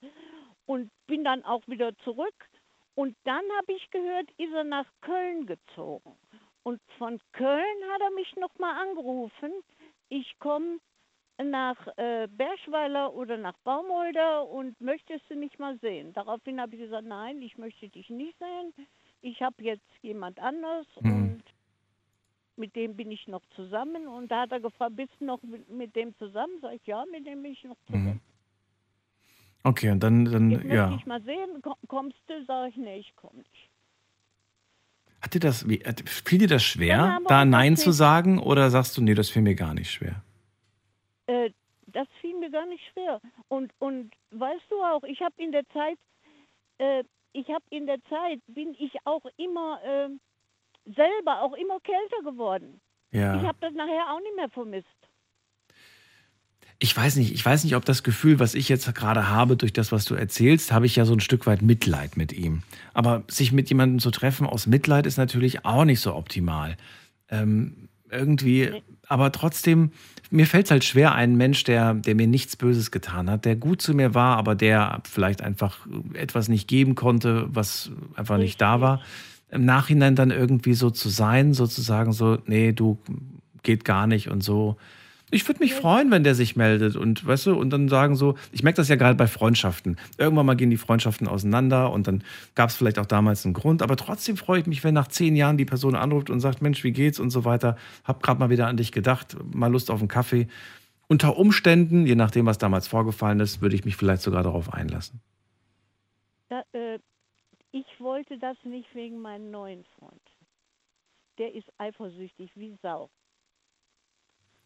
und 0.65 0.89
bin 1.05 1.23
dann 1.23 1.43
auch 1.43 1.61
wieder 1.67 1.95
zurück. 1.99 2.48
Und 2.99 3.15
dann 3.23 3.45
habe 3.57 3.71
ich 3.71 3.89
gehört, 3.91 4.29
ist 4.31 4.51
er 4.51 4.65
nach 4.65 4.85
Köln 4.99 5.45
gezogen. 5.45 6.17
Und 6.63 6.81
von 6.97 7.17
Köln 7.31 7.81
hat 7.93 8.01
er 8.01 8.11
mich 8.11 8.35
nochmal 8.35 8.75
angerufen. 8.75 9.53
Ich 10.09 10.37
komme 10.39 10.79
nach 11.41 11.77
äh, 11.95 12.27
Berschweiler 12.29 13.13
oder 13.13 13.37
nach 13.37 13.57
Baumolder 13.63 14.45
und 14.45 14.81
möchtest 14.81 15.23
du 15.29 15.35
mich 15.35 15.57
mal 15.59 15.79
sehen? 15.79 16.11
Daraufhin 16.11 16.59
habe 16.59 16.75
ich 16.75 16.81
gesagt, 16.81 17.07
nein, 17.07 17.41
ich 17.41 17.57
möchte 17.57 17.87
dich 17.87 18.09
nicht 18.09 18.37
sehen. 18.37 18.85
Ich 19.21 19.41
habe 19.41 19.63
jetzt 19.63 19.87
jemand 20.01 20.37
anders 20.37 20.85
und 20.97 21.43
mit 22.57 22.75
dem 22.75 22.97
bin 22.97 23.11
ich 23.11 23.29
noch 23.29 23.45
zusammen. 23.55 24.09
Und 24.09 24.29
da 24.29 24.41
hat 24.41 24.51
er 24.51 24.59
gefragt, 24.59 24.97
bist 24.97 25.13
du 25.21 25.25
noch 25.25 25.41
mit, 25.41 25.69
mit 25.69 25.95
dem 25.95 26.13
zusammen? 26.17 26.59
Sag 26.61 26.73
ich, 26.73 26.85
ja, 26.85 27.05
mit 27.09 27.25
dem 27.25 27.43
bin 27.43 27.53
ich 27.53 27.63
noch 27.63 27.77
zusammen. 27.85 28.19
Okay, 29.63 29.91
und 29.91 30.01
dann, 30.01 30.25
dann 30.25 30.51
Jetzt 30.51 30.65
ja. 30.65 30.95
ich 30.95 31.05
mal 31.05 31.21
sehen, 31.23 31.61
Ko- 31.61 31.77
kommst 31.87 32.17
du? 32.27 32.45
Sag 32.45 32.69
ich, 32.69 32.77
nee, 32.77 32.97
ich 32.99 33.15
komme 33.15 33.39
nicht. 33.39 33.69
Hat 35.21 35.33
dir 35.33 35.39
das, 35.41 35.67
wie, 35.67 35.79
hat- 35.85 36.01
fiel 36.07 36.39
dir 36.39 36.47
das 36.47 36.63
schwer, 36.63 37.19
da 37.27 37.43
Nein 37.43 37.75
zu 37.75 37.91
sagen? 37.91 38.39
Oder 38.39 38.69
sagst 38.69 38.97
du, 38.97 39.01
nee, 39.01 39.13
das 39.15 39.29
fiel 39.29 39.41
mir 39.41 39.55
gar 39.55 39.73
nicht 39.73 39.91
schwer? 39.91 40.23
Äh, 41.27 41.51
das 41.87 42.07
fiel 42.21 42.37
mir 42.39 42.49
gar 42.49 42.65
nicht 42.67 42.83
schwer. 42.93 43.19
Und, 43.49 43.73
und 43.79 44.11
weißt 44.31 44.63
du 44.69 44.81
auch, 44.81 45.03
ich 45.03 45.19
habe 45.21 45.33
in 45.37 45.51
der 45.51 45.67
Zeit, 45.69 45.97
äh, 46.77 47.03
ich 47.33 47.47
habe 47.49 47.65
in 47.69 47.85
der 47.85 48.01
Zeit, 48.05 48.39
bin 48.47 48.73
ich 48.79 48.93
auch 49.03 49.25
immer 49.35 49.79
äh, 49.83 50.09
selber 50.85 51.41
auch 51.41 51.53
immer 51.53 51.79
kälter 51.81 52.23
geworden. 52.23 52.79
Ja. 53.11 53.35
Ich 53.35 53.43
habe 53.43 53.57
das 53.59 53.73
nachher 53.73 54.13
auch 54.13 54.19
nicht 54.21 54.35
mehr 54.37 54.49
vermisst. 54.49 54.87
Ich 56.81 56.95
weiß 56.95 57.17
nicht, 57.17 57.33
ich 57.33 57.45
weiß 57.45 57.65
nicht, 57.65 57.75
ob 57.75 57.83
das 57.83 58.03
Gefühl, 58.03 58.39
was 58.39 58.55
ich 58.55 58.69
jetzt 58.69 58.93
gerade 58.95 59.27
habe, 59.27 59.57
durch 59.57 59.73
das, 59.73 59.91
was 59.91 60.05
du 60.05 60.15
erzählst, 60.15 60.71
habe 60.71 60.85
ich 60.85 60.95
ja 60.95 61.03
so 61.03 61.13
ein 61.13 61.19
Stück 61.19 61.45
weit 61.45 61.61
Mitleid 61.61 62.15
mit 62.15 62.31
ihm. 62.31 62.63
Aber 62.93 63.23
sich 63.27 63.51
mit 63.51 63.67
jemandem 63.67 63.99
zu 63.99 64.11
treffen 64.11 64.47
aus 64.47 64.65
Mitleid 64.65 65.05
ist 65.05 65.17
natürlich 65.17 65.65
auch 65.65 65.83
nicht 65.83 65.99
so 65.99 66.15
optimal. 66.15 66.77
Ähm, 67.29 67.89
irgendwie, 68.09 68.71
aber 69.07 69.31
trotzdem, 69.31 69.91
mir 70.29 70.45
fällt 70.45 70.65
es 70.65 70.71
halt 70.71 70.83
schwer, 70.83 71.13
einen 71.15 71.35
Mensch, 71.35 71.63
der, 71.63 71.95
der 71.95 72.15
mir 72.15 72.27
nichts 72.27 72.55
Böses 72.55 72.91
getan 72.91 73.29
hat, 73.29 73.45
der 73.45 73.55
gut 73.55 73.81
zu 73.81 73.93
mir 73.93 74.13
war, 74.13 74.37
aber 74.37 74.55
der 74.55 75.01
vielleicht 75.03 75.41
einfach 75.41 75.85
etwas 76.13 76.47
nicht 76.47 76.67
geben 76.67 76.95
konnte, 76.95 77.47
was 77.49 77.91
einfach 78.15 78.37
nicht 78.37 78.61
da 78.61 78.81
war, 78.81 79.01
im 79.51 79.65
Nachhinein 79.65 80.15
dann 80.15 80.31
irgendwie 80.31 80.75
so 80.75 80.91
zu 80.91 81.09
sein, 81.09 81.53
sozusagen 81.53 82.13
so, 82.13 82.37
nee, 82.45 82.71
du 82.71 82.99
geht 83.63 83.83
gar 83.83 84.07
nicht 84.07 84.29
und 84.29 84.43
so. 84.43 84.77
Ich 85.31 85.47
würde 85.47 85.59
mich 85.59 85.75
freuen, 85.75 86.09
wenn 86.09 86.23
der 86.23 86.33
sich 86.33 86.55
meldet 86.55 86.95
und 86.95 87.25
weißt 87.25 87.47
du, 87.47 87.53
und 87.55 87.69
dann 87.69 87.87
sagen 87.87 88.15
so, 88.15 88.35
ich 88.51 88.63
merke 88.63 88.77
das 88.77 88.89
ja 88.89 88.95
gerade 88.95 89.15
bei 89.15 89.27
Freundschaften. 89.27 89.97
Irgendwann 90.17 90.47
mal 90.47 90.55
gehen 90.55 90.71
die 90.71 90.77
Freundschaften 90.77 91.27
auseinander 91.27 91.91
und 91.91 92.07
dann 92.07 92.23
gab 92.55 92.69
es 92.69 92.75
vielleicht 92.75 92.97
auch 92.97 93.05
damals 93.05 93.45
einen 93.45 93.53
Grund, 93.53 93.83
aber 93.83 93.95
trotzdem 93.95 94.37
freue 94.37 94.61
ich 94.61 94.65
mich, 94.65 94.83
wenn 94.83 94.95
nach 94.95 95.07
zehn 95.07 95.35
Jahren 95.35 95.57
die 95.57 95.65
Person 95.65 95.95
anruft 95.95 96.31
und 96.31 96.39
sagt, 96.39 96.63
Mensch, 96.63 96.83
wie 96.83 96.91
geht's 96.91 97.19
und 97.19 97.29
so 97.29 97.45
weiter. 97.45 97.77
Hab 98.03 98.23
gerade 98.23 98.39
mal 98.39 98.49
wieder 98.49 98.67
an 98.67 98.77
dich 98.77 98.91
gedacht, 98.91 99.37
mal 99.53 99.71
Lust 99.71 99.91
auf 99.91 99.99
einen 99.99 100.07
Kaffee. 100.07 100.47
Unter 101.07 101.37
Umständen, 101.37 102.07
je 102.07 102.15
nachdem, 102.15 102.45
was 102.47 102.57
damals 102.57 102.87
vorgefallen 102.87 103.39
ist, 103.39 103.61
würde 103.61 103.75
ich 103.75 103.85
mich 103.85 103.95
vielleicht 103.95 104.23
sogar 104.23 104.41
darauf 104.41 104.73
einlassen. 104.73 105.21
Da, 106.49 106.63
äh, 106.73 106.99
ich 107.71 107.85
wollte 107.99 108.39
das 108.39 108.57
nicht 108.63 108.93
wegen 108.95 109.21
meinem 109.21 109.51
neuen 109.51 109.83
Freund. 109.97 110.21
Der 111.37 111.53
ist 111.53 111.67
eifersüchtig 111.77 112.51
wie 112.55 112.75
Sau. 112.81 113.09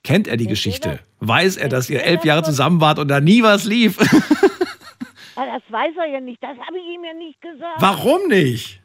Kennt 0.03 0.27
er 0.27 0.37
die 0.37 0.47
Geschichte? 0.47 0.99
Weiß 1.19 1.55
er, 1.57 1.69
dass 1.69 1.89
ihr 1.89 2.03
elf 2.03 2.25
Jahre 2.25 2.43
zusammen 2.43 2.81
wart 2.81 2.99
und 2.99 3.07
da 3.07 3.19
nie 3.21 3.43
was 3.43 3.63
lief? 3.65 3.97
Ah, 5.35 5.47
das 5.47 5.63
weiß 5.71 5.95
er 5.97 6.05
ja 6.05 6.19
nicht. 6.19 6.43
Das 6.43 6.55
habe 6.59 6.77
ich 6.77 6.85
ihm 6.93 7.03
ja 7.03 7.13
nicht 7.15 7.41
gesagt. 7.41 7.81
Warum 7.81 8.27
nicht? 8.27 8.79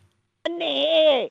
Nee, 0.57 1.31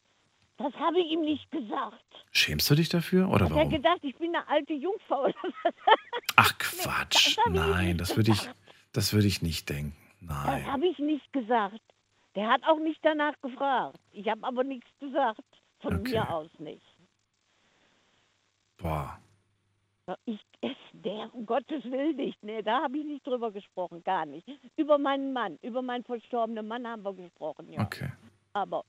das 0.58 0.72
habe 0.76 1.00
ich 1.00 1.08
ihm 1.12 1.22
nicht 1.22 1.50
gesagt. 1.50 2.04
Schämst 2.32 2.70
du 2.70 2.76
dich 2.76 2.88
dafür 2.90 3.28
oder 3.30 3.46
Hat 3.46 3.52
er 3.52 3.56
warum? 3.56 3.70
gedacht, 3.72 3.98
ich 4.04 4.16
bin 4.18 4.36
eine 4.36 4.48
alte 4.48 4.74
Jungfrau 4.74 5.24
oder 5.24 5.34
was? 5.64 5.74
Ach 6.36 6.56
Quatsch, 6.60 7.16
das 7.16 7.28
ich 7.30 7.38
ihm 7.48 7.54
nein, 7.54 7.98
das 7.98 8.16
würde 8.16 8.30
ich, 8.32 8.48
das 8.94 9.12
würde 9.12 9.26
ich 9.26 9.42
nicht 9.42 9.68
denken. 9.70 9.98
Das 10.22 10.46
Nein. 10.46 10.72
habe 10.72 10.86
ich 10.88 11.00
nicht 11.00 11.34
gesagt. 11.34 11.82
Der 12.36 12.48
hat 12.50 12.62
auch 12.68 12.78
nicht 12.80 13.00
danach 13.02 13.34
gefragt. 13.42 13.98
Ich 14.12 14.28
habe 14.30 14.44
aber 14.46 14.64
nichts 14.64 14.88
gesagt. 15.00 15.42
Von 15.82 15.96
Okay. 15.96 16.12
mir 16.12 16.30
aus 16.30 16.50
nicht. 16.60 16.86
Boah. 18.78 19.20
Ich, 20.26 20.40
es, 20.62 20.76
der, 20.94 21.30
um 21.34 21.46
Gottes 21.46 21.84
Willen 21.84 22.16
nicht. 22.16 22.42
Nee, 22.42 22.62
da 22.62 22.84
habe 22.84 22.98
ich 22.98 23.06
nicht 23.06 23.28
drüber 23.28 23.52
gesprochen, 23.52 24.04
gar 24.04 24.26
nicht. 24.26 24.48
Über 24.78 24.98
meinen 24.98 25.34
Mann, 25.34 25.58
über 25.62 25.82
meinen 25.82 26.04
verstorbenen 26.06 26.68
Mann 26.68 26.88
haben 26.88 27.04
wir 27.04 27.14
gesprochen, 27.14 27.72
ja. 27.74 27.82
Okay. 27.86 28.10
Aber, 28.54 28.86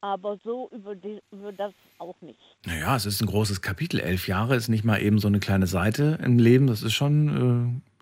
aber 0.00 0.38
so 0.42 0.68
über, 0.70 0.94
die, 0.96 1.20
über 1.30 1.52
das 1.52 1.72
auch 1.98 2.18
nicht. 2.22 2.40
Naja, 2.66 2.96
es 2.96 3.06
ist 3.06 3.20
ein 3.20 3.26
großes 3.28 3.60
Kapitel. 3.60 4.00
Elf 4.00 4.26
Jahre 4.26 4.56
ist 4.56 4.68
nicht 4.68 4.84
mal 4.84 5.00
eben 5.00 5.18
so 5.18 5.28
eine 5.28 5.40
kleine 5.40 5.66
Seite 5.66 6.18
im 6.24 6.38
Leben. 6.38 6.66
Das 6.66 6.82
ist 6.82 6.94
schon 6.94 7.28
äh, 7.28 7.30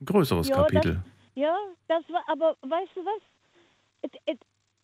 ein 0.03 0.07
größeres 0.07 0.49
Ja, 0.49 0.57
Kapitel. 0.57 0.95
Das, 0.95 1.05
ja, 1.35 1.57
das 1.89 2.05
war, 2.09 2.23
aber 2.29 2.57
weißt 2.62 2.93
du 2.95 3.05
was? 3.05 3.23
Et, 4.03 4.12
et, 4.27 4.41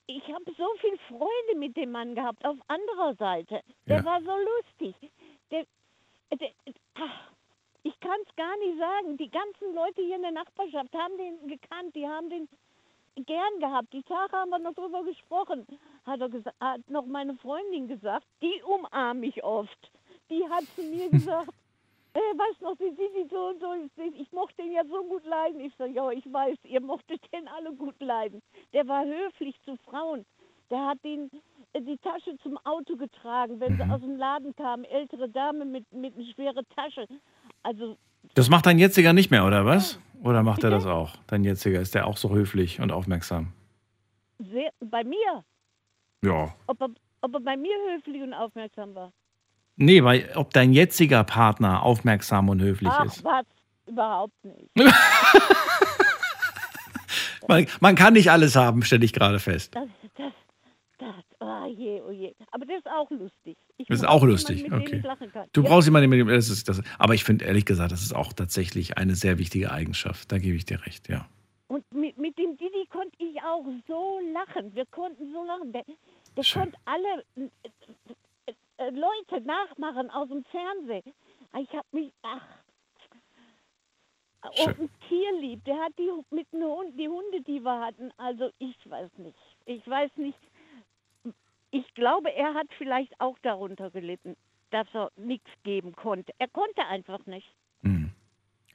ich 0.09 0.23
habe 0.25 0.45
so 0.59 0.67
viel 0.81 0.99
Freude 1.09 1.59
mit 1.59 1.77
dem 1.77 1.93
Mann 1.93 2.15
gehabt, 2.15 2.45
auf 2.45 2.59
anderer 2.69 3.15
Seite. 3.15 3.61
Der 3.87 3.99
Ja. 3.99 4.05
war 4.05 4.21
so 4.21 4.33
lustig. 4.81 5.11
Der, 5.51 5.65
der, 6.39 6.51
ach, 6.97 7.33
ich 7.89 8.01
kann 8.01 8.19
es 8.27 8.35
gar 8.37 8.57
nicht 8.59 8.79
sagen. 8.79 9.17
Die 9.17 9.31
ganzen 9.31 9.75
Leute 9.75 10.03
hier 10.03 10.17
in 10.17 10.23
der 10.23 10.33
Nachbarschaft 10.33 10.93
haben 10.95 11.17
den 11.19 11.47
gekannt, 11.47 11.95
die 11.95 12.07
haben 12.07 12.29
den 12.31 12.49
gern 13.25 13.61
gehabt. 13.61 13.93
Die 13.93 14.03
Tage 14.03 14.33
haben 14.37 14.51
wir 14.51 14.59
noch 14.59 14.75
drüber 14.75 15.05
gesprochen. 15.05 15.67
Hat, 16.05 16.21
er 16.21 16.29
gesa- 16.29 16.53
hat 16.61 16.89
noch 16.91 17.07
meine 17.07 17.35
Freundin 17.37 17.89
gesagt, 17.89 18.27
die 18.43 18.63
umarme 18.65 19.27
ich 19.27 19.43
oft. 19.45 19.91
Die 20.31 20.45
hat 20.49 20.65
zu 20.75 20.83
mir 20.83 21.09
gesagt, 21.17 21.51
äh, 22.15 22.19
weißt 22.19 22.61
noch, 22.63 22.77
sie 22.79 22.91
sieht 22.91 23.31
so 23.31 23.49
und 23.49 23.61
so, 23.61 23.73
ich, 24.03 24.33
mochte 24.33 24.57
den 24.63 24.73
ja 24.73 24.85
so 24.85 25.03
gut 25.05 25.25
leiden. 25.25 25.61
Ich 25.61 25.75
sage, 25.77 25.93
ja, 25.93 26.11
ich 26.11 26.25
weiß, 26.33 26.59
ihr 26.65 26.81
mochtet 26.81 27.21
den 27.33 27.47
alle 27.49 27.73
gut 27.73 28.01
leiden. 28.01 28.43
Der 28.73 28.87
war 28.89 29.05
höflich 29.05 29.55
zu 29.65 29.77
Frauen. 29.89 30.25
Der 30.71 30.85
hat 30.87 30.99
den, 31.05 31.31
äh, 31.73 31.81
die 31.81 31.97
Tasche 31.99 32.37
zum 32.43 32.59
Auto 32.65 32.97
getragen, 32.97 33.61
wenn 33.61 33.77
sie 33.77 33.83
aus 33.91 34.01
dem 34.01 34.17
Laden 34.17 34.55
kamen. 34.57 34.85
Ältere 34.85 35.29
Dame 35.29 35.65
mit, 35.65 35.91
mit 35.93 36.17
einer 36.17 36.27
schweren 36.33 36.67
Tasche. 36.75 37.07
Also, 37.67 37.99
Das 38.35 38.49
macht 38.49 38.67
dein 38.67 38.79
jetziger 38.79 39.13
nicht 39.13 39.33
mehr, 39.33 39.45
oder 39.45 39.67
was? 39.67 39.99
Oder 40.23 40.43
macht 40.45 40.63
er 40.63 40.71
das 40.71 40.87
auch? 40.87 41.17
Dein 41.27 41.43
jetziger, 41.43 41.81
ist 41.81 41.95
der 41.97 42.07
auch 42.07 42.17
so 42.17 42.31
höflich 42.31 42.81
und 42.81 42.93
aufmerksam? 42.93 43.53
sehr, 44.39 44.71
bei 44.81 45.03
mir, 45.03 45.45
Ja. 46.23 46.55
ob 46.69 46.81
er, 46.81 46.89
ob 47.23 47.35
er 47.35 47.41
bei 47.41 47.57
mir 47.57 47.75
höflich 47.93 48.23
und 48.23 48.35
aufmerksam 48.35 48.95
war. 48.95 49.11
Nee, 49.77 50.05
weil 50.05 50.31
ob 50.37 50.53
dein 50.53 50.73
jetziger 50.73 51.25
Partner 51.25 51.83
aufmerksam 51.83 52.49
und 52.51 52.61
höflich 52.61 52.91
Ach, 52.93 53.05
ist. 53.07 53.25
was? 53.25 53.45
Überhaupt 53.87 54.45
nicht. 54.45 54.71
Man, 57.49 57.67
man 57.81 57.95
kann 57.95 58.15
nicht 58.15 58.31
alles 58.31 58.57
haben, 58.57 58.83
stelle 58.83 59.05
ich 59.05 59.13
gerade 59.13 59.39
fest. 59.39 59.75
Das, 59.75 59.89
das, 60.17 60.33
oh 61.47 61.67
je, 61.67 62.03
oh 62.03 62.11
je. 62.11 62.35
Aber 62.51 62.67
das 62.67 62.79
ist 62.79 62.89
auch 62.91 63.11
lustig. 63.11 63.57
Ich 63.77 63.87
Das 63.89 63.99
ist 63.99 64.05
auch 64.05 64.15
jemanden, 64.23 64.31
lustig, 64.33 64.65
dem 64.65 64.73
okay. 64.75 65.03
Du 65.53 65.63
Ja. 65.63 65.69
brauchst 65.69 65.87
jemanden, 65.87 66.11
mit 66.11 66.19
dem 66.21 66.29
das 66.29 66.49
ist 66.49 66.69
das. 66.69 66.83
Aber 66.99 67.15
ich 67.15 67.25
finde 67.25 67.45
ehrlich 67.45 67.65
gesagt, 67.65 67.93
das 67.93 68.03
ist 68.03 68.15
auch 68.15 68.33
tatsächlich 68.33 68.99
eine 68.99 69.15
sehr 69.15 69.39
wichtige 69.39 69.71
Eigenschaft. 69.71 70.31
Da 70.33 70.39
gebe 70.39 70.57
ich 70.57 70.65
dir 70.65 70.85
recht, 70.87 71.09
ja. 71.09 71.29
Und 71.69 71.85
mit, 71.93 72.17
mit 72.19 72.39
dem 72.39 72.57
Didi 72.57 72.87
konnte 72.91 73.17
ich 73.19 73.43
auch 73.43 73.65
so 73.89 74.21
lachen. 74.33 74.75
Wir 74.75 74.87
konnten 74.87 75.33
so 75.33 75.45
lachen. 75.45 75.73
Der, 75.73 75.85
der 76.37 76.45
konnte 76.53 76.77
alle 76.85 77.25
äh, 77.37 78.53
äh, 78.79 78.91
Leute 78.91 79.45
nachmachen 79.45 80.11
aus 80.11 80.29
dem 80.29 80.45
Fernsehen. 80.45 81.13
Ich 81.59 81.69
habe 81.71 81.87
mich, 81.93 82.13
ach. 82.23 82.43
Schön. 84.55 84.67
Und 84.69 84.79
ein 84.81 84.91
Tierlieb, 85.09 85.65
der 85.65 85.77
hat 85.77 85.93
die 85.99 86.09
mit 86.31 86.47
den 86.53 86.63
Hunden, 86.63 86.97
die 86.97 87.09
Hunde, 87.09 87.41
die 87.41 87.61
wir 87.61 87.81
hatten. 87.81 88.13
Also 88.17 88.51
ich 88.59 88.77
weiß 88.89 89.11
nicht. 89.19 89.37
Ich 89.65 89.85
weiß 89.89 90.11
nicht. 90.19 90.36
Ich 92.07 92.09
glaube, 92.13 92.33
er 92.37 92.55
hat 92.55 92.69
vielleicht 92.79 93.21
auch 93.21 93.37
darunter 93.43 93.91
gelitten, 93.91 94.37
dass 94.71 94.87
er 94.95 95.11
nichts 95.17 95.51
geben 95.65 95.93
konnte. 95.97 96.33
Er 96.39 96.47
konnte 96.47 96.87
einfach 96.87 97.27
nicht. 97.27 97.53
Hm. 97.83 98.13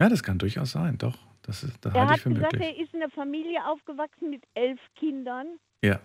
Ja, 0.02 0.10
das 0.10 0.22
kann 0.22 0.38
durchaus 0.38 0.74
sein, 0.74 0.98
doch. 0.98 1.18
Das, 1.44 1.64
ist, 1.64 1.78
das 1.86 1.96
Er 1.96 2.10
hat 2.10 2.22
gesagt, 2.26 2.52
möglich. 2.58 2.62
er 2.78 2.84
ist 2.84 2.94
in 2.94 3.02
einer 3.02 3.10
Familie 3.10 3.66
aufgewachsen 3.66 4.32
mit 4.32 4.44
elf 4.54 4.82
Kindern 4.96 5.48
Ja. 5.82 6.02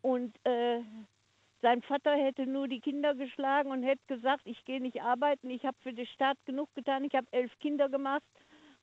und 0.00 0.34
äh, 0.46 0.80
sein 1.60 1.82
Vater 1.82 2.14
hätte 2.16 2.46
nur 2.46 2.68
die 2.68 2.80
Kinder 2.80 3.14
geschlagen 3.14 3.70
und 3.70 3.82
hätte 3.82 4.00
gesagt, 4.06 4.40
ich 4.46 4.64
gehe 4.64 4.80
nicht 4.80 5.02
arbeiten, 5.02 5.50
ich 5.50 5.66
habe 5.66 5.76
für 5.82 5.92
den 5.92 6.06
Staat 6.06 6.38
genug 6.46 6.74
getan, 6.74 7.04
ich 7.04 7.14
habe 7.14 7.26
elf 7.32 7.52
Kinder 7.58 7.90
gemacht 7.90 8.22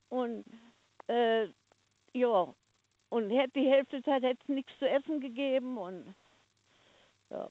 und 0.09 0.45
äh, 1.07 1.47
ja, 2.13 2.53
und 3.09 3.31
hätte 3.31 3.59
die 3.59 3.67
Hälfte 3.67 3.99
der 4.01 4.03
Zeit 4.03 4.21
hätte 4.23 4.43
es 4.43 4.47
nichts 4.47 4.71
zu 4.77 4.87
essen 4.87 5.19
gegeben 5.21 5.79
und 5.79 6.13
ja. 7.30 7.49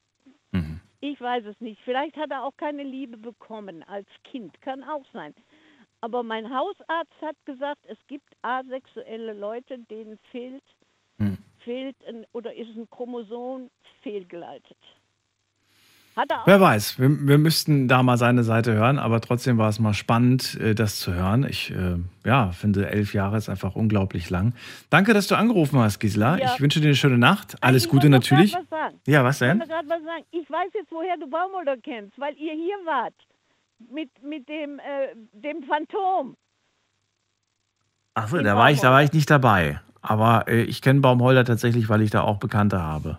Mhm. 0.53 0.81
Ich 1.01 1.21
weiß 1.21 1.45
es 1.45 1.61
nicht. 1.61 1.81
Vielleicht 1.85 2.17
hat 2.17 2.31
er 2.31 2.43
auch 2.45 2.57
keine 2.57 2.83
Liebe 2.83 3.17
bekommen 3.17 3.83
als 3.85 4.09
Kind. 4.25 4.61
Kann 4.63 4.83
auch 4.83 5.05
sein. 5.13 5.35
Aber 6.01 6.23
mein 6.23 6.53
Hausarzt 6.55 7.13
hat 7.21 7.37
gesagt, 7.45 7.81
es 7.87 7.99
gibt 8.07 8.29
asexuelle 8.43 9.33
Leute, 9.33 9.79
denen 9.79 10.19
fehlt, 10.31 10.63
Hm. 11.19 11.39
fehlt 11.59 11.97
ein, 12.07 12.27
oder 12.33 12.55
ist 12.55 12.77
ein 12.77 12.89
Chromosom 12.91 13.71
fehlgeleitet. 14.03 14.77
Hat 16.17 16.31
er 16.31 16.43
auch. 16.43 16.47
Wer 16.47 16.61
weiß, 16.61 16.99
wir, 16.99 17.11
wir 17.29 17.37
müssten 17.37 17.89
da 17.89 18.03
mal 18.03 18.17
seine 18.17 18.43
Seite 18.43 18.73
hören, 18.73 18.99
aber 18.99 19.21
trotzdem 19.21 19.59
war 19.59 19.69
es 19.69 19.79
mal 19.79 19.93
spannend, 19.93 20.59
äh, 20.61 20.75
das 20.75 20.99
zu 20.99 21.13
hören. 21.13 21.47
Ich 21.49 21.71
äh, 21.71 21.97
ja, 22.25 22.53
finde, 22.53 22.89
elf 22.89 23.13
Jahre 23.13 23.37
ist 23.37 23.51
einfach 23.51 23.77
unglaublich 23.77 24.31
lang. 24.31 24.55
Danke, 24.89 25.13
dass 25.13 25.27
du 25.27 25.35
angerufen 25.37 25.79
hast, 25.79 25.99
Gisela. 26.01 26.39
Ja. 26.39 26.55
Ich 26.55 26.61
wünsche 26.61 26.81
dir 26.81 26.87
eine 26.87 26.97
schöne 26.97 27.19
Nacht. 27.19 27.57
Alles 27.61 27.85
ich 27.85 27.91
Gute 27.91 28.09
natürlich. 28.09 28.55
Was 28.55 28.69
sagen. 28.71 29.01
Ja, 29.07 29.25
was 29.25 29.41
Ich 29.43 29.47
denn? 29.47 29.59
gerade 29.59 29.89
was 29.89 30.03
sagen. 30.03 30.25
Ich 30.31 30.51
weiß 30.51 30.71
jetzt, 30.73 30.91
woher 30.91 31.17
du 31.19 31.29
Baumholder 31.29 31.77
kennst, 31.77 32.19
weil 32.19 32.35
ihr 32.35 32.55
hier 32.55 32.77
wart. 32.87 33.15
Mit, 33.93 34.09
mit 34.23 34.49
dem, 34.49 34.79
äh, 34.79 35.15
dem 35.35 35.63
Phantom. 35.65 36.35
Achso, 38.15 38.39
da 38.41 38.57
war 38.57 38.71
ich, 38.71 38.81
da 38.81 38.91
war 38.91 39.03
ich 39.03 39.13
nicht 39.13 39.29
dabei. 39.29 39.81
Aber 40.01 40.49
äh, 40.49 40.63
ich 40.63 40.81
kenne 40.81 41.01
Baumholder 41.01 41.45
tatsächlich, 41.45 41.91
weil 41.91 42.01
ich 42.01 42.11
da 42.11 42.23
auch 42.23 42.39
Bekannte 42.39 42.81
habe. 42.81 43.19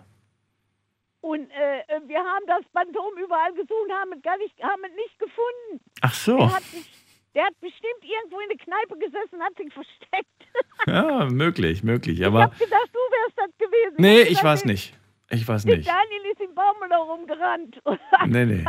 Und 1.20 1.42
äh, 1.50 1.77
wir 2.18 2.24
haben 2.24 2.46
das 2.46 2.64
Phantom 2.72 3.12
überall 3.22 3.52
gesucht, 3.52 3.90
haben 3.92 4.12
es 4.16 4.22
gar 4.22 4.36
nicht, 4.38 4.54
haben 4.62 4.82
es 4.84 4.94
nicht 4.96 5.18
gefunden. 5.18 5.84
Ach 6.00 6.14
so. 6.14 6.36
Der, 6.36 6.52
hat 6.56 6.62
sich, 6.64 6.90
der 7.34 7.44
hat 7.46 7.60
bestimmt 7.60 8.02
irgendwo 8.02 8.40
in 8.40 8.48
der 8.48 8.58
Kneipe 8.58 8.98
gesessen, 8.98 9.40
hat 9.42 9.56
sich 9.56 9.72
versteckt. 9.72 10.26
Ja, 10.86 11.26
möglich, 11.26 11.82
möglich. 11.84 12.20
ich 12.20 12.26
Aber 12.26 12.44
hab 12.44 12.58
gedacht, 12.58 12.88
du 12.92 12.98
wärst 12.98 13.36
das 13.36 13.50
gewesen. 13.58 13.94
nee, 13.98 14.22
ich 14.22 14.42
weiß 14.42 14.62
der- 14.62 14.72
nicht. 14.72 14.94
Ich 15.30 15.46
weiß 15.46 15.64
nicht. 15.66 15.86
Daniel 15.88 16.32
ist 16.32 16.40
im 16.40 16.54
Baumel 16.54 16.92
rumgerannt. 16.92 17.78
und 17.84 18.00
hat 18.12 18.28
Nee, 18.28 18.46
nee. 18.46 18.64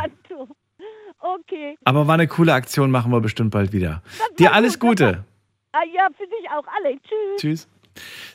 Okay. 1.18 1.76
Aber 1.84 2.06
war 2.06 2.14
eine 2.14 2.28
coole 2.28 2.52
Aktion, 2.52 2.90
machen 2.90 3.10
wir 3.12 3.20
bestimmt 3.20 3.50
bald 3.52 3.72
wieder. 3.72 4.02
Dir 4.38 4.46
war 4.48 4.54
alles 4.54 4.78
gut, 4.78 4.98
Gute. 4.98 5.24
Ah, 5.72 5.84
ja, 5.92 6.08
für 6.16 6.26
dich 6.26 6.50
auch 6.50 6.64
alle. 6.76 6.96
Tschüss. 7.00 7.40
Tschüss. 7.40 7.68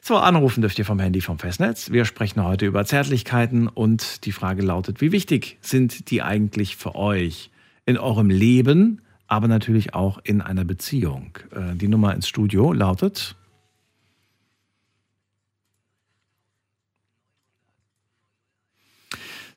So, 0.01 0.17
anrufen 0.17 0.61
dürft 0.61 0.77
ihr 0.79 0.85
vom 0.85 0.99
Handy 0.99 1.21
vom 1.21 1.39
Festnetz. 1.39 1.91
Wir 1.91 2.05
sprechen 2.05 2.43
heute 2.43 2.65
über 2.65 2.85
Zärtlichkeiten 2.85 3.67
und 3.67 4.25
die 4.25 4.31
Frage 4.31 4.61
lautet, 4.61 5.01
wie 5.01 5.11
wichtig 5.11 5.57
sind 5.61 6.11
die 6.11 6.21
eigentlich 6.21 6.75
für 6.75 6.95
euch? 6.95 7.49
in 7.85 7.97
eurem 7.97 8.29
Leben, 8.29 9.01
aber 9.27 9.47
natürlich 9.47 9.93
auch 9.93 10.19
in 10.23 10.41
einer 10.41 10.65
Beziehung. 10.65 11.37
Äh, 11.51 11.75
die 11.75 11.87
Nummer 11.87 12.13
ins 12.13 12.27
Studio 12.27 12.73
lautet 12.73 13.35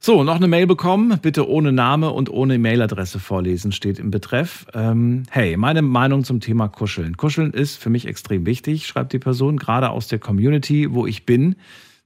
So, 0.00 0.22
noch 0.22 0.36
eine 0.36 0.46
Mail 0.46 0.68
bekommen. 0.68 1.18
Bitte 1.20 1.48
ohne 1.48 1.72
Name 1.72 2.10
und 2.10 2.30
ohne 2.30 2.56
Mailadresse 2.58 3.18
vorlesen, 3.18 3.72
steht 3.72 3.98
im 3.98 4.12
Betreff. 4.12 4.66
Ähm, 4.72 5.24
hey, 5.28 5.56
meine 5.56 5.82
Meinung 5.82 6.22
zum 6.22 6.38
Thema 6.40 6.68
Kuscheln. 6.68 7.16
Kuscheln 7.16 7.52
ist 7.52 7.76
für 7.76 7.90
mich 7.90 8.06
extrem 8.06 8.46
wichtig, 8.46 8.86
schreibt 8.86 9.12
die 9.12 9.18
Person, 9.18 9.56
gerade 9.56 9.90
aus 9.90 10.06
der 10.06 10.20
Community, 10.20 10.92
wo 10.92 11.04
ich 11.04 11.26
bin. 11.26 11.56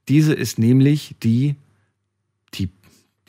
Diese 0.09 0.33
ist 0.33 0.57
nämlich 0.57 1.15
die, 1.21 1.55
die, 2.55 2.71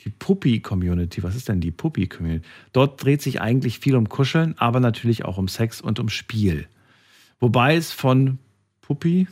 die 0.03 0.09
Puppy-Community. 0.09 1.21
Was 1.21 1.35
ist 1.35 1.47
denn 1.47 1.61
die 1.61 1.71
Puppy-Community? 1.71 2.45
Dort 2.73 3.03
dreht 3.03 3.21
sich 3.21 3.41
eigentlich 3.41 3.79
viel 3.79 3.95
um 3.95 4.09
Kuscheln, 4.09 4.55
aber 4.57 4.79
natürlich 4.79 5.25
auch 5.25 5.37
um 5.37 5.47
Sex 5.47 5.79
und 5.79 5.99
um 5.99 6.09
Spiel. 6.09 6.67
Wobei 7.39 7.75
es 7.75 7.91
von 7.91 8.39
Puppy 8.81 9.27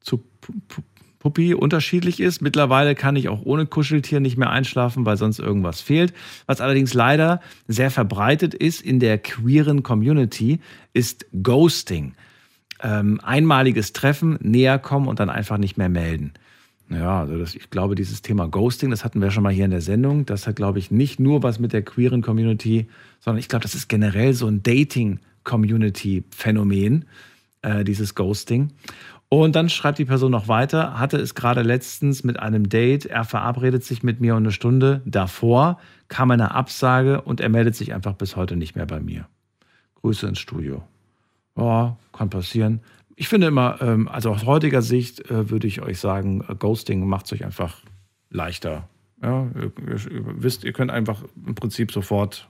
zu 0.00 0.18
Puppy 0.18 0.93
Puppi 1.24 1.54
unterschiedlich 1.54 2.20
ist. 2.20 2.42
Mittlerweile 2.42 2.94
kann 2.94 3.16
ich 3.16 3.30
auch 3.30 3.40
ohne 3.44 3.64
Kuscheltier 3.64 4.20
nicht 4.20 4.36
mehr 4.36 4.50
einschlafen, 4.50 5.06
weil 5.06 5.16
sonst 5.16 5.38
irgendwas 5.38 5.80
fehlt. 5.80 6.12
Was 6.44 6.60
allerdings 6.60 6.92
leider 6.92 7.40
sehr 7.66 7.90
verbreitet 7.90 8.52
ist 8.52 8.82
in 8.82 9.00
der 9.00 9.16
queeren 9.16 9.82
Community, 9.82 10.60
ist 10.92 11.24
Ghosting. 11.42 12.12
Ähm, 12.82 13.20
einmaliges 13.22 13.94
Treffen, 13.94 14.38
näher 14.42 14.78
kommen 14.78 15.08
und 15.08 15.18
dann 15.18 15.30
einfach 15.30 15.56
nicht 15.56 15.78
mehr 15.78 15.88
melden. 15.88 16.34
Ja, 16.90 17.20
also 17.20 17.38
das, 17.38 17.54
ich 17.54 17.70
glaube, 17.70 17.94
dieses 17.94 18.20
Thema 18.20 18.46
Ghosting, 18.46 18.90
das 18.90 19.02
hatten 19.02 19.22
wir 19.22 19.30
schon 19.30 19.44
mal 19.44 19.52
hier 19.54 19.64
in 19.64 19.70
der 19.70 19.80
Sendung. 19.80 20.26
Das 20.26 20.46
hat, 20.46 20.56
glaube 20.56 20.78
ich, 20.78 20.90
nicht 20.90 21.20
nur 21.20 21.42
was 21.42 21.58
mit 21.58 21.72
der 21.72 21.80
queeren 21.80 22.20
Community, 22.20 22.86
sondern 23.20 23.38
ich 23.38 23.48
glaube, 23.48 23.62
das 23.62 23.74
ist 23.74 23.88
generell 23.88 24.34
so 24.34 24.46
ein 24.46 24.62
Dating-Community-Phänomen, 24.62 27.06
äh, 27.62 27.82
dieses 27.82 28.14
Ghosting. 28.14 28.72
Und 29.42 29.56
dann 29.56 29.68
schreibt 29.68 29.98
die 29.98 30.04
Person 30.04 30.30
noch 30.30 30.46
weiter, 30.46 30.96
hatte 30.96 31.16
es 31.16 31.34
gerade 31.34 31.62
letztens 31.62 32.22
mit 32.22 32.38
einem 32.38 32.68
Date, 32.68 33.04
er 33.04 33.24
verabredet 33.24 33.82
sich 33.82 34.04
mit 34.04 34.20
mir 34.20 34.36
und 34.36 34.44
eine 34.44 34.52
Stunde 34.52 35.02
davor 35.06 35.80
kam 36.06 36.30
eine 36.30 36.52
Absage 36.52 37.20
und 37.20 37.40
er 37.40 37.48
meldet 37.48 37.74
sich 37.74 37.92
einfach 37.92 38.12
bis 38.12 38.36
heute 38.36 38.54
nicht 38.54 38.76
mehr 38.76 38.86
bei 38.86 39.00
mir. 39.00 39.26
Grüße 39.96 40.28
ins 40.28 40.38
Studio. 40.38 40.84
Ja, 41.56 41.96
kann 42.12 42.30
passieren. 42.30 42.78
Ich 43.16 43.26
finde 43.26 43.48
immer, 43.48 43.78
ähm, 43.80 44.06
also 44.06 44.30
aus 44.30 44.46
heutiger 44.46 44.82
Sicht 44.82 45.28
äh, 45.28 45.50
würde 45.50 45.66
ich 45.66 45.82
euch 45.82 45.98
sagen, 45.98 46.44
äh, 46.48 46.54
Ghosting 46.54 47.04
macht 47.04 47.26
es 47.26 47.32
euch 47.32 47.44
einfach 47.44 47.80
leichter. 48.30 48.88
Ja, 49.20 49.48
ihr, 49.56 49.72
ihr, 49.88 50.00
wisst, 50.42 50.62
ihr 50.62 50.72
könnt 50.72 50.92
einfach 50.92 51.24
im 51.44 51.56
Prinzip 51.56 51.90
sofort, 51.90 52.48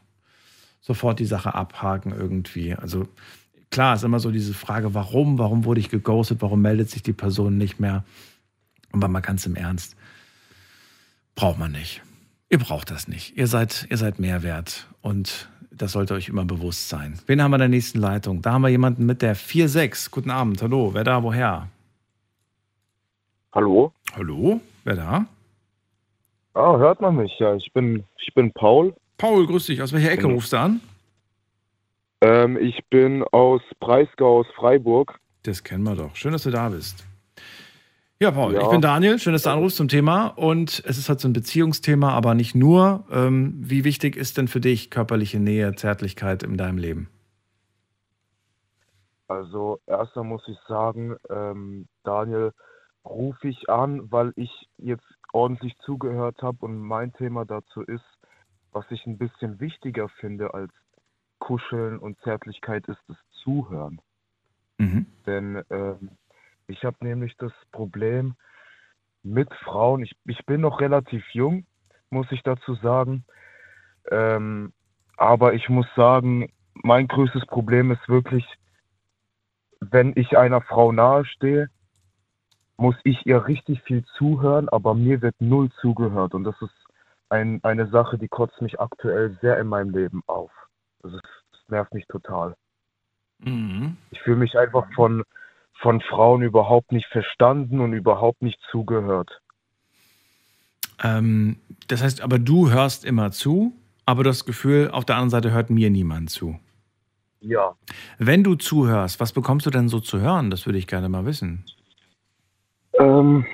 sofort 0.82 1.18
die 1.18 1.24
Sache 1.24 1.54
abhaken 1.54 2.12
irgendwie. 2.12 2.74
Also 2.74 3.08
klar 3.70 3.94
ist 3.94 4.04
immer 4.04 4.20
so 4.20 4.30
diese 4.30 4.54
Frage, 4.54 4.94
warum, 4.94 5.38
warum 5.38 5.64
wurde 5.64 5.80
ich 5.80 5.90
geghostet, 5.90 6.42
warum 6.42 6.62
meldet 6.62 6.90
sich 6.90 7.02
die 7.02 7.12
Person 7.12 7.58
nicht 7.58 7.80
mehr? 7.80 8.04
Und 8.92 9.00
mal 9.00 9.20
ganz 9.20 9.44
im 9.46 9.56
Ernst, 9.56 9.96
braucht 11.34 11.58
man 11.58 11.72
nicht. 11.72 12.02
Ihr 12.48 12.58
braucht 12.58 12.90
das 12.90 13.08
nicht. 13.08 13.36
Ihr 13.36 13.48
seid, 13.48 13.86
ihr 13.90 13.96
seid 13.96 14.20
Mehrwert 14.20 14.86
und 15.02 15.48
das 15.72 15.92
sollte 15.92 16.14
euch 16.14 16.28
immer 16.28 16.44
bewusst 16.44 16.88
sein. 16.88 17.18
Wen 17.26 17.42
haben 17.42 17.50
wir 17.50 17.56
in 17.56 17.60
der 17.60 17.68
nächsten 17.68 17.98
Leitung? 17.98 18.42
Da 18.42 18.52
haben 18.52 18.62
wir 18.62 18.68
jemanden 18.68 19.06
mit 19.06 19.22
der 19.22 19.36
4-6. 19.36 20.10
Guten 20.10 20.30
Abend, 20.30 20.62
hallo, 20.62 20.94
wer 20.94 21.02
da, 21.02 21.22
woher? 21.22 21.68
Hallo? 23.52 23.92
Hallo, 24.14 24.60
wer 24.84 24.94
da? 24.94 25.26
Ah, 26.54 26.76
hört 26.78 27.00
man 27.00 27.16
mich? 27.16 27.32
Ja, 27.40 27.56
ich 27.56 27.72
bin, 27.72 28.04
ich 28.24 28.32
bin 28.34 28.52
Paul. 28.52 28.94
Paul, 29.16 29.46
grüß 29.46 29.66
dich. 29.66 29.82
Aus 29.82 29.92
welcher 29.92 30.12
Ecke 30.12 30.26
rufst 30.26 30.52
du 30.52 30.58
an? 30.58 30.80
Ähm, 32.24 32.56
ich 32.56 32.82
bin 32.88 33.22
aus 33.32 33.60
Breisgau, 33.80 34.38
aus 34.38 34.46
Freiburg. 34.56 35.20
Das 35.42 35.62
kennen 35.62 35.84
wir 35.84 35.94
doch. 35.94 36.16
Schön, 36.16 36.32
dass 36.32 36.44
du 36.44 36.50
da 36.50 36.70
bist. 36.70 37.04
Ja, 38.18 38.30
Paul, 38.30 38.54
ja. 38.54 38.62
ich 38.62 38.68
bin 38.68 38.80
Daniel. 38.80 39.18
Schön, 39.18 39.34
dass 39.34 39.42
du 39.42 39.50
anrufst 39.50 39.76
zum 39.76 39.88
Thema. 39.88 40.28
Und 40.28 40.82
es 40.86 40.96
ist 40.96 41.10
halt 41.10 41.20
so 41.20 41.28
ein 41.28 41.34
Beziehungsthema, 41.34 42.12
aber 42.12 42.34
nicht 42.34 42.54
nur. 42.54 43.04
Ähm, 43.10 43.52
wie 43.58 43.84
wichtig 43.84 44.16
ist 44.16 44.38
denn 44.38 44.48
für 44.48 44.60
dich 44.60 44.90
körperliche 44.90 45.38
Nähe, 45.38 45.74
Zärtlichkeit 45.74 46.42
in 46.42 46.56
deinem 46.56 46.78
Leben? 46.78 47.10
Also, 49.28 49.80
erstmal 49.86 50.24
muss 50.24 50.48
ich 50.48 50.56
sagen, 50.66 51.16
ähm, 51.28 51.88
Daniel, 52.04 52.52
rufe 53.04 53.48
ich 53.48 53.68
an, 53.68 54.10
weil 54.10 54.32
ich 54.36 54.50
jetzt 54.78 55.04
ordentlich 55.34 55.76
zugehört 55.84 56.40
habe 56.40 56.64
und 56.64 56.78
mein 56.78 57.12
Thema 57.12 57.44
dazu 57.44 57.82
ist, 57.82 58.04
was 58.72 58.86
ich 58.88 59.04
ein 59.04 59.18
bisschen 59.18 59.60
wichtiger 59.60 60.08
finde 60.08 60.54
als 60.54 60.72
Kuscheln 61.38 61.98
und 61.98 62.18
Zärtlichkeit 62.20 62.86
ist 62.86 63.00
das 63.08 63.16
Zuhören. 63.42 64.00
Mhm. 64.78 65.06
Denn 65.26 65.62
ähm, 65.70 66.10
ich 66.66 66.84
habe 66.84 66.96
nämlich 67.00 67.36
das 67.36 67.52
Problem 67.72 68.34
mit 69.22 69.52
Frauen, 69.54 70.02
ich, 70.02 70.16
ich 70.24 70.44
bin 70.46 70.60
noch 70.60 70.80
relativ 70.80 71.24
jung, 71.32 71.66
muss 72.10 72.30
ich 72.30 72.42
dazu 72.42 72.74
sagen, 72.76 73.24
ähm, 74.10 74.72
aber 75.16 75.54
ich 75.54 75.68
muss 75.68 75.86
sagen, 75.96 76.52
mein 76.74 77.08
größtes 77.08 77.46
Problem 77.46 77.90
ist 77.90 78.08
wirklich, 78.08 78.44
wenn 79.80 80.12
ich 80.16 80.36
einer 80.36 80.60
Frau 80.60 80.92
nahestehe, 80.92 81.68
muss 82.76 82.96
ich 83.04 83.24
ihr 83.26 83.46
richtig 83.46 83.82
viel 83.82 84.04
zuhören, 84.16 84.68
aber 84.68 84.94
mir 84.94 85.22
wird 85.22 85.36
null 85.40 85.70
zugehört. 85.80 86.34
Und 86.34 86.44
das 86.44 86.60
ist 86.60 86.74
ein, 87.28 87.62
eine 87.62 87.88
Sache, 87.88 88.18
die 88.18 88.28
kotzt 88.28 88.60
mich 88.60 88.80
aktuell 88.80 89.38
sehr 89.40 89.58
in 89.58 89.68
meinem 89.68 89.90
Leben 89.90 90.22
auf. 90.26 90.50
Das, 91.04 91.12
ist, 91.12 91.22
das 91.52 91.60
nervt 91.68 91.94
mich 91.94 92.06
total. 92.06 92.56
Mhm. 93.38 93.96
Ich 94.10 94.20
fühle 94.22 94.38
mich 94.38 94.56
einfach 94.56 94.86
von, 94.94 95.22
von 95.80 96.00
Frauen 96.00 96.42
überhaupt 96.42 96.92
nicht 96.92 97.06
verstanden 97.08 97.80
und 97.80 97.92
überhaupt 97.92 98.40
nicht 98.40 98.58
zugehört. 98.70 99.40
Ähm, 101.02 101.56
das 101.88 102.02
heißt, 102.02 102.22
aber 102.22 102.38
du 102.38 102.70
hörst 102.70 103.04
immer 103.04 103.30
zu, 103.32 103.74
aber 104.06 104.24
das 104.24 104.46
Gefühl, 104.46 104.90
auf 104.90 105.04
der 105.04 105.16
anderen 105.16 105.30
Seite 105.30 105.52
hört 105.52 105.68
mir 105.68 105.90
niemand 105.90 106.30
zu. 106.30 106.58
Ja. 107.40 107.76
Wenn 108.18 108.42
du 108.42 108.54
zuhörst, 108.54 109.20
was 109.20 109.32
bekommst 109.32 109.66
du 109.66 109.70
denn 109.70 109.88
so 109.88 110.00
zu 110.00 110.20
hören? 110.20 110.50
Das 110.50 110.64
würde 110.64 110.78
ich 110.78 110.86
gerne 110.86 111.10
mal 111.10 111.26
wissen. 111.26 111.64
Ähm, 112.98 113.44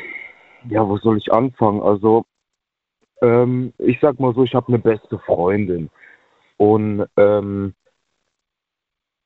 ja, 0.69 0.87
wo 0.87 0.99
soll 0.99 1.19
ich 1.19 1.33
anfangen? 1.33 1.83
Also, 1.83 2.25
ähm, 3.23 3.73
ich 3.79 3.99
sag 4.01 4.21
mal 4.21 4.33
so, 4.35 4.45
ich 4.45 4.55
habe 4.55 4.69
eine 4.69 4.79
beste 4.79 5.19
Freundin. 5.19 5.91
Und 6.61 7.07
ähm, 7.17 7.73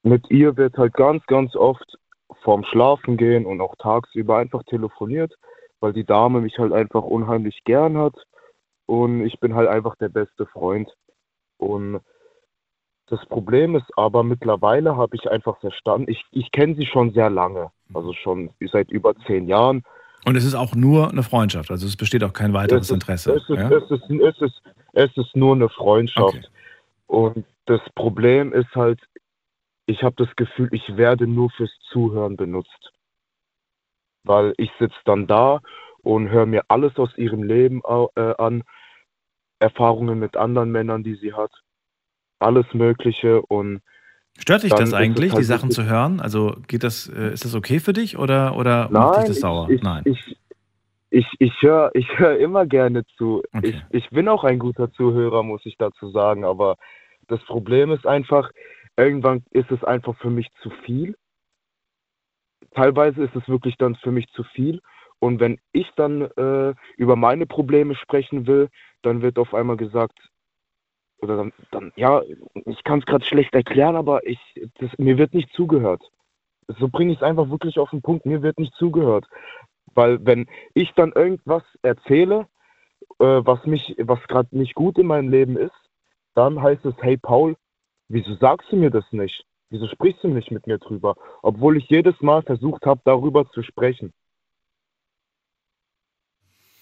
mit 0.04 0.30
ihr 0.30 0.56
wird 0.56 0.78
halt 0.78 0.94
ganz, 0.94 1.26
ganz 1.26 1.56
oft 1.56 1.98
vorm 2.44 2.62
Schlafen 2.62 3.16
gehen 3.16 3.44
und 3.44 3.60
auch 3.60 3.74
tagsüber 3.76 4.36
einfach 4.36 4.62
telefoniert, 4.62 5.34
weil 5.80 5.92
die 5.92 6.04
Dame 6.04 6.40
mich 6.40 6.56
halt 6.58 6.72
einfach 6.72 7.02
unheimlich 7.02 7.64
gern 7.64 7.98
hat 7.98 8.14
und 8.86 9.26
ich 9.26 9.40
bin 9.40 9.56
halt 9.56 9.68
einfach 9.68 9.96
der 9.96 10.10
beste 10.10 10.46
Freund. 10.46 10.88
Und 11.56 12.02
das 13.08 13.26
Problem 13.26 13.74
ist 13.74 13.90
aber, 13.96 14.22
mittlerweile 14.22 14.96
habe 14.96 15.16
ich 15.16 15.28
einfach 15.28 15.58
verstanden, 15.58 16.08
ich, 16.08 16.22
ich 16.30 16.52
kenne 16.52 16.76
sie 16.76 16.86
schon 16.86 17.12
sehr 17.14 17.30
lange, 17.30 17.72
also 17.94 18.12
schon 18.12 18.50
seit 18.70 18.92
über 18.92 19.12
zehn 19.26 19.48
Jahren. 19.48 19.82
Und 20.24 20.36
es 20.36 20.44
ist 20.44 20.54
auch 20.54 20.76
nur 20.76 21.10
eine 21.10 21.24
Freundschaft, 21.24 21.72
also 21.72 21.84
es 21.84 21.96
besteht 21.96 22.22
auch 22.22 22.32
kein 22.32 22.52
weiteres 22.52 22.82
es 22.82 22.90
ist, 22.90 22.94
Interesse. 22.94 23.32
Es 23.32 23.48
ist, 23.48 23.58
ja? 23.58 23.70
es, 23.70 23.90
ist, 23.90 24.08
es, 24.08 24.40
ist, 24.40 24.62
es 24.92 25.16
ist 25.16 25.34
nur 25.34 25.56
eine 25.56 25.68
Freundschaft. 25.68 26.36
Okay. 26.36 26.46
Und 27.14 27.44
das 27.66 27.80
Problem 27.94 28.52
ist 28.52 28.74
halt, 28.74 29.00
ich 29.86 30.02
habe 30.02 30.16
das 30.16 30.34
Gefühl, 30.34 30.68
ich 30.72 30.96
werde 30.96 31.28
nur 31.28 31.48
fürs 31.50 31.70
Zuhören 31.92 32.36
benutzt. 32.36 32.90
Weil 34.24 34.52
ich 34.56 34.70
sitze 34.80 34.96
dann 35.04 35.28
da 35.28 35.60
und 36.02 36.28
höre 36.30 36.46
mir 36.46 36.64
alles 36.66 36.96
aus 36.96 37.16
ihrem 37.16 37.44
Leben 37.44 37.82
äh, 38.16 38.34
an, 38.36 38.64
Erfahrungen 39.60 40.18
mit 40.18 40.36
anderen 40.36 40.72
Männern, 40.72 41.04
die 41.04 41.14
sie 41.14 41.34
hat, 41.34 41.52
alles 42.40 42.66
Mögliche 42.72 43.42
und 43.42 43.80
Stört 44.36 44.64
dich 44.64 44.72
das 44.72 44.92
eigentlich, 44.92 45.30
halt 45.30 45.40
die 45.40 45.44
Sachen 45.44 45.70
zu 45.70 45.84
hören? 45.84 46.18
Also 46.18 46.56
geht 46.66 46.82
das, 46.82 47.06
äh, 47.08 47.32
ist 47.32 47.44
das 47.44 47.54
okay 47.54 47.78
für 47.78 47.92
dich 47.92 48.18
oder, 48.18 48.56
oder 48.56 48.88
Nein, 48.90 49.02
macht 49.02 49.18
dich 49.20 49.26
das 49.26 49.38
sauer? 49.38 49.70
Ich, 49.70 49.82
Nein. 49.82 50.02
Ich, 50.06 50.36
ich, 51.10 51.26
ich 51.38 51.62
höre 51.62 51.92
ich 51.94 52.08
hör 52.18 52.36
immer 52.36 52.66
gerne 52.66 53.06
zu. 53.16 53.44
Okay. 53.54 53.80
Ich, 53.90 54.02
ich 54.02 54.10
bin 54.10 54.26
auch 54.26 54.42
ein 54.42 54.58
guter 54.58 54.90
Zuhörer, 54.90 55.44
muss 55.44 55.64
ich 55.64 55.76
dazu 55.78 56.10
sagen, 56.10 56.44
aber 56.44 56.76
das 57.28 57.42
Problem 57.44 57.92
ist 57.92 58.06
einfach, 58.06 58.50
irgendwann 58.96 59.44
ist 59.50 59.70
es 59.70 59.82
einfach 59.84 60.16
für 60.18 60.30
mich 60.30 60.48
zu 60.62 60.70
viel. 60.84 61.16
Teilweise 62.72 63.24
ist 63.24 63.36
es 63.36 63.48
wirklich 63.48 63.76
dann 63.76 63.94
für 63.96 64.10
mich 64.10 64.28
zu 64.32 64.42
viel. 64.44 64.80
Und 65.18 65.40
wenn 65.40 65.58
ich 65.72 65.90
dann 65.96 66.22
äh, 66.22 66.74
über 66.96 67.16
meine 67.16 67.46
Probleme 67.46 67.94
sprechen 67.94 68.46
will, 68.46 68.68
dann 69.02 69.22
wird 69.22 69.38
auf 69.38 69.54
einmal 69.54 69.76
gesagt, 69.76 70.18
oder 71.18 71.36
dann, 71.36 71.52
dann 71.70 71.92
ja, 71.96 72.22
ich 72.66 72.84
kann 72.84 72.98
es 72.98 73.06
gerade 73.06 73.24
schlecht 73.24 73.54
erklären, 73.54 73.96
aber 73.96 74.26
ich, 74.26 74.38
das, 74.78 74.90
mir 74.98 75.16
wird 75.16 75.32
nicht 75.34 75.50
zugehört. 75.54 76.02
So 76.66 76.88
bringe 76.88 77.12
ich 77.12 77.18
es 77.18 77.22
einfach 77.22 77.48
wirklich 77.50 77.78
auf 77.78 77.90
den 77.90 78.02
Punkt, 78.02 78.26
mir 78.26 78.42
wird 78.42 78.58
nicht 78.58 78.74
zugehört. 78.74 79.26
Weil 79.94 80.24
wenn 80.26 80.46
ich 80.74 80.92
dann 80.92 81.12
irgendwas 81.12 81.62
erzähle, 81.82 82.46
äh, 83.18 83.40
was 83.44 83.64
mich, 83.64 83.94
was 83.98 84.22
gerade 84.28 84.56
nicht 84.56 84.74
gut 84.74 84.98
in 84.98 85.06
meinem 85.06 85.30
Leben 85.30 85.56
ist, 85.56 85.83
dann 86.34 86.62
heißt 86.62 86.84
es, 86.84 86.94
hey 87.00 87.16
Paul, 87.16 87.56
Wieso 88.08 88.34
sagst 88.36 88.70
du 88.70 88.76
mir 88.76 88.90
das 88.90 89.04
nicht? 89.12 89.44
Wieso 89.70 89.88
sprichst 89.88 90.22
du 90.22 90.28
nicht 90.28 90.50
mit 90.50 90.66
mir 90.66 90.78
drüber? 90.78 91.16
Obwohl 91.42 91.76
ich 91.76 91.88
jedes 91.88 92.20
Mal 92.20 92.42
versucht 92.42 92.84
habe, 92.86 93.00
darüber 93.04 93.50
zu 93.50 93.62
sprechen. 93.62 94.12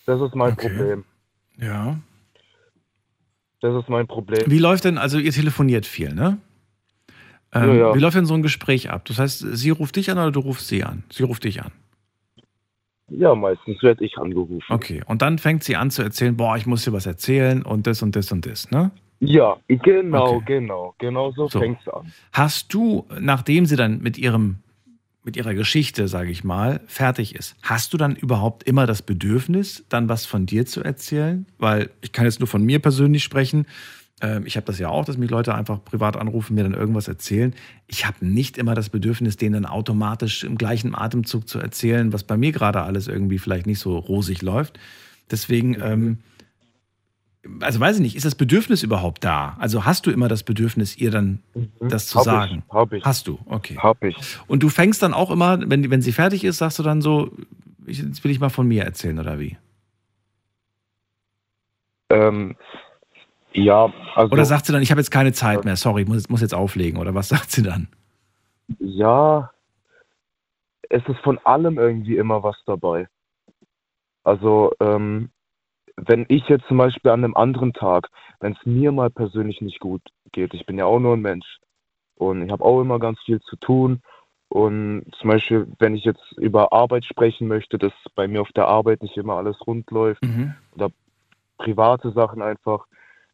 Das 0.04 0.20
ist 0.20 0.34
mein 0.34 0.52
Okay. 0.52 0.68
Problem. 0.68 1.04
Ja. 1.58 1.98
Das 3.60 3.80
ist 3.80 3.88
mein 3.88 4.08
Problem. 4.08 4.42
Wie 4.46 4.58
läuft 4.58 4.84
denn, 4.84 4.98
also 4.98 5.18
ihr 5.18 5.30
telefoniert 5.30 5.86
viel, 5.86 6.12
ne? 6.12 6.38
Ähm, 7.52 7.68
Ja, 7.68 7.74
ja. 7.74 7.94
Wie 7.94 8.00
läuft 8.00 8.16
denn 8.16 8.26
so 8.26 8.34
ein 8.34 8.42
Gespräch 8.42 8.90
ab? 8.90 9.04
Das 9.04 9.18
heißt, 9.18 9.38
sie 9.38 9.70
ruft 9.70 9.94
dich 9.94 10.10
an 10.10 10.18
oder 10.18 10.32
du 10.32 10.40
rufst 10.40 10.66
sie 10.66 10.82
an? 10.82 11.04
Sie 11.10 11.22
ruft 11.22 11.44
dich 11.44 11.62
an. 11.62 11.70
Ja, 13.08 13.34
meistens 13.34 13.80
werde 13.82 14.04
ich 14.04 14.18
angerufen. 14.18 14.64
Okay, 14.68 15.02
und 15.06 15.22
dann 15.22 15.38
fängt 15.38 15.62
sie 15.62 15.76
an 15.76 15.90
zu 15.90 16.02
erzählen, 16.02 16.36
boah, 16.36 16.56
ich 16.56 16.66
muss 16.66 16.84
dir 16.84 16.92
was 16.92 17.06
erzählen 17.06 17.62
und 17.62 17.86
das 17.86 18.02
und 18.02 18.16
das 18.16 18.32
und 18.32 18.46
das, 18.46 18.70
ne? 18.70 18.90
Ja, 19.24 19.56
genau, 19.68 20.36
Okay. 20.36 20.44
genau. 20.58 20.94
Genau 20.98 21.30
so, 21.30 21.46
So. 21.48 21.60
fängt's 21.60 21.86
an. 21.88 22.12
Hast 22.32 22.74
du, 22.74 23.06
nachdem 23.20 23.66
sie 23.66 23.76
dann 23.76 24.00
mit 24.02 24.18
ihrem, 24.18 24.56
mit 25.22 25.36
ihrer 25.36 25.54
Geschichte, 25.54 26.08
sage 26.08 26.30
ich 26.32 26.42
mal, 26.42 26.80
fertig 26.88 27.36
ist, 27.36 27.54
hast 27.62 27.92
du 27.92 27.96
dann 27.98 28.16
überhaupt 28.16 28.64
immer 28.64 28.84
das 28.86 29.00
Bedürfnis, 29.02 29.84
dann 29.88 30.08
was 30.08 30.26
von 30.26 30.46
dir 30.46 30.66
zu 30.66 30.82
erzählen? 30.82 31.46
Weil 31.58 31.90
ich 32.00 32.10
kann 32.10 32.24
jetzt 32.24 32.40
nur 32.40 32.48
von 32.48 32.64
mir 32.64 32.80
persönlich 32.80 33.22
sprechen. 33.22 33.66
Ähm, 34.20 34.44
Ich 34.44 34.56
habe 34.56 34.66
das 34.66 34.80
ja 34.80 34.88
auch, 34.88 35.04
dass 35.04 35.16
mich 35.18 35.30
Leute 35.30 35.54
einfach 35.54 35.84
privat 35.84 36.16
anrufen, 36.16 36.56
mir 36.56 36.64
dann 36.64 36.74
irgendwas 36.74 37.06
erzählen. 37.06 37.54
Ich 37.86 38.04
habe 38.04 38.26
nicht 38.26 38.58
immer 38.58 38.74
das 38.74 38.88
Bedürfnis, 38.88 39.36
denen 39.36 39.52
dann 39.62 39.66
automatisch 39.66 40.42
im 40.42 40.58
gleichen 40.58 40.96
Atemzug 40.96 41.48
zu 41.48 41.60
erzählen, 41.60 42.12
was 42.12 42.24
bei 42.24 42.36
mir 42.36 42.50
gerade 42.50 42.82
alles 42.82 43.06
irgendwie 43.06 43.38
vielleicht 43.38 43.66
nicht 43.66 43.78
so 43.78 43.96
rosig 43.98 44.42
läuft. 44.42 44.80
Deswegen, 45.30 45.76
ähm, 45.80 46.18
also 47.60 47.80
weiß 47.80 47.96
ich 47.96 48.02
nicht, 48.02 48.16
ist 48.16 48.24
das 48.24 48.34
Bedürfnis 48.34 48.82
überhaupt 48.82 49.24
da? 49.24 49.56
Also 49.58 49.84
hast 49.84 50.06
du 50.06 50.10
immer 50.10 50.28
das 50.28 50.44
Bedürfnis, 50.44 50.96
ihr 50.96 51.10
dann 51.10 51.42
das 51.80 52.06
zu 52.06 52.18
Hab 52.18 52.24
sagen? 52.24 52.62
Ich, 52.66 52.72
hab 52.72 52.92
ich. 52.92 53.04
Hast 53.04 53.26
du, 53.26 53.38
okay. 53.46 53.76
Hab 53.78 54.02
ich. 54.04 54.16
Und 54.46 54.62
du 54.62 54.68
fängst 54.68 55.02
dann 55.02 55.12
auch 55.12 55.30
immer, 55.30 55.58
wenn, 55.68 55.90
wenn 55.90 56.02
sie 56.02 56.12
fertig 56.12 56.44
ist, 56.44 56.58
sagst 56.58 56.78
du 56.78 56.82
dann 56.82 57.02
so, 57.02 57.32
ich, 57.86 57.98
jetzt 57.98 58.22
will 58.22 58.30
ich 58.30 58.38
mal 58.38 58.48
von 58.48 58.68
mir 58.68 58.84
erzählen, 58.84 59.18
oder 59.18 59.40
wie? 59.40 59.56
Ähm, 62.10 62.56
ja, 63.52 63.92
also. 64.14 64.32
Oder 64.32 64.44
sagt 64.44 64.66
sie 64.66 64.72
dann, 64.72 64.82
ich 64.82 64.90
habe 64.90 65.00
jetzt 65.00 65.10
keine 65.10 65.32
Zeit 65.32 65.64
mehr, 65.64 65.76
sorry, 65.76 66.04
muss, 66.04 66.28
muss 66.28 66.42
jetzt 66.42 66.54
auflegen, 66.54 67.00
oder 67.00 67.14
was 67.14 67.28
sagt 67.30 67.50
sie 67.50 67.62
dann? 67.62 67.88
Ja, 68.78 69.50
es 70.88 71.02
ist 71.08 71.18
von 71.24 71.38
allem 71.38 71.78
irgendwie 71.78 72.16
immer 72.16 72.42
was 72.42 72.56
dabei. 72.66 73.08
Also, 74.22 74.72
ähm, 74.78 75.30
wenn 75.96 76.24
ich 76.28 76.48
jetzt 76.48 76.66
zum 76.66 76.78
Beispiel 76.78 77.10
an 77.10 77.24
einem 77.24 77.36
anderen 77.36 77.72
Tag, 77.72 78.08
wenn 78.40 78.52
es 78.52 78.66
mir 78.66 78.92
mal 78.92 79.10
persönlich 79.10 79.60
nicht 79.60 79.80
gut 79.80 80.02
geht, 80.32 80.54
ich 80.54 80.66
bin 80.66 80.78
ja 80.78 80.86
auch 80.86 80.98
nur 80.98 81.16
ein 81.16 81.22
Mensch 81.22 81.58
und 82.16 82.42
ich 82.42 82.50
habe 82.50 82.64
auch 82.64 82.80
immer 82.80 82.98
ganz 82.98 83.20
viel 83.20 83.40
zu 83.40 83.56
tun 83.56 84.02
und 84.48 85.04
zum 85.18 85.30
Beispiel, 85.30 85.66
wenn 85.78 85.94
ich 85.94 86.04
jetzt 86.04 86.32
über 86.36 86.72
Arbeit 86.72 87.04
sprechen 87.04 87.48
möchte, 87.48 87.78
dass 87.78 87.92
bei 88.14 88.28
mir 88.28 88.42
auf 88.42 88.52
der 88.52 88.68
Arbeit 88.68 89.02
nicht 89.02 89.16
immer 89.16 89.36
alles 89.36 89.56
rund 89.66 89.90
läuft 89.90 90.22
Mhm. 90.22 90.54
oder 90.74 90.90
private 91.56 92.12
Sachen 92.12 92.42
einfach, 92.42 92.86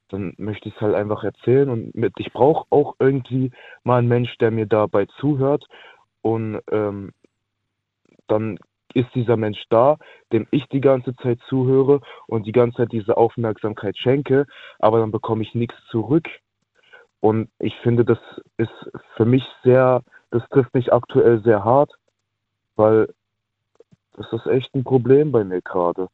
dann 0.08 0.34
möchte 0.38 0.68
ich 0.68 0.74
es 0.76 0.80
halt 0.80 0.94
einfach 0.94 1.24
erzählen 1.24 1.68
und 1.68 1.94
mit, 1.94 2.14
ich 2.18 2.32
brauche 2.32 2.66
auch 2.70 2.94
irgendwie 2.98 3.50
mal 3.82 3.98
einen 3.98 4.08
Mensch, 4.08 4.36
der 4.38 4.50
mir 4.50 4.66
dabei 4.66 5.06
zuhört 5.18 5.66
und 6.22 6.60
ähm, 6.70 7.12
dann 8.26 8.58
ist 8.98 9.14
dieser 9.14 9.36
Mensch 9.36 9.62
da, 9.70 9.96
dem 10.32 10.46
ich 10.50 10.66
die 10.66 10.80
ganze 10.80 11.14
Zeit 11.16 11.38
zuhöre 11.48 12.00
und 12.26 12.46
die 12.46 12.52
ganze 12.52 12.78
Zeit 12.78 12.92
diese 12.92 13.16
Aufmerksamkeit 13.16 13.96
schenke, 13.96 14.46
aber 14.78 14.98
dann 14.98 15.10
bekomme 15.10 15.42
ich 15.42 15.54
nichts 15.54 15.76
zurück. 15.90 16.28
Und 17.20 17.48
ich 17.58 17.74
finde, 17.82 18.04
das 18.04 18.18
ist 18.56 18.70
für 19.16 19.24
mich 19.24 19.44
sehr, 19.64 20.02
das 20.30 20.42
trifft 20.50 20.74
mich 20.74 20.92
aktuell 20.92 21.42
sehr 21.42 21.64
hart, 21.64 21.92
weil 22.76 23.08
das 24.16 24.26
ist 24.32 24.46
echt 24.46 24.74
ein 24.74 24.84
Problem 24.84 25.32
bei 25.32 25.44
mir 25.44 25.62
gerade. 25.62 26.08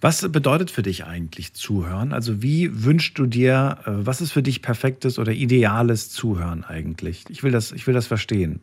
Was 0.00 0.30
bedeutet 0.32 0.70
für 0.70 0.82
dich 0.82 1.04
eigentlich 1.04 1.54
Zuhören? 1.54 2.12
Also 2.12 2.42
wie 2.42 2.84
wünschst 2.84 3.18
du 3.18 3.26
dir, 3.26 3.78
äh, 3.86 3.90
was 3.92 4.20
ist 4.20 4.32
für 4.32 4.42
dich 4.42 4.62
perfektes 4.62 5.18
oder 5.18 5.32
ideales 5.32 6.10
Zuhören 6.10 6.64
eigentlich? 6.64 7.24
Ich 7.28 7.42
will 7.42 7.52
das, 7.52 7.70
ich 7.72 7.86
will 7.86 7.94
das 7.94 8.06
verstehen. 8.06 8.60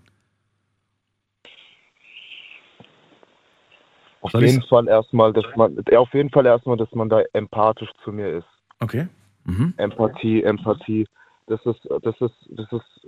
Auf 4.22 4.32
Soll 4.32 4.46
jeden 4.46 4.64
Fall 4.64 4.88
erstmal, 4.88 5.34
dass 5.34 5.46
man, 5.56 5.78
auf 5.96 6.14
jeden 6.14 6.30
Fall 6.30 6.46
erstmal, 6.46 6.78
dass 6.78 6.92
man 6.94 7.10
da 7.10 7.22
empathisch 7.34 7.90
zu 8.04 8.12
mir 8.12 8.30
ist. 8.30 8.48
Okay. 8.80 9.08
Mhm. 9.46 9.74
Empathie, 9.78 10.44
Empathie, 10.44 11.08
das 11.48 11.66
ist, 11.66 11.88
das 12.02 12.16
ist, 12.20 12.36
das 12.50 12.72
ist 12.72 13.08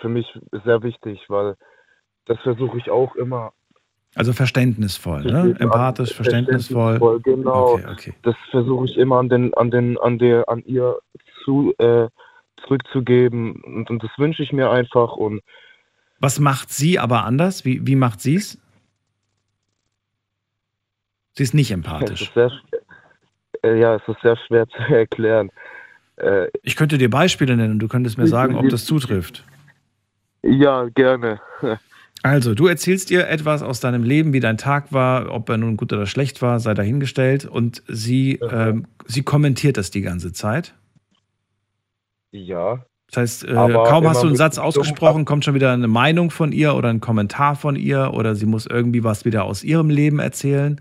für 0.00 0.08
mich 0.08 0.26
sehr 0.64 0.82
wichtig, 0.82 1.20
weil 1.28 1.56
das 2.26 2.38
versuche 2.40 2.78
ich 2.78 2.90
auch 2.90 3.14
immer. 3.16 3.52
Also 4.14 4.32
verständnisvoll, 4.34 5.24
ne? 5.24 5.56
Empathisch, 5.58 6.10
an- 6.10 6.16
verständnisvoll. 6.16 7.20
Genau. 7.20 7.74
Okay, 7.74 7.86
okay. 7.90 8.14
Das 8.22 8.34
versuche 8.50 8.84
ich 8.84 8.96
immer 8.98 9.18
an 9.18 9.30
den, 9.30 9.54
an 9.54 9.70
den, 9.70 9.96
an 9.98 10.18
der, 10.18 10.48
an 10.48 10.62
ihr 10.66 10.98
zu 11.44 11.74
äh, 11.78 12.08
zurückzugeben 12.62 13.56
und, 13.62 13.90
und 13.90 14.02
das 14.02 14.10
wünsche 14.18 14.42
ich 14.42 14.52
mir 14.52 14.70
einfach 14.70 15.16
und 15.16 15.40
Was 16.20 16.38
macht 16.38 16.70
sie 16.70 16.98
aber 16.98 17.24
anders? 17.24 17.64
Wie, 17.64 17.86
wie 17.86 17.96
macht 17.96 18.20
sie 18.20 18.36
es? 18.36 18.58
Sie 21.34 21.42
ist 21.42 21.54
nicht 21.54 21.70
empathisch. 21.70 22.22
ist 22.22 22.34
sehr, 22.34 22.50
äh, 23.64 23.80
ja, 23.80 23.96
es 23.96 24.02
ist 24.06 24.20
sehr 24.22 24.36
schwer 24.46 24.66
zu 24.68 24.78
erklären. 24.94 25.50
Äh, 26.16 26.46
Ich 26.62 26.76
könnte 26.76 26.98
dir 26.98 27.10
Beispiele 27.10 27.56
nennen 27.56 27.72
und 27.74 27.78
du 27.78 27.88
könntest 27.88 28.18
mir 28.18 28.26
sagen, 28.26 28.54
ob 28.56 28.68
das 28.68 28.84
zutrifft. 28.84 29.44
ja, 30.42 30.88
gerne. 30.94 31.40
Also, 32.24 32.54
du 32.54 32.68
erzählst 32.68 33.10
ihr 33.10 33.28
etwas 33.28 33.62
aus 33.64 33.80
deinem 33.80 34.04
Leben, 34.04 34.32
wie 34.32 34.38
dein 34.38 34.56
Tag 34.56 34.92
war, 34.92 35.32
ob 35.32 35.48
er 35.48 35.56
nun 35.56 35.76
gut 35.76 35.92
oder 35.92 36.06
schlecht 36.06 36.40
war, 36.40 36.60
sei 36.60 36.72
dahingestellt. 36.72 37.46
Und 37.46 37.82
sie, 37.88 38.34
ähm, 38.34 38.86
sie 39.06 39.24
kommentiert 39.24 39.76
das 39.76 39.90
die 39.90 40.02
ganze 40.02 40.32
Zeit. 40.32 40.72
Ja. 42.30 42.84
Das 43.08 43.16
heißt, 43.16 43.44
äh, 43.44 43.54
kaum 43.54 44.06
hast 44.08 44.22
du 44.22 44.28
einen 44.28 44.36
Satz 44.36 44.58
ausgesprochen, 44.58 45.24
kommt 45.24 45.44
schon 45.44 45.54
wieder 45.54 45.72
eine 45.72 45.88
Meinung 45.88 46.30
von 46.30 46.52
ihr 46.52 46.76
oder 46.76 46.90
ein 46.90 47.00
Kommentar 47.00 47.56
von 47.56 47.74
ihr 47.74 48.12
oder 48.14 48.36
sie 48.36 48.46
muss 48.46 48.66
irgendwie 48.66 49.02
was 49.02 49.24
wieder 49.24 49.42
aus 49.42 49.64
ihrem 49.64 49.90
Leben 49.90 50.20
erzählen. 50.20 50.80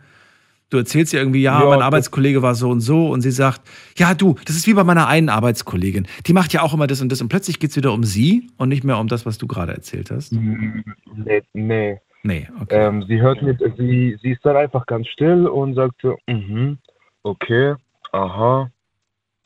Du 0.71 0.77
erzählst 0.77 1.13
ihr 1.13 1.19
irgendwie, 1.19 1.41
ja, 1.41 1.61
Ja, 1.61 1.69
mein 1.69 1.81
Arbeitskollege 1.81 2.41
war 2.41 2.55
so 2.55 2.69
und 2.69 2.79
so 2.79 3.09
und 3.09 3.21
sie 3.21 3.31
sagt, 3.31 3.61
ja, 3.97 4.13
du, 4.13 4.35
das 4.45 4.55
ist 4.55 4.67
wie 4.67 4.73
bei 4.73 4.85
meiner 4.85 5.07
einen 5.07 5.29
Arbeitskollegin. 5.29 6.07
Die 6.25 6.33
macht 6.33 6.53
ja 6.53 6.61
auch 6.61 6.73
immer 6.73 6.87
das 6.87 7.01
und 7.01 7.11
das 7.11 7.21
und 7.21 7.27
plötzlich 7.27 7.59
geht 7.59 7.71
es 7.71 7.75
wieder 7.75 7.91
um 7.91 8.05
sie 8.05 8.49
und 8.57 8.69
nicht 8.69 8.85
mehr 8.85 8.97
um 8.97 9.07
das, 9.07 9.25
was 9.25 9.37
du 9.37 9.47
gerade 9.47 9.73
erzählt 9.73 10.09
hast. 10.11 10.31
Nee, 10.31 11.43
nee. 11.53 11.99
Nee, 12.23 12.47
okay. 12.61 12.87
Ähm, 12.87 13.03
sie 13.07 13.19
hört 13.19 13.41
mit, 13.41 13.59
sie, 13.77 14.17
sie 14.21 14.31
ist 14.31 14.45
dann 14.45 14.55
einfach 14.55 14.85
ganz 14.85 15.07
still 15.07 15.47
und 15.47 15.73
sagt 15.73 16.01
so, 16.01 16.17
mhm, 16.27 16.77
okay, 17.23 17.75
aha, 18.11 18.69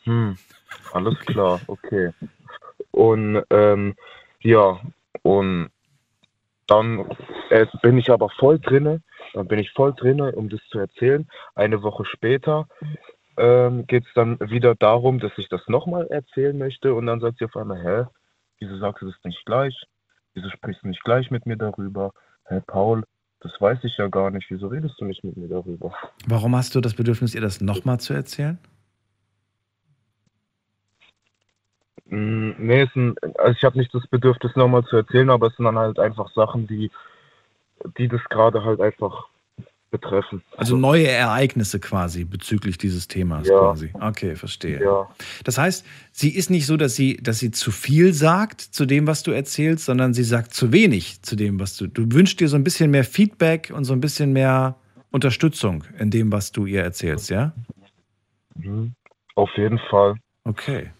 hm, 0.04 0.38
alles 0.94 1.18
klar, 1.20 1.60
okay. 1.68 2.12
Und 2.92 3.44
ähm, 3.50 3.96
ja, 4.42 4.80
und 5.24 5.70
dann 6.68 7.06
äh, 7.50 7.66
bin 7.82 7.98
ich 7.98 8.12
aber 8.12 8.30
voll 8.30 8.60
drinne, 8.60 9.02
dann 9.34 9.48
bin 9.48 9.60
ich 9.60 9.72
voll 9.72 9.94
drinne, 9.94 10.32
um 10.34 10.50
das 10.50 10.62
zu 10.70 10.80
erzählen. 10.80 11.28
Eine 11.56 11.82
Woche 11.84 12.06
später 12.06 12.68
ähm, 13.38 13.86
geht 13.88 14.06
es 14.06 14.14
dann 14.14 14.40
wieder 14.40 14.76
darum, 14.76 15.20
dass 15.20 15.32
ich 15.38 15.50
das 15.50 15.62
nochmal 15.68 16.08
erzählen 16.08 16.58
möchte 16.58 16.94
und 16.94 17.06
dann 17.06 17.20
sagt 17.20 17.40
sie 17.40 17.46
auf 17.46 17.56
einmal, 17.56 17.82
hä, 17.84 18.06
wieso 18.60 18.78
sagst 18.78 19.02
du 19.02 19.08
das 19.08 19.24
nicht 19.24 19.46
gleich? 19.46 19.76
Wieso 20.34 20.50
sprichst 20.50 20.84
du 20.84 20.88
nicht 20.90 21.04
gleich 21.04 21.32
mit 21.32 21.46
mir 21.46 21.58
darüber? 21.58 22.12
Hä, 22.48 22.62
Paul, 22.66 23.04
das 23.40 23.52
weiß 23.60 23.80
ich 23.84 23.98
ja 23.98 24.08
gar 24.08 24.32
nicht. 24.32 24.50
Wieso 24.50 24.68
redest 24.68 25.00
du 25.00 25.06
nicht 25.06 25.24
mit 25.24 25.38
mir 25.38 25.48
darüber? 25.48 25.94
Warum 26.28 26.56
hast 26.56 26.76
du 26.76 26.82
das 26.82 26.94
Bedürfnis, 26.94 27.36
ihr 27.36 27.42
das 27.42 27.62
nochmal 27.62 28.00
zu 28.00 28.14
erzählen? 28.14 28.58
Mm, 32.06 32.52
Nee, 32.58 32.82
es 32.82 32.94
sind, 32.94 33.18
also 33.40 33.56
ich 33.58 33.64
habe 33.64 33.78
nicht 33.78 33.94
das 33.94 34.08
Bedürfnis 34.08 34.56
nochmal 34.56 34.84
zu 34.86 34.98
erzählen, 34.98 35.30
aber 35.30 35.48
es 35.48 35.56
sind 35.56 35.66
dann 35.66 35.78
halt 35.78 36.00
einfach 36.00 36.32
Sachen, 36.34 36.68
die, 36.68 36.92
die 37.98 38.08
das 38.08 38.22
gerade 38.30 38.64
halt 38.64 38.82
einfach 38.82 39.28
betreffen. 39.92 40.42
Also 40.58 40.76
neue 40.76 41.08
Ereignisse 41.08 41.80
quasi 41.80 42.26
bezüglich 42.26 42.78
dieses 42.78 43.08
Themas 43.08 43.48
Ja. 43.48 43.60
quasi. 43.60 43.92
Okay, 43.94 44.36
verstehe. 44.36 44.82
Ja. 44.82 45.10
Das 45.44 45.58
heißt, 45.58 45.86
sie 46.12 46.36
ist 46.36 46.50
nicht 46.50 46.66
so, 46.66 46.76
dass 46.76 46.96
sie, 46.96 47.18
dass 47.18 47.40
sie 47.40 47.52
zu 47.52 47.72
viel 47.72 48.14
sagt 48.14 48.60
zu 48.62 48.86
dem, 48.86 49.08
was 49.08 49.24
du 49.24 49.32
erzählst, 49.32 49.86
sondern 49.86 50.14
sie 50.14 50.24
sagt 50.24 50.54
zu 50.54 50.74
wenig 50.74 51.22
zu 51.22 51.36
dem, 51.36 51.60
was 51.60 51.78
du. 51.78 51.88
Du 51.88 52.12
wünschst 52.12 52.40
dir 52.40 52.50
so 52.50 52.58
ein 52.58 52.64
bisschen 52.64 52.92
mehr 52.92 53.06
Feedback 53.06 53.72
und 53.74 53.86
so 53.86 53.94
ein 53.94 54.02
bisschen 54.02 54.34
mehr 54.34 54.76
Unterstützung 55.12 55.86
in 55.98 56.12
dem, 56.12 56.32
was 56.32 56.52
du 56.52 56.66
ihr 56.66 56.84
erzählst, 56.84 57.30
ja? 57.30 57.54
Mhm. 58.56 58.94
Auf 59.36 59.50
jeden 59.56 59.80
Fall. 59.90 60.16
Okay. 60.44 60.92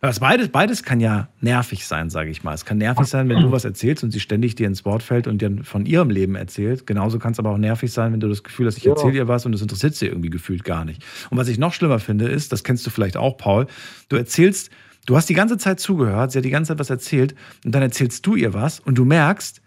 Das 0.00 0.20
beides, 0.20 0.48
beides 0.50 0.84
kann 0.84 1.00
ja 1.00 1.28
nervig 1.40 1.84
sein, 1.84 2.08
sage 2.08 2.30
ich 2.30 2.44
mal. 2.44 2.54
Es 2.54 2.64
kann 2.64 2.78
nervig 2.78 3.08
sein, 3.08 3.28
wenn 3.28 3.40
du 3.40 3.50
was 3.50 3.64
erzählst 3.64 4.04
und 4.04 4.12
sie 4.12 4.20
ständig 4.20 4.54
dir 4.54 4.68
ins 4.68 4.84
Wort 4.84 5.02
fällt 5.02 5.26
und 5.26 5.42
dir 5.42 5.64
von 5.64 5.86
ihrem 5.86 6.08
Leben 6.10 6.36
erzählt. 6.36 6.86
Genauso 6.86 7.18
kann 7.18 7.32
es 7.32 7.40
aber 7.40 7.50
auch 7.50 7.58
nervig 7.58 7.90
sein, 7.92 8.12
wenn 8.12 8.20
du 8.20 8.28
das 8.28 8.44
Gefühl 8.44 8.66
hast, 8.68 8.76
ich 8.76 8.84
Ja. 8.84 8.92
erzähle 8.92 9.16
ihr 9.16 9.26
was 9.28 9.44
und 9.44 9.50
das 9.52 9.60
interessiert 9.60 9.96
sie 9.96 10.06
irgendwie 10.06 10.30
gefühlt 10.30 10.62
gar 10.62 10.84
nicht. 10.84 11.04
Und 11.30 11.36
was 11.38 11.48
ich 11.48 11.58
noch 11.58 11.72
schlimmer 11.72 11.98
finde, 11.98 12.28
ist, 12.28 12.52
das 12.52 12.62
kennst 12.62 12.86
du 12.86 12.90
vielleicht 12.90 13.16
auch, 13.16 13.36
Paul, 13.36 13.66
du 14.08 14.16
erzählst 14.16 14.70
Du 15.06 15.16
hast 15.16 15.26
die 15.30 15.34
ganze 15.34 15.56
Zeit 15.56 15.80
zugehört, 15.80 16.32
sie 16.32 16.38
hat 16.38 16.44
die 16.44 16.50
ganze 16.50 16.68
Zeit 16.72 16.80
was 16.80 16.90
erzählt 16.90 17.34
und 17.64 17.74
dann 17.74 17.80
erzählst 17.80 18.26
du 18.26 18.34
ihr 18.36 18.52
was 18.52 18.78
und 18.78 18.96
du 18.98 19.06
merkst, 19.06 19.62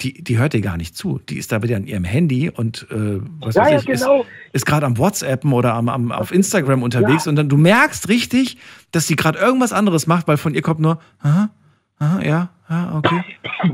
die, 0.00 0.22
die 0.22 0.38
hört 0.38 0.52
dir 0.52 0.60
gar 0.60 0.76
nicht 0.76 0.96
zu. 0.96 1.20
Die 1.28 1.38
ist 1.38 1.50
da 1.50 1.62
wieder 1.62 1.76
an 1.76 1.86
ihrem 1.86 2.04
Handy 2.04 2.50
und 2.50 2.86
äh, 2.90 3.20
was 3.40 3.56
Ja, 3.56 3.62
weiß 3.62 3.70
ja, 3.72 3.78
ich, 3.78 3.86
genau. 4.00 4.20
ist, 4.20 4.26
ist 4.52 4.66
gerade 4.66 4.86
am 4.86 4.96
WhatsAppen 4.96 5.52
oder 5.52 5.74
am, 5.74 5.88
am, 5.88 6.12
auf 6.12 6.30
Instagram 6.32 6.82
unterwegs 6.82 7.24
Ja. 7.24 7.30
und 7.30 7.36
dann 7.36 7.48
du 7.48 7.56
merkst 7.56 8.08
richtig, 8.08 8.58
dass 8.92 9.06
sie 9.08 9.16
gerade 9.16 9.38
irgendwas 9.38 9.72
anderes 9.72 10.06
macht, 10.06 10.28
weil 10.28 10.36
von 10.36 10.54
ihr 10.54 10.62
kommt 10.62 10.80
nur, 10.80 11.00
aha, 11.20 11.50
aha, 11.98 12.22
ja, 12.22 12.48
ja, 12.70 12.94
okay. 12.96 13.24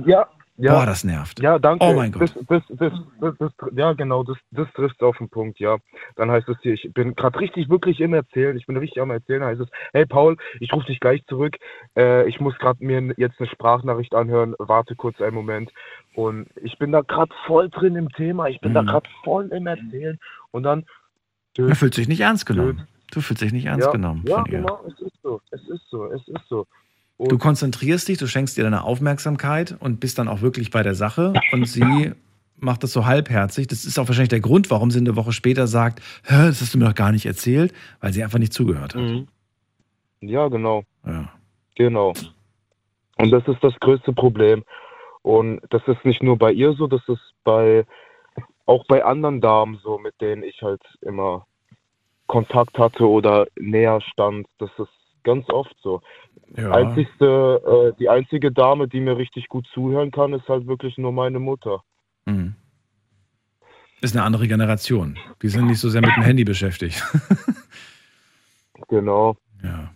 Ja, 0.07 0.27
ja. 0.57 0.73
Boah, 0.75 0.87
das 0.87 1.05
nervt. 1.05 1.41
Ja, 1.41 1.59
danke. 1.59 1.85
Oh 1.85 1.95
mein 1.95 2.13
Gott. 2.13 2.35
Das, 2.49 2.63
das, 2.69 2.93
das, 3.39 3.53
ja, 3.75 3.93
genau, 3.93 4.23
das, 4.23 4.37
das 4.51 4.67
trifft 4.75 5.03
auf 5.03 5.19
den 5.19 5.29
Punkt, 5.29 5.59
ja. 5.59 5.79
Dann 6.17 6.31
heißt 6.31 6.49
es 6.49 6.57
hier, 6.63 6.75
ich 6.75 6.89
bin 6.95 7.15
gerade 7.15 7.39
richtig 7.41 7.69
wirklich 7.69 8.01
im 8.01 8.15
Erzählen, 8.15 8.57
ich 8.57 8.67
bin 8.67 8.77
richtig 8.77 9.03
am 9.03 9.11
Erzählen, 9.11 9.41
dann 9.41 9.51
heißt 9.51 9.61
es, 9.63 9.69
hey 9.93 10.07
Paul, 10.07 10.37
ich 10.61 10.73
rufe 10.73 10.87
dich 10.87 11.01
gleich 11.01 11.25
zurück, 11.27 11.57
äh, 11.97 12.29
ich 12.29 12.41
muss 12.41 12.57
gerade 12.59 12.85
mir 12.85 13.15
jetzt 13.17 13.41
eine 13.41 13.49
Sprachnachricht 13.49 14.15
anhören, 14.15 14.55
warte 14.59 14.95
kurz 14.95 15.21
einen 15.21 15.35
Moment. 15.35 15.73
Und 16.15 16.47
ich 16.63 16.79
bin 16.79 16.93
da 16.93 17.01
gerade 17.01 17.35
voll 17.47 17.69
drin 17.71 17.97
im 17.97 18.11
Thema, 18.13 18.49
ich 18.49 18.61
bin 18.61 18.75
da 18.75 18.83
Mhm. 18.83 18.87
gerade 18.87 19.11
voll 19.25 19.49
im 19.49 19.67
Erzählen 19.67 20.19
und 20.53 20.63
dann... 20.63 20.85
Er 21.57 21.77
fühlt 21.77 21.95
sich 21.95 22.09
nicht 22.09 22.21
ernst 22.21 22.47
genommen. 22.47 22.87
Du 23.13 23.21
fühlst 23.21 23.43
dich 23.43 23.53
nicht 23.53 23.67
ernst 23.67 23.87
ja, 23.87 23.93
genommen 23.93 24.25
Ja, 24.27 24.37
von 24.43 24.47
ihr. 24.47 24.59
genau, 24.59 24.81
es 24.89 25.01
ist 25.01 25.23
so, 25.23 25.41
es 25.51 25.69
ist 25.69 25.89
so, 25.89 26.07
es 26.07 26.27
ist 26.27 26.49
so. 26.49 26.67
Du 27.19 27.39
konzentrierst 27.39 28.09
dich, 28.09 28.19
du 28.19 28.27
schenkst 28.27 28.59
ihr 28.59 28.65
deine 28.65 28.83
Aufmerksamkeit 28.83 29.77
und 29.79 30.01
bist 30.01 30.19
dann 30.19 30.29
auch 30.29 30.41
wirklich 30.41 30.71
bei 30.71 30.83
der 30.83 30.95
Sache 30.95 31.33
und 31.53 31.67
sie 31.67 32.13
macht 32.57 32.83
das 32.83 32.93
so 32.93 33.07
halbherzig. 33.07 33.69
Das 33.69 33.85
ist 33.85 33.99
auch 33.99 34.09
wahrscheinlich 34.09 34.31
der 34.31 34.41
Grund, 34.41 34.71
warum 34.71 34.91
sie 34.91 34.99
eine 34.99 35.15
Woche 35.17 35.33
später 35.33 35.67
sagt, 35.67 36.01
Hä, 36.25 36.47
das 36.47 36.61
hast 36.61 36.75
du 36.75 36.79
mir 36.79 36.87
doch 36.87 36.95
gar 36.95 37.13
nicht 37.13 37.27
erzählt, 37.27 37.73
weil 38.01 38.13
sie 38.13 38.25
einfach 38.25 38.39
nicht 38.39 38.53
zugehört 38.53 38.95
hat. 38.95 39.03
Mhm. 39.03 39.29
Ja, 40.21 40.49
genau. 40.49 40.85
Ja. 41.07 41.31
Genau. 41.77 42.15
Und 43.17 43.31
das 43.31 43.47
ist 43.47 43.63
das 43.63 43.75
größte 43.81 44.13
Problem. 44.13 44.65
Und 45.23 45.61
das 45.71 45.83
ist 45.87 46.05
nicht 46.05 46.23
nur 46.23 46.37
bei 46.37 46.53
ihr 46.53 46.73
so, 46.75 46.87
das 46.87 47.03
ist 47.09 47.35
bei 47.45 47.87
auch 48.67 48.85
bei 48.87 49.05
anderen 49.05 49.41
Damen 49.41 49.79
so, 49.83 49.99
mit 49.99 50.21
denen 50.21 50.43
ich 50.43 50.63
halt 50.63 50.83
immer 51.03 51.47
Kontakt 52.27 52.79
hatte 52.79 53.09
oder 53.09 53.47
näher 53.59 54.01
stand. 54.01 54.47
Das 54.59 54.71
ist 54.79 54.89
ganz 55.25 55.49
oft 55.51 55.75
so. 55.83 56.01
Ja. 56.57 56.71
Einzigste, 56.71 57.93
äh, 57.95 57.99
die 57.99 58.09
einzige 58.09 58.53
Dame, 58.53 58.87
die 58.87 59.01
mir 59.01 59.17
richtig 59.17 59.49
gut 59.49 59.67
zuhören 59.75 60.11
kann, 60.11 60.33
ist 60.33 60.49
halt 60.49 60.67
wirklich 60.67 60.97
nur 60.99 61.13
meine 61.13 61.39
Mutter. 61.39 61.83
Mhm. 62.27 62.55
Ist 64.01 64.15
eine 64.15 64.25
andere 64.25 64.47
Generation. 64.47 65.19
Die 65.43 65.49
sind 65.49 65.67
nicht 65.67 65.81
so 65.81 65.89
sehr 65.89 66.03
mit 66.03 66.15
dem 66.17 66.23
Handy 66.23 66.45
beschäftigt. 66.45 67.03
Genau. 68.89 69.37
Ja. 69.63 69.91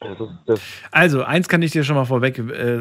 Das 0.00 0.20
ist, 0.20 0.28
das, 0.46 0.60
Also, 0.90 1.22
eins 1.22 1.48
kann 1.48 1.62
ich 1.62 1.70
dir 1.70 1.82
schon 1.82 1.96
mal 1.96 2.04
vorweg, 2.04 2.38
äh, 2.38 2.78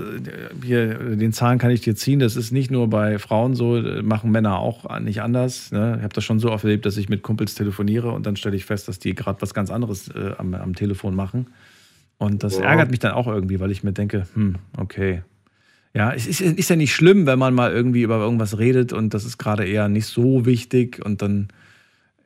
hier, 0.61 1.15
den 1.15 1.31
Zahn 1.31 1.57
kann 1.57 1.71
ich 1.71 1.81
dir 1.81 1.95
ziehen. 1.95 2.19
Das 2.19 2.35
ist 2.35 2.51
nicht 2.51 2.69
nur 2.69 2.89
bei 2.89 3.17
Frauen 3.17 3.55
so, 3.55 3.77
äh, 3.77 4.01
machen 4.01 4.31
Männer 4.31 4.59
auch 4.59 4.99
nicht 4.99 5.21
anders. 5.21 5.71
Ne? 5.71 5.95
Ich 5.97 6.03
habe 6.03 6.13
das 6.13 6.23
schon 6.23 6.39
so 6.39 6.51
oft 6.51 6.65
erlebt, 6.65 6.85
dass 6.85 6.97
ich 6.97 7.07
mit 7.07 7.23
Kumpels 7.23 7.55
telefoniere 7.55 8.11
und 8.11 8.25
dann 8.25 8.35
stelle 8.35 8.55
ich 8.55 8.65
fest, 8.65 8.87
dass 8.87 8.99
die 8.99 9.15
gerade 9.15 9.41
was 9.41 9.53
ganz 9.53 9.69
anderes 9.69 10.09
äh, 10.09 10.33
am, 10.37 10.53
am 10.53 10.75
Telefon 10.75 11.15
machen. 11.15 11.47
Und 12.23 12.41
das 12.41 12.57
Ja. 12.57 12.63
ärgert 12.63 12.89
mich 12.89 12.99
dann 12.99 13.11
auch 13.11 13.27
irgendwie, 13.27 13.59
weil 13.59 13.71
ich 13.71 13.83
mir 13.83 13.91
denke, 13.91 14.25
hm, 14.33 14.55
okay. 14.77 15.23
Ja, 15.93 16.11
es 16.11 16.25
ist, 16.25 16.41
ist 16.41 16.69
ja 16.69 16.75
nicht 16.75 16.95
schlimm, 16.95 17.25
wenn 17.27 17.37
man 17.37 17.53
mal 17.53 17.71
irgendwie 17.71 18.01
über 18.01 18.17
irgendwas 18.17 18.57
redet 18.57 18.93
und 18.93 19.13
das 19.13 19.25
ist 19.25 19.37
gerade 19.37 19.65
eher 19.65 19.89
nicht 19.89 20.07
so 20.07 20.45
wichtig 20.45 21.05
und 21.05 21.21
dann, 21.21 21.49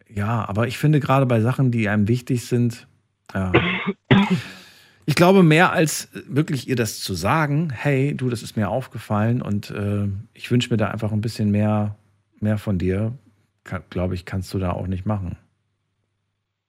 ja, 0.08 0.48
aber 0.48 0.68
ich 0.68 0.78
finde 0.78 1.00
gerade 1.00 1.26
bei 1.26 1.42
Sachen, 1.42 1.72
die 1.72 1.90
einem 1.90 2.08
wichtig 2.08 2.46
sind, 2.46 2.88
ja. 3.34 3.52
Ich 5.06 5.16
glaube, 5.16 5.42
mehr 5.42 5.72
als 5.72 6.10
wirklich 6.28 6.68
ihr 6.70 6.76
das 6.76 7.00
zu 7.00 7.14
sagen, 7.14 7.72
hey, 7.74 8.14
du, 8.16 8.30
das 8.30 8.44
ist 8.44 8.56
mir 8.56 8.70
aufgefallen 8.70 9.42
und 9.42 9.72
äh, 9.72 10.08
ich 10.34 10.52
wünsche 10.52 10.70
mir 10.70 10.78
da 10.78 10.90
einfach 10.90 11.12
ein 11.12 11.22
bisschen 11.22 11.50
mehr, 11.50 11.96
mehr 12.40 12.58
von 12.58 12.78
dir, 12.78 13.14
glaube 13.90 14.16
ich, 14.16 14.26
kannst 14.26 14.54
du 14.54 14.60
da 14.60 14.72
auch 14.72 14.88
nicht 14.88 15.06
machen. 15.06 15.38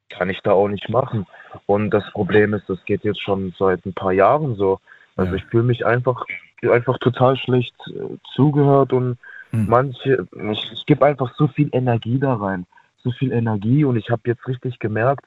kann 0.08 0.30
ich 0.30 0.40
da 0.42 0.52
auch 0.52 0.68
nicht 0.68 0.88
machen. 0.88 1.26
Und 1.66 1.90
das 1.90 2.04
Problem 2.12 2.54
ist, 2.54 2.68
das 2.68 2.84
geht 2.84 3.04
jetzt 3.04 3.22
schon 3.22 3.54
seit 3.58 3.84
ein 3.86 3.94
paar 3.94 4.12
Jahren 4.12 4.56
so. 4.56 4.80
Also 5.16 5.34
ich 5.34 5.44
fühle 5.46 5.64
mich 5.64 5.84
einfach, 5.84 6.24
einfach 6.62 6.98
total 6.98 7.36
schlecht 7.36 7.74
äh, 7.88 8.16
zugehört 8.34 8.92
und 8.92 9.18
manche, 9.50 10.26
ich, 10.52 10.72
ich 10.72 10.86
gebe 10.86 11.06
einfach 11.06 11.34
so 11.36 11.48
viel 11.48 11.68
Energie 11.72 12.18
da 12.18 12.34
rein. 12.34 12.66
So 13.02 13.10
viel 13.12 13.32
Energie 13.32 13.84
und 13.84 13.96
ich 13.96 14.10
habe 14.10 14.22
jetzt 14.26 14.46
richtig 14.46 14.78
gemerkt, 14.78 15.26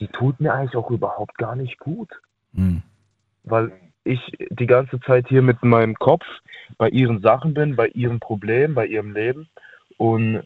die 0.00 0.08
tut 0.08 0.40
mir 0.40 0.54
eigentlich 0.54 0.76
auch 0.76 0.90
überhaupt 0.90 1.36
gar 1.36 1.56
nicht 1.56 1.78
gut. 1.78 2.08
Hm. 2.54 2.82
Weil 3.44 3.72
ich 4.04 4.20
die 4.50 4.66
ganze 4.66 5.00
Zeit 5.00 5.28
hier 5.28 5.42
mit 5.42 5.62
meinem 5.62 5.94
Kopf 5.94 6.24
bei 6.78 6.88
ihren 6.88 7.20
Sachen 7.20 7.54
bin, 7.54 7.76
bei 7.76 7.88
ihren 7.88 8.20
Problemen, 8.20 8.74
bei 8.74 8.86
ihrem 8.86 9.12
Leben 9.12 9.48
und 9.96 10.42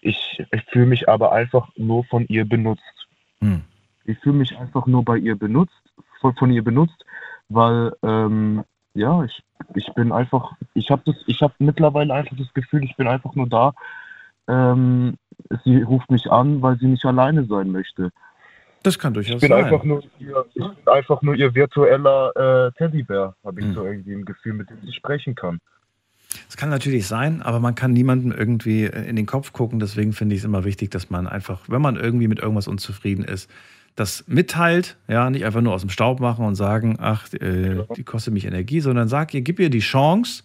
ich, 0.00 0.42
ich 0.50 0.64
fühle 0.70 0.86
mich 0.86 1.08
aber 1.08 1.32
einfach 1.32 1.68
nur 1.76 2.04
von 2.04 2.26
ihr 2.28 2.44
benutzt. 2.44 3.06
Hm. 3.40 3.62
Ich 4.10 4.18
fühle 4.18 4.36
mich 4.36 4.56
einfach 4.58 4.86
nur 4.86 5.04
bei 5.04 5.16
ihr 5.18 5.36
benutzt, 5.36 5.72
von, 6.20 6.34
von 6.36 6.50
ihr 6.52 6.62
benutzt, 6.62 7.04
weil 7.48 7.92
ähm, 8.02 8.64
ja, 8.94 9.24
ich, 9.24 9.42
ich 9.74 9.88
bin 9.94 10.12
einfach, 10.12 10.52
ich 10.74 10.90
habe 10.90 11.02
das, 11.06 11.16
ich 11.26 11.42
habe 11.42 11.54
mittlerweile 11.58 12.12
einfach 12.14 12.36
das 12.36 12.52
Gefühl, 12.54 12.84
ich 12.84 12.96
bin 12.96 13.06
einfach 13.06 13.34
nur 13.34 13.48
da. 13.48 13.72
Ähm, 14.48 15.16
sie 15.64 15.82
ruft 15.82 16.10
mich 16.10 16.30
an, 16.30 16.60
weil 16.62 16.78
sie 16.78 16.86
nicht 16.86 17.04
alleine 17.04 17.44
sein 17.44 17.70
möchte. 17.70 18.10
Das 18.82 18.98
kann 18.98 19.14
durchaus 19.14 19.36
Ich 19.36 19.40
bin 19.40 19.50
sein. 19.50 19.64
einfach 19.64 19.84
nur 19.84 20.02
ihr, 20.18 20.44
ich 20.54 20.62
bin 20.64 20.70
einfach 20.92 21.22
nur 21.22 21.34
ihr 21.34 21.54
virtueller 21.54 22.66
äh, 22.68 22.72
Teddybär, 22.78 23.34
habe 23.44 23.60
ich 23.60 23.66
Hm. 23.66 23.74
so 23.74 23.84
irgendwie 23.84 24.14
ein 24.14 24.24
Gefühl, 24.24 24.54
mit 24.54 24.70
dem 24.70 24.80
sie 24.82 24.92
sprechen 24.92 25.34
kann. 25.34 25.60
Das 26.46 26.56
kann 26.56 26.70
natürlich 26.70 27.06
sein, 27.06 27.42
aber 27.42 27.60
man 27.60 27.74
kann 27.74 27.92
niemandem 27.92 28.32
irgendwie 28.32 28.84
in 28.86 29.16
den 29.16 29.26
Kopf 29.26 29.52
gucken. 29.52 29.80
Deswegen 29.80 30.12
finde 30.12 30.34
ich 30.34 30.40
es 30.40 30.44
immer 30.44 30.64
wichtig, 30.64 30.90
dass 30.90 31.10
man 31.10 31.26
einfach, 31.26 31.60
wenn 31.68 31.82
man 31.82 31.96
irgendwie 31.96 32.28
mit 32.28 32.38
irgendwas 32.38 32.68
unzufrieden 32.68 33.24
ist, 33.24 33.50
das 33.96 34.24
mitteilt, 34.26 34.96
ja, 35.08 35.28
nicht 35.30 35.44
einfach 35.44 35.60
nur 35.60 35.74
aus 35.74 35.82
dem 35.82 35.90
Staub 35.90 36.20
machen 36.20 36.44
und 36.44 36.54
sagen, 36.54 36.96
ach, 36.98 37.32
äh, 37.34 37.84
die 37.96 38.04
kostet 38.04 38.32
mich 38.32 38.46
Energie, 38.46 38.80
sondern 38.80 39.08
sag 39.08 39.34
ihr, 39.34 39.42
gib 39.42 39.58
ihr 39.58 39.70
die 39.70 39.80
Chance, 39.80 40.42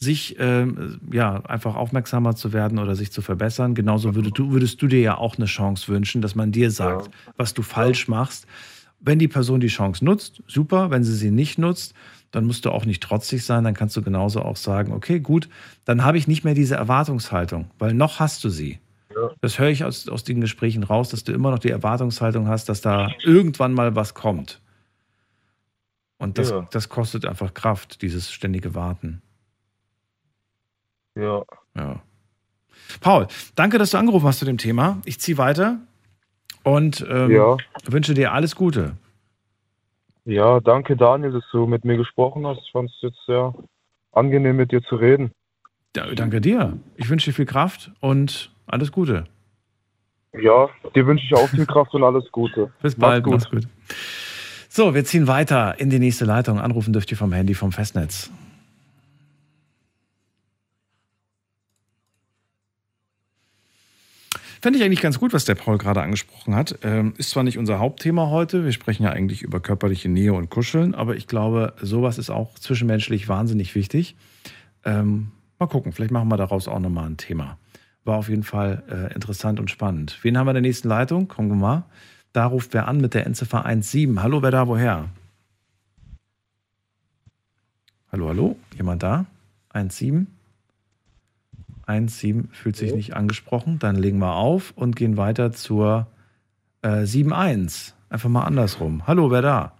sich 0.00 0.36
ähm, 0.38 0.98
ja 1.12 1.42
einfach 1.44 1.76
aufmerksamer 1.76 2.34
zu 2.34 2.54
werden 2.54 2.78
oder 2.78 2.96
sich 2.96 3.12
zu 3.12 3.20
verbessern. 3.20 3.74
Genauso 3.74 4.14
würdest 4.14 4.38
du, 4.38 4.50
würdest 4.50 4.80
du 4.80 4.86
dir 4.86 5.00
ja 5.00 5.18
auch 5.18 5.36
eine 5.36 5.44
Chance 5.44 5.88
wünschen, 5.88 6.22
dass 6.22 6.34
man 6.34 6.52
dir 6.52 6.70
sagt, 6.70 7.10
was 7.36 7.52
du 7.52 7.62
falsch 7.62 8.08
machst. 8.08 8.46
Wenn 8.98 9.18
die 9.18 9.28
Person 9.28 9.60
die 9.60 9.68
Chance 9.68 10.04
nutzt, 10.04 10.42
super. 10.46 10.90
Wenn 10.90 11.04
sie 11.04 11.14
sie 11.14 11.30
nicht 11.30 11.58
nutzt, 11.58 11.94
dann 12.30 12.46
musst 12.46 12.64
du 12.64 12.70
auch 12.70 12.86
nicht 12.86 13.02
trotzig 13.02 13.44
sein. 13.44 13.62
Dann 13.64 13.74
kannst 13.74 13.94
du 13.96 14.02
genauso 14.02 14.40
auch 14.40 14.56
sagen, 14.56 14.92
okay, 14.92 15.20
gut, 15.20 15.50
dann 15.84 16.02
habe 16.02 16.16
ich 16.16 16.26
nicht 16.26 16.44
mehr 16.44 16.54
diese 16.54 16.76
Erwartungshaltung, 16.76 17.70
weil 17.78 17.92
noch 17.92 18.20
hast 18.20 18.42
du 18.42 18.48
sie. 18.48 18.78
Das 19.40 19.58
höre 19.58 19.68
ich 19.68 19.84
aus, 19.84 20.08
aus 20.08 20.24
den 20.24 20.40
Gesprächen 20.40 20.82
raus, 20.82 21.08
dass 21.10 21.24
du 21.24 21.32
immer 21.32 21.50
noch 21.50 21.58
die 21.58 21.70
Erwartungshaltung 21.70 22.48
hast, 22.48 22.68
dass 22.68 22.80
da 22.80 23.10
irgendwann 23.24 23.72
mal 23.72 23.94
was 23.96 24.14
kommt. 24.14 24.60
Und 26.18 26.38
das, 26.38 26.50
Ja. 26.50 26.66
das 26.70 26.88
kostet 26.88 27.24
einfach 27.26 27.54
Kraft, 27.54 28.02
dieses 28.02 28.30
ständige 28.30 28.74
Warten. 28.74 29.22
Ja. 31.14 31.42
Ja. 31.76 32.02
Paul, 33.00 33.26
danke, 33.54 33.78
dass 33.78 33.90
du 33.90 33.98
angerufen 33.98 34.26
hast 34.26 34.38
zu 34.38 34.44
dem 34.44 34.58
Thema. 34.58 35.00
Ich 35.04 35.20
ziehe 35.20 35.38
weiter 35.38 35.78
und 36.62 37.04
ähm, 37.08 37.30
Ja. 37.30 37.56
wünsche 37.86 38.14
dir 38.14 38.32
alles 38.32 38.56
Gute. 38.56 38.96
Ja, 40.24 40.60
danke 40.60 40.96
Daniel, 40.96 41.32
dass 41.32 41.44
du 41.50 41.66
mit 41.66 41.84
mir 41.84 41.96
gesprochen 41.96 42.46
hast. 42.46 42.60
Ich 42.64 42.72
fand 42.72 42.90
es 42.90 42.96
jetzt 43.00 43.18
sehr 43.26 43.54
angenehm, 44.12 44.56
mit 44.56 44.70
dir 44.72 44.82
zu 44.82 44.96
reden. 44.96 45.32
Ja, 45.96 46.06
danke 46.14 46.40
dir. 46.40 46.78
Ich 46.96 47.08
wünsche 47.08 47.30
dir 47.30 47.34
viel 47.34 47.46
Kraft 47.46 47.90
und 48.00 48.52
alles 48.70 48.92
Gute. 48.92 49.24
Ja, 50.32 50.68
dir 50.94 51.06
wünsche 51.06 51.24
ich 51.24 51.34
auch 51.34 51.48
viel 51.48 51.66
Kraft 51.66 51.92
und 51.94 52.04
alles 52.04 52.30
Gute. 52.30 52.70
Bis 52.82 52.96
Mach's 52.96 53.22
bald. 53.22 53.26
Mach's 53.26 53.50
gut. 53.50 53.66
So, 54.68 54.94
wir 54.94 55.04
ziehen 55.04 55.26
weiter 55.26 55.80
in 55.80 55.90
die 55.90 55.98
nächste 55.98 56.24
Leitung. 56.24 56.60
Anrufen 56.60 56.92
dürft 56.92 57.10
ihr 57.10 57.16
vom 57.16 57.32
Handy 57.32 57.54
vom 57.54 57.72
Festnetz. 57.72 58.30
Fände 64.62 64.78
ich 64.78 64.84
eigentlich 64.84 65.00
ganz 65.00 65.18
gut, 65.18 65.32
was 65.32 65.46
der 65.46 65.54
Paul 65.54 65.78
gerade 65.78 66.02
angesprochen 66.02 66.54
hat. 66.54 66.78
Ähm, 66.82 67.14
ist 67.16 67.30
zwar 67.30 67.42
nicht 67.42 67.56
unser 67.56 67.78
Hauptthema 67.78 68.28
heute, 68.28 68.64
wir 68.64 68.72
sprechen 68.72 69.04
ja 69.04 69.10
eigentlich 69.10 69.40
über 69.40 69.58
körperliche 69.58 70.10
Nähe 70.10 70.34
und 70.34 70.50
Kuscheln, 70.50 70.94
aber 70.94 71.16
ich 71.16 71.26
glaube, 71.26 71.72
sowas 71.80 72.18
ist 72.18 72.28
auch 72.28 72.58
zwischenmenschlich 72.58 73.26
wahnsinnig 73.26 73.74
wichtig. 73.74 74.16
Ähm, 74.84 75.30
mal 75.58 75.66
gucken, 75.66 75.92
vielleicht 75.92 76.12
machen 76.12 76.28
wir 76.28 76.36
daraus 76.36 76.68
auch 76.68 76.78
nochmal 76.78 77.06
ein 77.06 77.16
Thema. 77.16 77.56
War 78.04 78.16
auf 78.16 78.28
jeden 78.28 78.42
Fall 78.42 78.82
äh, 78.90 79.14
interessant 79.14 79.60
und 79.60 79.70
spannend. 79.70 80.18
Wen 80.22 80.38
haben 80.38 80.46
wir 80.46 80.52
in 80.52 80.54
der 80.54 80.62
nächsten 80.62 80.88
Leitung? 80.88 81.28
Kommen 81.28 81.48
wir 81.48 81.56
mal. 81.56 81.84
Da 82.32 82.46
ruft 82.46 82.72
wer 82.72 82.88
an 82.88 82.98
mit 82.98 83.14
der 83.14 83.26
Endziffer 83.26 83.64
17. 83.66 84.22
Hallo, 84.22 84.42
wer 84.42 84.50
da, 84.50 84.68
woher? 84.68 85.08
Hallo, 88.12 88.28
hallo? 88.28 88.56
Jemand 88.76 89.02
da? 89.02 89.26
17? 89.74 90.26
17 91.86 92.48
fühlt 92.52 92.76
sich 92.76 92.94
nicht 92.94 93.14
angesprochen. 93.14 93.78
Dann 93.78 93.96
legen 93.96 94.18
wir 94.18 94.34
auf 94.34 94.72
und 94.76 94.96
gehen 94.96 95.16
weiter 95.16 95.52
zur 95.52 96.06
äh, 96.82 97.06
71. 97.06 97.94
Einfach 98.08 98.28
mal 98.28 98.44
andersrum. 98.44 99.06
Hallo, 99.06 99.30
wer 99.30 99.42
da? 99.42 99.72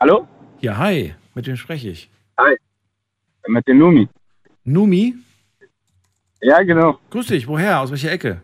Hallo? 0.00 0.28
Ja, 0.60 0.78
hi. 0.78 1.14
Mit 1.34 1.46
wem 1.46 1.56
spreche 1.56 1.90
ich? 1.90 2.10
Hi. 2.38 2.56
Mit 3.48 3.66
dem 3.66 3.78
Numi. 3.78 4.08
Numi? 4.64 5.14
Ja, 6.44 6.62
genau. 6.62 6.98
Grüß 7.08 7.28
dich. 7.28 7.48
Woher? 7.48 7.80
Aus 7.80 7.90
welcher 7.90 8.12
Ecke? 8.12 8.42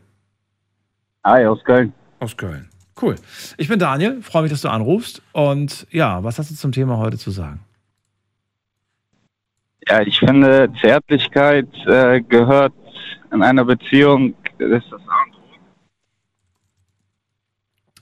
Hi, 1.22 1.44
aus 1.44 1.62
Köln. 1.64 1.92
Aus 2.18 2.34
Köln. 2.34 2.70
Cool. 3.00 3.16
Ich 3.58 3.68
bin 3.68 3.78
Daniel. 3.78 4.22
Freue 4.22 4.42
mich, 4.42 4.50
dass 4.50 4.62
du 4.62 4.70
anrufst. 4.70 5.20
Und 5.32 5.86
ja, 5.90 6.24
was 6.24 6.38
hast 6.38 6.50
du 6.50 6.54
zum 6.54 6.72
Thema 6.72 6.96
heute 6.96 7.18
zu 7.18 7.30
sagen? 7.30 7.60
Ja, 9.86 10.00
ich 10.00 10.18
finde, 10.18 10.72
Zärtlichkeit 10.80 11.68
äh, 11.86 12.22
gehört 12.22 12.72
in 13.32 13.42
einer 13.42 13.66
Beziehung, 13.66 14.34
das 14.58 14.82
ist 14.82 14.90
das 14.90 15.00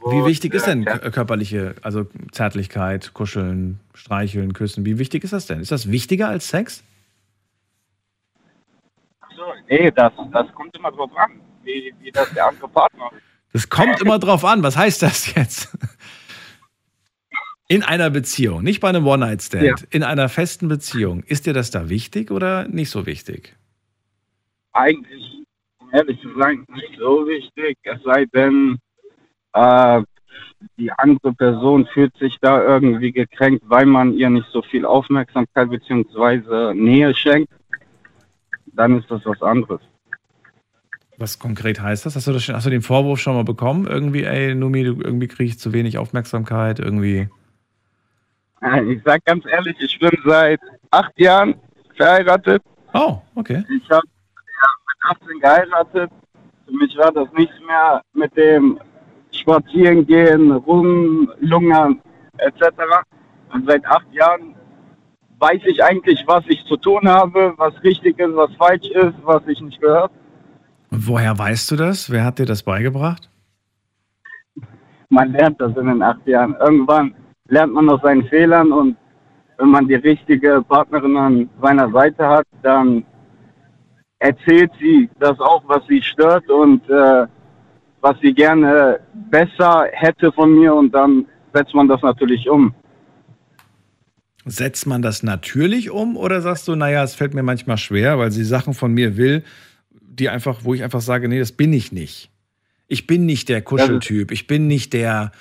und. 0.00 0.12
Wie 0.12 0.24
wichtig 0.26 0.54
ist 0.54 0.66
denn 0.66 0.84
k- 0.84 1.10
körperliche, 1.10 1.74
also 1.82 2.06
Zärtlichkeit, 2.30 3.14
Kuscheln, 3.14 3.80
Streicheln, 3.94 4.52
Küssen? 4.52 4.84
Wie 4.86 4.98
wichtig 4.98 5.24
ist 5.24 5.32
das 5.32 5.46
denn? 5.46 5.58
Ist 5.60 5.72
das 5.72 5.90
wichtiger 5.90 6.28
als 6.28 6.48
Sex? 6.48 6.84
Nee, 9.68 9.90
das, 9.90 10.12
das 10.32 10.52
kommt 10.54 10.76
immer 10.76 10.90
drauf 10.92 11.10
an, 11.16 11.40
wie, 11.62 11.92
wie 12.00 12.10
das 12.10 12.30
der 12.32 12.48
andere 12.48 12.68
Partner 12.68 13.10
Das 13.52 13.68
kommt 13.68 14.00
immer 14.00 14.18
drauf 14.18 14.44
an. 14.44 14.62
Was 14.62 14.76
heißt 14.76 15.02
das 15.02 15.34
jetzt? 15.34 15.76
In 17.70 17.82
einer 17.82 18.08
Beziehung, 18.08 18.62
nicht 18.62 18.80
bei 18.80 18.88
einem 18.88 19.06
One-Night-Stand, 19.06 19.62
Ja. 19.62 19.74
in 19.90 20.02
einer 20.02 20.28
festen 20.30 20.68
Beziehung, 20.68 21.22
ist 21.24 21.44
dir 21.46 21.52
das 21.52 21.70
da 21.70 21.88
wichtig 21.90 22.30
oder 22.30 22.66
nicht 22.68 22.90
so 22.90 23.04
wichtig? 23.06 23.54
eigentlich, 24.72 25.44
um 25.80 25.88
ehrlich 25.92 26.20
zu 26.20 26.28
sein, 26.38 26.64
nicht 26.72 26.96
so 26.98 27.26
wichtig, 27.26 27.76
es 27.82 28.00
sei 28.04 28.26
denn, 28.26 28.78
äh, 29.54 30.02
die 30.76 30.92
andere 30.92 31.32
Person 31.32 31.86
fühlt 31.92 32.16
sich 32.18 32.36
da 32.40 32.62
irgendwie 32.64 33.10
gekränkt, 33.10 33.64
weil 33.66 33.86
man 33.86 34.12
ihr 34.14 34.30
nicht 34.30 34.46
so 34.52 34.62
viel 34.62 34.84
Aufmerksamkeit 34.86 35.68
bzw. 35.70 36.74
Nähe 36.74 37.12
schenkt, 37.14 37.52
dann 38.78 38.98
ist 38.98 39.10
das 39.10 39.20
was 39.24 39.42
anderes. 39.42 39.80
Was 41.18 41.40
konkret 41.40 41.80
heißt 41.80 42.06
das? 42.06 42.14
Hast 42.14 42.28
du, 42.28 42.32
das 42.32 42.44
schon, 42.44 42.54
hast 42.54 42.66
du 42.66 42.70
den 42.70 42.82
Vorwurf 42.82 43.18
schon 43.18 43.34
mal 43.34 43.44
bekommen? 43.44 43.88
Irgendwie, 43.88 44.22
ey, 44.22 44.54
Numi, 44.54 44.84
du 44.84 45.00
irgendwie 45.02 45.26
kriegst 45.26 45.60
zu 45.60 45.72
wenig 45.72 45.98
Aufmerksamkeit, 45.98 46.78
irgendwie. 46.78 47.28
Ich 48.86 49.02
sag 49.04 49.24
ganz 49.24 49.44
ehrlich, 49.46 49.76
ich 49.80 49.98
bin 49.98 50.10
seit 50.24 50.60
acht 50.92 51.18
Jahren 51.18 51.56
verheiratet. 51.96 52.62
Oh, 52.94 53.18
okay. 53.34 53.64
Ich 53.68 53.90
habe 53.90 54.06
ja, 54.06 54.68
mit 54.86 55.20
18 55.22 55.40
geheiratet. 55.40 56.10
Für 56.66 56.72
mich 56.72 56.96
war 56.96 57.12
das 57.12 57.28
nichts 57.36 57.54
mehr 57.66 58.00
mit 58.12 58.36
dem 58.36 58.78
Spazierengehen, 59.32 60.52
Rumlungern 60.52 62.00
etc. 62.38 62.62
Und 63.52 63.68
seit 63.68 63.84
acht 63.86 64.06
Jahren 64.12 64.54
weiß 65.38 65.60
ich 65.66 65.82
eigentlich, 65.82 66.24
was 66.26 66.44
ich 66.48 66.64
zu 66.66 66.76
tun 66.76 67.08
habe, 67.08 67.54
was 67.56 67.72
richtig 67.82 68.18
ist, 68.18 68.34
was 68.34 68.50
falsch 68.56 68.88
ist, 68.90 69.14
was 69.22 69.46
ich 69.46 69.60
nicht 69.60 69.80
gehört. 69.80 70.10
Und 70.90 71.06
woher 71.06 71.38
weißt 71.38 71.70
du 71.70 71.76
das? 71.76 72.10
Wer 72.10 72.24
hat 72.24 72.38
dir 72.38 72.46
das 72.46 72.62
beigebracht? 72.62 73.30
Man 75.10 75.32
lernt 75.32 75.60
das 75.60 75.76
in 75.76 75.86
den 75.86 76.02
acht 76.02 76.26
Jahren. 76.26 76.56
Irgendwann 76.60 77.14
lernt 77.48 77.72
man 77.72 77.88
aus 77.88 78.00
seinen 78.02 78.24
Fehlern 78.28 78.72
und 78.72 78.96
wenn 79.58 79.70
man 79.70 79.88
die 79.88 79.94
richtige 79.94 80.62
Partnerin 80.62 81.16
an 81.16 81.50
seiner 81.60 81.90
Seite 81.90 82.26
hat, 82.26 82.46
dann 82.62 83.04
erzählt 84.18 84.70
sie 84.80 85.08
das 85.18 85.38
auch, 85.40 85.62
was 85.66 85.84
sie 85.88 86.02
stört 86.02 86.48
und 86.50 86.88
äh, 86.88 87.26
was 88.00 88.16
sie 88.20 88.32
gerne 88.32 89.00
besser 89.30 89.86
hätte 89.92 90.30
von 90.32 90.54
mir 90.54 90.74
und 90.74 90.92
dann 90.94 91.26
setzt 91.52 91.74
man 91.74 91.88
das 91.88 92.02
natürlich 92.02 92.48
um. 92.48 92.74
Setzt 94.48 94.86
man 94.86 95.02
das 95.02 95.22
natürlich 95.22 95.90
um 95.90 96.16
oder 96.16 96.40
sagst 96.40 96.66
du, 96.68 96.74
naja, 96.74 97.04
es 97.04 97.14
fällt 97.14 97.34
mir 97.34 97.42
manchmal 97.42 97.76
schwer, 97.76 98.18
weil 98.18 98.30
sie 98.30 98.44
Sachen 98.44 98.74
von 98.74 98.92
mir 98.92 99.16
will, 99.16 99.44
die 99.90 100.28
einfach, 100.28 100.64
wo 100.64 100.74
ich 100.74 100.82
einfach 100.82 101.00
sage, 101.00 101.28
nee, 101.28 101.38
das 101.38 101.52
bin 101.52 101.72
ich 101.72 101.92
nicht. 101.92 102.30
Ich 102.86 103.06
bin 103.06 103.26
nicht 103.26 103.48
der 103.48 103.60
Kuscheltyp. 103.60 104.30
Ich 104.32 104.46
bin 104.46 104.66
nicht 104.66 104.94
der, 104.94 105.32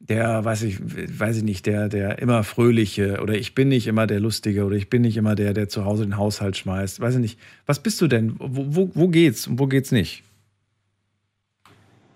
der, 0.00 0.44
weiß 0.44 0.64
ich, 0.64 0.80
weiß 0.80 1.38
ich 1.38 1.42
nicht, 1.44 1.66
der, 1.66 1.88
der 1.88 2.18
immer 2.18 2.42
fröhliche 2.42 3.20
oder 3.22 3.34
ich 3.34 3.54
bin 3.54 3.68
nicht 3.68 3.86
immer 3.86 4.08
der 4.08 4.18
Lustige 4.18 4.64
oder 4.64 4.74
ich 4.74 4.90
bin 4.90 5.02
nicht 5.02 5.16
immer 5.16 5.36
der, 5.36 5.54
der 5.54 5.68
zu 5.68 5.84
Hause 5.84 6.04
den 6.04 6.16
Haushalt 6.16 6.56
schmeißt. 6.56 7.00
Weiß 7.00 7.14
ich 7.14 7.20
nicht. 7.20 7.38
Was 7.66 7.80
bist 7.80 8.00
du 8.00 8.08
denn? 8.08 8.34
Wo, 8.38 8.64
wo, 8.68 8.90
wo 8.94 9.08
geht's 9.08 9.46
und 9.46 9.60
wo 9.60 9.68
geht's 9.68 9.92
nicht? 9.92 10.24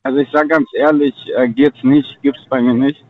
Also 0.03 0.19
ich 0.19 0.29
sage 0.33 0.49
ganz 0.49 0.69
ehrlich, 0.75 1.15
äh, 1.37 1.49
geht's 1.49 1.83
nicht, 1.83 2.21
gibt's 2.23 2.45
bei 2.49 2.61
mir 2.61 2.75
nicht. 2.75 3.05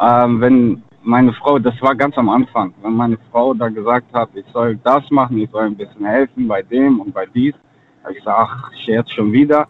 Ähm, 0.00 0.40
wenn 0.40 0.82
meine 1.02 1.32
Frau, 1.32 1.58
das 1.58 1.80
war 1.80 1.94
ganz 1.94 2.16
am 2.18 2.28
Anfang, 2.28 2.74
wenn 2.82 2.92
meine 2.92 3.18
Frau 3.30 3.54
da 3.54 3.68
gesagt 3.68 4.12
hat, 4.12 4.30
ich 4.34 4.44
soll 4.52 4.76
das 4.84 5.08
machen, 5.10 5.38
ich 5.38 5.50
soll 5.50 5.64
ein 5.64 5.76
bisschen 5.76 6.04
helfen 6.04 6.48
bei 6.48 6.62
dem 6.62 7.00
und 7.00 7.14
bei 7.14 7.26
dies, 7.26 7.54
habe 8.02 8.12
ich 8.12 8.18
gesagt, 8.18 8.38
ach, 8.38 8.72
Scherz 8.84 9.10
schon 9.10 9.32
wieder. 9.32 9.66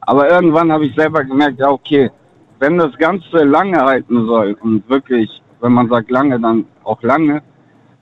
Aber 0.00 0.30
irgendwann 0.30 0.70
habe 0.72 0.86
ich 0.86 0.94
selber 0.94 1.24
gemerkt, 1.24 1.58
ja 1.58 1.70
okay, 1.70 2.10
wenn 2.58 2.78
das 2.78 2.96
Ganze 2.98 3.44
lange 3.44 3.78
halten 3.78 4.26
soll 4.26 4.56
und 4.60 4.88
wirklich, 4.88 5.42
wenn 5.60 5.72
man 5.72 5.88
sagt 5.88 6.10
lange, 6.10 6.38
dann 6.40 6.66
auch 6.84 7.02
lange, 7.02 7.42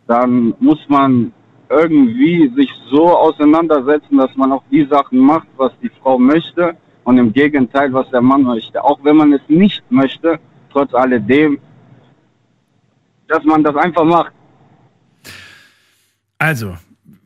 dann 0.07 0.55
muss 0.61 0.79
man 0.89 1.33
irgendwie 1.69 2.53
sich 2.55 2.71
so 2.91 3.09
auseinandersetzen, 3.09 4.19
dass 4.19 4.35
man 4.37 4.53
auch 4.53 4.63
die 4.71 4.85
Sachen 4.85 5.19
macht, 5.19 5.49
was 5.57 5.73
die 5.83 5.91
Frau 6.03 6.19
möchte 6.19 6.77
und 7.05 7.19
im 7.19 7.33
Gegenteil, 7.33 7.93
was 7.93 8.09
der 8.11 8.23
Mann 8.23 8.43
möchte. 8.43 8.83
Auch 8.83 8.99
wenn 9.03 9.17
man 9.17 9.33
es 9.33 9.43
nicht 9.49 9.83
möchte, 9.91 10.39
trotz 10.73 10.93
alledem, 10.95 11.59
dass 13.29 13.45
man 13.45 13.63
das 13.63 13.77
einfach 13.77 14.05
macht. 14.05 14.33
Also, 16.39 16.77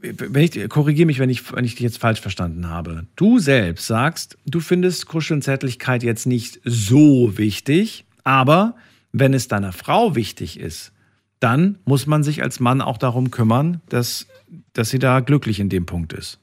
wenn 0.00 0.42
ich, 0.42 0.68
korrigiere 0.68 1.06
mich, 1.06 1.18
wenn 1.18 1.30
ich, 1.30 1.52
wenn 1.52 1.64
ich 1.64 1.74
dich 1.74 1.82
jetzt 1.82 1.98
falsch 1.98 2.20
verstanden 2.20 2.68
habe. 2.68 3.06
Du 3.16 3.38
selbst 3.38 3.86
sagst, 3.86 4.38
du 4.46 4.60
findest 4.60 5.06
Kuschel 5.06 5.36
und 5.36 5.42
Zärtlichkeit 5.42 6.02
jetzt 6.02 6.26
nicht 6.26 6.60
so 6.64 7.36
wichtig, 7.36 8.04
aber 8.24 8.74
wenn 9.12 9.34
es 9.34 9.48
deiner 9.48 9.72
Frau 9.72 10.14
wichtig 10.14 10.60
ist, 10.60 10.92
dann 11.40 11.78
muss 11.84 12.06
man 12.06 12.22
sich 12.22 12.42
als 12.42 12.60
Mann 12.60 12.80
auch 12.80 12.98
darum 12.98 13.30
kümmern, 13.30 13.80
dass, 13.88 14.26
dass 14.72 14.90
sie 14.90 14.98
da 14.98 15.20
glücklich 15.20 15.60
in 15.60 15.68
dem 15.68 15.86
Punkt 15.86 16.12
ist. 16.12 16.38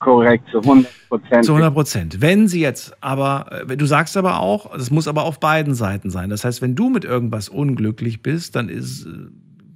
Korrekt, 0.00 0.48
zu 0.50 0.60
100 0.60 0.90
Prozent. 1.10 1.44
Zu 1.44 1.52
100 1.52 1.74
Prozent. 1.74 2.20
Wenn 2.22 2.48
sie 2.48 2.60
jetzt 2.60 2.96
aber, 3.02 3.64
äh, 3.68 3.76
du 3.76 3.84
sagst 3.84 4.16
aber 4.16 4.40
auch, 4.40 4.72
das 4.72 4.90
muss 4.90 5.06
aber 5.06 5.24
auf 5.24 5.40
beiden 5.40 5.74
Seiten 5.74 6.08
sein. 6.08 6.30
Das 6.30 6.44
heißt, 6.44 6.62
wenn 6.62 6.74
du 6.74 6.88
mit 6.88 7.04
irgendwas 7.04 7.50
unglücklich 7.50 8.22
bist, 8.22 8.56
dann 8.56 8.70
ist, 8.70 9.04
äh, 9.04 9.10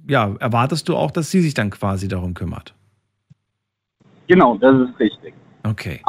ja, 0.07 0.33
erwartest 0.39 0.89
du 0.89 0.95
auch, 0.95 1.11
dass 1.11 1.29
sie 1.29 1.41
sich 1.41 1.53
dann 1.53 1.69
quasi 1.69 2.07
darum 2.07 2.33
kümmert. 2.33 2.73
Genau, 4.27 4.57
das 4.57 4.89
ist 4.89 4.99
richtig. 4.99 5.35
Okay. 5.61 6.01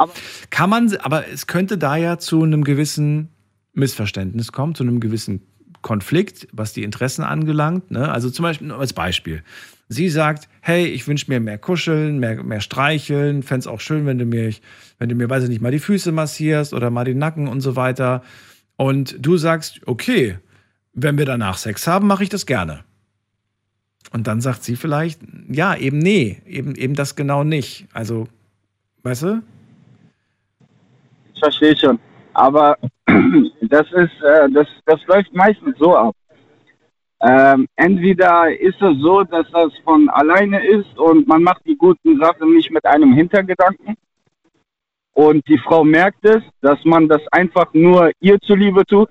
Kann 0.49 0.69
man, 0.69 0.95
aber 1.03 1.27
es 1.27 1.45
könnte 1.45 1.77
da 1.77 1.95
ja 1.95 2.17
zu 2.17 2.41
einem 2.41 2.63
gewissen 2.63 3.29
Missverständnis 3.73 4.51
kommen, 4.51 4.73
zu 4.73 4.83
einem 4.83 4.99
gewissen 4.99 5.41
Konflikt, 5.83 6.47
was 6.51 6.73
die 6.73 6.83
Interessen 6.83 7.23
angelangt. 7.23 7.91
Ne? 7.91 8.11
Also 8.11 8.31
zum 8.31 8.43
Beispiel 8.43 8.71
als 8.71 8.93
Beispiel. 8.93 9.43
Sie 9.89 10.09
sagt, 10.09 10.49
hey, 10.61 10.85
ich 10.85 11.07
wünsche 11.07 11.31
mir 11.31 11.39
mehr 11.39 11.57
Kuscheln, 11.57 12.19
mehr, 12.19 12.43
mehr 12.43 12.59
Streicheln, 12.59 13.41
fände 13.41 13.61
es 13.61 13.67
auch 13.67 13.79
schön, 13.79 14.05
wenn 14.05 14.17
du 14.17 14.25
mir, 14.25 14.53
wenn 14.99 15.07
du 15.07 15.15
mir, 15.15 15.29
weiß 15.29 15.43
ich 15.43 15.49
nicht, 15.49 15.61
mal 15.61 15.71
die 15.71 15.79
Füße 15.79 16.11
massierst 16.11 16.73
oder 16.73 16.89
mal 16.89 17.05
den 17.05 17.17
Nacken 17.17 17.47
und 17.47 17.61
so 17.61 17.75
weiter. 17.75 18.21
Und 18.75 19.15
du 19.25 19.37
sagst, 19.37 19.81
okay, 19.85 20.39
wenn 20.93 21.17
wir 21.17 21.25
danach 21.25 21.57
Sex 21.57 21.87
haben, 21.87 22.07
mache 22.07 22.23
ich 22.23 22.29
das 22.29 22.45
gerne. 22.45 22.83
Und 24.11 24.27
dann 24.27 24.41
sagt 24.41 24.63
sie 24.63 24.75
vielleicht, 24.75 25.21
ja, 25.49 25.75
eben 25.75 25.99
nee, 25.99 26.41
eben, 26.45 26.75
eben 26.75 26.95
das 26.95 27.15
genau 27.15 27.43
nicht. 27.43 27.87
Also, 27.93 28.27
weißt 29.03 29.23
du? 29.23 29.43
Ich 31.33 31.39
verstehe 31.39 31.77
schon. 31.77 31.99
Aber 32.33 32.77
das 33.61 33.87
ist, 33.93 34.21
äh, 34.21 34.49
das, 34.51 34.67
das 34.85 34.99
läuft 35.07 35.33
meistens 35.33 35.77
so 35.77 35.95
ab. 35.95 36.15
Ähm, 37.19 37.67
entweder 37.75 38.57
ist 38.59 38.81
es 38.81 38.97
so, 38.99 39.23
dass 39.23 39.49
das 39.51 39.71
von 39.83 40.07
alleine 40.09 40.63
ist 40.65 40.97
und 40.97 41.27
man 41.27 41.41
macht 41.41 41.65
die 41.65 41.75
guten 41.75 42.19
Sachen 42.19 42.53
nicht 42.53 42.69
mit 42.71 42.85
einem 42.85 43.13
Hintergedanken. 43.13 43.95
Und 45.13 45.47
die 45.47 45.57
Frau 45.57 45.83
merkt 45.83 46.23
es, 46.25 46.43
dass 46.61 46.77
man 46.85 47.07
das 47.07 47.21
einfach 47.31 47.73
nur 47.73 48.11
ihr 48.19 48.39
zuliebe 48.41 48.85
tut. 48.85 49.09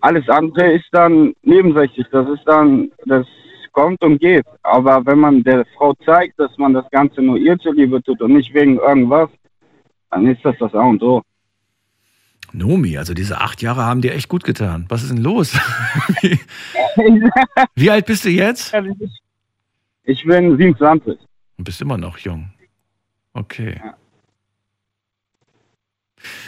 Alles 0.00 0.28
andere 0.28 0.72
ist 0.72 0.86
dann 0.92 1.34
nebensächlich. 1.42 2.06
Das 2.12 2.28
ist 2.28 2.44
dann, 2.46 2.92
das 3.04 3.26
kommt 3.72 4.02
und 4.02 4.20
geht. 4.20 4.46
Aber 4.62 5.04
wenn 5.06 5.18
man 5.18 5.42
der 5.42 5.64
Frau 5.76 5.92
zeigt, 6.04 6.38
dass 6.38 6.56
man 6.56 6.72
das 6.72 6.88
Ganze 6.90 7.20
nur 7.20 7.36
ihr 7.36 7.58
zuliebe 7.58 8.00
tut 8.02 8.22
und 8.22 8.32
nicht 8.32 8.54
wegen 8.54 8.78
irgendwas, 8.78 9.28
dann 10.10 10.26
ist 10.26 10.44
das 10.44 10.56
das 10.58 10.74
A 10.74 10.84
und 10.84 11.02
O. 11.02 11.22
Nomi, 12.52 12.96
also 12.98 13.14
diese 13.14 13.40
acht 13.40 13.62
Jahre 13.62 13.84
haben 13.84 14.00
dir 14.00 14.14
echt 14.14 14.28
gut 14.28 14.44
getan. 14.44 14.86
Was 14.88 15.02
ist 15.02 15.10
denn 15.10 15.22
los? 15.22 15.54
wie, 16.20 16.38
wie 17.74 17.90
alt 17.90 18.06
bist 18.06 18.24
du 18.24 18.30
jetzt? 18.30 18.72
Ich 20.04 20.24
bin 20.24 20.56
27. 20.56 21.18
Du 21.58 21.64
bist 21.64 21.80
immer 21.80 21.98
noch 21.98 22.18
jung. 22.18 22.50
Okay. 23.32 23.80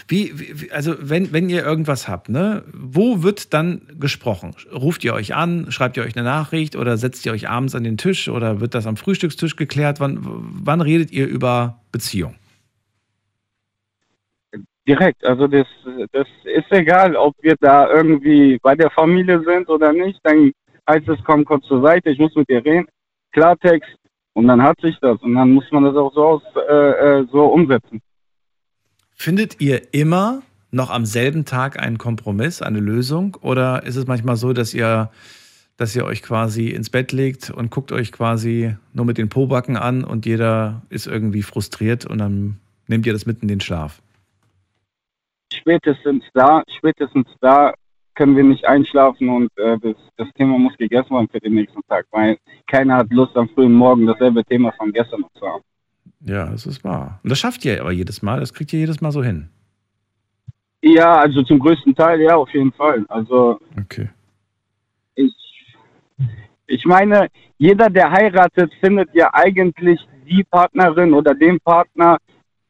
Wie, 0.08 0.32
wie, 0.38 0.70
also 0.70 0.96
wenn, 0.98 1.32
wenn 1.32 1.48
ihr 1.48 1.64
irgendwas 1.64 2.08
habt, 2.08 2.28
ne, 2.28 2.64
wo 2.72 3.22
wird 3.22 3.54
dann 3.54 3.82
gesprochen? 3.98 4.54
Ruft 4.72 5.04
ihr 5.04 5.14
euch 5.14 5.34
an, 5.34 5.70
schreibt 5.70 5.96
ihr 5.96 6.02
euch 6.02 6.16
eine 6.16 6.24
Nachricht 6.24 6.76
oder 6.76 6.96
setzt 6.98 7.24
ihr 7.24 7.32
euch 7.32 7.48
abends 7.48 7.74
an 7.74 7.84
den 7.84 7.96
Tisch 7.96 8.28
oder 8.28 8.60
wird 8.60 8.74
das 8.74 8.86
am 8.86 8.96
Frühstückstisch 8.96 9.56
geklärt? 9.56 10.00
Wann, 10.00 10.18
wann 10.20 10.80
redet 10.80 11.10
ihr 11.10 11.26
über 11.26 11.80
Beziehung? 11.92 12.34
Direkt, 14.86 15.24
also 15.24 15.46
das, 15.46 15.66
das 16.10 16.26
ist 16.44 16.70
egal, 16.70 17.14
ob 17.14 17.34
wir 17.40 17.54
da 17.60 17.88
irgendwie 17.88 18.58
bei 18.62 18.74
der 18.74 18.90
Familie 18.90 19.40
sind 19.44 19.68
oder 19.68 19.92
nicht. 19.92 20.18
Dann 20.24 20.50
heißt 20.90 21.08
es, 21.08 21.18
komm 21.24 21.44
kurz 21.44 21.64
zur 21.66 21.82
Seite, 21.82 22.10
ich 22.10 22.18
muss 22.18 22.34
mit 22.34 22.48
dir 22.48 22.64
reden. 22.64 22.86
Klartext 23.32 23.96
und 24.34 24.48
dann 24.48 24.62
hat 24.62 24.80
sich 24.80 24.98
das 25.00 25.20
und 25.22 25.34
dann 25.34 25.52
muss 25.52 25.70
man 25.70 25.84
das 25.84 25.94
auch 25.94 26.12
so, 26.14 26.24
aus, 26.24 26.42
äh, 26.68 27.20
äh 27.20 27.26
so 27.30 27.46
umsetzen. 27.46 28.00
Findet 29.14 29.60
ihr 29.60 29.94
immer 29.94 30.42
noch 30.72 30.90
am 30.90 31.06
selben 31.06 31.44
Tag 31.44 31.78
einen 31.78 31.98
Kompromiss, 31.98 32.62
eine 32.62 32.80
Lösung? 32.80 33.36
Oder 33.40 33.84
ist 33.84 33.96
es 33.96 34.06
manchmal 34.06 34.36
so, 34.36 34.52
dass 34.52 34.74
ihr, 34.74 35.10
dass 35.76 35.94
ihr 35.94 36.04
euch 36.04 36.22
quasi 36.22 36.68
ins 36.70 36.90
Bett 36.90 37.12
legt 37.12 37.50
und 37.50 37.70
guckt 37.70 37.92
euch 37.92 38.10
quasi 38.10 38.74
nur 38.92 39.04
mit 39.04 39.18
den 39.18 39.28
Pobacken 39.28 39.76
an 39.76 40.02
und 40.02 40.26
jeder 40.26 40.82
ist 40.88 41.06
irgendwie 41.06 41.42
frustriert 41.42 42.04
und 42.04 42.18
dann 42.18 42.58
nehmt 42.88 43.06
ihr 43.06 43.12
das 43.12 43.26
mit 43.26 43.42
in 43.42 43.48
den 43.48 43.60
Schlaf? 43.60 44.02
Spätestens 45.52 46.24
da, 46.34 46.62
spätestens 46.78 47.26
da 47.40 47.72
können 48.14 48.36
wir 48.36 48.44
nicht 48.44 48.64
einschlafen 48.64 49.28
und 49.28 49.50
äh, 49.58 49.78
das, 49.78 49.96
das 50.16 50.28
Thema 50.34 50.58
muss 50.58 50.76
gegessen 50.76 51.10
werden 51.10 51.28
für 51.30 51.40
den 51.40 51.54
nächsten 51.54 51.80
Tag, 51.88 52.06
weil 52.10 52.36
keiner 52.66 52.96
hat 52.96 53.12
Lust 53.12 53.36
am 53.36 53.48
frühen 53.48 53.72
Morgen 53.72 54.06
dasselbe 54.06 54.44
Thema 54.44 54.72
von 54.72 54.92
gestern 54.92 55.22
noch 55.22 55.32
zu 55.32 55.46
haben. 55.46 55.64
Ja, 56.20 56.46
das 56.46 56.66
ist 56.66 56.84
wahr. 56.84 57.20
Und 57.22 57.30
das 57.30 57.38
schafft 57.38 57.64
ihr 57.64 57.80
aber 57.80 57.92
jedes 57.92 58.22
Mal, 58.22 58.40
das 58.40 58.52
kriegt 58.52 58.72
ihr 58.72 58.80
jedes 58.80 59.00
Mal 59.00 59.12
so 59.12 59.22
hin. 59.24 59.48
Ja, 60.82 61.20
also 61.20 61.42
zum 61.42 61.58
größten 61.58 61.94
Teil, 61.94 62.20
ja, 62.20 62.36
auf 62.36 62.50
jeden 62.50 62.72
Fall. 62.72 63.04
Also. 63.08 63.60
Okay. 63.80 64.08
Ich, 65.14 65.34
ich 66.66 66.84
meine, 66.84 67.28
jeder, 67.58 67.88
der 67.88 68.10
heiratet, 68.10 68.72
findet 68.80 69.14
ja 69.14 69.30
eigentlich 69.32 70.00
die 70.28 70.42
Partnerin 70.44 71.14
oder 71.14 71.34
den 71.34 71.60
Partner, 71.60 72.18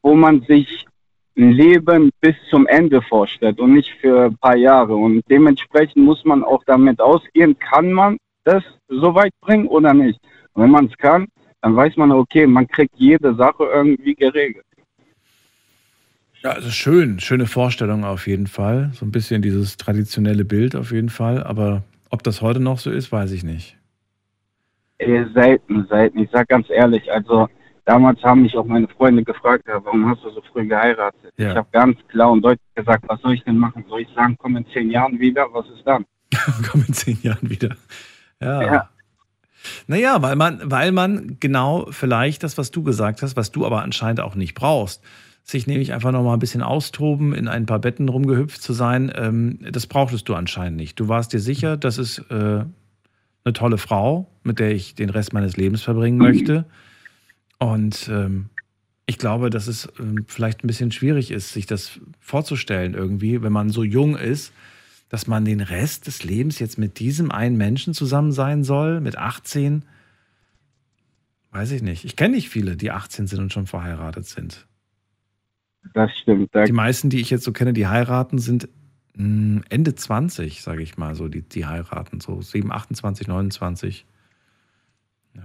wo 0.02 0.14
man 0.14 0.42
sich 0.42 0.86
Leben 1.34 2.10
bis 2.20 2.34
zum 2.50 2.66
Ende 2.66 3.00
vorstellt 3.02 3.58
und 3.58 3.72
nicht 3.74 3.90
für 4.00 4.26
ein 4.26 4.36
paar 4.38 4.56
Jahre. 4.56 4.94
Und 4.94 5.22
dementsprechend 5.30 6.04
muss 6.04 6.24
man 6.24 6.44
auch 6.44 6.62
damit 6.64 7.00
ausgehen, 7.00 7.58
kann 7.58 7.92
man 7.92 8.18
das 8.44 8.62
so 8.88 9.14
weit 9.14 9.32
bringen 9.40 9.66
oder 9.66 9.94
nicht. 9.94 10.20
Und 10.52 10.64
wenn 10.64 10.70
man 10.70 10.86
es 10.86 10.96
kann, 10.98 11.26
dann 11.62 11.76
weiß 11.76 11.96
man, 11.96 12.12
okay, 12.12 12.46
man 12.46 12.66
kriegt 12.66 12.94
jede 12.96 13.34
Sache 13.34 13.64
irgendwie 13.64 14.14
geregelt. 14.14 14.64
Ja, 16.42 16.50
also 16.50 16.70
schön, 16.70 17.20
schöne 17.20 17.46
Vorstellung 17.46 18.04
auf 18.04 18.26
jeden 18.26 18.48
Fall. 18.48 18.90
So 18.94 19.06
ein 19.06 19.12
bisschen 19.12 19.42
dieses 19.42 19.76
traditionelle 19.76 20.44
Bild 20.44 20.74
auf 20.74 20.90
jeden 20.90 21.08
Fall. 21.08 21.42
Aber 21.44 21.84
ob 22.10 22.24
das 22.24 22.42
heute 22.42 22.58
noch 22.58 22.78
so 22.78 22.90
ist, 22.90 23.12
weiß 23.12 23.30
ich 23.30 23.44
nicht. 23.44 23.78
Selten, 24.98 25.86
selten. 25.88 26.18
Ich 26.18 26.30
sag 26.32 26.48
ganz 26.48 26.68
ehrlich, 26.68 27.10
also 27.12 27.48
damals 27.84 28.22
haben 28.22 28.42
mich 28.42 28.56
auch 28.56 28.64
meine 28.64 28.88
Freunde 28.88 29.24
gefragt, 29.24 29.64
ja, 29.66 29.84
warum 29.84 30.08
hast 30.08 30.22
du 30.24 30.30
so 30.30 30.42
früh 30.52 30.66
geheiratet? 30.66 31.32
Ja. 31.36 31.50
Ich 31.50 31.56
habe 31.56 31.68
ganz 31.72 31.98
klar 32.08 32.32
und 32.32 32.42
deutlich 32.42 32.74
gesagt, 32.74 33.04
was 33.08 33.20
soll 33.20 33.34
ich 33.34 33.44
denn 33.44 33.58
machen? 33.58 33.84
Soll 33.88 34.02
ich 34.02 34.08
sagen, 34.14 34.36
komm 34.38 34.56
in 34.56 34.66
zehn 34.72 34.90
Jahren 34.90 35.18
wieder? 35.18 35.46
Was 35.52 35.66
ist 35.66 35.86
dann? 35.86 36.04
komm 36.70 36.84
in 36.86 36.94
zehn 36.94 37.18
Jahren 37.22 37.48
wieder. 37.48 37.76
Ja. 38.40 38.62
Ja. 38.62 38.88
Naja, 39.86 40.22
weil 40.22 40.36
man, 40.36 40.60
weil 40.64 40.90
man 40.92 41.36
genau 41.38 41.86
vielleicht 41.90 42.42
das, 42.42 42.58
was 42.58 42.70
du 42.70 42.82
gesagt 42.82 43.22
hast, 43.22 43.36
was 43.36 43.52
du 43.52 43.64
aber 43.64 43.82
anscheinend 43.82 44.20
auch 44.20 44.34
nicht 44.34 44.54
brauchst, 44.54 45.02
sich 45.44 45.66
nämlich 45.66 45.92
einfach 45.92 46.12
noch 46.12 46.22
mal 46.22 46.34
ein 46.34 46.38
bisschen 46.38 46.62
austoben, 46.62 47.32
in 47.32 47.48
ein 47.48 47.66
paar 47.66 47.78
Betten 47.78 48.08
rumgehüpft 48.08 48.62
zu 48.62 48.72
sein, 48.72 49.12
ähm, 49.14 49.58
das 49.70 49.86
brauchtest 49.86 50.28
du 50.28 50.34
anscheinend 50.34 50.76
nicht. 50.76 50.98
Du 50.98 51.08
warst 51.08 51.32
dir 51.32 51.40
sicher, 51.40 51.76
das 51.76 51.98
ist 51.98 52.18
äh, 52.30 52.64
eine 53.44 53.52
tolle 53.52 53.78
Frau, 53.78 54.28
mit 54.44 54.58
der 54.58 54.72
ich 54.72 54.94
den 54.94 55.10
Rest 55.10 55.32
meines 55.32 55.56
Lebens 55.56 55.82
verbringen 55.82 56.18
möchte. 56.18 56.64
Und 57.62 58.08
ähm, 58.08 58.46
ich 59.06 59.18
glaube, 59.18 59.48
dass 59.48 59.68
es 59.68 59.88
ähm, 60.00 60.24
vielleicht 60.26 60.64
ein 60.64 60.66
bisschen 60.66 60.90
schwierig 60.90 61.30
ist, 61.30 61.52
sich 61.52 61.64
das 61.64 62.00
vorzustellen 62.18 62.94
irgendwie, 62.94 63.40
wenn 63.40 63.52
man 63.52 63.70
so 63.70 63.84
jung 63.84 64.16
ist, 64.16 64.52
dass 65.10 65.28
man 65.28 65.44
den 65.44 65.60
Rest 65.60 66.08
des 66.08 66.24
Lebens 66.24 66.58
jetzt 66.58 66.76
mit 66.76 66.98
diesem 66.98 67.30
einen 67.30 67.56
Menschen 67.56 67.94
zusammen 67.94 68.32
sein 68.32 68.64
soll, 68.64 69.00
mit 69.00 69.16
18. 69.16 69.84
Weiß 71.52 71.70
ich 71.70 71.82
nicht. 71.82 72.04
Ich 72.04 72.16
kenne 72.16 72.34
nicht 72.34 72.48
viele, 72.48 72.76
die 72.76 72.90
18 72.90 73.28
sind 73.28 73.38
und 73.38 73.52
schon 73.52 73.68
verheiratet 73.68 74.26
sind. 74.26 74.66
Das 75.94 76.10
stimmt. 76.20 76.52
Da 76.52 76.64
Die 76.64 76.72
meisten, 76.72 77.10
die 77.10 77.20
ich 77.20 77.30
jetzt 77.30 77.44
so 77.44 77.52
kenne, 77.52 77.72
die 77.72 77.86
heiraten, 77.86 78.38
sind 78.38 78.68
mh, 79.14 79.62
Ende 79.68 79.94
20, 79.94 80.62
sage 80.62 80.82
ich 80.82 80.96
mal, 80.96 81.14
so 81.14 81.28
die, 81.28 81.42
die 81.42 81.64
heiraten, 81.64 82.18
so 82.18 82.42
7, 82.42 82.72
28, 82.72 83.28
29. 83.28 84.04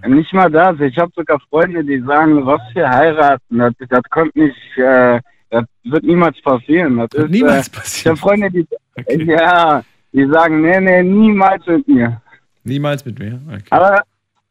Nicht 0.06 0.32
mal 0.32 0.50
das. 0.50 0.78
Ich 0.80 0.96
habe 0.98 1.10
sogar 1.14 1.40
Freunde, 1.50 1.82
die 1.84 2.00
sagen, 2.00 2.44
was 2.46 2.60
für 2.72 2.88
heiraten. 2.88 3.58
Das, 3.58 3.72
das 3.88 4.02
kommt 4.10 4.34
nicht, 4.36 4.56
äh, 4.76 5.20
das 5.50 5.64
wird 5.84 6.04
niemals 6.04 6.40
passieren. 6.42 6.96
Das 6.98 7.08
ist, 7.24 7.30
niemals 7.30 7.68
äh, 7.68 7.70
passieren. 7.72 8.14
Ich 8.16 8.22
habe 8.22 8.30
Freunde, 8.30 8.50
die, 8.50 9.24
ja, 9.24 9.82
die 10.12 10.26
sagen, 10.28 10.60
nee, 10.62 10.80
nee, 10.80 11.02
niemals 11.02 11.66
mit 11.66 11.88
mir. 11.88 12.20
Niemals 12.64 13.04
mit 13.04 13.18
mir? 13.18 13.40
Okay. 13.48 13.62
Aber, 13.70 14.02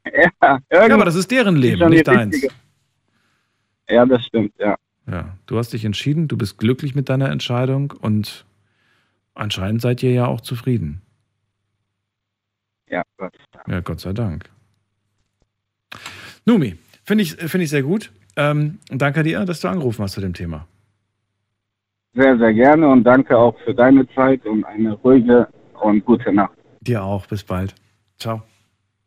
ja, 0.05 0.59
Ja, 0.71 0.93
aber 0.93 1.05
das 1.05 1.15
ist 1.15 1.29
deren 1.31 1.55
Leben, 1.55 1.79
die 1.79 1.95
nicht 1.97 2.07
deins. 2.07 2.33
richtige- 2.35 2.53
Ja, 3.89 4.05
das 4.05 4.25
stimmt, 4.25 4.53
ja. 4.57 4.75
Ja, 5.09 5.37
du 5.45 5.57
hast 5.57 5.71
dich 5.71 5.85
entschieden, 5.85 6.27
du 6.27 6.35
bist 6.35 6.57
glücklich 6.57 6.93
mit 6.95 7.07
deiner 7.09 7.29
Entscheidung 7.29 7.93
und 8.01 8.45
anscheinend 9.35 9.81
seid 9.81 10.03
ihr 10.03 10.11
ja 10.11 10.25
auch 10.25 10.41
zufrieden. 10.41 11.01
Ja, 12.89 13.03
Gott. 13.17 13.33
Ja, 13.67 13.79
Gott 13.81 13.99
sei 14.01 14.13
Dank. 14.13 14.49
Numi, 16.47 16.77
finde 17.03 17.23
ich, 17.23 17.33
finde 17.33 17.65
ich 17.65 17.69
sehr 17.69 17.83
gut. 17.83 18.09
Ähm, 18.37 18.79
danke 18.89 19.21
dir, 19.21 19.43
dass 19.43 19.59
du 19.59 19.67
angerufen 19.67 20.01
hast 20.03 20.13
zu 20.13 20.21
dem 20.21 20.33
Thema. 20.33 20.65
Sehr, 22.13 22.37
sehr 22.37 22.53
gerne 22.53 22.87
und 22.87 23.03
danke 23.03 23.37
auch 23.37 23.55
für 23.65 23.75
deine 23.75 24.07
Zeit 24.15 24.45
und 24.45 24.63
eine 24.63 24.93
ruhige 24.93 25.47
und 25.81 26.05
gute 26.05 26.31
Nacht. 26.31 26.57
Dir 26.79 27.03
auch. 27.03 27.25
Bis 27.27 27.43
bald. 27.43 27.75
Ciao. 28.17 28.41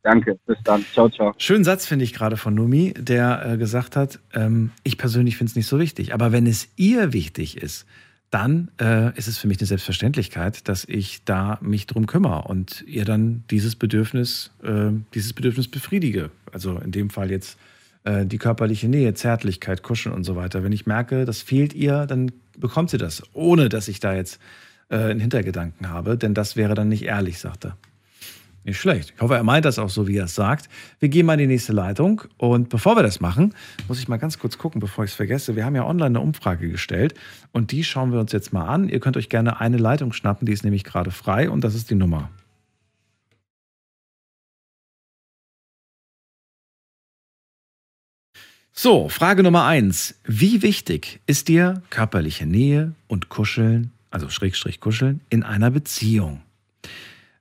Danke. 0.02 0.38
Bis 0.46 0.58
dann. 0.64 0.84
Ciao, 0.92 1.08
ciao. 1.08 1.32
Schönen 1.38 1.64
Satz 1.64 1.86
finde 1.86 2.04
ich 2.04 2.12
gerade 2.12 2.36
von 2.36 2.54
Numi, 2.54 2.92
der 2.96 3.42
äh, 3.46 3.56
gesagt 3.56 3.96
hat, 3.96 4.20
ähm, 4.34 4.70
ich 4.84 4.98
persönlich 4.98 5.38
finde 5.38 5.50
es 5.50 5.56
nicht 5.56 5.66
so 5.66 5.78
wichtig. 5.78 6.12
Aber 6.12 6.32
wenn 6.32 6.46
es 6.46 6.68
ihr 6.76 7.14
wichtig 7.14 7.56
ist, 7.56 7.86
dann 8.30 8.70
äh, 8.80 9.16
ist 9.18 9.26
es 9.26 9.38
für 9.38 9.48
mich 9.48 9.58
eine 9.58 9.66
Selbstverständlichkeit, 9.66 10.68
dass 10.68 10.84
ich 10.84 11.24
da 11.24 11.58
mich 11.60 11.86
drum 11.86 12.06
kümmere 12.06 12.42
und 12.42 12.84
ihr 12.86 13.04
dann 13.04 13.42
dieses 13.50 13.74
Bedürfnis, 13.74 14.52
äh, 14.62 14.90
dieses 15.14 15.32
Bedürfnis 15.32 15.68
befriedige. 15.68 16.30
Also 16.52 16.78
in 16.78 16.92
dem 16.92 17.10
Fall 17.10 17.30
jetzt 17.30 17.58
äh, 18.04 18.24
die 18.24 18.38
körperliche 18.38 18.88
Nähe, 18.88 19.14
Zärtlichkeit, 19.14 19.82
Kuscheln 19.82 20.14
und 20.14 20.24
so 20.24 20.36
weiter. 20.36 20.62
Wenn 20.62 20.72
ich 20.72 20.86
merke, 20.86 21.24
das 21.24 21.42
fehlt 21.42 21.74
ihr, 21.74 22.06
dann 22.06 22.30
bekommt 22.56 22.90
sie 22.90 22.98
das, 22.98 23.22
ohne 23.32 23.68
dass 23.68 23.88
ich 23.88 23.98
da 23.98 24.14
jetzt 24.14 24.40
äh, 24.90 24.96
einen 24.96 25.20
Hintergedanken 25.20 25.88
habe, 25.88 26.16
denn 26.16 26.32
das 26.32 26.54
wäre 26.56 26.74
dann 26.74 26.88
nicht 26.88 27.04
ehrlich, 27.04 27.38
sagt 27.38 27.64
er. 27.64 27.76
Nicht 28.62 28.78
schlecht. 28.78 29.14
Ich 29.16 29.20
hoffe, 29.22 29.36
er 29.36 29.42
meint 29.42 29.64
das 29.64 29.78
auch 29.78 29.88
so, 29.88 30.06
wie 30.06 30.18
er 30.18 30.24
es 30.24 30.34
sagt. 30.34 30.68
Wir 30.98 31.08
gehen 31.08 31.24
mal 31.24 31.32
in 31.32 31.38
die 31.38 31.46
nächste 31.46 31.72
Leitung. 31.72 32.22
Und 32.36 32.68
bevor 32.68 32.94
wir 32.94 33.02
das 33.02 33.18
machen, 33.18 33.54
muss 33.88 33.98
ich 33.98 34.06
mal 34.06 34.18
ganz 34.18 34.38
kurz 34.38 34.58
gucken, 34.58 34.80
bevor 34.80 35.04
ich 35.04 35.12
es 35.12 35.16
vergesse. 35.16 35.56
Wir 35.56 35.64
haben 35.64 35.74
ja 35.74 35.86
online 35.86 36.06
eine 36.06 36.20
Umfrage 36.20 36.68
gestellt 36.68 37.14
und 37.52 37.72
die 37.72 37.84
schauen 37.84 38.12
wir 38.12 38.20
uns 38.20 38.32
jetzt 38.32 38.52
mal 38.52 38.66
an. 38.66 38.90
Ihr 38.90 39.00
könnt 39.00 39.16
euch 39.16 39.30
gerne 39.30 39.60
eine 39.60 39.78
Leitung 39.78 40.12
schnappen, 40.12 40.44
die 40.44 40.52
ist 40.52 40.62
nämlich 40.62 40.84
gerade 40.84 41.10
frei 41.10 41.48
und 41.48 41.64
das 41.64 41.74
ist 41.74 41.88
die 41.88 41.94
Nummer. 41.94 42.30
So, 48.72 49.08
Frage 49.08 49.42
Nummer 49.42 49.64
eins. 49.64 50.14
Wie 50.24 50.62
wichtig 50.62 51.20
ist 51.26 51.48
dir 51.48 51.82
körperliche 51.90 52.46
Nähe 52.46 52.94
und 53.08 53.30
Kuscheln, 53.30 53.92
also 54.10 54.28
Schrägstrich 54.28 54.80
Kuscheln, 54.80 55.20
in 55.30 55.42
einer 55.42 55.70
Beziehung? 55.70 56.42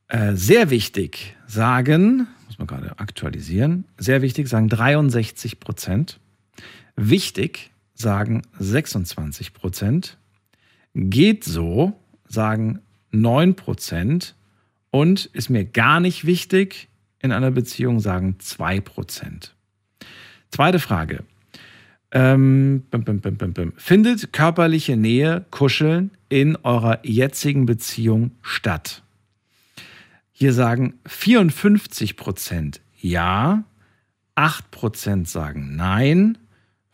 Äh, 0.10 0.36
sehr 0.36 0.72
wichtig 0.72 1.36
sagen, 1.46 2.28
muss 2.48 2.58
man 2.58 2.68
gerade 2.68 2.98
aktualisieren, 2.98 3.86
sehr 3.98 4.24
wichtig 4.24 4.48
sagen 4.48 4.68
63 4.68 5.60
Prozent. 5.60 6.20
Wichtig 6.96 7.72
sagen 7.94 8.42
26 8.58 9.54
Prozent. 9.54 10.18
Geht 10.96 11.44
so 11.44 11.94
sagen 12.28 12.80
9 13.12 13.56
Prozent. 13.56 14.36
Und 14.92 15.26
ist 15.28 15.50
mir 15.50 15.64
gar 15.64 16.00
nicht 16.00 16.26
wichtig 16.26 16.88
in 17.20 17.32
einer 17.32 17.52
Beziehung 17.52 18.00
sagen 18.00 18.38
2 18.40 18.82
Prozent. 18.82 19.54
Zweite 20.50 20.80
Frage. 20.80 21.24
Ähm, 22.12 22.84
bim, 22.90 23.04
bim, 23.04 23.38
bim. 23.38 23.74
Findet 23.78 24.34
körperliche 24.34 24.98
Nähe, 24.98 25.46
Kuscheln 25.52 26.10
in 26.30 26.56
eurer 26.56 27.00
jetzigen 27.04 27.68
Beziehung 27.68 28.32
statt? 28.42 29.04
Hier 30.42 30.54
sagen 30.54 30.94
54 31.06 32.16
Prozent 32.16 32.80
ja, 32.96 33.66
8 34.36 34.72
Prozent 34.72 35.28
sagen 35.28 35.76
nein, 35.76 36.38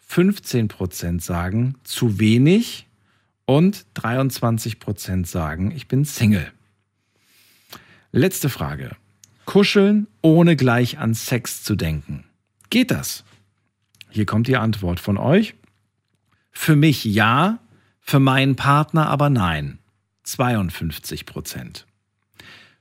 15 0.08 0.68
Prozent 0.68 1.22
sagen 1.22 1.76
zu 1.84 2.20
wenig 2.20 2.88
Und 3.46 3.86
23% 3.98 5.28
sagen, 5.28 5.70
ich 5.70 5.88
bin 5.88 6.06
Single. 6.06 6.52
Letzte 8.12 8.50
Frage. 8.50 8.96
Kuscheln, 9.46 10.08
ohne 10.24 10.56
gleich 10.56 10.98
an 10.98 11.14
Sex 11.14 11.62
zu 11.62 11.76
denken. 11.76 12.24
Geht 12.72 12.90
das? 12.90 13.26
Hier 14.10 14.26
kommt 14.26 14.48
die 14.48 14.58
Antwort 14.58 15.00
von 15.00 15.20
euch. 15.20 15.54
Für 16.52 16.76
mich 16.76 17.06
ja, 17.06 17.60
für 18.02 18.20
meinen 18.20 18.56
Partner 18.56 19.08
aber 19.08 19.30
nein. 19.30 19.78
52 20.24 21.28
Prozent. 21.28 21.86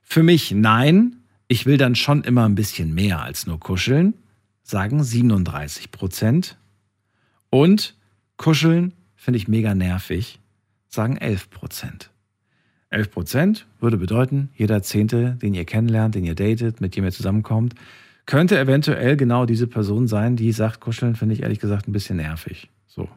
Für 0.05 0.23
mich 0.23 0.53
nein, 0.53 1.17
ich 1.49 1.67
will 1.67 1.77
dann 1.77 1.97
schon 1.97 2.23
immer 2.23 2.45
ein 2.45 2.55
bisschen 2.55 2.95
mehr 2.95 3.23
als 3.23 3.47
nur 3.47 3.59
kuscheln, 3.59 4.15
sagen 4.63 5.03
37 5.03 5.91
Prozent. 5.91 6.57
Und 7.51 7.97
kuscheln 8.37 8.93
finde 9.17 9.39
ich 9.39 9.49
mega 9.49 9.75
nervig, 9.75 10.39
sagen 10.89 11.17
11 11.17 11.51
Prozent. 11.51 12.11
11 12.91 13.11
Prozent 13.11 13.67
würde 13.81 13.97
bedeuten, 13.97 14.51
jeder 14.55 14.83
Zehnte, 14.83 15.37
den 15.43 15.55
ihr 15.55 15.65
kennenlernt, 15.65 16.15
den 16.15 16.25
ihr 16.25 16.37
datet, 16.37 16.81
mit 16.81 16.95
dem 16.95 17.05
ihr 17.05 17.11
zusammenkommt, 17.11 17.75
könnte 18.27 18.59
eventuell 18.59 19.17
genau 19.17 19.47
diese 19.47 19.67
Person 19.67 20.07
sein, 20.07 20.37
die 20.37 20.53
sagt, 20.53 20.81
kuscheln 20.81 21.17
finde 21.17 21.35
ich 21.35 21.43
ehrlich 21.43 21.59
gesagt 21.59 21.89
ein 21.89 21.93
bisschen 21.93 22.17
nervig. 22.17 22.69
So. 22.87 23.09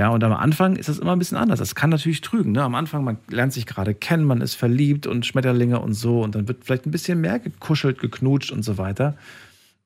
Ja, 0.00 0.08
und 0.08 0.24
am 0.24 0.32
Anfang 0.32 0.76
ist 0.76 0.88
das 0.88 0.98
immer 0.98 1.12
ein 1.12 1.18
bisschen 1.18 1.36
anders. 1.36 1.58
Das 1.58 1.74
kann 1.74 1.90
natürlich 1.90 2.22
trügen. 2.22 2.52
Ne? 2.52 2.62
Am 2.62 2.74
Anfang, 2.74 3.04
man 3.04 3.18
lernt 3.28 3.52
sich 3.52 3.66
gerade 3.66 3.92
kennen, 3.92 4.24
man 4.24 4.40
ist 4.40 4.54
verliebt 4.54 5.06
und 5.06 5.26
Schmetterlinge 5.26 5.78
und 5.78 5.92
so 5.92 6.22
und 6.22 6.34
dann 6.34 6.48
wird 6.48 6.64
vielleicht 6.64 6.86
ein 6.86 6.90
bisschen 6.90 7.20
mehr 7.20 7.38
gekuschelt, 7.38 7.98
geknutscht 7.98 8.50
und 8.50 8.62
so 8.62 8.78
weiter. 8.78 9.14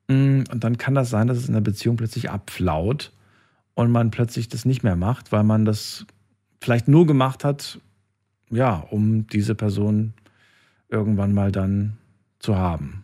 Mm, 0.07 0.43
und 0.53 0.62
dann 0.62 0.78
kann 0.78 0.95
das 0.95 1.11
sein, 1.11 1.27
dass 1.27 1.39
es 1.39 1.49
in 1.49 1.55
der 1.55 1.62
Beziehung 1.62 1.97
plötzlich 1.97 2.31
abflaut 2.31 3.11
und 3.74 3.91
man 3.91 4.12
plötzlich 4.12 4.49
das 4.49 4.65
nicht 4.65 4.85
mehr 4.85 4.95
macht, 4.95 5.32
weil 5.32 5.43
man 5.43 5.65
das 5.65 6.07
vielleicht 6.61 6.86
nur 6.86 7.09
gemacht 7.09 7.43
hat, 7.43 7.81
ja, 8.51 8.86
um 8.91 9.27
diese 9.27 9.57
Person 9.57 10.15
irgendwann 10.89 11.35
mal 11.35 11.51
dann 11.51 11.99
zu 12.39 12.57
haben. 12.57 13.03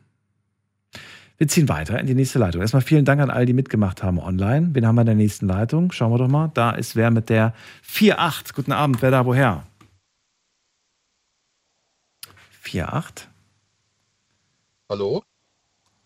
Wir 1.40 1.48
ziehen 1.48 1.70
weiter 1.70 1.98
in 1.98 2.06
die 2.06 2.14
nächste 2.14 2.38
Leitung. 2.38 2.60
Erstmal 2.60 2.82
vielen 2.82 3.06
Dank 3.06 3.18
an 3.18 3.30
all, 3.30 3.46
die 3.46 3.54
mitgemacht 3.54 4.02
haben 4.02 4.18
online. 4.18 4.74
Wen 4.74 4.86
haben 4.86 4.96
wir 4.96 5.00
in 5.00 5.06
der 5.06 5.14
nächsten 5.14 5.48
Leitung? 5.48 5.90
Schauen 5.90 6.12
wir 6.12 6.18
doch 6.18 6.28
mal. 6.28 6.50
Da 6.52 6.72
ist 6.72 6.96
wer 6.96 7.10
mit 7.10 7.30
der 7.30 7.54
48. 7.82 8.52
Guten 8.54 8.72
Abend. 8.72 9.00
Wer 9.00 9.10
da 9.10 9.24
woher? 9.24 9.66
48? 12.62 13.26
Hallo? 14.90 15.22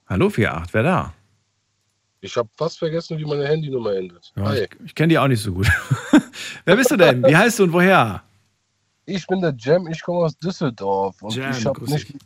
Hallo 0.06 0.26
48. 0.28 0.72
Wer 0.72 0.82
da? 0.84 1.12
Ich 2.20 2.36
habe 2.36 2.48
fast 2.56 2.78
vergessen, 2.78 3.18
wie 3.18 3.24
meine 3.24 3.48
Handynummer 3.48 3.92
endet. 3.96 4.32
Ja, 4.36 4.54
ich 4.54 4.68
ich 4.84 4.94
kenne 4.94 5.08
die 5.08 5.18
auch 5.18 5.26
nicht 5.26 5.42
so 5.42 5.52
gut. 5.52 5.66
wer 6.64 6.76
bist 6.76 6.92
du 6.92 6.96
denn? 6.96 7.24
Wie 7.24 7.36
heißt 7.36 7.58
du 7.58 7.64
und 7.64 7.72
woher? 7.72 8.22
Ich 9.04 9.26
bin 9.26 9.40
der 9.40 9.52
Jam, 9.58 9.88
ich 9.88 10.00
komme 10.00 10.20
aus 10.20 10.38
Düsseldorf 10.38 11.20
und 11.22 11.34
Jam, 11.34 11.50
ich 11.50 11.66
habe 11.66 11.84
nicht 11.90 12.08
dich. 12.08 12.22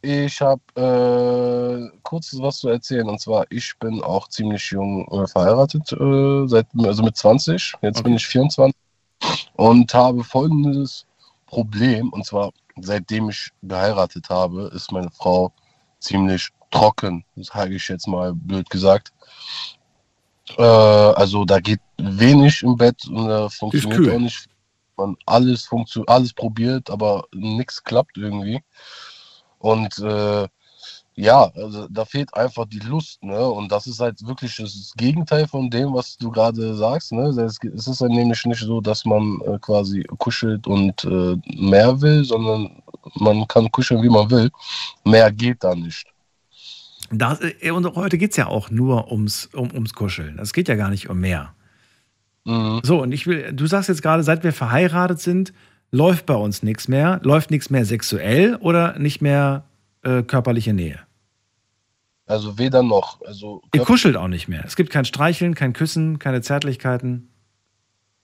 Ich 0.00 0.40
habe 0.40 0.62
äh, 0.76 1.98
kurzes 2.02 2.40
was 2.40 2.58
zu 2.58 2.68
erzählen 2.68 3.08
und 3.08 3.20
zwar, 3.20 3.46
ich 3.50 3.76
bin 3.80 4.02
auch 4.02 4.28
ziemlich 4.28 4.70
jung 4.70 5.08
äh, 5.08 5.26
verheiratet, 5.26 5.92
äh, 5.92 6.46
seit, 6.46 6.66
also 6.78 7.02
mit 7.02 7.16
20, 7.16 7.74
jetzt 7.82 8.04
bin 8.04 8.14
ich 8.14 8.26
24 8.26 8.74
und 9.56 9.92
habe 9.92 10.22
folgendes 10.22 11.04
Problem 11.46 12.10
und 12.10 12.24
zwar, 12.24 12.52
seitdem 12.80 13.30
ich 13.30 13.48
geheiratet 13.62 14.30
habe, 14.30 14.70
ist 14.72 14.92
meine 14.92 15.10
Frau 15.10 15.52
ziemlich 15.98 16.50
trocken, 16.70 17.24
das 17.34 17.48
sage 17.48 17.74
ich 17.74 17.88
jetzt 17.88 18.06
mal 18.06 18.32
blöd 18.34 18.70
gesagt. 18.70 19.12
Äh, 20.56 20.62
also 20.62 21.44
da 21.44 21.58
geht 21.58 21.80
wenig 21.96 22.62
im 22.62 22.76
Bett 22.76 23.06
und 23.08 23.28
da 23.28 23.48
funktioniert 23.48 24.00
kühl. 24.00 24.14
auch 24.14 24.20
nicht. 24.20 24.46
Man 24.96 25.16
alles 25.26 25.64
funktioniert, 25.64 26.08
alles 26.08 26.32
probiert, 26.32 26.90
aber 26.90 27.24
nichts 27.32 27.82
klappt 27.82 28.16
irgendwie. 28.16 28.62
Und 29.58 29.98
äh, 29.98 30.46
ja, 31.14 31.50
also 31.54 31.88
da 31.90 32.04
fehlt 32.04 32.32
einfach 32.34 32.66
die 32.66 32.78
Lust, 32.78 33.22
ne? 33.24 33.48
Und 33.48 33.72
das 33.72 33.88
ist 33.88 33.98
halt 33.98 34.24
wirklich 34.26 34.56
das 34.56 34.92
Gegenteil 34.96 35.48
von 35.48 35.68
dem, 35.68 35.92
was 35.92 36.16
du 36.16 36.30
gerade 36.30 36.76
sagst, 36.76 37.10
ne? 37.12 37.28
Es 37.30 37.86
ist 37.86 38.00
halt 38.00 38.12
nämlich 38.12 38.44
nicht 38.44 38.60
so, 38.60 38.80
dass 38.80 39.04
man 39.04 39.40
äh, 39.40 39.58
quasi 39.60 40.04
kuschelt 40.18 40.66
und 40.68 41.04
äh, 41.04 41.36
mehr 41.56 42.00
will, 42.00 42.24
sondern 42.24 42.82
man 43.16 43.48
kann 43.48 43.70
kuscheln, 43.72 44.02
wie 44.02 44.08
man 44.08 44.30
will. 44.30 44.50
Mehr 45.04 45.32
geht 45.32 45.64
da 45.64 45.74
nicht. 45.74 46.06
Das, 47.10 47.40
äh, 47.40 47.72
und 47.72 47.84
heute 47.96 48.16
geht 48.16 48.30
es 48.30 48.36
ja 48.36 48.46
auch 48.46 48.70
nur 48.70 49.10
ums, 49.10 49.46
um, 49.46 49.72
ums 49.72 49.94
Kuscheln. 49.94 50.38
Es 50.38 50.52
geht 50.52 50.68
ja 50.68 50.76
gar 50.76 50.90
nicht 50.90 51.10
um 51.10 51.18
mehr. 51.18 51.52
So, 52.82 53.02
und 53.02 53.12
ich 53.12 53.26
will, 53.26 53.52
du 53.52 53.66
sagst 53.66 53.90
jetzt 53.90 54.00
gerade, 54.00 54.22
seit 54.22 54.42
wir 54.42 54.54
verheiratet 54.54 55.20
sind, 55.20 55.52
läuft 55.90 56.26
bei 56.26 56.34
uns 56.34 56.62
nichts 56.62 56.88
mehr. 56.88 57.20
Läuft 57.22 57.50
nichts 57.50 57.70
mehr 57.70 57.84
sexuell 57.84 58.56
oder 58.56 58.98
nicht 58.98 59.20
mehr 59.20 59.64
äh, 60.02 60.22
körperliche 60.22 60.72
Nähe? 60.72 61.00
Also 62.26 62.58
weder 62.58 62.82
noch. 62.82 63.22
Also, 63.22 63.62
Ihr 63.74 63.82
kuschelt 63.82 64.16
auch 64.16 64.28
nicht 64.28 64.48
mehr. 64.48 64.62
Es 64.66 64.76
gibt 64.76 64.90
kein 64.90 65.06
Streicheln, 65.06 65.54
kein 65.54 65.72
Küssen, 65.72 66.18
keine 66.18 66.42
Zärtlichkeiten. 66.42 67.30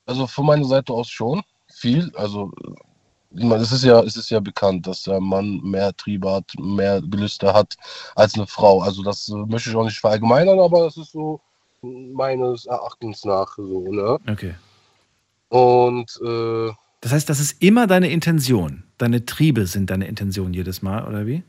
Also 0.06 0.26
von 0.26 0.44
meiner 0.44 0.66
Seite 0.66 0.92
aus 0.92 1.08
schon 1.08 1.42
viel. 1.72 2.12
Also 2.14 2.52
es 3.34 3.72
ist 3.72 3.84
ja, 3.84 4.00
es 4.00 4.16
ist 4.16 4.30
ja 4.30 4.40
bekannt, 4.40 4.86
dass 4.86 5.04
der 5.04 5.20
Mann 5.20 5.60
mehr 5.62 5.96
Triebe 5.96 6.30
hat, 6.30 6.52
mehr 6.58 7.00
Gelüste 7.00 7.52
hat 7.52 7.76
als 8.14 8.34
eine 8.34 8.46
Frau. 8.46 8.82
Also 8.82 9.02
das 9.02 9.28
äh, 9.28 9.34
möchte 9.34 9.70
ich 9.70 9.76
auch 9.76 9.84
nicht 9.84 9.98
verallgemeinern, 9.98 10.60
aber 10.60 10.84
das 10.84 10.98
ist 10.98 11.12
so 11.12 11.40
meines 11.82 12.66
Erachtens 12.66 13.24
nach 13.24 13.56
so, 13.56 13.90
ne? 13.90 14.18
Okay. 14.30 14.54
Und 15.48 16.20
äh, 16.24 16.72
Das 17.04 17.12
heißt, 17.12 17.28
das 17.28 17.38
ist 17.38 17.62
immer 17.62 17.86
deine 17.86 18.10
Intention. 18.10 18.82
Deine 18.98 19.26
Triebe 19.26 19.66
sind 19.66 19.90
deine 19.90 20.08
Intention 20.08 20.54
jedes 20.54 20.82
Mal, 20.82 21.06
oder 21.06 21.26
wie? 21.26 21.42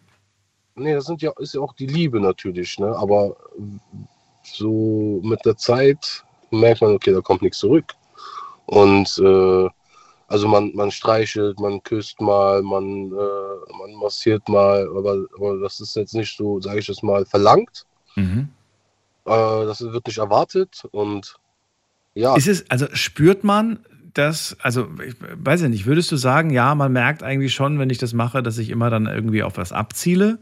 nee, 0.76 0.94
das 0.94 1.06
sind 1.06 1.22
ja, 1.22 1.32
ist 1.40 1.53
ja 1.53 1.61
auch 1.61 1.73
die 1.73 1.88
Liebe 1.88 2.19
natürlich, 2.19 2.77
ne? 2.77 2.95
Aber 2.95 3.36
so 4.44 5.22
mit 5.23 5.44
der 5.45 5.57
Zeit 5.57 6.23
merkt 6.52 6.82
man, 6.82 6.94
okay, 6.94 7.11
da 7.11 7.22
kommt 7.22 7.41
nichts 7.41 7.60
zurück. 7.60 7.94
Und 8.65 9.18
äh, 9.19 9.69
also 10.27 10.48
man, 10.48 10.73
man 10.76 10.91
streichelt, 10.91 11.60
man 11.60 11.82
küsst 11.84 12.19
mal, 12.19 12.61
man, 12.61 13.11
äh, 13.11 13.77
man 13.77 13.94
massiert 13.99 14.48
mal, 14.49 14.88
aber, 14.95 15.26
aber 15.38 15.60
das 15.60 15.80
ist 15.80 15.95
jetzt 15.95 16.15
nicht 16.15 16.36
so, 16.36 16.60
sage 16.61 16.80
ich 16.80 16.88
jetzt 16.88 17.03
mal, 17.03 17.26
verlangt. 17.26 17.86
Mhm. 18.15 18.49
Äh, 19.26 19.65
das 19.65 19.82
wird 19.82 20.06
nicht 20.07 20.18
erwartet 20.18 20.84
und 20.91 21.36
ja. 22.14 22.36
Ist 22.36 22.48
es, 22.48 22.69
also 22.69 22.88
spürt 22.94 23.44
man 23.44 23.80
das, 24.18 24.56
also 24.62 24.88
ich 25.06 25.16
weiß 25.20 25.62
ja 25.62 25.68
nicht, 25.68 25.86
würdest 25.86 26.12
du 26.12 26.16
sagen, 26.16 26.50
ja, 26.50 26.74
man 26.74 26.92
merkt 26.92 27.22
eigentlich 27.22 27.54
schon, 27.54 27.80
wenn 27.80 27.90
ich 27.90 27.98
das 27.98 28.14
mache, 28.14 28.42
dass 28.42 28.58
ich 28.58 28.70
immer 28.70 28.90
dann 28.90 29.06
irgendwie 29.06 29.44
auf 29.44 29.58
was 29.58 29.72
abziele? 29.72 30.40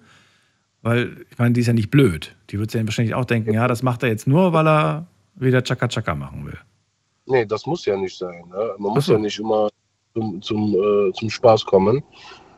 Weil, 0.84 1.26
ich 1.30 1.38
meine, 1.38 1.54
die 1.54 1.62
ist 1.62 1.68
ja 1.68 1.74
nicht 1.74 1.90
blöd. 1.90 2.36
Die 2.50 2.60
wird 2.60 2.74
ja 2.74 2.86
wahrscheinlich 2.86 3.16
auch 3.16 3.26
denken, 3.26 3.54
ja, 3.54 3.68
das 3.68 3.84
macht 3.84 4.04
er 4.04 4.10
jetzt 4.10 4.28
nur, 4.28 4.54
weil 4.54 4.68
er 4.68 5.08
wieder 5.36 5.64
Chaka 5.64 5.88
Chaka 5.88 6.14
machen 6.14 6.46
will. 6.46 6.58
Nee, 7.26 7.46
das 7.46 7.66
muss 7.66 7.86
ja 7.86 7.98
nicht 7.98 8.18
sein. 8.18 8.44
Ne? 8.50 8.76
Man 8.78 8.92
Ach 8.92 8.96
muss 8.96 9.06
so. 9.08 9.14
ja 9.14 9.20
nicht 9.20 9.40
immer 9.40 9.70
zum, 10.14 10.42
zum, 10.42 10.76
äh, 10.76 11.12
zum 11.14 11.30
Spaß 11.30 11.66
kommen. 11.66 12.04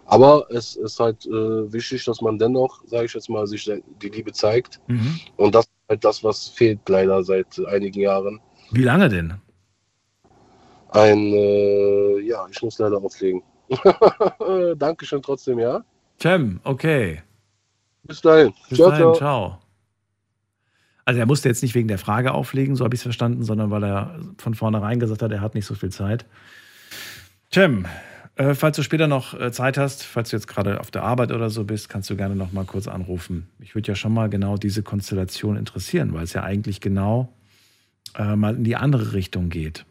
Aber 0.08 0.46
es 0.50 0.76
ist 0.76 1.00
halt 1.00 1.26
äh, 1.26 1.72
wichtig, 1.72 2.04
dass 2.06 2.22
man 2.22 2.38
dennoch, 2.38 2.84
sage 2.86 3.06
ich 3.06 3.14
jetzt 3.14 3.30
mal, 3.30 3.48
sich 3.48 3.72
die 4.02 4.10
Liebe 4.10 4.32
zeigt. 4.34 4.80
Mhm. 4.88 5.20
Und 5.38 5.56
das 5.56 5.66
ist 5.66 5.90
halt 5.90 6.04
das, 6.04 6.24
was 6.24 6.48
fehlt 6.50 6.80
leider 6.90 7.24
seit 7.24 7.60
einigen 7.68 8.02
Jahren. 8.02 8.40
Wie 8.72 8.84
lange 8.84 9.10
denn? 9.10 9.36
Ein, 10.96 11.34
äh, 11.34 12.20
ja, 12.22 12.48
ich 12.50 12.62
muss 12.62 12.80
leider 12.80 12.98
auflegen. 12.98 13.44
Dankeschön 14.78 15.22
trotzdem, 15.22 15.60
ja. 15.60 15.84
Cem, 16.22 16.60
okay. 16.64 17.22
Bis 18.04 18.22
dahin. 18.22 18.54
Bis 18.70 18.78
ciao, 18.78 18.90
dahin, 18.90 19.04
ciao. 19.04 19.16
ciao. 19.16 19.60
Also 21.04 21.20
er 21.20 21.26
musste 21.26 21.50
jetzt 21.50 21.62
nicht 21.62 21.76
wegen 21.76 21.88
der 21.88 22.00
Frage 22.00 22.34
auflegen, 22.34 22.76
so 22.76 22.84
habe 22.84 22.96
ich 22.96 23.00
es 23.00 23.04
verstanden, 23.04 23.44
sondern 23.44 23.70
weil 23.70 23.84
er 23.84 24.20
von 24.38 24.56
vornherein 24.56 25.00
gesagt 25.00 25.22
hat, 25.22 25.32
er 25.32 25.42
hat 25.42 25.54
nicht 25.54 25.66
so 25.66 25.76
viel 25.76 25.92
Zeit. 25.92 26.26
Cem, 27.54 27.86
äh, 28.36 28.56
falls 28.56 28.76
du 28.78 28.84
später 28.84 29.08
noch 29.08 29.40
äh, 29.40 29.52
Zeit 29.52 29.78
hast, 29.78 30.04
falls 30.04 30.30
du 30.30 30.38
jetzt 30.38 30.48
gerade 30.48 30.80
auf 30.80 30.92
der 30.92 31.04
Arbeit 31.04 31.32
oder 31.32 31.50
so 31.50 31.64
bist, 31.64 31.90
kannst 31.90 32.10
du 32.10 32.16
gerne 32.16 32.36
noch 32.36 32.54
mal 32.54 32.66
kurz 32.66 32.88
anrufen. 32.88 33.48
Ich 33.60 33.76
würde 33.76 33.90
ja 33.90 33.96
schon 33.96 34.14
mal 34.14 34.30
genau 34.30 34.58
diese 34.58 34.82
Konstellation 34.82 35.58
interessieren, 35.58 36.14
weil 36.14 36.24
es 36.24 36.34
ja 36.34 36.44
eigentlich 36.44 36.82
genau 36.82 37.34
äh, 38.18 38.36
mal 38.36 38.56
in 38.56 38.64
die 38.64 38.76
andere 38.76 39.14
Richtung 39.14 39.50
geht. 39.50 39.86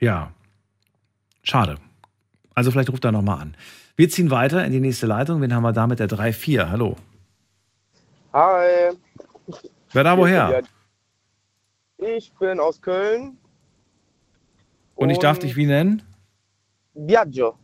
Ja, 0.00 0.32
schade. 1.42 1.78
Also 2.54 2.70
vielleicht 2.70 2.90
ruft 2.90 3.04
er 3.04 3.12
noch 3.12 3.22
mal 3.22 3.40
an. 3.40 3.56
Wir 3.96 4.08
ziehen 4.08 4.30
weiter 4.30 4.64
in 4.64 4.72
die 4.72 4.80
nächste 4.80 5.06
Leitung. 5.06 5.40
Wen 5.40 5.54
haben 5.54 5.62
wir 5.62 5.72
da 5.72 5.86
mit 5.86 5.98
der 5.98 6.08
3-4? 6.08 6.70
Hallo. 6.70 6.96
Hi. 8.32 8.96
Wer 9.92 10.04
da 10.04 10.16
woher? 10.16 10.62
Ich 11.96 12.32
bin 12.38 12.60
aus 12.60 12.80
Köln. 12.80 13.38
Und 14.94 15.10
ich 15.10 15.18
darf 15.18 15.38
dich 15.38 15.56
wie 15.56 15.66
nennen? 15.66 16.02
Biagio. 16.94 17.56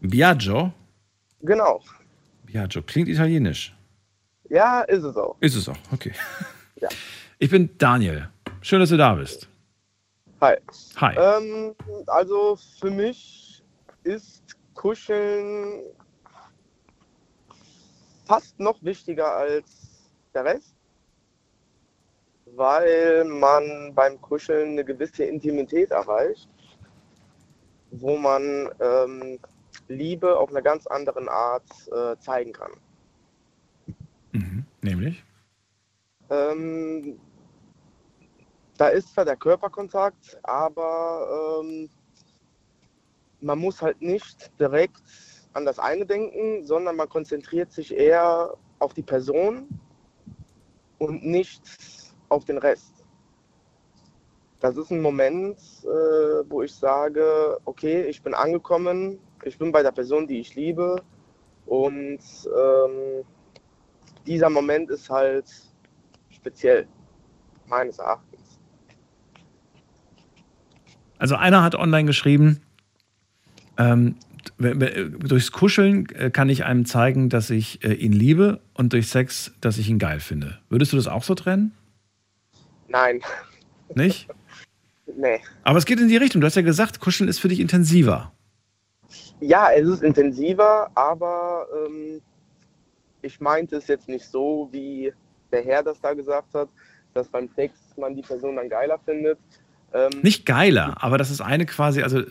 Biagio? 0.00 0.72
Genau. 1.42 1.82
Biagio. 2.44 2.82
Klingt 2.82 3.08
italienisch. 3.08 3.74
Ja, 4.48 4.82
ist 4.82 5.02
es 5.02 5.16
auch. 5.16 5.36
Ist 5.40 5.56
es 5.56 5.68
auch, 5.68 5.78
okay. 5.92 6.12
Ja. 6.80 6.88
Ich 7.38 7.50
bin 7.50 7.70
Daniel. 7.78 8.28
Schön, 8.60 8.80
dass 8.80 8.90
du 8.90 8.96
da 8.96 9.14
bist. 9.14 9.48
Hi. 10.40 10.56
Hi. 10.96 11.14
Ähm, 11.16 11.74
also 12.06 12.56
für 12.78 12.90
mich 12.90 13.62
ist 14.04 14.42
Kuscheln 14.74 15.82
fast 18.26 18.58
noch 18.60 18.82
wichtiger 18.82 19.34
als 19.34 20.10
der 20.34 20.44
Rest, 20.44 20.74
weil 22.54 23.24
man 23.24 23.94
beim 23.94 24.20
Kuscheln 24.20 24.72
eine 24.72 24.84
gewisse 24.84 25.24
Intimität 25.24 25.90
erreicht, 25.90 26.48
wo 27.90 28.16
man 28.16 28.70
ähm, 28.80 29.38
Liebe 29.88 30.36
auf 30.36 30.50
einer 30.50 30.62
ganz 30.62 30.86
anderen 30.86 31.28
Art 31.28 31.70
äh, 31.92 32.18
zeigen 32.18 32.52
kann. 32.52 32.72
Nämlich? 34.86 35.24
Ähm, 36.30 37.18
da 38.76 38.88
ist 38.88 39.14
zwar 39.14 39.24
der 39.24 39.36
Körperkontakt, 39.36 40.38
aber 40.42 41.60
ähm, 41.62 41.88
man 43.40 43.58
muss 43.58 43.80
halt 43.82 44.00
nicht 44.00 44.50
direkt 44.58 45.02
an 45.52 45.64
das 45.64 45.78
eine 45.78 46.04
denken, 46.04 46.64
sondern 46.64 46.96
man 46.96 47.08
konzentriert 47.08 47.72
sich 47.72 47.96
eher 47.96 48.54
auf 48.78 48.92
die 48.92 49.02
Person 49.02 49.68
und 50.98 51.24
nicht 51.24 51.62
auf 52.28 52.44
den 52.44 52.58
Rest. 52.58 52.92
Das 54.60 54.76
ist 54.76 54.90
ein 54.90 55.00
Moment, 55.00 55.58
äh, 55.84 56.50
wo 56.50 56.62
ich 56.62 56.74
sage, 56.74 57.58
okay, 57.64 58.04
ich 58.04 58.22
bin 58.22 58.34
angekommen, 58.34 59.18
ich 59.44 59.58
bin 59.58 59.70
bei 59.70 59.82
der 59.82 59.92
Person, 59.92 60.26
die 60.26 60.40
ich 60.40 60.54
liebe 60.54 60.96
und 61.66 62.20
ähm, 62.46 63.24
dieser 64.26 64.50
Moment 64.50 64.90
ist 64.90 65.08
halt 65.08 65.46
speziell, 66.30 66.88
meines 67.66 67.98
Erachtens. 67.98 68.25
Also 71.18 71.36
einer 71.36 71.62
hat 71.62 71.74
online 71.74 72.06
geschrieben, 72.06 72.60
ähm, 73.78 74.16
durchs 74.58 75.52
Kuscheln 75.52 76.06
äh, 76.14 76.30
kann 76.30 76.48
ich 76.48 76.64
einem 76.64 76.86
zeigen, 76.86 77.28
dass 77.28 77.50
ich 77.50 77.84
äh, 77.84 77.92
ihn 77.92 78.12
liebe 78.12 78.60
und 78.74 78.92
durch 78.92 79.08
Sex, 79.08 79.52
dass 79.60 79.78
ich 79.78 79.88
ihn 79.88 79.98
geil 79.98 80.20
finde. 80.20 80.58
Würdest 80.68 80.92
du 80.92 80.96
das 80.96 81.08
auch 81.08 81.22
so 81.22 81.34
trennen? 81.34 81.72
Nein, 82.88 83.20
Nicht? 83.94 84.28
nee. 85.16 85.40
Aber 85.64 85.78
es 85.78 85.86
geht 85.86 86.00
in 86.00 86.08
die 86.08 86.16
Richtung. 86.16 86.40
Du 86.40 86.46
hast 86.46 86.54
ja 86.54 86.62
gesagt, 86.62 87.00
Kuscheln 87.00 87.28
ist 87.28 87.38
für 87.38 87.48
dich 87.48 87.60
intensiver. 87.60 88.32
Ja, 89.40 89.70
es 89.72 89.86
ist 89.86 90.02
intensiver, 90.02 90.90
aber 90.94 91.66
ähm, 91.86 92.22
ich 93.22 93.40
meinte 93.40 93.76
es 93.76 93.86
jetzt 93.88 94.08
nicht 94.08 94.24
so, 94.24 94.68
wie 94.72 95.12
der 95.52 95.64
Herr 95.64 95.82
das 95.82 96.00
da 96.00 96.14
gesagt 96.14 96.54
hat, 96.54 96.68
dass 97.12 97.28
beim 97.28 97.48
Sex 97.54 97.78
man 97.96 98.14
die 98.14 98.22
Person 98.22 98.56
dann 98.56 98.68
geiler 98.68 98.98
findet. 99.04 99.38
Ähm, 99.96 100.20
Nicht 100.22 100.44
geiler, 100.44 101.02
aber 101.02 101.16
das 101.16 101.30
ist 101.30 101.40
eine 101.40 101.64
quasi, 101.64 102.02
also 102.02 102.22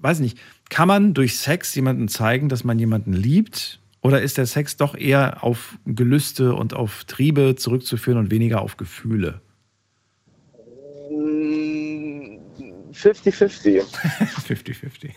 weiß 0.00 0.18
nicht, 0.20 0.38
kann 0.70 0.88
man 0.88 1.14
durch 1.14 1.38
Sex 1.38 1.74
jemandem 1.74 2.08
zeigen, 2.08 2.48
dass 2.48 2.64
man 2.64 2.78
jemanden 2.78 3.12
liebt? 3.12 3.78
Oder 4.00 4.20
ist 4.22 4.36
der 4.36 4.46
Sex 4.46 4.76
doch 4.76 4.96
eher 4.96 5.44
auf 5.44 5.78
Gelüste 5.86 6.54
und 6.54 6.74
auf 6.74 7.04
Triebe 7.04 7.54
zurückzuführen 7.54 8.18
und 8.18 8.30
weniger 8.32 8.60
auf 8.60 8.76
Gefühle? 8.76 9.40
mm, 11.10 12.38
50-50. 12.92 13.82
50-50. 13.84 15.14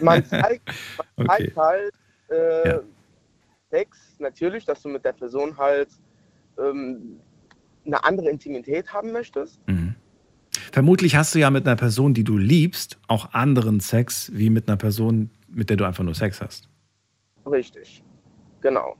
man 0.02 0.24
zeigt, 0.24 0.62
man 1.16 1.28
Okay. 1.28 1.52
zeigt 1.54 1.56
halt 1.56 1.92
äh, 2.28 2.78
Sex 3.70 3.98
natürlich, 4.18 4.64
dass 4.64 4.80
du 4.82 4.88
mit 4.88 5.04
der 5.04 5.12
Person 5.12 5.56
halt 5.58 5.88
ähm, 6.58 7.20
eine 7.84 8.02
andere 8.04 8.30
Intimität 8.30 8.92
haben 8.92 9.12
möchtest. 9.12 9.60
Vermutlich 10.72 11.16
hast 11.16 11.34
du 11.34 11.38
ja 11.38 11.50
mit 11.50 11.66
einer 11.66 11.76
Person, 11.76 12.14
die 12.14 12.24
du 12.24 12.36
liebst, 12.36 12.98
auch 13.08 13.32
anderen 13.32 13.80
Sex 13.80 14.30
wie 14.34 14.50
mit 14.50 14.68
einer 14.68 14.76
Person, 14.76 15.30
mit 15.48 15.70
der 15.70 15.76
du 15.76 15.84
einfach 15.84 16.04
nur 16.04 16.14
Sex 16.14 16.40
hast. 16.40 16.68
Richtig. 17.46 18.02
Genau. 18.60 18.96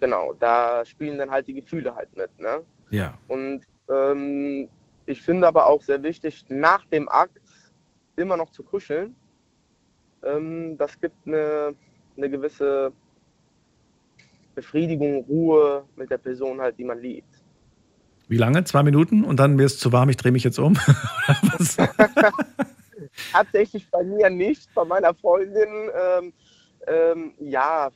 Genau. 0.00 0.34
Da 0.38 0.84
spielen 0.84 1.18
dann 1.18 1.30
halt 1.30 1.46
die 1.46 1.54
Gefühle 1.54 1.94
halt 1.94 2.14
mit. 2.16 2.36
Ne? 2.38 2.62
Ja. 2.90 3.16
Und 3.28 3.62
ähm, 3.88 4.68
ich 5.06 5.22
finde 5.22 5.46
aber 5.46 5.66
auch 5.66 5.82
sehr 5.82 6.02
wichtig, 6.02 6.44
nach 6.48 6.84
dem 6.86 7.08
Akt 7.08 7.40
immer 8.16 8.36
noch 8.36 8.50
zu 8.50 8.62
kuscheln. 8.62 9.14
Ähm, 10.22 10.76
das 10.76 11.00
gibt 11.00 11.16
eine, 11.26 11.74
eine 12.16 12.30
gewisse 12.30 12.92
Befriedigung, 14.54 15.24
Ruhe 15.24 15.84
mit 15.96 16.10
der 16.10 16.18
Person 16.18 16.60
halt, 16.60 16.78
die 16.78 16.84
man 16.84 17.00
liebt. 17.00 17.29
Wie 18.30 18.36
lange? 18.36 18.62
Zwei 18.62 18.84
Minuten 18.84 19.24
und 19.24 19.40
dann 19.40 19.56
mir 19.56 19.66
ist 19.66 19.80
zu 19.80 19.90
warm, 19.90 20.08
ich 20.08 20.16
drehe 20.16 20.30
mich 20.30 20.44
jetzt 20.44 20.60
um. 20.60 20.74
Tatsächlich 23.32 23.90
bei 23.90 24.04
mir 24.04 24.30
nicht, 24.30 24.72
bei 24.72 24.84
meiner 24.84 25.12
Freundin. 25.14 25.90
Ähm, 25.92 26.32
ähm, 26.86 27.32
ja, 27.40 27.90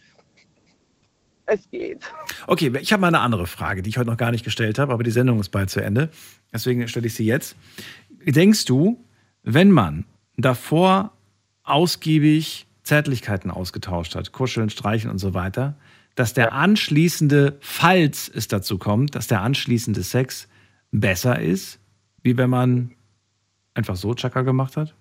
es 1.46 1.70
geht. 1.70 2.00
Okay, 2.48 2.72
ich 2.80 2.92
habe 2.92 3.00
mal 3.00 3.06
eine 3.06 3.20
andere 3.20 3.46
Frage, 3.46 3.82
die 3.82 3.90
ich 3.90 3.96
heute 3.96 4.10
noch 4.10 4.16
gar 4.16 4.32
nicht 4.32 4.44
gestellt 4.44 4.80
habe, 4.80 4.92
aber 4.92 5.04
die 5.04 5.12
Sendung 5.12 5.38
ist 5.38 5.50
bald 5.50 5.70
zu 5.70 5.80
Ende. 5.80 6.10
Deswegen 6.52 6.88
stelle 6.88 7.06
ich 7.06 7.14
sie 7.14 7.26
jetzt. 7.26 7.54
Denkst 8.26 8.64
du, 8.64 8.98
wenn 9.44 9.70
man 9.70 10.04
davor 10.36 11.12
ausgiebig 11.62 12.66
Zärtlichkeiten 12.82 13.52
ausgetauscht 13.52 14.16
hat, 14.16 14.32
kuscheln, 14.32 14.68
streicheln 14.68 15.12
und 15.12 15.18
so 15.18 15.32
weiter, 15.32 15.76
dass 16.14 16.32
der 16.32 16.52
anschließende, 16.52 17.58
falls 17.60 18.28
es 18.28 18.48
dazu 18.48 18.78
kommt, 18.78 19.14
dass 19.14 19.26
der 19.26 19.42
anschließende 19.42 20.02
Sex 20.02 20.48
besser 20.90 21.40
ist, 21.40 21.80
wie 22.22 22.36
wenn 22.36 22.50
man 22.50 22.94
einfach 23.74 23.96
so 23.96 24.14
Chaka 24.14 24.42
gemacht 24.42 24.76
hat? 24.76 24.94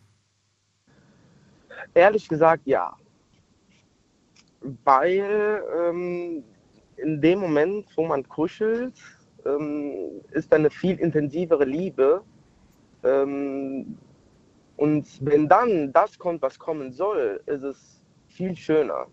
Ehrlich 1.93 2.27
gesagt, 2.27 2.65
ja. 2.65 2.95
Weil 4.83 5.61
ähm, 5.77 6.43
in 6.97 7.21
dem 7.21 7.39
Moment, 7.39 7.85
wo 7.95 8.05
man 8.05 8.27
kuschelt, 8.27 8.93
ähm, 9.45 10.21
ist 10.31 10.51
eine 10.53 10.69
viel 10.69 10.97
intensivere 10.99 11.65
Liebe. 11.65 12.23
Ähm, 13.03 13.97
und 14.77 15.07
wenn 15.21 15.47
dann 15.47 15.93
das 15.93 16.17
kommt, 16.17 16.41
was 16.41 16.57
kommen 16.57 16.91
soll, 16.91 17.41
ist 17.45 17.63
es 17.63 18.01
viel 18.27 18.55
schöner, 18.55 19.05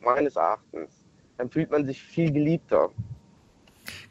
meines 0.00 0.36
Erachtens. 0.36 0.97
Dann 1.38 1.50
fühlt 1.50 1.70
man 1.70 1.86
sich 1.86 2.02
viel 2.02 2.30
geliebter. 2.32 2.90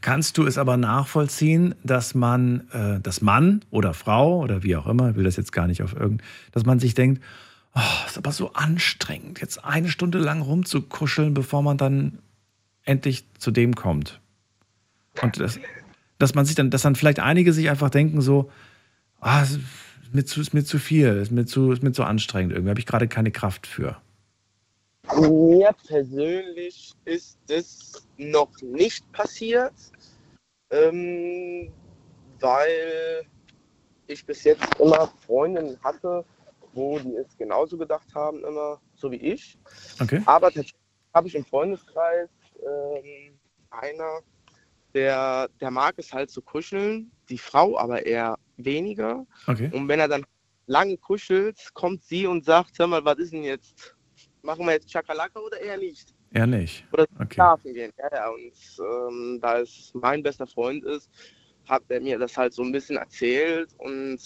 Kannst 0.02 0.38
du 0.38 0.46
es 0.46 0.58
aber 0.58 0.78
nachvollziehen, 0.78 1.76
dass 1.84 2.16
man, 2.16 2.68
äh, 2.72 3.00
dass 3.00 3.22
Mann 3.22 3.64
oder 3.70 3.94
Frau 3.94 4.40
oder 4.40 4.64
wie 4.64 4.76
auch 4.76 4.88
immer, 4.88 5.12
ich 5.12 5.16
will 5.16 5.24
das 5.24 5.36
jetzt 5.36 5.52
gar 5.52 5.68
nicht 5.68 5.84
auf 5.84 5.94
irgend, 5.94 6.24
dass 6.52 6.66
man 6.66 6.80
sich 6.80 6.94
denkt, 6.94 7.22
oh, 7.76 8.06
ist 8.08 8.18
aber 8.18 8.32
so 8.32 8.54
anstrengend, 8.54 9.42
jetzt 9.42 9.64
eine 9.64 9.90
Stunde 9.90 10.18
lang 10.18 10.42
rumzukuscheln, 10.42 11.34
bevor 11.34 11.62
man 11.62 11.78
dann 11.78 12.20
endlich 12.84 13.26
zu 13.38 13.52
dem 13.52 13.76
kommt. 13.76 14.20
Und 15.22 15.40
das, 15.40 15.60
dass 16.18 16.34
man 16.34 16.46
sich 16.46 16.56
dann, 16.56 16.70
dass 16.70 16.84
dann 16.84 16.96
vielleicht 16.96 17.20
einige 17.20 17.54
sich 17.54 17.70
einfach 17.70 17.90
denken 17.90 18.22
so, 18.22 18.52
ah, 19.20 19.44
ist 19.44 19.60
mir 20.14 20.26
zu, 20.26 20.42
ist 20.42 20.54
mir 20.54 20.64
zu 20.64 20.80
viel, 20.80 21.10
ist 21.10 21.32
mir 21.32 21.46
zu, 21.46 21.72
ist 21.72 21.84
mir 21.84 21.92
zu 21.92 22.04
anstrengend, 22.04 22.54
irgendwie 22.54 22.70
habe 22.70 22.80
ich 22.80 22.86
gerade 22.86 23.08
keine 23.08 23.32
Kraft 23.32 23.68
für. 23.68 23.98
Mir 25.16 25.74
persönlich 25.88 26.94
ist 27.06 27.40
es 27.48 28.08
noch 28.18 28.52
nicht 28.62 29.10
passiert, 29.12 29.74
ähm, 30.70 31.72
weil 32.40 33.26
ich 34.08 34.26
bis 34.26 34.44
jetzt 34.44 34.64
immer 34.80 35.08
Freundinnen 35.26 35.80
hatte, 35.84 36.26
wo 36.74 37.00
die 37.00 37.16
es 37.16 37.38
genauso 37.38 37.78
gedacht 37.78 38.14
haben, 38.14 38.44
immer 38.44 38.80
so 38.96 39.12
wie 39.12 39.18
ich. 39.18 39.58
Okay. 40.00 40.22
Aber 40.26 40.48
tatsächlich 40.48 40.76
habe 41.14 41.28
ich 41.28 41.36
im 41.36 41.46
Freundeskreis 41.46 42.30
ähm, 42.62 43.40
einer, 43.72 44.20
der, 44.94 45.50
der 45.60 45.72
mag 45.72 45.96
es 45.98 46.14
halt 46.14 46.30
zu 46.30 46.42
kuscheln, 46.42 47.12
die 47.30 47.38
Frau 47.38 47.78
aber 47.78 48.06
eher 48.06 48.38
weniger. 48.58 49.26
Okay. 49.48 49.70
Und 49.74 49.88
wenn 49.88 50.00
er 50.00 50.08
dann 50.08 50.26
lange 50.66 50.98
kuschelt, 50.98 51.74
kommt 51.74 52.04
sie 52.04 52.28
und 52.28 52.46
sagt, 52.46 52.78
hör 52.78 52.88
mal, 52.88 53.04
was 53.04 53.18
ist 53.18 53.34
denn 53.34 53.44
jetzt? 53.44 53.97
Machen 54.48 54.66
wir 54.66 54.72
jetzt 54.72 54.90
Chakalaka 54.90 55.42
oder 55.42 55.60
eher 55.60 55.76
nicht? 55.78 56.08
Eher 56.34 56.48
nicht. 56.48 56.86
Oder 56.94 57.06
Okay. 57.20 57.34
schlafen 57.34 57.74
gehen. 57.74 57.92
Ja, 57.98 58.08
ja. 58.14 58.30
Und 58.30 58.54
ähm, 58.80 59.40
da 59.42 59.60
es 59.60 59.92
mein 59.94 60.24
bester 60.24 60.48
Freund 60.48 60.86
ist, 60.86 61.10
hat 61.68 61.84
er 61.90 62.00
mir 62.00 62.18
das 62.18 62.38
halt 62.38 62.54
so 62.54 62.64
ein 62.64 62.72
bisschen 62.72 62.96
erzählt 62.96 63.72
und 63.78 64.18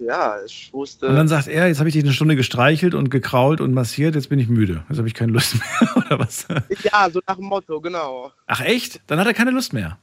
ja, 0.00 0.42
ich 0.46 0.72
wusste. 0.72 1.08
Und 1.08 1.16
dann 1.16 1.28
sagt 1.28 1.46
er, 1.48 1.68
jetzt 1.68 1.78
habe 1.78 1.90
ich 1.90 1.92
dich 1.94 2.02
eine 2.04 2.14
Stunde 2.14 2.36
gestreichelt 2.36 2.94
und 2.94 3.10
gekrault 3.10 3.60
und 3.60 3.74
massiert, 3.74 4.14
jetzt 4.14 4.30
bin 4.30 4.38
ich 4.38 4.48
müde. 4.48 4.82
Jetzt 4.88 4.96
habe 4.96 5.08
ich 5.08 5.12
keine 5.12 5.32
Lust 5.32 5.56
mehr, 5.80 5.94
oder 5.98 6.18
was? 6.20 6.48
ja, 6.82 7.10
so 7.10 7.20
nach 7.28 7.36
dem 7.36 7.44
Motto, 7.44 7.78
genau. 7.82 8.32
Ach 8.46 8.62
echt? 8.62 9.02
Dann 9.08 9.20
hat 9.20 9.26
er 9.26 9.34
keine 9.34 9.50
Lust 9.50 9.74
mehr. 9.74 9.98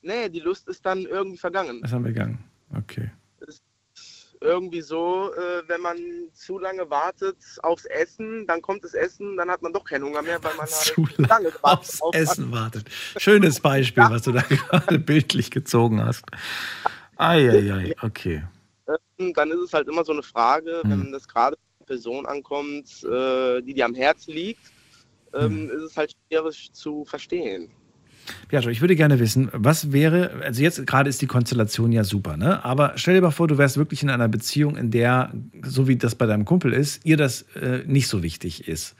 Nee, 0.00 0.30
die 0.30 0.40
Lust 0.40 0.66
ist 0.68 0.86
dann 0.86 1.02
irgendwie 1.02 1.36
vergangen. 1.36 1.80
Das 1.82 1.92
haben 1.92 2.02
wir 2.04 2.12
gegangen. 2.12 2.38
Okay. 2.74 3.10
Irgendwie 4.42 4.80
so, 4.82 5.32
äh, 5.34 5.62
wenn 5.68 5.80
man 5.80 5.96
zu 6.32 6.58
lange 6.58 6.88
wartet 6.90 7.36
aufs 7.62 7.84
Essen, 7.86 8.46
dann 8.46 8.60
kommt 8.60 8.84
das 8.84 8.94
Essen, 8.94 9.36
dann 9.36 9.50
hat 9.50 9.62
man 9.62 9.72
doch 9.72 9.84
keinen 9.84 10.04
Hunger 10.04 10.22
mehr, 10.22 10.42
weil 10.42 10.54
man 10.56 10.66
Zu 10.66 11.06
halt 11.06 11.18
lange 11.18 11.50
gewartet 11.50 11.62
Aufs 11.62 12.02
auf 12.02 12.14
Essen 12.14 12.52
wartet. 12.52 12.88
Schönes 13.16 13.60
Beispiel, 13.60 14.04
was 14.08 14.22
du 14.22 14.32
da 14.32 14.40
gerade 14.48 14.98
bildlich 14.98 15.50
gezogen 15.50 16.04
hast. 16.04 16.24
Eieiei, 17.16 17.94
okay. 18.02 18.42
Ähm, 19.18 19.32
dann 19.34 19.50
ist 19.50 19.60
es 19.60 19.72
halt 19.72 19.88
immer 19.88 20.04
so 20.04 20.12
eine 20.12 20.22
Frage, 20.22 20.80
Hm. 20.82 20.90
wenn 20.90 21.12
das 21.12 21.28
gerade 21.28 21.56
eine 21.78 21.86
Person 21.86 22.26
ankommt, 22.26 23.04
äh, 23.04 23.60
die 23.62 23.74
dir 23.74 23.84
am 23.84 23.94
Herzen 23.94 24.34
liegt, 24.34 24.60
ähm, 25.34 25.68
Hm. 25.68 25.70
ist 25.70 25.82
es 25.82 25.96
halt 25.96 26.12
schwierig 26.28 26.72
zu 26.72 27.04
verstehen. 27.04 27.70
Pietro, 28.48 28.70
ich 28.70 28.80
würde 28.80 28.96
gerne 28.96 29.18
wissen, 29.18 29.48
was 29.52 29.92
wäre, 29.92 30.30
also 30.42 30.62
jetzt 30.62 30.86
gerade 30.86 31.08
ist 31.08 31.22
die 31.22 31.26
Konstellation 31.26 31.92
ja 31.92 32.04
super, 32.04 32.36
ne? 32.36 32.64
Aber 32.64 32.92
stell 32.96 33.14
dir 33.14 33.22
mal 33.22 33.30
vor, 33.30 33.48
du 33.48 33.58
wärst 33.58 33.76
wirklich 33.76 34.02
in 34.02 34.10
einer 34.10 34.28
Beziehung, 34.28 34.76
in 34.76 34.90
der, 34.90 35.32
so 35.64 35.88
wie 35.88 35.96
das 35.96 36.14
bei 36.14 36.26
deinem 36.26 36.44
Kumpel 36.44 36.72
ist, 36.72 37.04
ihr 37.04 37.16
das 37.16 37.42
äh, 37.60 37.82
nicht 37.86 38.08
so 38.08 38.22
wichtig 38.22 38.68
ist. 38.68 38.94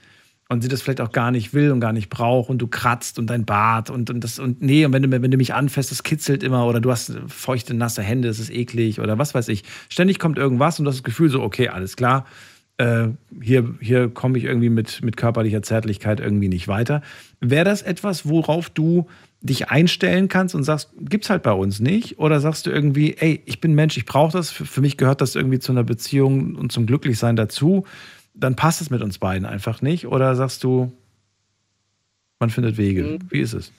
Und 0.49 0.61
sie 0.61 0.67
das 0.67 0.81
vielleicht 0.81 1.01
auch 1.01 1.11
gar 1.11 1.31
nicht 1.31 1.53
will 1.53 1.71
und 1.71 1.79
gar 1.79 1.93
nicht 1.93 2.09
braucht 2.09 2.49
und 2.49 2.59
du 2.59 2.67
kratzt 2.67 3.17
und 3.17 3.27
dein 3.27 3.45
Bart 3.45 3.89
und, 3.89 4.09
und 4.09 4.23
das 4.23 4.39
und 4.39 4.61
nee, 4.61 4.85
und 4.85 4.91
wenn 4.93 5.01
du, 5.01 5.09
wenn 5.09 5.31
du 5.31 5.37
mich 5.37 5.53
anfasst, 5.53 5.89
das 5.89 6.03
kitzelt 6.03 6.43
immer 6.43 6.67
oder 6.67 6.81
du 6.81 6.91
hast 6.91 7.13
feuchte, 7.27 7.73
nasse 7.73 8.03
Hände, 8.03 8.27
das 8.27 8.39
ist 8.39 8.51
eklig 8.51 8.99
oder 8.99 9.17
was 9.17 9.33
weiß 9.33 9.47
ich. 9.47 9.63
Ständig 9.89 10.19
kommt 10.19 10.37
irgendwas 10.37 10.77
und 10.77 10.85
du 10.85 10.89
hast 10.89 10.97
das 10.97 11.03
Gefühl 11.03 11.29
so, 11.29 11.41
okay, 11.41 11.69
alles 11.69 11.95
klar, 11.95 12.25
äh, 12.77 13.07
hier, 13.41 13.75
hier 13.79 14.09
komme 14.09 14.37
ich 14.37 14.45
irgendwie 14.45 14.69
mit, 14.69 15.03
mit 15.03 15.17
körperlicher 15.17 15.61
Zärtlichkeit 15.61 16.19
irgendwie 16.19 16.49
nicht 16.49 16.67
weiter. 16.67 17.01
Wäre 17.39 17.65
das 17.65 17.81
etwas, 17.81 18.27
worauf 18.27 18.69
du 18.69 19.07
dich 19.41 19.69
einstellen 19.69 20.29
kannst 20.29 20.55
und 20.55 20.63
sagst, 20.63 20.91
gibt's 20.99 21.29
halt 21.29 21.43
bei 21.43 21.51
uns 21.51 21.79
nicht? 21.79 22.17
Oder 22.17 22.39
sagst 22.39 22.65
du 22.65 22.71
irgendwie, 22.71 23.15
ey, 23.17 23.41
ich 23.45 23.59
bin 23.59 23.75
Mensch, 23.75 23.97
ich 23.97 24.05
brauche 24.05 24.31
das, 24.31 24.51
für, 24.51 24.65
für 24.65 24.81
mich 24.81 24.97
gehört 24.97 25.21
das 25.21 25.35
irgendwie 25.35 25.59
zu 25.59 25.71
einer 25.73 25.83
Beziehung 25.83 26.55
und 26.55 26.71
zum 26.71 26.85
Glücklichsein 26.85 27.35
dazu, 27.35 27.85
dann 28.33 28.55
passt 28.55 28.81
es 28.81 28.89
mit 28.89 29.01
uns 29.01 29.19
beiden 29.19 29.45
einfach 29.45 29.81
nicht? 29.81 30.07
Oder 30.07 30.35
sagst 30.35 30.63
du, 30.63 30.91
man 32.39 32.49
findet 32.49 32.77
Wege? 32.77 33.19
Wie 33.29 33.41
ist 33.41 33.53
es? 33.53 33.71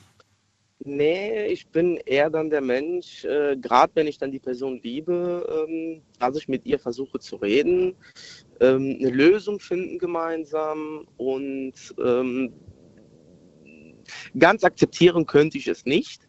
Nee, 0.87 1.47
ich 1.47 1.69
bin 1.69 1.97
eher 1.97 2.29
dann 2.29 2.51
der 2.51 2.61
Mensch, 2.61 3.25
äh, 3.25 3.57
gerade 3.57 3.93
wenn 3.95 4.07
ich 4.07 4.19
dann 4.19 4.31
die 4.31 4.39
Person 4.39 4.81
liebe, 4.83 5.66
ähm, 5.66 6.03
dass 6.19 6.37
ich 6.37 6.47
mit 6.47 6.66
ihr 6.66 6.79
versuche 6.79 7.19
zu 7.21 7.37
reden, 7.37 7.95
ähm, 8.61 8.97
eine 9.01 9.11
Lösung 9.11 9.61
finden 9.61 9.99
gemeinsam 9.99 11.07
und 11.17 11.75
ähm, 11.99 12.53
ganz 14.39 14.65
akzeptieren 14.65 15.27
könnte 15.27 15.59
ich 15.59 15.69
es 15.69 15.85
nicht. 15.85 16.29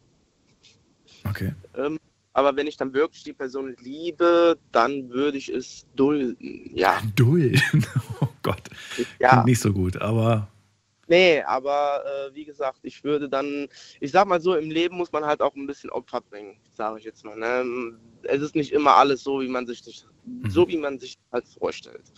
Okay. 1.28 1.54
Ähm, 1.76 2.00
aber 2.34 2.56
wenn 2.56 2.68
ich 2.68 2.76
dann 2.76 2.94
wirklich 2.94 3.24
die 3.24 3.34
Person 3.34 3.76
liebe, 3.82 4.58
dann 4.72 5.10
würde 5.10 5.38
ich 5.38 5.50
es 5.50 5.86
dulden. 5.96 6.72
Ja. 6.74 7.02
Dulden? 7.16 7.62
Oh 8.22 8.28
Gott. 8.44 8.62
Ja. 9.20 9.30
Klingt 9.30 9.46
nicht 9.46 9.62
so 9.62 9.74
gut, 9.74 9.98
aber 9.98 10.48
Nee, 11.08 11.42
aber 11.44 12.04
äh, 12.06 12.36
wie 12.36 12.46
gesagt, 12.46 12.80
ich 12.82 13.04
würde 13.04 13.30
dann, 13.30 13.68
ich 14.00 14.12
sag 14.12 14.28
mal 14.28 14.42
so, 14.42 14.56
im 14.56 14.72
Leben 14.72 14.98
muss 14.98 15.12
man 15.12 15.26
halt 15.26 15.42
auch 15.42 15.56
ein 15.56 15.68
bisschen 15.68 15.92
Opfer 15.92 16.22
bringen, 16.22 16.58
sage 16.74 17.00
ich 17.00 17.06
jetzt 17.06 17.24
mal. 17.24 17.38
Ne? 17.38 17.98
Es 18.24 18.42
ist 18.42 18.56
nicht 18.56 18.72
immer 18.72 18.96
alles 18.96 19.24
so, 19.24 19.40
wie 19.42 19.48
man 19.48 19.68
sich 19.68 19.84
das, 19.84 20.08
so 20.50 20.68
wie 20.68 20.78
man 20.78 21.00
sich 21.00 21.18
halt 21.32 21.46
vorstellt. 21.60 22.12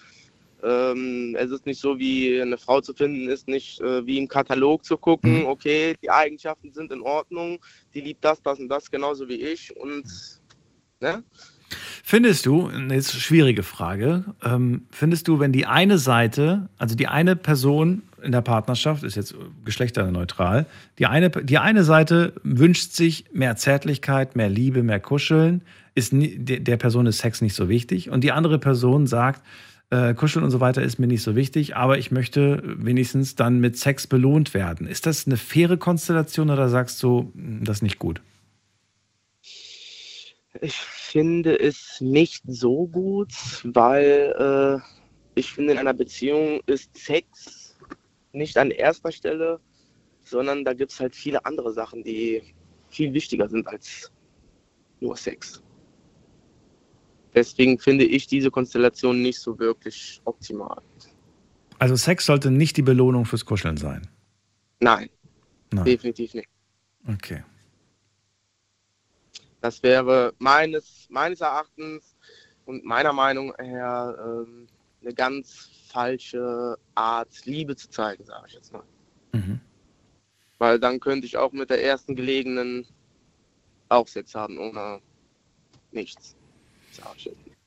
Ähm, 0.64 1.36
es 1.38 1.52
ist 1.52 1.66
nicht 1.66 1.80
so, 1.80 2.00
wie 2.00 2.42
eine 2.42 2.58
Frau 2.58 2.82
zu 2.82 2.94
finden 2.94 3.30
ist, 3.30 3.48
nicht 3.48 3.80
äh, 3.82 4.06
wie 4.08 4.18
im 4.18 4.28
Katalog 4.28 4.84
zu 4.84 4.98
gucken, 4.98 5.46
okay, 5.46 5.94
die 6.02 6.10
Eigenschaften 6.10 6.72
sind 6.72 6.92
in 6.92 7.02
Ordnung, 7.02 7.64
die 7.94 8.02
liebt 8.02 8.26
das, 8.26 8.42
das 8.42 8.60
und 8.60 8.70
das 8.70 8.90
genauso 8.90 9.28
wie 9.28 9.42
ich 9.42 9.76
und 9.78 10.06
ne? 11.00 11.24
Findest 12.04 12.46
du, 12.46 12.70
jetzt 12.90 13.20
schwierige 13.20 13.64
Frage, 13.64 14.24
ähm, 14.44 14.84
findest 14.92 15.28
du, 15.28 15.40
wenn 15.40 15.52
die 15.52 15.66
eine 15.66 15.98
Seite, 15.98 16.70
also 16.78 16.96
die 16.96 17.08
eine 17.08 17.36
Person 17.36 18.04
in 18.22 18.32
der 18.32 18.42
Partnerschaft, 18.42 19.04
ist 19.04 19.16
jetzt 19.16 19.36
geschlechterneutral, 19.66 20.66
die 21.00 21.06
eine, 21.06 21.30
die 21.30 21.58
eine 21.58 21.84
Seite 21.84 22.34
wünscht 22.44 22.94
sich 22.94 23.26
mehr 23.34 23.56
Zärtlichkeit, 23.58 24.36
mehr 24.36 24.50
Liebe, 24.50 24.84
mehr 24.84 25.00
Kuscheln, 25.00 25.62
ist 25.96 26.14
der 26.14 26.78
Person 26.78 27.08
ist 27.08 27.18
Sex 27.18 27.42
nicht 27.42 27.56
so 27.56 27.70
wichtig 27.70 28.10
und 28.10 28.24
die 28.24 28.32
andere 28.32 28.60
Person 28.60 29.08
sagt, 29.08 29.42
äh, 29.90 30.14
Kuscheln 30.14 30.44
und 30.44 30.52
so 30.52 30.60
weiter 30.60 30.82
ist 30.82 31.00
mir 31.00 31.08
nicht 31.08 31.24
so 31.24 31.36
wichtig, 31.36 31.76
aber 31.76 31.98
ich 31.98 32.12
möchte 32.12 32.62
wenigstens 32.64 33.36
dann 33.36 33.60
mit 33.60 33.78
Sex 33.78 34.06
belohnt 34.06 34.54
werden. 34.54 34.88
Ist 34.88 35.06
das 35.06 35.26
eine 35.26 35.38
faire 35.38 35.78
Konstellation 35.78 36.50
oder 36.50 36.70
sagst 36.70 37.02
du, 37.04 37.32
hm, 37.34 37.64
das 37.64 37.78
ist 37.78 37.84
nicht 37.84 38.00
gut? 38.00 38.22
Ich 40.62 40.76
finde 40.76 41.60
es 41.60 42.00
nicht 42.02 42.44
so 42.48 42.88
gut, 42.88 43.34
weil 43.64 44.82
äh, 44.84 45.40
ich 45.40 45.52
finde, 45.52 45.74
in 45.74 45.80
einer 45.80 45.94
Beziehung 45.94 46.62
ist 46.66 46.96
Sex 46.98 47.76
nicht 48.32 48.58
an 48.58 48.72
erster 48.72 49.12
Stelle, 49.12 49.60
sondern 50.24 50.66
da 50.66 50.74
gibt 50.74 50.92
es 50.92 51.00
halt 51.00 51.16
viele 51.16 51.46
andere 51.46 51.74
Sachen, 51.74 52.04
die 52.04 52.42
viel 52.90 53.14
wichtiger 53.14 53.48
sind 53.48 53.68
als 53.68 54.12
nur 55.00 55.16
Sex. 55.16 55.62
Deswegen 57.34 57.78
finde 57.78 58.06
ich 58.06 58.28
diese 58.28 58.50
Konstellation 58.50 59.22
nicht 59.22 59.40
so 59.40 59.58
wirklich 59.60 60.22
optimal. 60.26 60.82
Also 61.80 61.96
Sex 61.96 62.26
sollte 62.26 62.50
nicht 62.50 62.78
die 62.78 62.82
Belohnung 62.82 63.26
fürs 63.26 63.46
Kuscheln 63.46 63.78
sein. 63.78 64.08
Nein, 64.80 65.10
Nein. 65.72 65.86
definitiv 65.86 66.34
nicht. 66.34 66.50
Okay. 67.08 67.44
Das 69.62 69.82
wäre 69.84 70.34
meines, 70.40 71.08
meines 71.10 71.42
Erachtens 71.42 72.16
und 72.66 72.86
meiner 72.86 73.14
Meinung 73.14 73.54
her 73.58 74.16
ähm, 74.20 74.68
eine 75.02 75.14
ganz 75.14 75.70
falsche 75.88 76.78
Art, 76.96 77.46
Liebe 77.46 77.76
zu 77.76 77.90
zeigen, 77.90 78.24
sage 78.26 78.46
ich 78.48 78.54
jetzt 78.54 78.74
mal. 78.74 78.84
Mhm. 79.34 79.60
Weil 80.58 80.80
dann 80.80 81.00
könnte 81.00 81.26
ich 81.26 81.38
auch 81.38 81.52
mit 81.52 81.70
der 81.70 81.84
ersten 81.84 82.16
gelegenen 82.16 82.86
auch 83.90 84.08
Sex 84.08 84.36
haben, 84.36 84.58
ohne 84.58 85.00
nichts. 85.92 86.36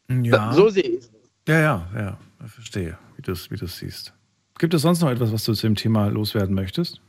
Ja. 0.09 0.53
So 0.53 0.69
sehe 0.69 0.83
ich 0.83 0.99
es. 0.99 1.11
Ja, 1.49 1.61
ja, 1.61 1.91
ja. 1.95 2.19
Ich 2.45 2.53
verstehe, 2.53 2.99
wie 3.17 3.23
du 3.23 3.33
es 3.33 3.51
wie 3.51 3.57
du's 3.57 3.79
siehst. 3.79 4.13
Gibt 4.59 4.75
es 4.75 4.83
sonst 4.83 5.01
noch 5.01 5.11
etwas, 5.11 5.33
was 5.33 5.45
du 5.45 5.55
zu 5.55 5.67
dem 5.67 5.77
Thema 5.77 6.09
loswerden 6.09 6.55
möchtest? 6.55 7.01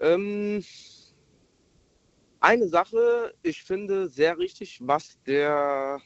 Ähm, 0.00 0.64
eine 2.40 2.68
Sache, 2.68 3.34
ich 3.42 3.62
finde 3.62 4.08
sehr 4.08 4.38
richtig, 4.38 4.78
was 4.82 5.18
der 5.26 6.00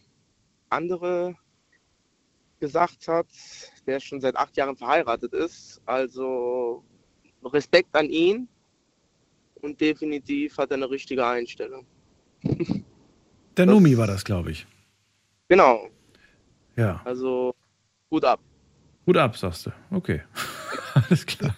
andere 0.69 1.35
gesagt 2.61 3.09
hat, 3.09 3.27
der 3.87 4.01
schon 4.01 4.21
seit 4.21 4.37
acht 4.37 4.57
Jahren 4.57 4.77
verheiratet 4.77 5.33
ist. 5.35 5.81
Also 5.85 6.85
Respekt 7.45 7.95
an 7.97 8.09
ihn 8.09 8.49
und 9.61 9.81
definitiv 9.81 10.57
hat 10.59 10.71
er 10.71 10.77
eine 10.77 10.91
richtige 10.91 11.27
Einstellung. 11.27 11.87
Der 13.57 13.67
Numi 13.67 13.99
war 13.99 14.07
das, 14.07 14.25
glaube 14.25 14.51
ich. 14.53 14.67
Genau, 15.49 15.91
Ja. 16.77 17.03
also 17.05 17.55
gut 18.09 18.25
ab. 18.25 18.41
Hut 19.07 19.17
ab, 19.19 19.37
sagst 19.37 19.67
du. 19.67 19.71
Okay. 19.91 20.23
Alles 20.95 21.27
klar. 21.27 21.55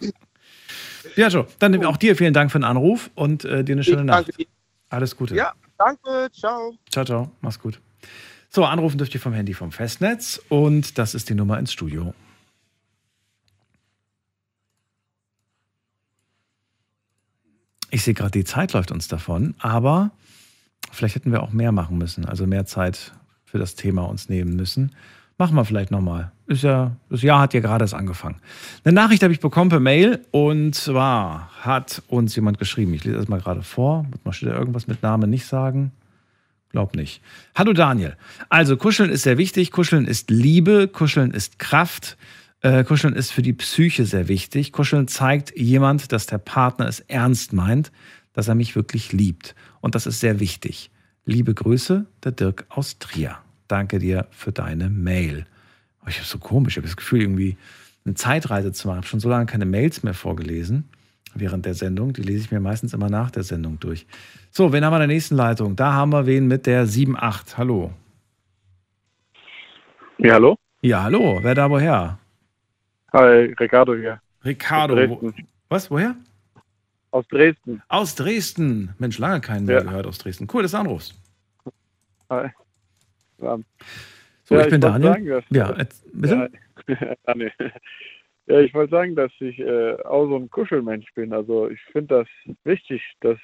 Pietro, 1.14 1.46
dann 1.60 1.84
auch 1.84 1.96
dir 1.96 2.16
vielen 2.16 2.34
Dank 2.34 2.50
für 2.50 2.58
den 2.58 2.64
Anruf 2.64 3.10
und 3.14 3.44
äh, 3.44 3.62
dir 3.62 3.74
eine 3.74 3.84
schöne 3.84 4.00
Ich 4.00 4.06
Nacht. 4.06 4.28
danke 4.28 4.32
dir. 4.32 4.46
Alles 4.94 5.16
Gute. 5.16 5.34
Ja, 5.34 5.52
danke, 5.76 6.30
ciao. 6.32 6.78
Ciao, 6.88 7.04
ciao. 7.04 7.32
Mach's 7.40 7.58
gut. 7.58 7.80
So, 8.48 8.64
anrufen 8.64 8.96
dürft 8.96 9.12
ihr 9.14 9.20
vom 9.20 9.32
Handy 9.32 9.52
vom 9.52 9.72
Festnetz 9.72 10.40
und 10.48 10.98
das 10.98 11.14
ist 11.14 11.28
die 11.28 11.34
Nummer 11.34 11.58
ins 11.58 11.72
Studio. 11.72 12.14
Ich 17.90 18.04
sehe 18.04 18.14
gerade, 18.14 18.30
die 18.30 18.44
Zeit 18.44 18.72
läuft 18.72 18.92
uns 18.92 19.08
davon, 19.08 19.56
aber 19.58 20.12
vielleicht 20.92 21.16
hätten 21.16 21.32
wir 21.32 21.42
auch 21.42 21.50
mehr 21.50 21.72
machen 21.72 21.98
müssen, 21.98 22.24
also 22.24 22.46
mehr 22.46 22.64
Zeit 22.64 23.12
für 23.44 23.58
das 23.58 23.74
Thema 23.74 24.02
uns 24.02 24.28
nehmen 24.28 24.54
müssen. 24.54 24.94
Machen 25.36 25.56
wir 25.56 25.64
vielleicht 25.64 25.90
nochmal. 25.90 26.30
Ist 26.46 26.62
ja, 26.62 26.96
das 27.08 27.22
Jahr 27.22 27.40
hat 27.40 27.54
ja 27.54 27.60
gerade 27.60 27.84
erst 27.84 27.94
angefangen. 27.94 28.36
Eine 28.84 28.94
Nachricht 28.94 29.22
habe 29.22 29.32
ich 29.32 29.40
bekommen 29.40 29.70
per 29.70 29.80
Mail 29.80 30.20
und 30.30 30.74
zwar 30.74 31.50
hat 31.62 32.02
uns 32.06 32.36
jemand 32.36 32.58
geschrieben. 32.58 32.94
Ich 32.94 33.04
lese 33.04 33.16
das 33.16 33.28
mal 33.28 33.40
gerade 33.40 33.62
vor. 33.62 34.04
Muss 34.04 34.24
mal 34.24 34.32
steht 34.32 34.50
da 34.50 34.54
irgendwas 34.54 34.86
mit 34.86 35.02
Namen 35.02 35.30
nicht 35.30 35.46
sagen. 35.46 35.90
Glaub 36.70 36.94
nicht. 36.94 37.20
Hallo 37.54 37.72
Daniel. 37.72 38.16
Also 38.48 38.76
Kuscheln 38.76 39.10
ist 39.10 39.22
sehr 39.22 39.38
wichtig. 39.38 39.70
Kuscheln 39.70 40.06
ist 40.06 40.30
Liebe. 40.30 40.86
Kuscheln 40.86 41.30
ist 41.32 41.58
Kraft. 41.58 42.16
Äh, 42.60 42.84
Kuscheln 42.84 43.14
ist 43.14 43.30
für 43.30 43.42
die 43.42 43.52
Psyche 43.52 44.06
sehr 44.06 44.28
wichtig. 44.28 44.72
Kuscheln 44.72 45.08
zeigt 45.08 45.56
jemand, 45.56 46.12
dass 46.12 46.26
der 46.26 46.38
Partner 46.38 46.86
es 46.86 47.00
ernst 47.00 47.52
meint, 47.52 47.90
dass 48.34 48.48
er 48.48 48.54
mich 48.54 48.76
wirklich 48.76 49.12
liebt. 49.12 49.54
Und 49.80 49.94
das 49.94 50.06
ist 50.06 50.20
sehr 50.20 50.40
wichtig. 50.40 50.90
Liebe 51.24 51.54
Grüße, 51.54 52.06
der 52.22 52.32
Dirk 52.32 52.66
aus 52.68 52.98
Trier. 52.98 53.43
Danke 53.74 53.98
dir 53.98 54.28
für 54.30 54.52
deine 54.52 54.88
Mail. 54.88 55.46
Oh, 56.00 56.06
ich 56.06 56.18
habe 56.18 56.26
so 56.28 56.38
komisch, 56.38 56.74
ich 56.74 56.76
habe 56.76 56.86
das 56.86 56.96
Gefühl, 56.96 57.22
irgendwie 57.22 57.56
eine 58.04 58.14
Zeitreise 58.14 58.70
zu 58.70 58.86
machen. 58.86 58.98
Ich 58.98 59.06
habe 59.06 59.08
schon 59.08 59.18
so 59.18 59.28
lange 59.28 59.46
keine 59.46 59.66
Mails 59.66 60.04
mehr 60.04 60.14
vorgelesen 60.14 60.88
während 61.34 61.66
der 61.66 61.74
Sendung. 61.74 62.12
Die 62.12 62.22
lese 62.22 62.44
ich 62.44 62.52
mir 62.52 62.60
meistens 62.60 62.94
immer 62.94 63.10
nach 63.10 63.32
der 63.32 63.42
Sendung 63.42 63.80
durch. 63.80 64.06
So, 64.52 64.72
wen 64.72 64.84
haben 64.84 64.92
wir 64.92 64.98
in 64.98 65.08
der 65.08 65.16
nächsten 65.16 65.34
Leitung? 65.34 65.74
Da 65.74 65.92
haben 65.92 66.12
wir 66.12 66.24
wen 66.24 66.46
mit 66.46 66.66
der 66.66 66.86
7.8. 66.86 67.56
Hallo. 67.56 67.92
Ja, 70.18 70.34
hallo? 70.34 70.56
Ja, 70.80 71.02
hallo. 71.02 71.40
Wer 71.42 71.56
da 71.56 71.68
woher? 71.68 72.16
Hi, 73.12 73.52
Ricardo 73.58 73.96
hier. 73.96 74.20
Ricardo. 74.44 74.94
Wo, 75.08 75.32
was, 75.68 75.90
woher? 75.90 76.14
Aus 77.10 77.26
Dresden. 77.26 77.82
Aus 77.88 78.14
Dresden. 78.14 78.94
Mensch, 78.98 79.18
lange 79.18 79.40
keinen 79.40 79.66
mehr 79.66 79.78
Ja. 79.78 79.82
gehört 79.82 80.06
aus 80.06 80.18
Dresden. 80.18 80.46
Cool, 80.52 80.62
dass 80.62 80.70
du 80.70 80.78
anrufst. 80.78 81.16
Hi. 82.30 82.50
Ja. 83.44 83.58
So, 84.44 84.54
Ja, 84.56 84.60
ich 84.62 84.70
bin 84.70 84.82
wollte 84.82 85.00
Daniel. 85.00 85.12
sagen, 85.12 85.26
dass- 85.28 85.44
ja, 85.50 85.76
jetzt, 85.78 86.12
bitte? 86.20 86.50
Ja, 86.86 87.14
nee. 87.34 87.50
ja, 88.46 88.60
ich 88.60 88.74
wollte 88.74 88.90
sagen, 88.90 89.14
dass 89.14 89.32
ich 89.40 89.58
äh, 89.58 89.94
auch 90.04 90.26
so 90.28 90.36
ein 90.36 90.50
Kuschelmensch 90.50 91.12
bin. 91.14 91.32
Also 91.32 91.68
ich 91.70 91.80
finde 91.92 92.24
das 92.24 92.54
wichtig, 92.64 93.02
dass 93.20 93.38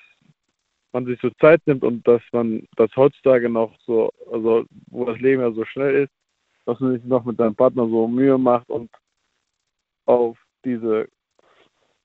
man 0.93 1.07
sich 1.07 1.21
so 1.21 1.31
Zeit 1.41 1.61
nimmt 1.67 1.85
und 1.85 2.07
dass 2.07 2.23
man 2.33 2.67
das 2.77 2.95
heutzutage 2.97 3.49
noch 3.49 3.79
so, 3.87 4.11
also 4.31 4.65
wo 4.91 5.05
das 5.05 5.19
Leben 5.21 5.41
ja 5.41 5.53
so 5.53 5.65
schnell 5.65 6.05
ist, 6.05 6.13
dass 6.67 6.81
man 6.81 6.95
sich 6.95 7.05
noch 7.05 7.25
mit 7.25 7.37
seinem 7.39 7.55
Partner 7.55 7.89
so 7.89 8.09
Mühe 8.09 8.37
macht 8.39 8.69
und 8.69 8.91
auf 10.07 10.37
diese 10.65 11.09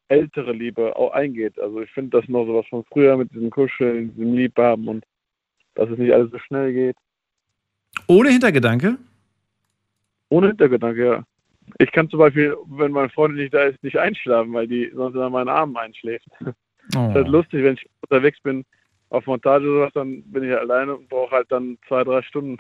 ältere 0.07 0.53
Liebe 0.53 0.95
auch 0.95 1.11
eingeht. 1.11 1.59
Also 1.59 1.81
ich 1.81 1.91
finde 1.91 2.19
das 2.19 2.30
noch 2.30 2.45
sowas 2.45 2.65
von 2.69 2.84
früher 2.85 3.17
mit 3.17 3.31
diesem 3.34 3.49
Kuscheln, 3.49 4.13
diesem 4.15 4.35
Liebhaben 4.35 4.88
und 4.88 5.03
dass 5.73 5.89
es 5.89 5.97
nicht 5.97 6.13
alles 6.13 6.31
so 6.31 6.38
schnell 6.39 6.72
geht. 6.72 6.95
Ohne 8.07 8.30
Hintergedanke? 8.30 8.97
Ohne 10.30 10.47
Hintergedanke, 10.47 11.05
ja. 11.05 11.23
Ich 11.80 11.91
kann 11.91 12.09
zum 12.09 12.19
Beispiel, 12.19 12.55
wenn 12.67 12.91
meine 12.91 13.09
Freundin 13.09 13.41
nicht 13.41 13.53
da 13.53 13.63
ist, 13.63 13.81
nicht 13.84 13.97
einschlafen, 13.97 14.53
weil 14.53 14.67
die 14.67 14.91
sonst 14.93 15.15
in 15.15 15.31
meinen 15.31 15.49
Armen 15.49 15.76
einschläft. 15.77 16.27
Oh. 16.95 16.99
Das 16.99 17.09
ist 17.09 17.15
halt 17.15 17.27
lustig, 17.30 17.63
wenn 17.63 17.73
ich 17.73 17.89
unterwegs 18.01 18.39
bin 18.41 18.63
auf 19.09 19.26
Montage 19.26 19.67
oder 19.67 19.88
was, 19.88 19.93
dann 19.93 20.22
bin 20.23 20.43
ich 20.43 20.55
alleine 20.55 20.95
und 20.95 21.09
brauche 21.09 21.35
halt 21.35 21.51
dann 21.51 21.77
zwei, 21.88 22.03
drei 22.03 22.22
Stunden 22.22 22.57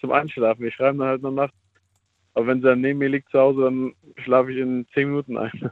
zum 0.00 0.10
Einschlafen. 0.10 0.66
Ich 0.66 0.74
schreibe 0.74 0.98
dann 0.98 1.06
halt 1.06 1.22
noch 1.22 1.30
nachts. 1.30 1.54
Aber 2.34 2.48
wenn 2.48 2.60
sie 2.60 2.66
dann 2.66 2.80
neben 2.80 2.98
mir 2.98 3.08
liegt 3.08 3.30
zu 3.30 3.38
Hause, 3.38 3.62
dann 3.62 3.94
schlafe 4.22 4.52
ich 4.52 4.58
in 4.58 4.86
zehn 4.92 5.08
Minuten 5.08 5.38
ein. 5.38 5.70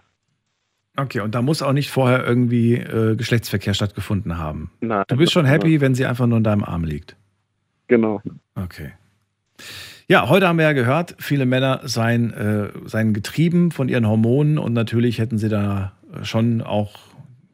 Okay, 0.96 1.20
und 1.20 1.34
da 1.34 1.42
muss 1.42 1.60
auch 1.60 1.72
nicht 1.72 1.90
vorher 1.90 2.24
irgendwie 2.24 2.74
äh, 2.74 3.16
Geschlechtsverkehr 3.16 3.74
stattgefunden 3.74 4.38
haben. 4.38 4.70
Nein, 4.80 5.04
Du 5.08 5.16
bist 5.16 5.32
schon 5.32 5.44
happy, 5.44 5.80
wenn 5.80 5.96
sie 5.96 6.06
einfach 6.06 6.26
nur 6.26 6.38
in 6.38 6.44
deinem 6.44 6.62
Arm 6.62 6.84
liegt. 6.84 7.16
Genau. 7.88 8.20
Okay. 8.54 8.92
Ja, 10.08 10.28
heute 10.28 10.48
haben 10.48 10.58
wir 10.58 10.64
ja 10.64 10.72
gehört, 10.72 11.16
viele 11.18 11.46
Männer 11.46 11.80
seien, 11.84 12.32
äh, 12.32 12.68
seien 12.86 13.14
getrieben 13.14 13.70
von 13.70 13.88
ihren 13.88 14.06
Hormonen 14.06 14.58
und 14.58 14.72
natürlich 14.72 15.18
hätten 15.18 15.38
sie 15.38 15.48
da 15.48 15.92
schon 16.22 16.60
auch, 16.60 16.94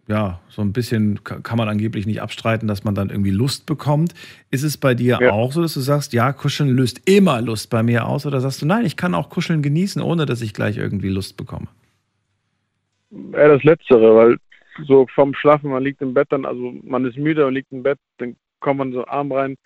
ja, 0.08 0.40
so 0.48 0.60
ein 0.62 0.72
bisschen, 0.72 1.22
ka- 1.22 1.40
kann 1.40 1.56
man 1.58 1.68
angeblich 1.68 2.06
nicht 2.06 2.20
abstreiten, 2.20 2.66
dass 2.66 2.82
man 2.82 2.94
dann 2.96 3.10
irgendwie 3.10 3.30
Lust 3.30 3.66
bekommt. 3.66 4.14
Ist 4.50 4.64
es 4.64 4.76
bei 4.76 4.94
dir 4.94 5.18
Ja. 5.20 5.30
auch 5.32 5.52
so, 5.52 5.62
dass 5.62 5.74
du 5.74 5.80
sagst, 5.80 6.12
ja, 6.12 6.32
Kuscheln 6.32 6.70
löst 6.70 7.02
immer 7.08 7.40
Lust 7.40 7.70
bei 7.70 7.82
mir 7.84 8.06
aus 8.06 8.26
oder 8.26 8.40
sagst 8.40 8.62
du, 8.62 8.66
nein, 8.66 8.84
ich 8.84 8.96
kann 8.96 9.14
auch 9.14 9.28
Kuscheln 9.30 9.62
genießen, 9.62 10.02
ohne 10.02 10.26
dass 10.26 10.42
ich 10.42 10.52
gleich 10.52 10.76
irgendwie 10.76 11.08
Lust 11.10 11.36
bekomme? 11.36 11.68
Eher 13.32 13.48
das 13.54 13.62
Letztere, 13.62 14.14
weil 14.16 14.36
so 14.86 15.06
vom 15.14 15.34
Schlafen, 15.34 15.70
man 15.70 15.82
liegt 15.84 16.00
im 16.02 16.14
Bett 16.14 16.28
dann, 16.30 16.44
also 16.44 16.74
man 16.82 17.04
ist 17.04 17.16
müde 17.16 17.46
und 17.46 17.54
liegt 17.54 17.70
im 17.72 17.82
Bett, 17.82 17.98
dann 18.18 18.34
kommt 18.60 18.78
man 18.78 18.92
so 18.92 19.06
Arm 19.06 19.30
rein, 19.32 19.56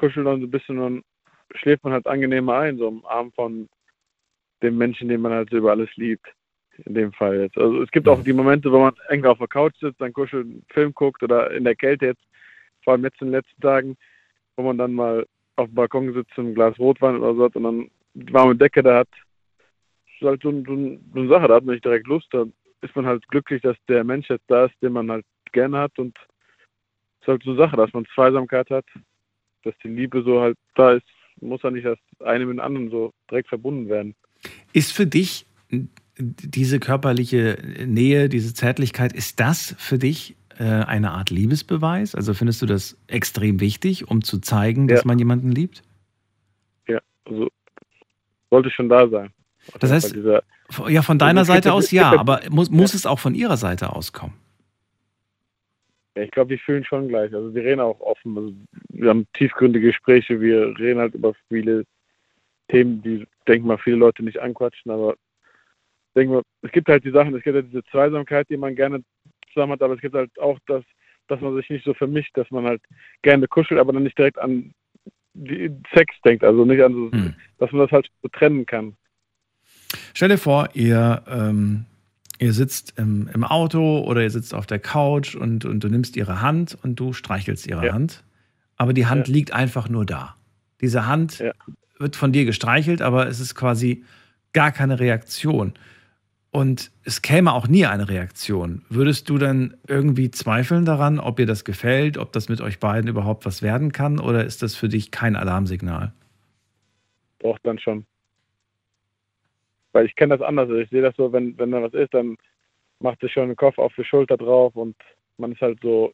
kuschelt 0.00 0.26
dann 0.26 0.40
so 0.40 0.46
ein 0.46 0.50
bisschen 0.50 0.78
und 0.78 1.04
schläft 1.54 1.84
man 1.84 1.92
halt 1.92 2.06
angenehmer 2.06 2.56
ein, 2.58 2.78
so 2.78 2.88
im 2.88 3.04
Arm 3.04 3.30
von 3.32 3.68
dem 4.62 4.78
Menschen, 4.78 5.08
den 5.08 5.20
man 5.20 5.32
halt 5.32 5.50
so 5.50 5.58
über 5.58 5.70
alles 5.72 5.94
liebt. 5.96 6.26
In 6.86 6.94
dem 6.94 7.12
Fall 7.12 7.40
jetzt. 7.40 7.58
Also 7.58 7.82
es 7.82 7.90
gibt 7.90 8.08
auch 8.08 8.22
die 8.22 8.32
Momente, 8.32 8.72
wo 8.72 8.78
man 8.78 8.94
eng 9.08 9.26
auf 9.26 9.36
der 9.36 9.48
Couch 9.48 9.76
sitzt, 9.80 10.00
dann 10.00 10.14
kuschelt, 10.14 10.46
einen 10.46 10.64
Film 10.70 10.94
guckt 10.94 11.22
oder 11.22 11.50
in 11.50 11.64
der 11.64 11.74
Kälte 11.76 12.06
jetzt, 12.06 12.22
vor 12.82 12.94
allem 12.94 13.04
jetzt 13.04 13.20
in 13.20 13.26
den 13.28 13.32
letzten 13.32 13.60
Tagen, 13.60 13.96
wo 14.56 14.62
man 14.62 14.78
dann 14.78 14.94
mal 14.94 15.26
auf 15.56 15.66
dem 15.66 15.74
Balkon 15.74 16.14
sitzt, 16.14 16.38
ein 16.38 16.54
Glas 16.54 16.78
Rotwein 16.78 17.18
oder 17.18 17.34
so 17.34 17.44
hat 17.44 17.56
und 17.56 17.64
dann 17.64 17.90
die 18.14 18.32
warme 18.32 18.56
Decke 18.56 18.82
da 18.82 19.00
hat. 19.00 19.08
Das 19.10 20.14
ist 20.22 20.26
halt 20.26 20.42
so, 20.42 20.48
ein- 20.48 20.64
so, 20.64 20.72
ein- 20.72 21.10
so 21.12 21.20
eine 21.20 21.28
Sache, 21.28 21.48
da 21.48 21.54
hat 21.56 21.64
man 21.64 21.74
nicht 21.74 21.84
direkt 21.84 22.06
Lust, 22.06 22.28
dann 22.30 22.54
ist 22.80 22.96
man 22.96 23.04
halt 23.04 23.26
glücklich, 23.28 23.60
dass 23.60 23.76
der 23.88 24.04
Mensch 24.04 24.30
jetzt 24.30 24.48
da 24.48 24.64
ist, 24.64 24.74
den 24.80 24.94
man 24.94 25.10
halt 25.10 25.26
gerne 25.52 25.78
hat 25.78 25.98
und 25.98 26.16
es 26.16 27.22
ist 27.22 27.28
halt 27.28 27.42
so 27.42 27.50
eine 27.50 27.58
Sache, 27.58 27.76
dass 27.76 27.92
man 27.92 28.06
Zweisamkeit 28.14 28.70
hat, 28.70 28.86
dass 29.64 29.74
die 29.82 29.88
Liebe 29.88 30.22
so 30.22 30.40
halt 30.40 30.56
da 30.74 30.92
ist, 30.92 31.06
muss 31.40 31.62
ja 31.62 31.70
nicht 31.70 31.86
das 31.86 31.98
eine 32.24 32.46
mit 32.46 32.58
dem 32.58 32.60
anderen 32.60 32.90
so 32.90 33.12
direkt 33.30 33.48
verbunden 33.48 33.88
werden. 33.88 34.14
Ist 34.72 34.92
für 34.92 35.06
dich 35.06 35.46
diese 36.18 36.80
körperliche 36.80 37.58
Nähe, 37.86 38.28
diese 38.28 38.52
Zärtlichkeit, 38.54 39.12
ist 39.12 39.40
das 39.40 39.74
für 39.78 39.98
dich 39.98 40.36
äh, 40.58 40.64
eine 40.64 41.12
Art 41.12 41.30
Liebesbeweis? 41.30 42.14
Also 42.14 42.34
findest 42.34 42.60
du 42.62 42.66
das 42.66 42.98
extrem 43.06 43.60
wichtig, 43.60 44.08
um 44.08 44.22
zu 44.22 44.38
zeigen, 44.38 44.88
dass 44.88 45.00
Ja. 45.00 45.06
man 45.06 45.18
jemanden 45.18 45.50
liebt? 45.52 45.82
Ja, 46.88 47.00
also 47.24 47.48
sollte 48.50 48.70
schon 48.70 48.88
da 48.88 49.08
sein. 49.08 49.32
Das 49.78 49.90
heißt, 49.90 50.16
ja, 50.88 51.02
von 51.02 51.18
deiner 51.18 51.44
Seite 51.44 51.72
aus 51.72 51.90
ja, 51.90 52.18
aber 52.18 52.40
muss, 52.50 52.70
muss 52.70 52.94
es 52.94 53.06
auch 53.06 53.18
von 53.18 53.34
ihrer 53.34 53.56
Seite 53.56 53.94
auskommen? 53.94 54.34
Ja, 56.16 56.22
ich 56.22 56.30
glaube, 56.30 56.54
die 56.54 56.62
fühlen 56.62 56.84
schon 56.84 57.08
gleich. 57.08 57.32
Also 57.34 57.54
wir 57.54 57.62
reden 57.62 57.80
auch 57.80 58.00
offen. 58.00 58.36
Also 58.36 58.52
wir 58.88 59.10
haben 59.10 59.26
tiefgründige 59.34 59.88
Gespräche. 59.88 60.40
Wir 60.40 60.76
reden 60.78 61.00
halt 61.00 61.14
über 61.14 61.34
viele 61.48 61.84
Themen, 62.68 63.02
die, 63.02 63.26
denke 63.46 63.66
mal, 63.66 63.78
viele 63.78 63.96
Leute 63.96 64.22
nicht 64.22 64.38
anquatschen. 64.38 64.90
Aber 64.90 65.12
ich 65.12 66.14
denke 66.16 66.34
mal, 66.34 66.42
es 66.62 66.72
gibt 66.72 66.88
halt 66.88 67.04
die 67.04 67.12
Sachen, 67.12 67.34
es 67.34 67.42
gibt 67.42 67.54
halt 67.54 67.68
diese 67.68 67.84
Zweisamkeit, 67.84 68.48
die 68.48 68.56
man 68.56 68.74
gerne 68.74 69.02
zusammen 69.52 69.72
hat. 69.72 69.82
Aber 69.82 69.94
es 69.94 70.00
gibt 70.00 70.14
halt 70.14 70.36
auch 70.40 70.58
das, 70.66 70.84
dass 71.28 71.40
man 71.40 71.54
sich 71.54 71.70
nicht 71.70 71.84
so 71.84 71.94
vermischt, 71.94 72.36
dass 72.36 72.50
man 72.50 72.64
halt 72.64 72.82
gerne 73.22 73.46
kuschelt, 73.46 73.78
aber 73.78 73.92
dann 73.92 74.02
nicht 74.02 74.18
direkt 74.18 74.38
an 74.38 74.74
Sex 75.94 76.14
denkt. 76.24 76.42
Also 76.42 76.64
nicht 76.64 76.82
an 76.82 76.92
so, 76.92 77.10
dass 77.58 77.70
man 77.70 77.82
das 77.82 77.92
halt 77.92 78.10
so 78.20 78.28
trennen 78.28 78.66
kann. 78.66 78.96
Stell 80.12 80.28
dir 80.28 80.38
vor, 80.38 80.68
ihr, 80.74 81.22
ähm, 81.28 81.86
ihr 82.40 82.52
sitzt 82.52 82.94
im, 82.96 83.28
im 83.32 83.44
Auto 83.44 84.00
oder 84.00 84.22
ihr 84.22 84.30
sitzt 84.30 84.54
auf 84.54 84.66
der 84.66 84.78
Couch 84.80 85.34
und, 85.36 85.64
und 85.64 85.84
du 85.84 85.88
nimmst 85.88 86.16
ihre 86.16 86.40
Hand 86.40 86.76
und 86.82 86.96
du 86.98 87.12
streichelst 87.12 87.66
ihre 87.66 87.86
Ja. 87.86 87.92
Hand, 87.92 88.24
aber 88.76 88.92
die 88.92 89.06
Hand 89.06 89.28
Ja. 89.28 89.34
liegt 89.34 89.52
einfach 89.52 89.88
nur 89.88 90.04
da. 90.06 90.34
Diese 90.80 91.06
Hand 91.06 91.44
wird 91.98 92.16
von 92.16 92.32
dir 92.32 92.46
gestreichelt, 92.46 93.02
aber 93.02 93.28
es 93.28 93.38
ist 93.40 93.54
quasi 93.54 94.04
gar 94.54 94.72
keine 94.72 94.98
Reaktion. 94.98 95.74
Und 96.52 96.90
es 97.04 97.22
käme 97.22 97.52
auch 97.52 97.68
nie 97.68 97.86
eine 97.86 98.08
Reaktion. 98.08 98.82
Würdest 98.88 99.28
du 99.28 99.38
dann 99.38 99.74
irgendwie 99.86 100.32
zweifeln 100.32 100.84
daran, 100.84 101.20
ob 101.20 101.38
ihr 101.38 101.46
das 101.46 101.64
gefällt, 101.64 102.18
ob 102.18 102.32
das 102.32 102.48
mit 102.48 102.60
euch 102.60 102.80
beiden 102.80 103.08
überhaupt 103.08 103.46
was 103.46 103.62
werden 103.62 103.92
kann, 103.92 104.18
oder 104.18 104.44
ist 104.44 104.62
das 104.62 104.74
für 104.74 104.88
dich 104.88 105.10
kein 105.12 105.36
Alarmsignal? 105.36 106.12
braucht 107.38 107.64
dann 107.64 107.78
schon. 107.78 108.04
Weil 109.92 110.06
ich 110.06 110.14
kenne 110.16 110.36
das 110.36 110.46
anders. 110.46 110.68
Also 110.68 110.80
ich 110.80 110.90
sehe 110.90 111.02
das 111.02 111.16
so, 111.16 111.32
wenn, 111.32 111.58
wenn 111.58 111.70
da 111.70 111.82
was 111.82 111.94
ist, 111.94 112.14
dann 112.14 112.36
macht 113.00 113.20
sich 113.20 113.32
schon 113.32 113.48
den 113.48 113.56
Kopf 113.56 113.78
auf 113.78 113.92
die 113.96 114.04
Schulter 114.04 114.36
drauf 114.36 114.76
und 114.76 114.96
man 115.38 115.52
ist 115.52 115.60
halt 115.60 115.78
so 115.82 116.12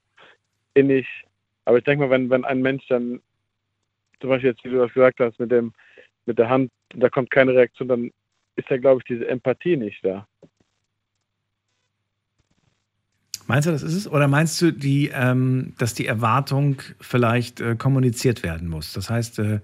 innig. 0.74 1.06
Aber 1.64 1.78
ich 1.78 1.84
denke 1.84 2.04
mal, 2.04 2.10
wenn, 2.10 2.30
wenn 2.30 2.44
ein 2.44 2.62
Mensch 2.62 2.86
dann, 2.88 3.20
zum 4.20 4.30
Beispiel 4.30 4.50
jetzt, 4.50 4.64
wie 4.64 4.70
du 4.70 4.78
das 4.78 4.92
gesagt 4.94 5.20
hast, 5.20 5.38
mit 5.38 5.50
dem, 5.50 5.72
mit 6.26 6.38
der 6.38 6.48
Hand, 6.48 6.70
da 6.94 7.08
kommt 7.08 7.30
keine 7.30 7.54
Reaktion, 7.54 7.88
dann 7.88 8.10
ist 8.54 8.70
ja, 8.70 8.76
glaube 8.78 9.00
ich, 9.00 9.04
diese 9.06 9.28
Empathie 9.28 9.76
nicht 9.76 10.04
da. 10.04 10.26
Meinst 13.46 13.68
du, 13.68 13.72
das 13.72 13.82
ist 13.82 13.94
es? 13.94 14.08
Oder 14.08 14.26
meinst 14.26 14.60
du, 14.60 14.72
die, 14.72 15.10
ähm, 15.14 15.74
dass 15.78 15.94
die 15.94 16.06
Erwartung 16.06 16.82
vielleicht 17.00 17.60
äh, 17.60 17.76
kommuniziert 17.76 18.42
werden 18.42 18.68
muss? 18.68 18.92
Das 18.92 19.08
heißt, 19.08 19.38
äh, 19.38 19.60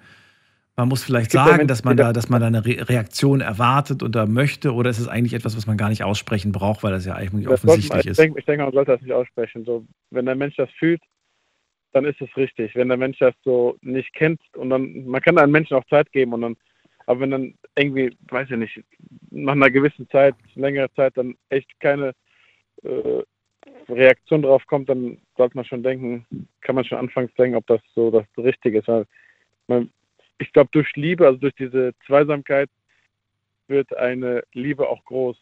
man 0.76 0.88
muss 0.88 1.04
vielleicht 1.04 1.30
sagen, 1.32 1.66
dass 1.68 1.84
man 1.84 1.96
da, 1.96 2.04
das- 2.12 2.24
dass 2.24 2.30
man 2.30 2.40
da 2.40 2.46
eine 2.46 2.64
Re 2.64 2.88
Reaktion 2.88 3.40
erwartet 3.40 4.02
oder 4.02 4.26
möchte, 4.26 4.72
oder 4.72 4.90
ist 4.90 4.98
es 4.98 5.08
eigentlich 5.08 5.34
etwas, 5.34 5.56
was 5.56 5.66
man 5.66 5.76
gar 5.76 5.88
nicht 5.90 6.02
aussprechen 6.02 6.52
braucht, 6.52 6.82
weil 6.82 6.92
das 6.92 7.04
ja 7.04 7.14
eigentlich 7.14 7.46
Das 7.46 7.60
sollte 7.62 7.86
man, 7.88 7.98
offensichtlich 7.98 8.04
ich, 8.06 8.10
ist? 8.12 8.18
denke, 8.18 8.38
ich 8.38 8.44
denke, 8.46 8.64
man 8.64 8.72
sollte 8.72 8.92
das 8.92 9.02
nicht 9.02 9.12
aussprechen. 9.12 9.64
So, 9.64 9.84
wenn 10.10 10.26
der 10.26 10.34
Mensch 10.34 10.56
das 10.56 10.70
fühlt, 10.78 11.02
dann 11.92 12.06
ist 12.06 12.20
es 12.22 12.34
richtig. 12.38 12.74
Wenn 12.74 12.88
der 12.88 12.96
Mensch 12.96 13.18
das 13.18 13.34
so 13.44 13.76
nicht 13.82 14.12
kennt 14.14 14.40
und 14.56 14.70
dann, 14.70 15.04
man 15.06 15.20
kann 15.20 15.36
einem 15.38 15.52
Menschen 15.52 15.76
auch 15.76 15.84
Zeit 15.86 16.10
geben 16.10 16.32
und 16.32 16.40
dann, 16.40 16.56
aber 17.06 17.20
wenn 17.20 17.30
dann 17.32 17.54
irgendwie, 17.76 18.16
weiß 18.30 18.50
ich 18.50 18.56
nicht, 18.56 18.80
nach 19.30 19.52
einer 19.52 19.70
gewissen 19.70 20.08
Zeit, 20.08 20.34
längerer 20.54 20.92
Zeit 20.94 21.16
dann 21.18 21.34
echt 21.50 21.68
keine 21.80 22.14
äh, 22.82 23.22
Reaktion 23.88 24.42
drauf 24.42 24.64
kommt, 24.66 24.88
dann 24.88 25.18
sollte 25.36 25.56
man 25.56 25.64
schon 25.66 25.82
denken, 25.82 26.24
kann 26.62 26.76
man 26.76 26.84
schon 26.84 26.98
anfangs 26.98 27.32
denken, 27.34 27.56
ob 27.56 27.66
das 27.66 27.80
so 27.94 28.10
das 28.10 28.24
Richtige 28.38 28.78
ist. 28.78 28.88
Weil 28.88 29.04
man, 29.66 29.90
ich 30.42 30.52
glaube, 30.52 30.70
durch 30.72 30.94
Liebe, 30.96 31.26
also 31.26 31.38
durch 31.38 31.54
diese 31.54 31.94
Zweisamkeit, 32.06 32.68
wird 33.68 33.96
eine 33.96 34.42
Liebe 34.52 34.88
auch 34.88 35.04
groß. 35.04 35.36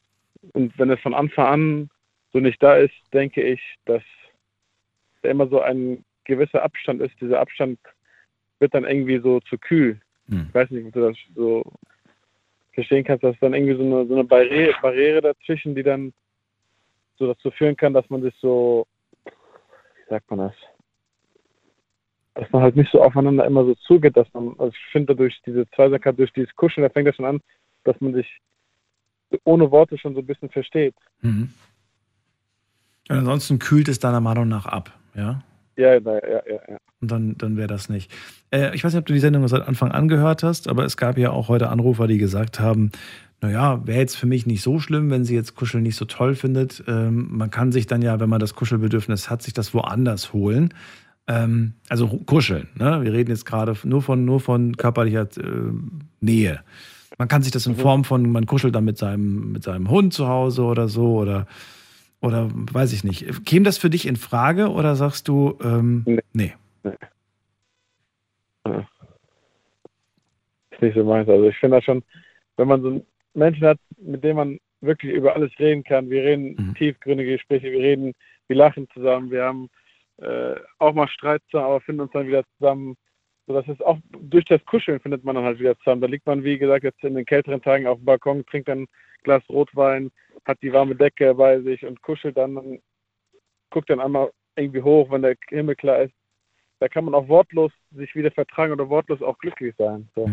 Und 0.52 0.78
wenn 0.78 0.90
es 0.90 1.00
von 1.00 1.14
Anfang 1.14 1.46
an 1.46 1.90
so 2.32 2.38
nicht 2.38 2.62
da 2.62 2.76
ist, 2.76 2.94
denke 3.12 3.42
ich, 3.42 3.60
dass 3.86 4.02
da 5.22 5.30
immer 5.30 5.48
so 5.48 5.60
ein 5.60 6.04
gewisser 6.24 6.62
Abstand 6.62 7.02
ist. 7.02 7.20
Dieser 7.20 7.40
Abstand 7.40 7.78
wird 8.58 8.74
dann 8.74 8.84
irgendwie 8.84 9.18
so 9.18 9.40
zu 9.40 9.58
kühl. 9.58 10.00
Ich 10.48 10.54
weiß 10.54 10.70
nicht, 10.70 10.86
ob 10.86 10.92
du 10.92 11.00
das 11.00 11.16
so 11.34 11.64
verstehen 12.72 13.04
kannst, 13.04 13.24
dass 13.24 13.36
dann 13.40 13.52
irgendwie 13.52 13.74
so 13.74 13.82
eine, 13.82 14.06
so 14.06 14.14
eine 14.14 14.24
Barriere, 14.24 14.74
Barriere 14.80 15.20
dazwischen, 15.20 15.74
die 15.74 15.82
dann 15.82 16.12
so 17.18 17.26
dazu 17.26 17.50
führen 17.50 17.76
kann, 17.76 17.92
dass 17.92 18.08
man 18.10 18.22
sich 18.22 18.34
so, 18.40 18.86
wie 19.24 20.08
sagt 20.08 20.30
man 20.30 20.38
das, 20.38 20.54
dass 22.40 22.50
man 22.52 22.62
halt 22.62 22.74
nicht 22.74 22.90
so 22.90 23.02
aufeinander 23.02 23.44
immer 23.44 23.66
so 23.66 23.74
zugeht, 23.86 24.16
dass 24.16 24.26
man, 24.32 24.54
also 24.58 24.68
ich 24.68 24.92
finde 24.92 25.14
durch 25.14 25.38
diese 25.44 25.68
Zweisamkeit, 25.72 26.18
durch 26.18 26.32
dieses 26.32 26.54
Kuscheln, 26.56 26.82
da 26.82 26.88
fängt 26.88 27.06
das 27.06 27.16
schon 27.16 27.26
an, 27.26 27.40
dass 27.84 28.00
man 28.00 28.14
sich 28.14 28.26
ohne 29.44 29.70
Worte 29.70 29.98
schon 29.98 30.14
so 30.14 30.20
ein 30.20 30.26
bisschen 30.26 30.48
versteht. 30.48 30.94
Mhm. 31.20 31.50
Und 33.10 33.16
ansonsten 33.16 33.58
kühlt 33.58 33.88
es 33.88 33.98
deiner 33.98 34.20
Meinung 34.20 34.48
nach 34.48 34.64
ab, 34.64 34.90
ja? 35.14 35.42
Ja, 35.76 35.94
ja, 35.94 36.00
ja, 36.00 36.42
ja. 36.46 36.60
ja. 36.68 36.76
Und 37.02 37.10
dann, 37.10 37.36
dann 37.36 37.58
wäre 37.58 37.68
das 37.68 37.90
nicht. 37.90 38.10
Äh, 38.50 38.74
ich 38.74 38.84
weiß 38.84 38.94
nicht, 38.94 39.00
ob 39.00 39.06
du 39.06 39.12
die 39.12 39.20
Sendung 39.20 39.46
seit 39.46 39.68
Anfang 39.68 39.92
an 39.92 40.08
gehört 40.08 40.42
hast, 40.42 40.66
aber 40.66 40.84
es 40.84 40.96
gab 40.96 41.18
ja 41.18 41.32
auch 41.32 41.48
heute 41.48 41.68
Anrufer, 41.68 42.06
die 42.06 42.18
gesagt 42.18 42.58
haben, 42.58 42.90
naja, 43.42 43.86
wäre 43.86 44.00
jetzt 44.00 44.16
für 44.16 44.26
mich 44.26 44.46
nicht 44.46 44.62
so 44.62 44.78
schlimm, 44.78 45.10
wenn 45.10 45.24
sie 45.24 45.34
jetzt 45.34 45.56
Kuscheln 45.56 45.82
nicht 45.82 45.96
so 45.96 46.06
toll 46.06 46.34
findet. 46.34 46.82
Ähm, 46.88 47.28
man 47.30 47.50
kann 47.50 47.72
sich 47.72 47.86
dann 47.86 48.00
ja, 48.00 48.18
wenn 48.18 48.30
man 48.30 48.40
das 48.40 48.54
Kuschelbedürfnis 48.54 49.28
hat, 49.28 49.42
sich 49.42 49.52
das 49.52 49.74
woanders 49.74 50.32
holen. 50.32 50.72
Ähm, 51.26 51.74
also 51.88 52.08
kuscheln. 52.08 52.68
Ne? 52.74 53.00
Wir 53.02 53.12
reden 53.12 53.30
jetzt 53.30 53.44
gerade 53.44 53.76
nur 53.84 54.02
von, 54.02 54.24
nur 54.24 54.40
von 54.40 54.76
körperlicher 54.76 55.28
äh, 55.36 55.72
Nähe. 56.20 56.60
Man 57.18 57.28
kann 57.28 57.42
sich 57.42 57.52
das 57.52 57.66
in 57.66 57.76
Form 57.76 58.04
von, 58.04 58.30
man 58.32 58.46
kuschelt 58.46 58.74
dann 58.74 58.84
mit 58.84 58.96
seinem, 58.96 59.52
mit 59.52 59.62
seinem 59.62 59.90
Hund 59.90 60.14
zu 60.14 60.26
Hause 60.28 60.62
oder 60.64 60.88
so 60.88 61.16
oder, 61.18 61.46
oder 62.20 62.48
weiß 62.52 62.92
ich 62.92 63.04
nicht. 63.04 63.44
Käme 63.44 63.64
das 63.64 63.78
für 63.78 63.90
dich 63.90 64.06
in 64.06 64.16
Frage 64.16 64.70
oder 64.70 64.96
sagst 64.96 65.28
du, 65.28 65.58
ähm, 65.62 66.02
nee. 66.06 66.20
nee. 66.32 66.52
Ja. 68.66 68.86
Ist 70.70 70.82
nicht 70.82 70.94
so 70.94 71.04
meins. 71.04 71.28
Also 71.28 71.48
ich 71.48 71.56
finde 71.58 71.76
das 71.76 71.84
schon, 71.84 72.02
wenn 72.56 72.68
man 72.68 72.82
so 72.82 72.88
einen 72.88 73.02
Menschen 73.34 73.66
hat, 73.66 73.78
mit 73.98 74.24
dem 74.24 74.36
man 74.36 74.58
wirklich 74.80 75.12
über 75.12 75.34
alles 75.34 75.52
reden 75.58 75.84
kann. 75.84 76.08
Wir 76.08 76.22
reden 76.22 76.54
Mhm. 76.58 76.74
tiefgründige 76.74 77.32
Gespräche, 77.32 77.70
wir 77.70 77.80
reden, 77.80 78.14
wir 78.48 78.56
lachen 78.56 78.88
zusammen, 78.94 79.30
wir 79.30 79.44
haben 79.44 79.68
äh, 80.20 80.56
auch 80.78 80.94
mal 80.94 81.08
Streit 81.08 81.42
zusammen, 81.50 81.66
aber 81.66 81.80
finden 81.80 82.02
uns 82.02 82.12
dann 82.12 82.26
wieder 82.26 82.44
zusammen. 82.58 82.96
So, 83.46 83.54
das 83.54 83.66
ist 83.68 83.84
auch 83.84 83.98
durch 84.12 84.44
das 84.44 84.64
Kuscheln 84.64 85.00
findet 85.00 85.24
man 85.24 85.34
dann 85.34 85.44
halt 85.44 85.58
wieder 85.58 85.76
zusammen. 85.78 86.00
Da 86.00 86.06
liegt 86.06 86.26
man, 86.26 86.44
wie 86.44 86.58
gesagt, 86.58 86.84
jetzt 86.84 87.02
in 87.02 87.14
den 87.14 87.24
kälteren 87.24 87.62
Tagen 87.62 87.86
auf 87.86 87.98
dem 87.98 88.04
Balkon, 88.04 88.44
trinkt 88.46 88.68
dann 88.68 88.82
ein 88.82 88.88
Glas 89.22 89.42
Rotwein, 89.48 90.10
hat 90.44 90.58
die 90.62 90.72
warme 90.72 90.94
Decke 90.94 91.34
bei 91.34 91.60
sich 91.60 91.84
und 91.84 92.02
kuschelt 92.02 92.36
dann 92.36 92.56
und 92.56 92.80
guckt 93.70 93.90
dann 93.90 94.00
einmal 94.00 94.30
irgendwie 94.56 94.82
hoch, 94.82 95.10
wenn 95.10 95.22
der 95.22 95.36
Himmel 95.48 95.76
klar 95.76 96.02
ist. 96.02 96.14
Da 96.80 96.88
kann 96.88 97.04
man 97.04 97.14
auch 97.14 97.28
wortlos 97.28 97.72
sich 97.90 98.14
wieder 98.14 98.30
vertragen 98.30 98.72
oder 98.72 98.88
wortlos 98.88 99.22
auch 99.22 99.38
glücklich 99.38 99.74
sein. 99.76 100.08
So. 100.14 100.30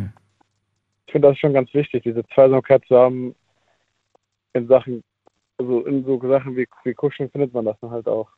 Ich 1.05 1.11
finde 1.11 1.29
das 1.29 1.37
schon 1.37 1.53
ganz 1.53 1.73
wichtig, 1.73 2.03
diese 2.03 2.25
Zweisamkeit 2.33 2.83
zu 2.85 2.97
haben 2.97 3.35
in 4.53 4.67
Sachen, 4.67 5.03
also 5.57 5.85
in 5.85 6.03
so 6.05 6.19
Sachen 6.21 6.55
wie, 6.55 6.67
wie 6.83 6.93
Kuscheln 6.93 7.29
findet 7.29 7.53
man 7.53 7.65
das 7.65 7.79
dann 7.79 7.91
halt 7.91 8.07
auch. 8.07 8.29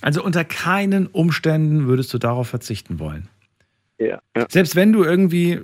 Also 0.00 0.24
unter 0.24 0.44
keinen 0.44 1.06
Umständen 1.06 1.86
würdest 1.86 2.12
du 2.14 2.18
darauf 2.18 2.48
verzichten 2.48 2.98
wollen. 2.98 3.28
Ja. 3.98 4.20
ja. 4.36 4.46
Selbst 4.48 4.76
wenn 4.76 4.92
du 4.92 5.04
irgendwie, 5.04 5.60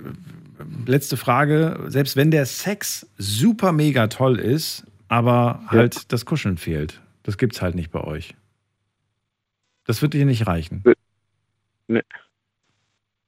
letzte 0.85 1.17
Frage, 1.17 1.85
selbst 1.87 2.15
wenn 2.15 2.31
der 2.31 2.45
Sex 2.45 3.07
super 3.17 3.71
mega 3.71 4.07
toll 4.07 4.39
ist, 4.39 4.85
aber 5.07 5.63
halt 5.67 6.11
das 6.11 6.25
Kuscheln 6.25 6.57
fehlt. 6.57 7.01
Das 7.23 7.37
gibt's 7.37 7.61
halt 7.61 7.75
nicht 7.75 7.91
bei 7.91 8.01
euch. 8.01 8.35
Das 9.85 10.01
wird 10.01 10.13
dir 10.13 10.25
nicht 10.25 10.47
reichen. 10.47 10.83
Nee. 11.87 12.03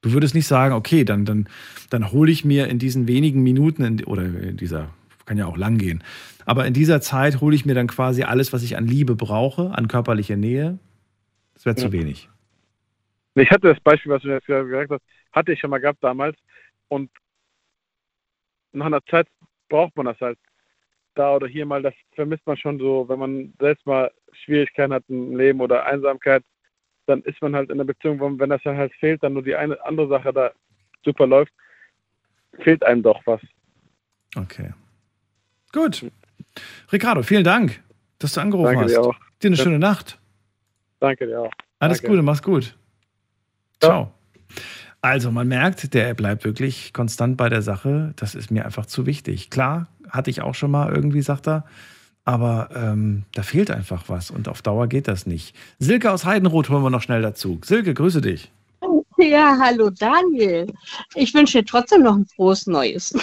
Du 0.01 0.11
würdest 0.11 0.35
nicht 0.35 0.47
sagen, 0.47 0.73
okay, 0.73 1.05
dann, 1.05 1.25
dann, 1.25 1.47
dann 1.89 2.11
hole 2.11 2.31
ich 2.31 2.43
mir 2.43 2.67
in 2.67 2.79
diesen 2.79 3.07
wenigen 3.07 3.41
Minuten 3.41 3.83
in, 3.83 4.03
oder 4.03 4.23
in 4.23 4.57
dieser, 4.57 4.89
kann 5.25 5.37
ja 5.37 5.45
auch 5.45 5.57
lang 5.57 5.77
gehen, 5.77 6.03
aber 6.45 6.65
in 6.65 6.73
dieser 6.73 7.01
Zeit 7.01 7.39
hole 7.41 7.55
ich 7.55 7.65
mir 7.65 7.73
dann 7.75 7.87
quasi 7.87 8.23
alles, 8.23 8.51
was 8.53 8.63
ich 8.63 8.75
an 8.77 8.85
Liebe 8.87 9.15
brauche, 9.15 9.71
an 9.71 9.87
körperlicher 9.87 10.35
Nähe. 10.35 10.79
Das 11.53 11.65
wäre 11.65 11.75
zu 11.75 11.87
Ja. 11.87 11.91
wenig. 11.93 12.29
Ich 13.35 13.49
hatte 13.49 13.73
das 13.73 13.79
Beispiel, 13.79 14.11
was 14.11 14.21
du 14.21 14.29
jetzt 14.29 14.45
gesagt 14.45 14.91
hast, 14.91 15.01
hatte 15.31 15.53
ich 15.53 15.59
schon 15.59 15.69
mal 15.69 15.79
gehabt 15.79 16.03
damals 16.03 16.37
und 16.87 17.09
nach 18.73 18.87
einer 18.87 19.03
Zeit 19.05 19.27
braucht 19.69 19.95
man 19.95 20.05
das 20.07 20.19
halt 20.19 20.37
da 21.15 21.35
oder 21.35 21.47
hier 21.47 21.65
mal, 21.65 21.81
das 21.81 21.93
vermisst 22.13 22.45
man 22.45 22.57
schon 22.57 22.79
so, 22.79 23.07
wenn 23.07 23.19
man 23.19 23.53
selbst 23.59 23.85
mal 23.85 24.11
Schwierigkeiten 24.31 24.93
hat 24.93 25.03
im 25.09 25.35
Leben 25.37 25.61
oder 25.61 25.85
Einsamkeit, 25.85 26.43
dann 27.05 27.21
ist 27.23 27.41
man 27.41 27.55
halt 27.55 27.69
in 27.69 27.77
der 27.77 27.85
Beziehung, 27.85 28.19
wo- 28.19 28.39
wenn 28.39 28.49
das 28.49 28.61
dann 28.63 28.77
halt 28.77 28.93
fehlt, 28.95 29.21
dann 29.23 29.33
nur 29.33 29.43
die 29.43 29.55
eine 29.55 29.83
andere 29.85 30.07
Sache 30.09 30.33
da 30.33 30.51
super 31.05 31.27
läuft, 31.27 31.53
fehlt 32.59 32.83
einem 32.83 33.03
doch 33.03 33.21
was. 33.25 33.41
Okay. 34.35 34.73
Gut. 35.73 36.05
Ricardo, 36.91 37.23
vielen 37.23 37.43
Dank, 37.43 37.81
dass 38.19 38.33
du 38.33 38.41
angerufen 38.41 38.67
Danke 38.67 38.83
hast. 38.85 38.91
dir 38.91 39.01
auch. 39.01 39.15
Dir 39.41 39.47
eine 39.47 39.55
Ja. 39.57 39.63
schöne 39.63 39.79
Nacht. 39.79 40.19
Danke 40.99 41.25
dir 41.27 41.41
auch. 41.41 41.51
Alles 41.79 41.97
Danke. 41.97 42.11
Gute, 42.11 42.21
mach's 42.21 42.41
gut. 42.41 42.77
Ciao. 43.81 44.13
Also, 45.01 45.31
man 45.31 45.49
merkt, 45.49 45.93
der 45.93 46.13
bleibt 46.13 46.45
wirklich 46.45 46.93
konstant 46.93 47.35
bei 47.35 47.49
der 47.49 47.61
Sache. 47.61 48.13
Das 48.15 48.35
ist 48.35 48.51
mir 48.51 48.63
einfach 48.65 48.85
zu 48.85 49.05
wichtig. 49.05 49.49
Klar, 49.49 49.87
hatte 50.09 50.29
ich 50.29 50.41
auch 50.41 50.55
schon 50.55 50.71
mal 50.71 50.93
irgendwie, 50.93 51.21
sagt 51.21 51.47
er. 51.47 51.65
Aber 52.23 52.69
ähm, 52.73 53.23
da 53.33 53.43
fehlt 53.43 53.69
einfach 53.69 54.03
was 54.07 54.31
und 54.31 54.47
auf 54.47 54.61
Dauer 54.61 54.87
geht 54.87 55.09
das 55.09 55.25
nicht. 55.25 55.53
Silke 55.79 56.09
aus 56.09 56.23
Heidenroth 56.23 56.69
holen 56.69 56.81
wir 56.83 56.89
noch 56.89 57.01
schnell 57.01 57.21
dazu. 57.21 57.59
Silke, 57.65 57.93
grüße 57.93 58.21
dich. 58.21 58.49
Ja, 59.17 59.57
hallo 59.61 59.89
Daniel. 59.89 60.67
Ich 61.15 61.33
wünsche 61.33 61.59
dir 61.59 61.65
trotzdem 61.65 62.03
noch 62.03 62.15
ein 62.15 62.25
frohes 62.25 62.65
Neues. 62.65 63.13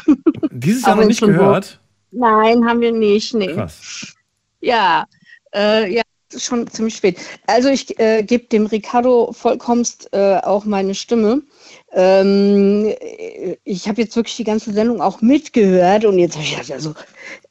Dieses 0.51 0.85
Jahr 0.85 0.97
noch 0.97 1.07
nicht 1.07 1.21
gehört. 1.23 1.81
Nein, 2.13 2.67
haben 2.67 2.81
wir 2.81 2.93
nicht. 2.93 3.35
Nee. 3.35 3.55
Krass. 3.55 4.15
Ja, 4.61 5.07
äh, 5.55 5.93
ja, 5.93 6.03
schon 6.37 6.67
ziemlich 6.69 6.97
spät. 6.97 7.19
Also 7.47 7.69
ich 7.69 7.99
äh, 7.99 8.23
gebe 8.23 8.45
dem 8.47 8.67
Ricardo 8.67 9.33
vollkommenst 9.33 10.09
äh, 10.13 10.37
auch 10.37 10.65
meine 10.65 10.95
Stimme. 10.95 11.43
Ähm, 11.93 12.95
äh, 13.01 13.57
ich 13.65 13.89
habe 13.89 14.03
jetzt 14.03 14.17
wirklich 14.17 14.37
die 14.37 14.45
ganze 14.45 14.73
Sendung 14.73 15.01
auch 15.01 15.23
mitgehört 15.23 16.05
und 16.05 16.19
jetzt 16.19 16.35
habe 16.35 16.45
ich 16.45 16.53
gedacht, 16.53 16.73
also 16.73 16.95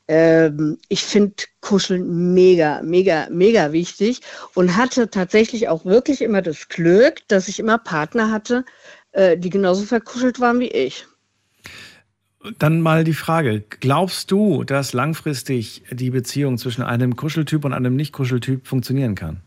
ähm, 0.07 0.77
ich 0.87 1.03
finde 1.03 1.35
Kuscheln 1.61 2.33
mega, 2.33 2.81
mega, 2.81 3.27
mega 3.29 3.71
wichtig 3.71 4.21
und 4.55 4.75
hatte 4.75 5.09
tatsächlich 5.09 5.67
auch 5.67 5.85
wirklich 5.85 6.21
immer 6.21 6.41
das 6.41 6.69
Glück, 6.69 7.27
dass 7.27 7.47
ich 7.47 7.59
immer 7.59 7.77
Partner 7.77 8.31
hatte, 8.31 8.65
äh, 9.11 9.37
die 9.37 9.49
genauso 9.49 9.83
verkuschelt 9.83 10.39
waren 10.39 10.59
wie 10.59 10.69
ich. 10.69 11.05
Dann 12.57 12.81
mal 12.81 13.03
die 13.03 13.13
Frage: 13.13 13.63
Glaubst 13.81 14.31
du, 14.31 14.63
dass 14.63 14.93
langfristig 14.93 15.83
die 15.91 16.09
Beziehung 16.09 16.57
zwischen 16.57 16.83
einem 16.83 17.15
Kuscheltyp 17.15 17.65
und 17.65 17.73
einem 17.73 17.95
Nicht-Kuscheltyp 17.95 18.65
funktionieren 18.65 19.15
kann? 19.15 19.41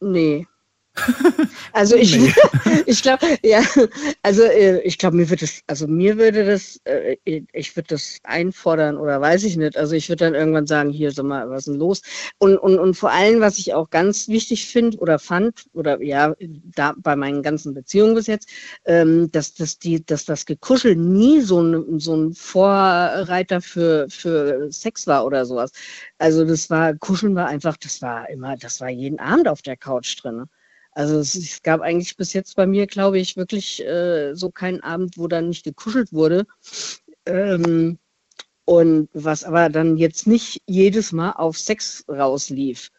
Nee. 0.00 0.46
Also 1.72 1.96
ich, 1.96 2.16
Nee. 2.16 2.32
ich 2.86 3.02
glaube, 3.02 3.26
ja, 3.42 3.62
also 4.22 4.42
äh, 4.44 4.80
ich 4.82 4.96
glaube, 4.96 5.16
mir 5.16 5.28
wird 5.28 5.42
es, 5.42 5.62
also 5.66 5.88
mir 5.88 6.18
würde 6.18 6.44
das, 6.44 6.80
äh, 6.84 7.16
ich 7.24 7.74
würde 7.76 7.88
das 7.88 8.18
einfordern 8.22 8.96
oder 8.96 9.20
weiß 9.20 9.42
ich 9.44 9.56
nicht. 9.56 9.76
Also 9.76 9.94
ich 9.96 10.08
würde 10.08 10.24
dann 10.24 10.34
irgendwann 10.34 10.68
sagen, 10.68 10.90
hier, 10.90 11.10
sag 11.10 11.24
mal, 11.24 11.50
was 11.50 11.60
ist 11.60 11.68
denn 11.68 11.74
los? 11.80 12.02
Und, 12.38 12.56
und, 12.58 12.78
und 12.78 12.94
vor 12.94 13.10
allem, 13.10 13.40
was 13.40 13.58
ich 13.58 13.74
auch 13.74 13.90
ganz 13.90 14.28
wichtig 14.28 14.66
finde 14.66 14.98
oder 14.98 15.18
fand, 15.18 15.66
oder 15.72 16.00
ja, 16.02 16.34
da 16.76 16.94
bei 16.96 17.16
meinen 17.16 17.42
ganzen 17.42 17.74
Beziehungen 17.74 18.14
bis 18.14 18.28
jetzt, 18.28 18.48
ähm, 18.84 19.30
dass, 19.32 19.54
dass, 19.54 19.78
die, 19.78 20.04
dass 20.04 20.24
das 20.24 20.46
Gekuschel 20.46 20.94
nie 20.94 21.40
so 21.40 21.60
ein, 21.60 21.98
so 21.98 22.14
ein 22.14 22.34
Vorreiter 22.34 23.60
für, 23.60 24.06
für 24.08 24.70
Sex 24.72 25.06
war 25.08 25.26
oder 25.26 25.44
sowas. 25.44 25.72
Also 26.18 26.44
das 26.44 26.70
war, 26.70 26.94
Kuscheln 26.94 27.34
war 27.34 27.48
einfach, 27.48 27.76
das 27.76 28.00
war 28.00 28.28
immer, 28.30 28.56
das 28.56 28.80
war 28.80 28.90
jeden 28.90 29.18
Abend 29.18 29.48
auf 29.48 29.62
der 29.62 29.76
Couch 29.76 30.22
drin. 30.22 30.46
Also 30.94 31.18
es, 31.18 31.34
es 31.34 31.62
gab 31.62 31.80
eigentlich 31.80 32.16
bis 32.16 32.32
jetzt 32.32 32.56
bei 32.56 32.66
mir, 32.66 32.86
glaube 32.86 33.18
ich, 33.18 33.36
wirklich 33.36 33.84
äh, 33.84 34.34
so 34.34 34.50
keinen 34.50 34.80
Abend, 34.80 35.18
wo 35.18 35.26
dann 35.26 35.48
nicht 35.48 35.64
gekuschelt 35.64 36.12
wurde. 36.12 36.46
Ähm, 37.26 37.98
und 38.64 39.08
was 39.12 39.44
aber 39.44 39.68
dann 39.68 39.96
jetzt 39.96 40.26
nicht 40.26 40.62
jedes 40.66 41.12
Mal 41.12 41.32
auf 41.32 41.58
Sex 41.58 42.04
rauslief. 42.08 42.90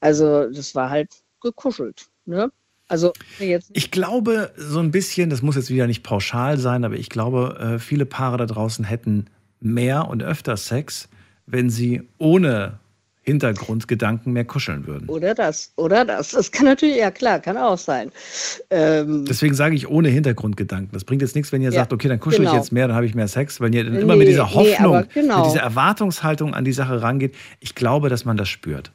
Also 0.00 0.50
das 0.50 0.74
war 0.74 0.90
halt 0.90 1.10
gekuschelt. 1.40 2.06
Ne? 2.24 2.50
Also 2.88 3.12
jetzt 3.38 3.70
Ich 3.72 3.90
glaube, 3.90 4.52
so 4.56 4.80
ein 4.80 4.90
bisschen, 4.90 5.30
das 5.30 5.42
muss 5.42 5.56
jetzt 5.56 5.70
wieder 5.70 5.86
nicht 5.86 6.02
pauschal 6.02 6.58
sein, 6.58 6.84
aber 6.84 6.96
ich 6.96 7.08
glaube, 7.08 7.58
äh, 7.58 7.78
viele 7.78 8.06
Paare 8.06 8.38
da 8.38 8.46
draußen 8.46 8.84
hätten 8.84 9.26
mehr 9.60 10.08
und 10.08 10.22
öfter 10.22 10.56
Sex, 10.56 11.08
wenn 11.46 11.70
sie 11.70 12.08
ohne 12.18 12.80
Hintergrundgedanken 13.24 14.32
mehr 14.32 14.44
kuscheln 14.44 14.86
würden. 14.86 15.08
Oder 15.08 15.34
das, 15.34 15.72
oder 15.76 16.04
das. 16.04 16.32
Das 16.32 16.50
kann 16.50 16.66
natürlich, 16.66 16.96
ja 16.96 17.12
klar, 17.12 17.38
kann 17.38 17.56
auch 17.56 17.78
sein. 17.78 18.10
Ähm, 18.70 19.24
Deswegen 19.26 19.54
sage 19.54 19.76
ich 19.76 19.88
ohne 19.88 20.08
Hintergrundgedanken. 20.08 20.90
Das 20.92 21.04
bringt 21.04 21.22
jetzt 21.22 21.36
nichts, 21.36 21.52
wenn 21.52 21.62
ihr 21.62 21.70
Ja, 21.70 21.80
sagt, 21.80 21.92
okay, 21.92 22.08
dann 22.08 22.18
kuschel 22.18 22.40
ich 22.40 22.48
genau. 22.48 22.56
jetzt 22.60 22.72
mehr, 22.72 22.88
dann 22.88 22.96
habe 22.96 23.06
ich 23.06 23.14
mehr 23.14 23.28
Sex, 23.28 23.60
weil 23.60 23.72
ihr 23.74 23.84
dann 23.84 23.94
immer 23.94 24.14
Nee, 24.14 24.20
mit 24.20 24.28
dieser 24.28 24.46
nee, 24.46 24.54
Hoffnung, 24.54 24.96
aber 24.96 25.04
genau. 25.04 25.38
mit 25.44 25.52
dieser 25.52 25.62
Erwartungshaltung 25.62 26.54
an 26.54 26.64
die 26.64 26.72
Sache 26.72 27.00
rangeht. 27.00 27.34
Ich 27.60 27.76
glaube, 27.76 28.08
dass 28.08 28.24
man 28.24 28.36
das 28.36 28.48
spürt. 28.48 28.90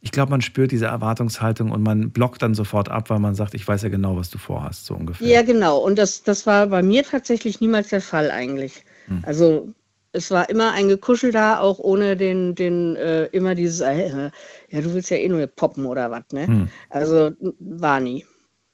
Ich 0.00 0.12
glaube, 0.12 0.30
man 0.30 0.42
spürt 0.42 0.70
diese 0.72 0.86
Erwartungshaltung 0.86 1.70
und 1.70 1.82
man 1.82 2.10
blockt 2.10 2.42
dann 2.42 2.54
sofort 2.54 2.88
ab, 2.88 3.10
weil 3.10 3.18
man 3.20 3.34
sagt, 3.34 3.54
ich 3.54 3.66
weiß 3.66 3.82
ja 3.82 3.88
genau, 3.88 4.16
was 4.16 4.30
du 4.30 4.38
vorhast, 4.38 4.86
so 4.86 4.94
ungefähr. 4.94 5.26
Ja, 5.26 5.42
genau. 5.42 5.78
Und 5.78 5.98
das, 5.98 6.22
das 6.22 6.46
war 6.46 6.66
bei 6.68 6.82
mir 6.82 7.04
tatsächlich 7.04 7.60
niemals 7.60 7.88
der 7.88 8.00
Fall 8.00 8.30
eigentlich. 8.30 8.84
Hm. 9.06 9.22
Also 9.24 9.72
es 10.12 10.30
war 10.30 10.48
immer 10.50 10.72
ein 10.72 10.88
Gekuschel 10.88 11.32
da, 11.32 11.58
auch 11.60 11.78
ohne 11.78 12.16
den, 12.16 12.54
den 12.54 12.96
äh, 12.96 13.26
immer 13.26 13.54
dieses, 13.54 13.80
äh, 13.80 14.30
ja, 14.70 14.80
du 14.80 14.94
willst 14.94 15.10
ja 15.10 15.16
eh 15.16 15.28
nur 15.28 15.46
poppen 15.46 15.86
oder 15.86 16.10
was, 16.10 16.24
ne? 16.32 16.46
Hm. 16.46 16.68
Also 16.90 17.32
war 17.58 18.00
nie. 18.00 18.26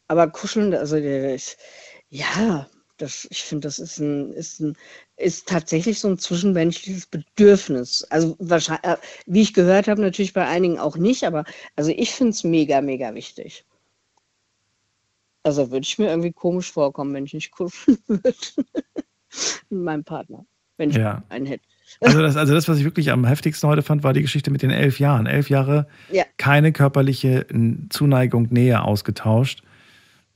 Aber 0.09 0.29
kuscheln, 0.29 0.75
also 0.75 0.97
äh, 0.97 1.35
ich, 1.35 1.57
ja, 2.11 2.69
das, 2.97 3.29
ich 3.31 3.43
finde, 3.45 3.69
das 3.69 3.79
ist 3.79 3.99
ein, 3.99 4.33
ist 4.33 4.61
ein 4.61 4.77
ist 5.17 5.49
tatsächlich 5.49 6.01
so 6.01 6.09
ein 6.09 6.19
zwischenmenschliches 6.19 7.07
Bedürfnis. 7.07 8.05
Also 8.11 8.37
wahrscheinlich, 8.39 8.85
äh, 8.85 8.97
wie 9.27 9.43
ich 9.43 9.55
gehört 9.55 9.89
habe, 9.89 10.01
natürlich 10.01 10.33
bei 10.33 10.47
einigen 10.47 10.79
auch 10.79 10.97
nicht, 10.97 11.25
aber 11.25 11.45
also 11.77 11.91
ich 11.91 12.13
finde 12.13 12.31
es 12.31 12.45
mega, 12.45 12.81
mega 12.81 13.15
wichtig. 13.15 13.65
Also 15.45 15.71
würde 15.71 15.85
ich 15.85 15.99
mir 15.99 16.09
irgendwie 16.09 16.33
komisch 16.33 16.73
vorkommen, 16.73 17.15
wenn 17.15 17.25
ich 17.27 17.35
nicht 17.35 17.53
kuscheln 17.53 17.99
würde. 18.07 18.35
Mit 19.71 19.83
meinem 19.83 20.05
Partner, 20.05 20.47
wenn 20.79 20.91
ich 20.91 20.97
Ja. 20.97 21.23
einen 21.29 21.45
hätte. 21.47 21.65
Also 22.01 22.21
das, 22.23 22.37
also 22.37 22.55
das, 22.55 22.69
was 22.69 22.79
ich 22.79 22.85
wirklich 22.85 23.11
am 23.11 23.25
heftigsten 23.25 23.69
heute 23.69 23.83
fand, 23.83 24.03
war 24.05 24.13
die 24.13 24.23
Geschichte 24.23 24.51
mit 24.51 24.63
den 24.63 24.71
elf 24.71 24.99
Jahren. 25.01 25.27
Elf 25.27 25.51
Jahre, 25.51 25.87
Ja. 26.13 26.25
keine 26.37 26.73
körperliche 26.73 27.47
Zuneigung, 27.91 28.49
Nähe 28.51 28.83
ausgetauscht. 28.83 29.63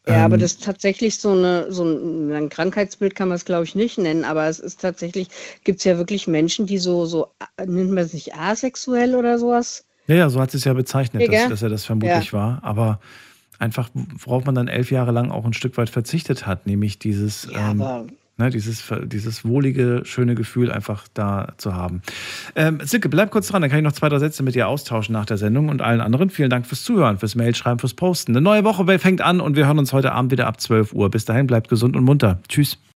Ja, 0.08 0.24
aber 0.24 0.34
Ähm, 0.34 0.40
das 0.40 0.52
ist 0.52 0.64
tatsächlich 0.64 1.18
so, 1.20 1.30
eine, 1.30 1.70
so 1.70 1.84
ein, 1.84 2.32
ein 2.32 2.48
Krankheitsbild 2.48 3.14
kann 3.14 3.28
man 3.28 3.36
es, 3.36 3.44
glaube 3.44 3.62
ich, 3.64 3.76
nicht 3.76 3.98
nennen, 3.98 4.24
aber 4.24 4.48
es 4.48 4.58
ist 4.58 4.80
tatsächlich, 4.80 5.28
gibt 5.62 5.78
es 5.78 5.84
ja 5.84 5.96
wirklich 5.96 6.26
Menschen, 6.26 6.66
die 6.66 6.78
so, 6.78 7.06
so, 7.06 7.28
äh, 7.56 7.66
nennt 7.66 7.90
man 7.92 7.98
es 8.04 8.12
nicht 8.12 8.34
asexuell 8.34 9.14
oder 9.14 9.38
sowas? 9.38 9.84
Ja, 10.08 10.16
ja, 10.16 10.28
so 10.30 10.40
hat 10.40 10.50
sie 10.50 10.56
es 10.56 10.64
ja 10.64 10.72
bezeichnet, 10.72 11.22
Ja, 11.22 11.42
dass, 11.42 11.50
dass 11.50 11.62
er 11.62 11.68
das 11.68 11.84
vermutlich 11.84 12.32
Ja. 12.32 12.32
war. 12.32 12.58
Aber 12.64 12.98
einfach, 13.60 13.90
worauf 13.94 14.44
man 14.44 14.56
dann 14.56 14.66
elf 14.66 14.90
Jahre 14.90 15.12
lang 15.12 15.30
auch 15.30 15.44
ein 15.44 15.52
Stück 15.52 15.76
weit 15.76 15.90
verzichtet 15.90 16.48
hat, 16.48 16.66
nämlich 16.66 16.98
dieses, 16.98 17.46
ähm, 17.54 17.80
aber- 17.80 18.06
ne, 18.36 18.50
dieses, 18.50 18.84
dieses 19.04 19.44
wohlige, 19.44 20.02
schöne 20.04 20.34
Gefühl 20.34 20.70
einfach 20.70 21.06
da 21.14 21.54
zu 21.56 21.74
haben. 21.74 22.02
Ähm, 22.54 22.80
Silke, 22.82 23.08
bleib 23.08 23.30
kurz 23.30 23.48
dran, 23.48 23.62
dann 23.62 23.70
kann 23.70 23.78
ich 23.78 23.84
noch 23.84 23.92
zwei, 23.92 24.08
drei 24.08 24.18
Sätze 24.18 24.42
mit 24.42 24.54
dir 24.54 24.68
austauschen 24.68 25.12
nach 25.12 25.26
der 25.26 25.36
Sendung 25.36 25.68
und 25.68 25.82
allen 25.82 26.00
anderen. 26.00 26.30
Vielen 26.30 26.50
Dank 26.50 26.66
fürs 26.66 26.82
Zuhören, 26.82 27.18
fürs 27.18 27.34
Mailschreiben, 27.34 27.78
fürs 27.78 27.94
Posten. 27.94 28.32
Eine 28.32 28.40
neue 28.40 28.64
Woche 28.64 28.98
fängt 28.98 29.20
an 29.20 29.40
und 29.40 29.56
wir 29.56 29.66
hören 29.66 29.78
uns 29.78 29.92
heute 29.92 30.12
Abend 30.12 30.32
wieder 30.32 30.46
ab 30.46 30.60
12 30.60 30.92
Uhr. 30.92 31.10
Bis 31.10 31.24
dahin, 31.24 31.46
bleibt 31.46 31.68
gesund 31.68 31.96
und 31.96 32.04
munter. 32.04 32.40
Tschüss. 32.48 32.78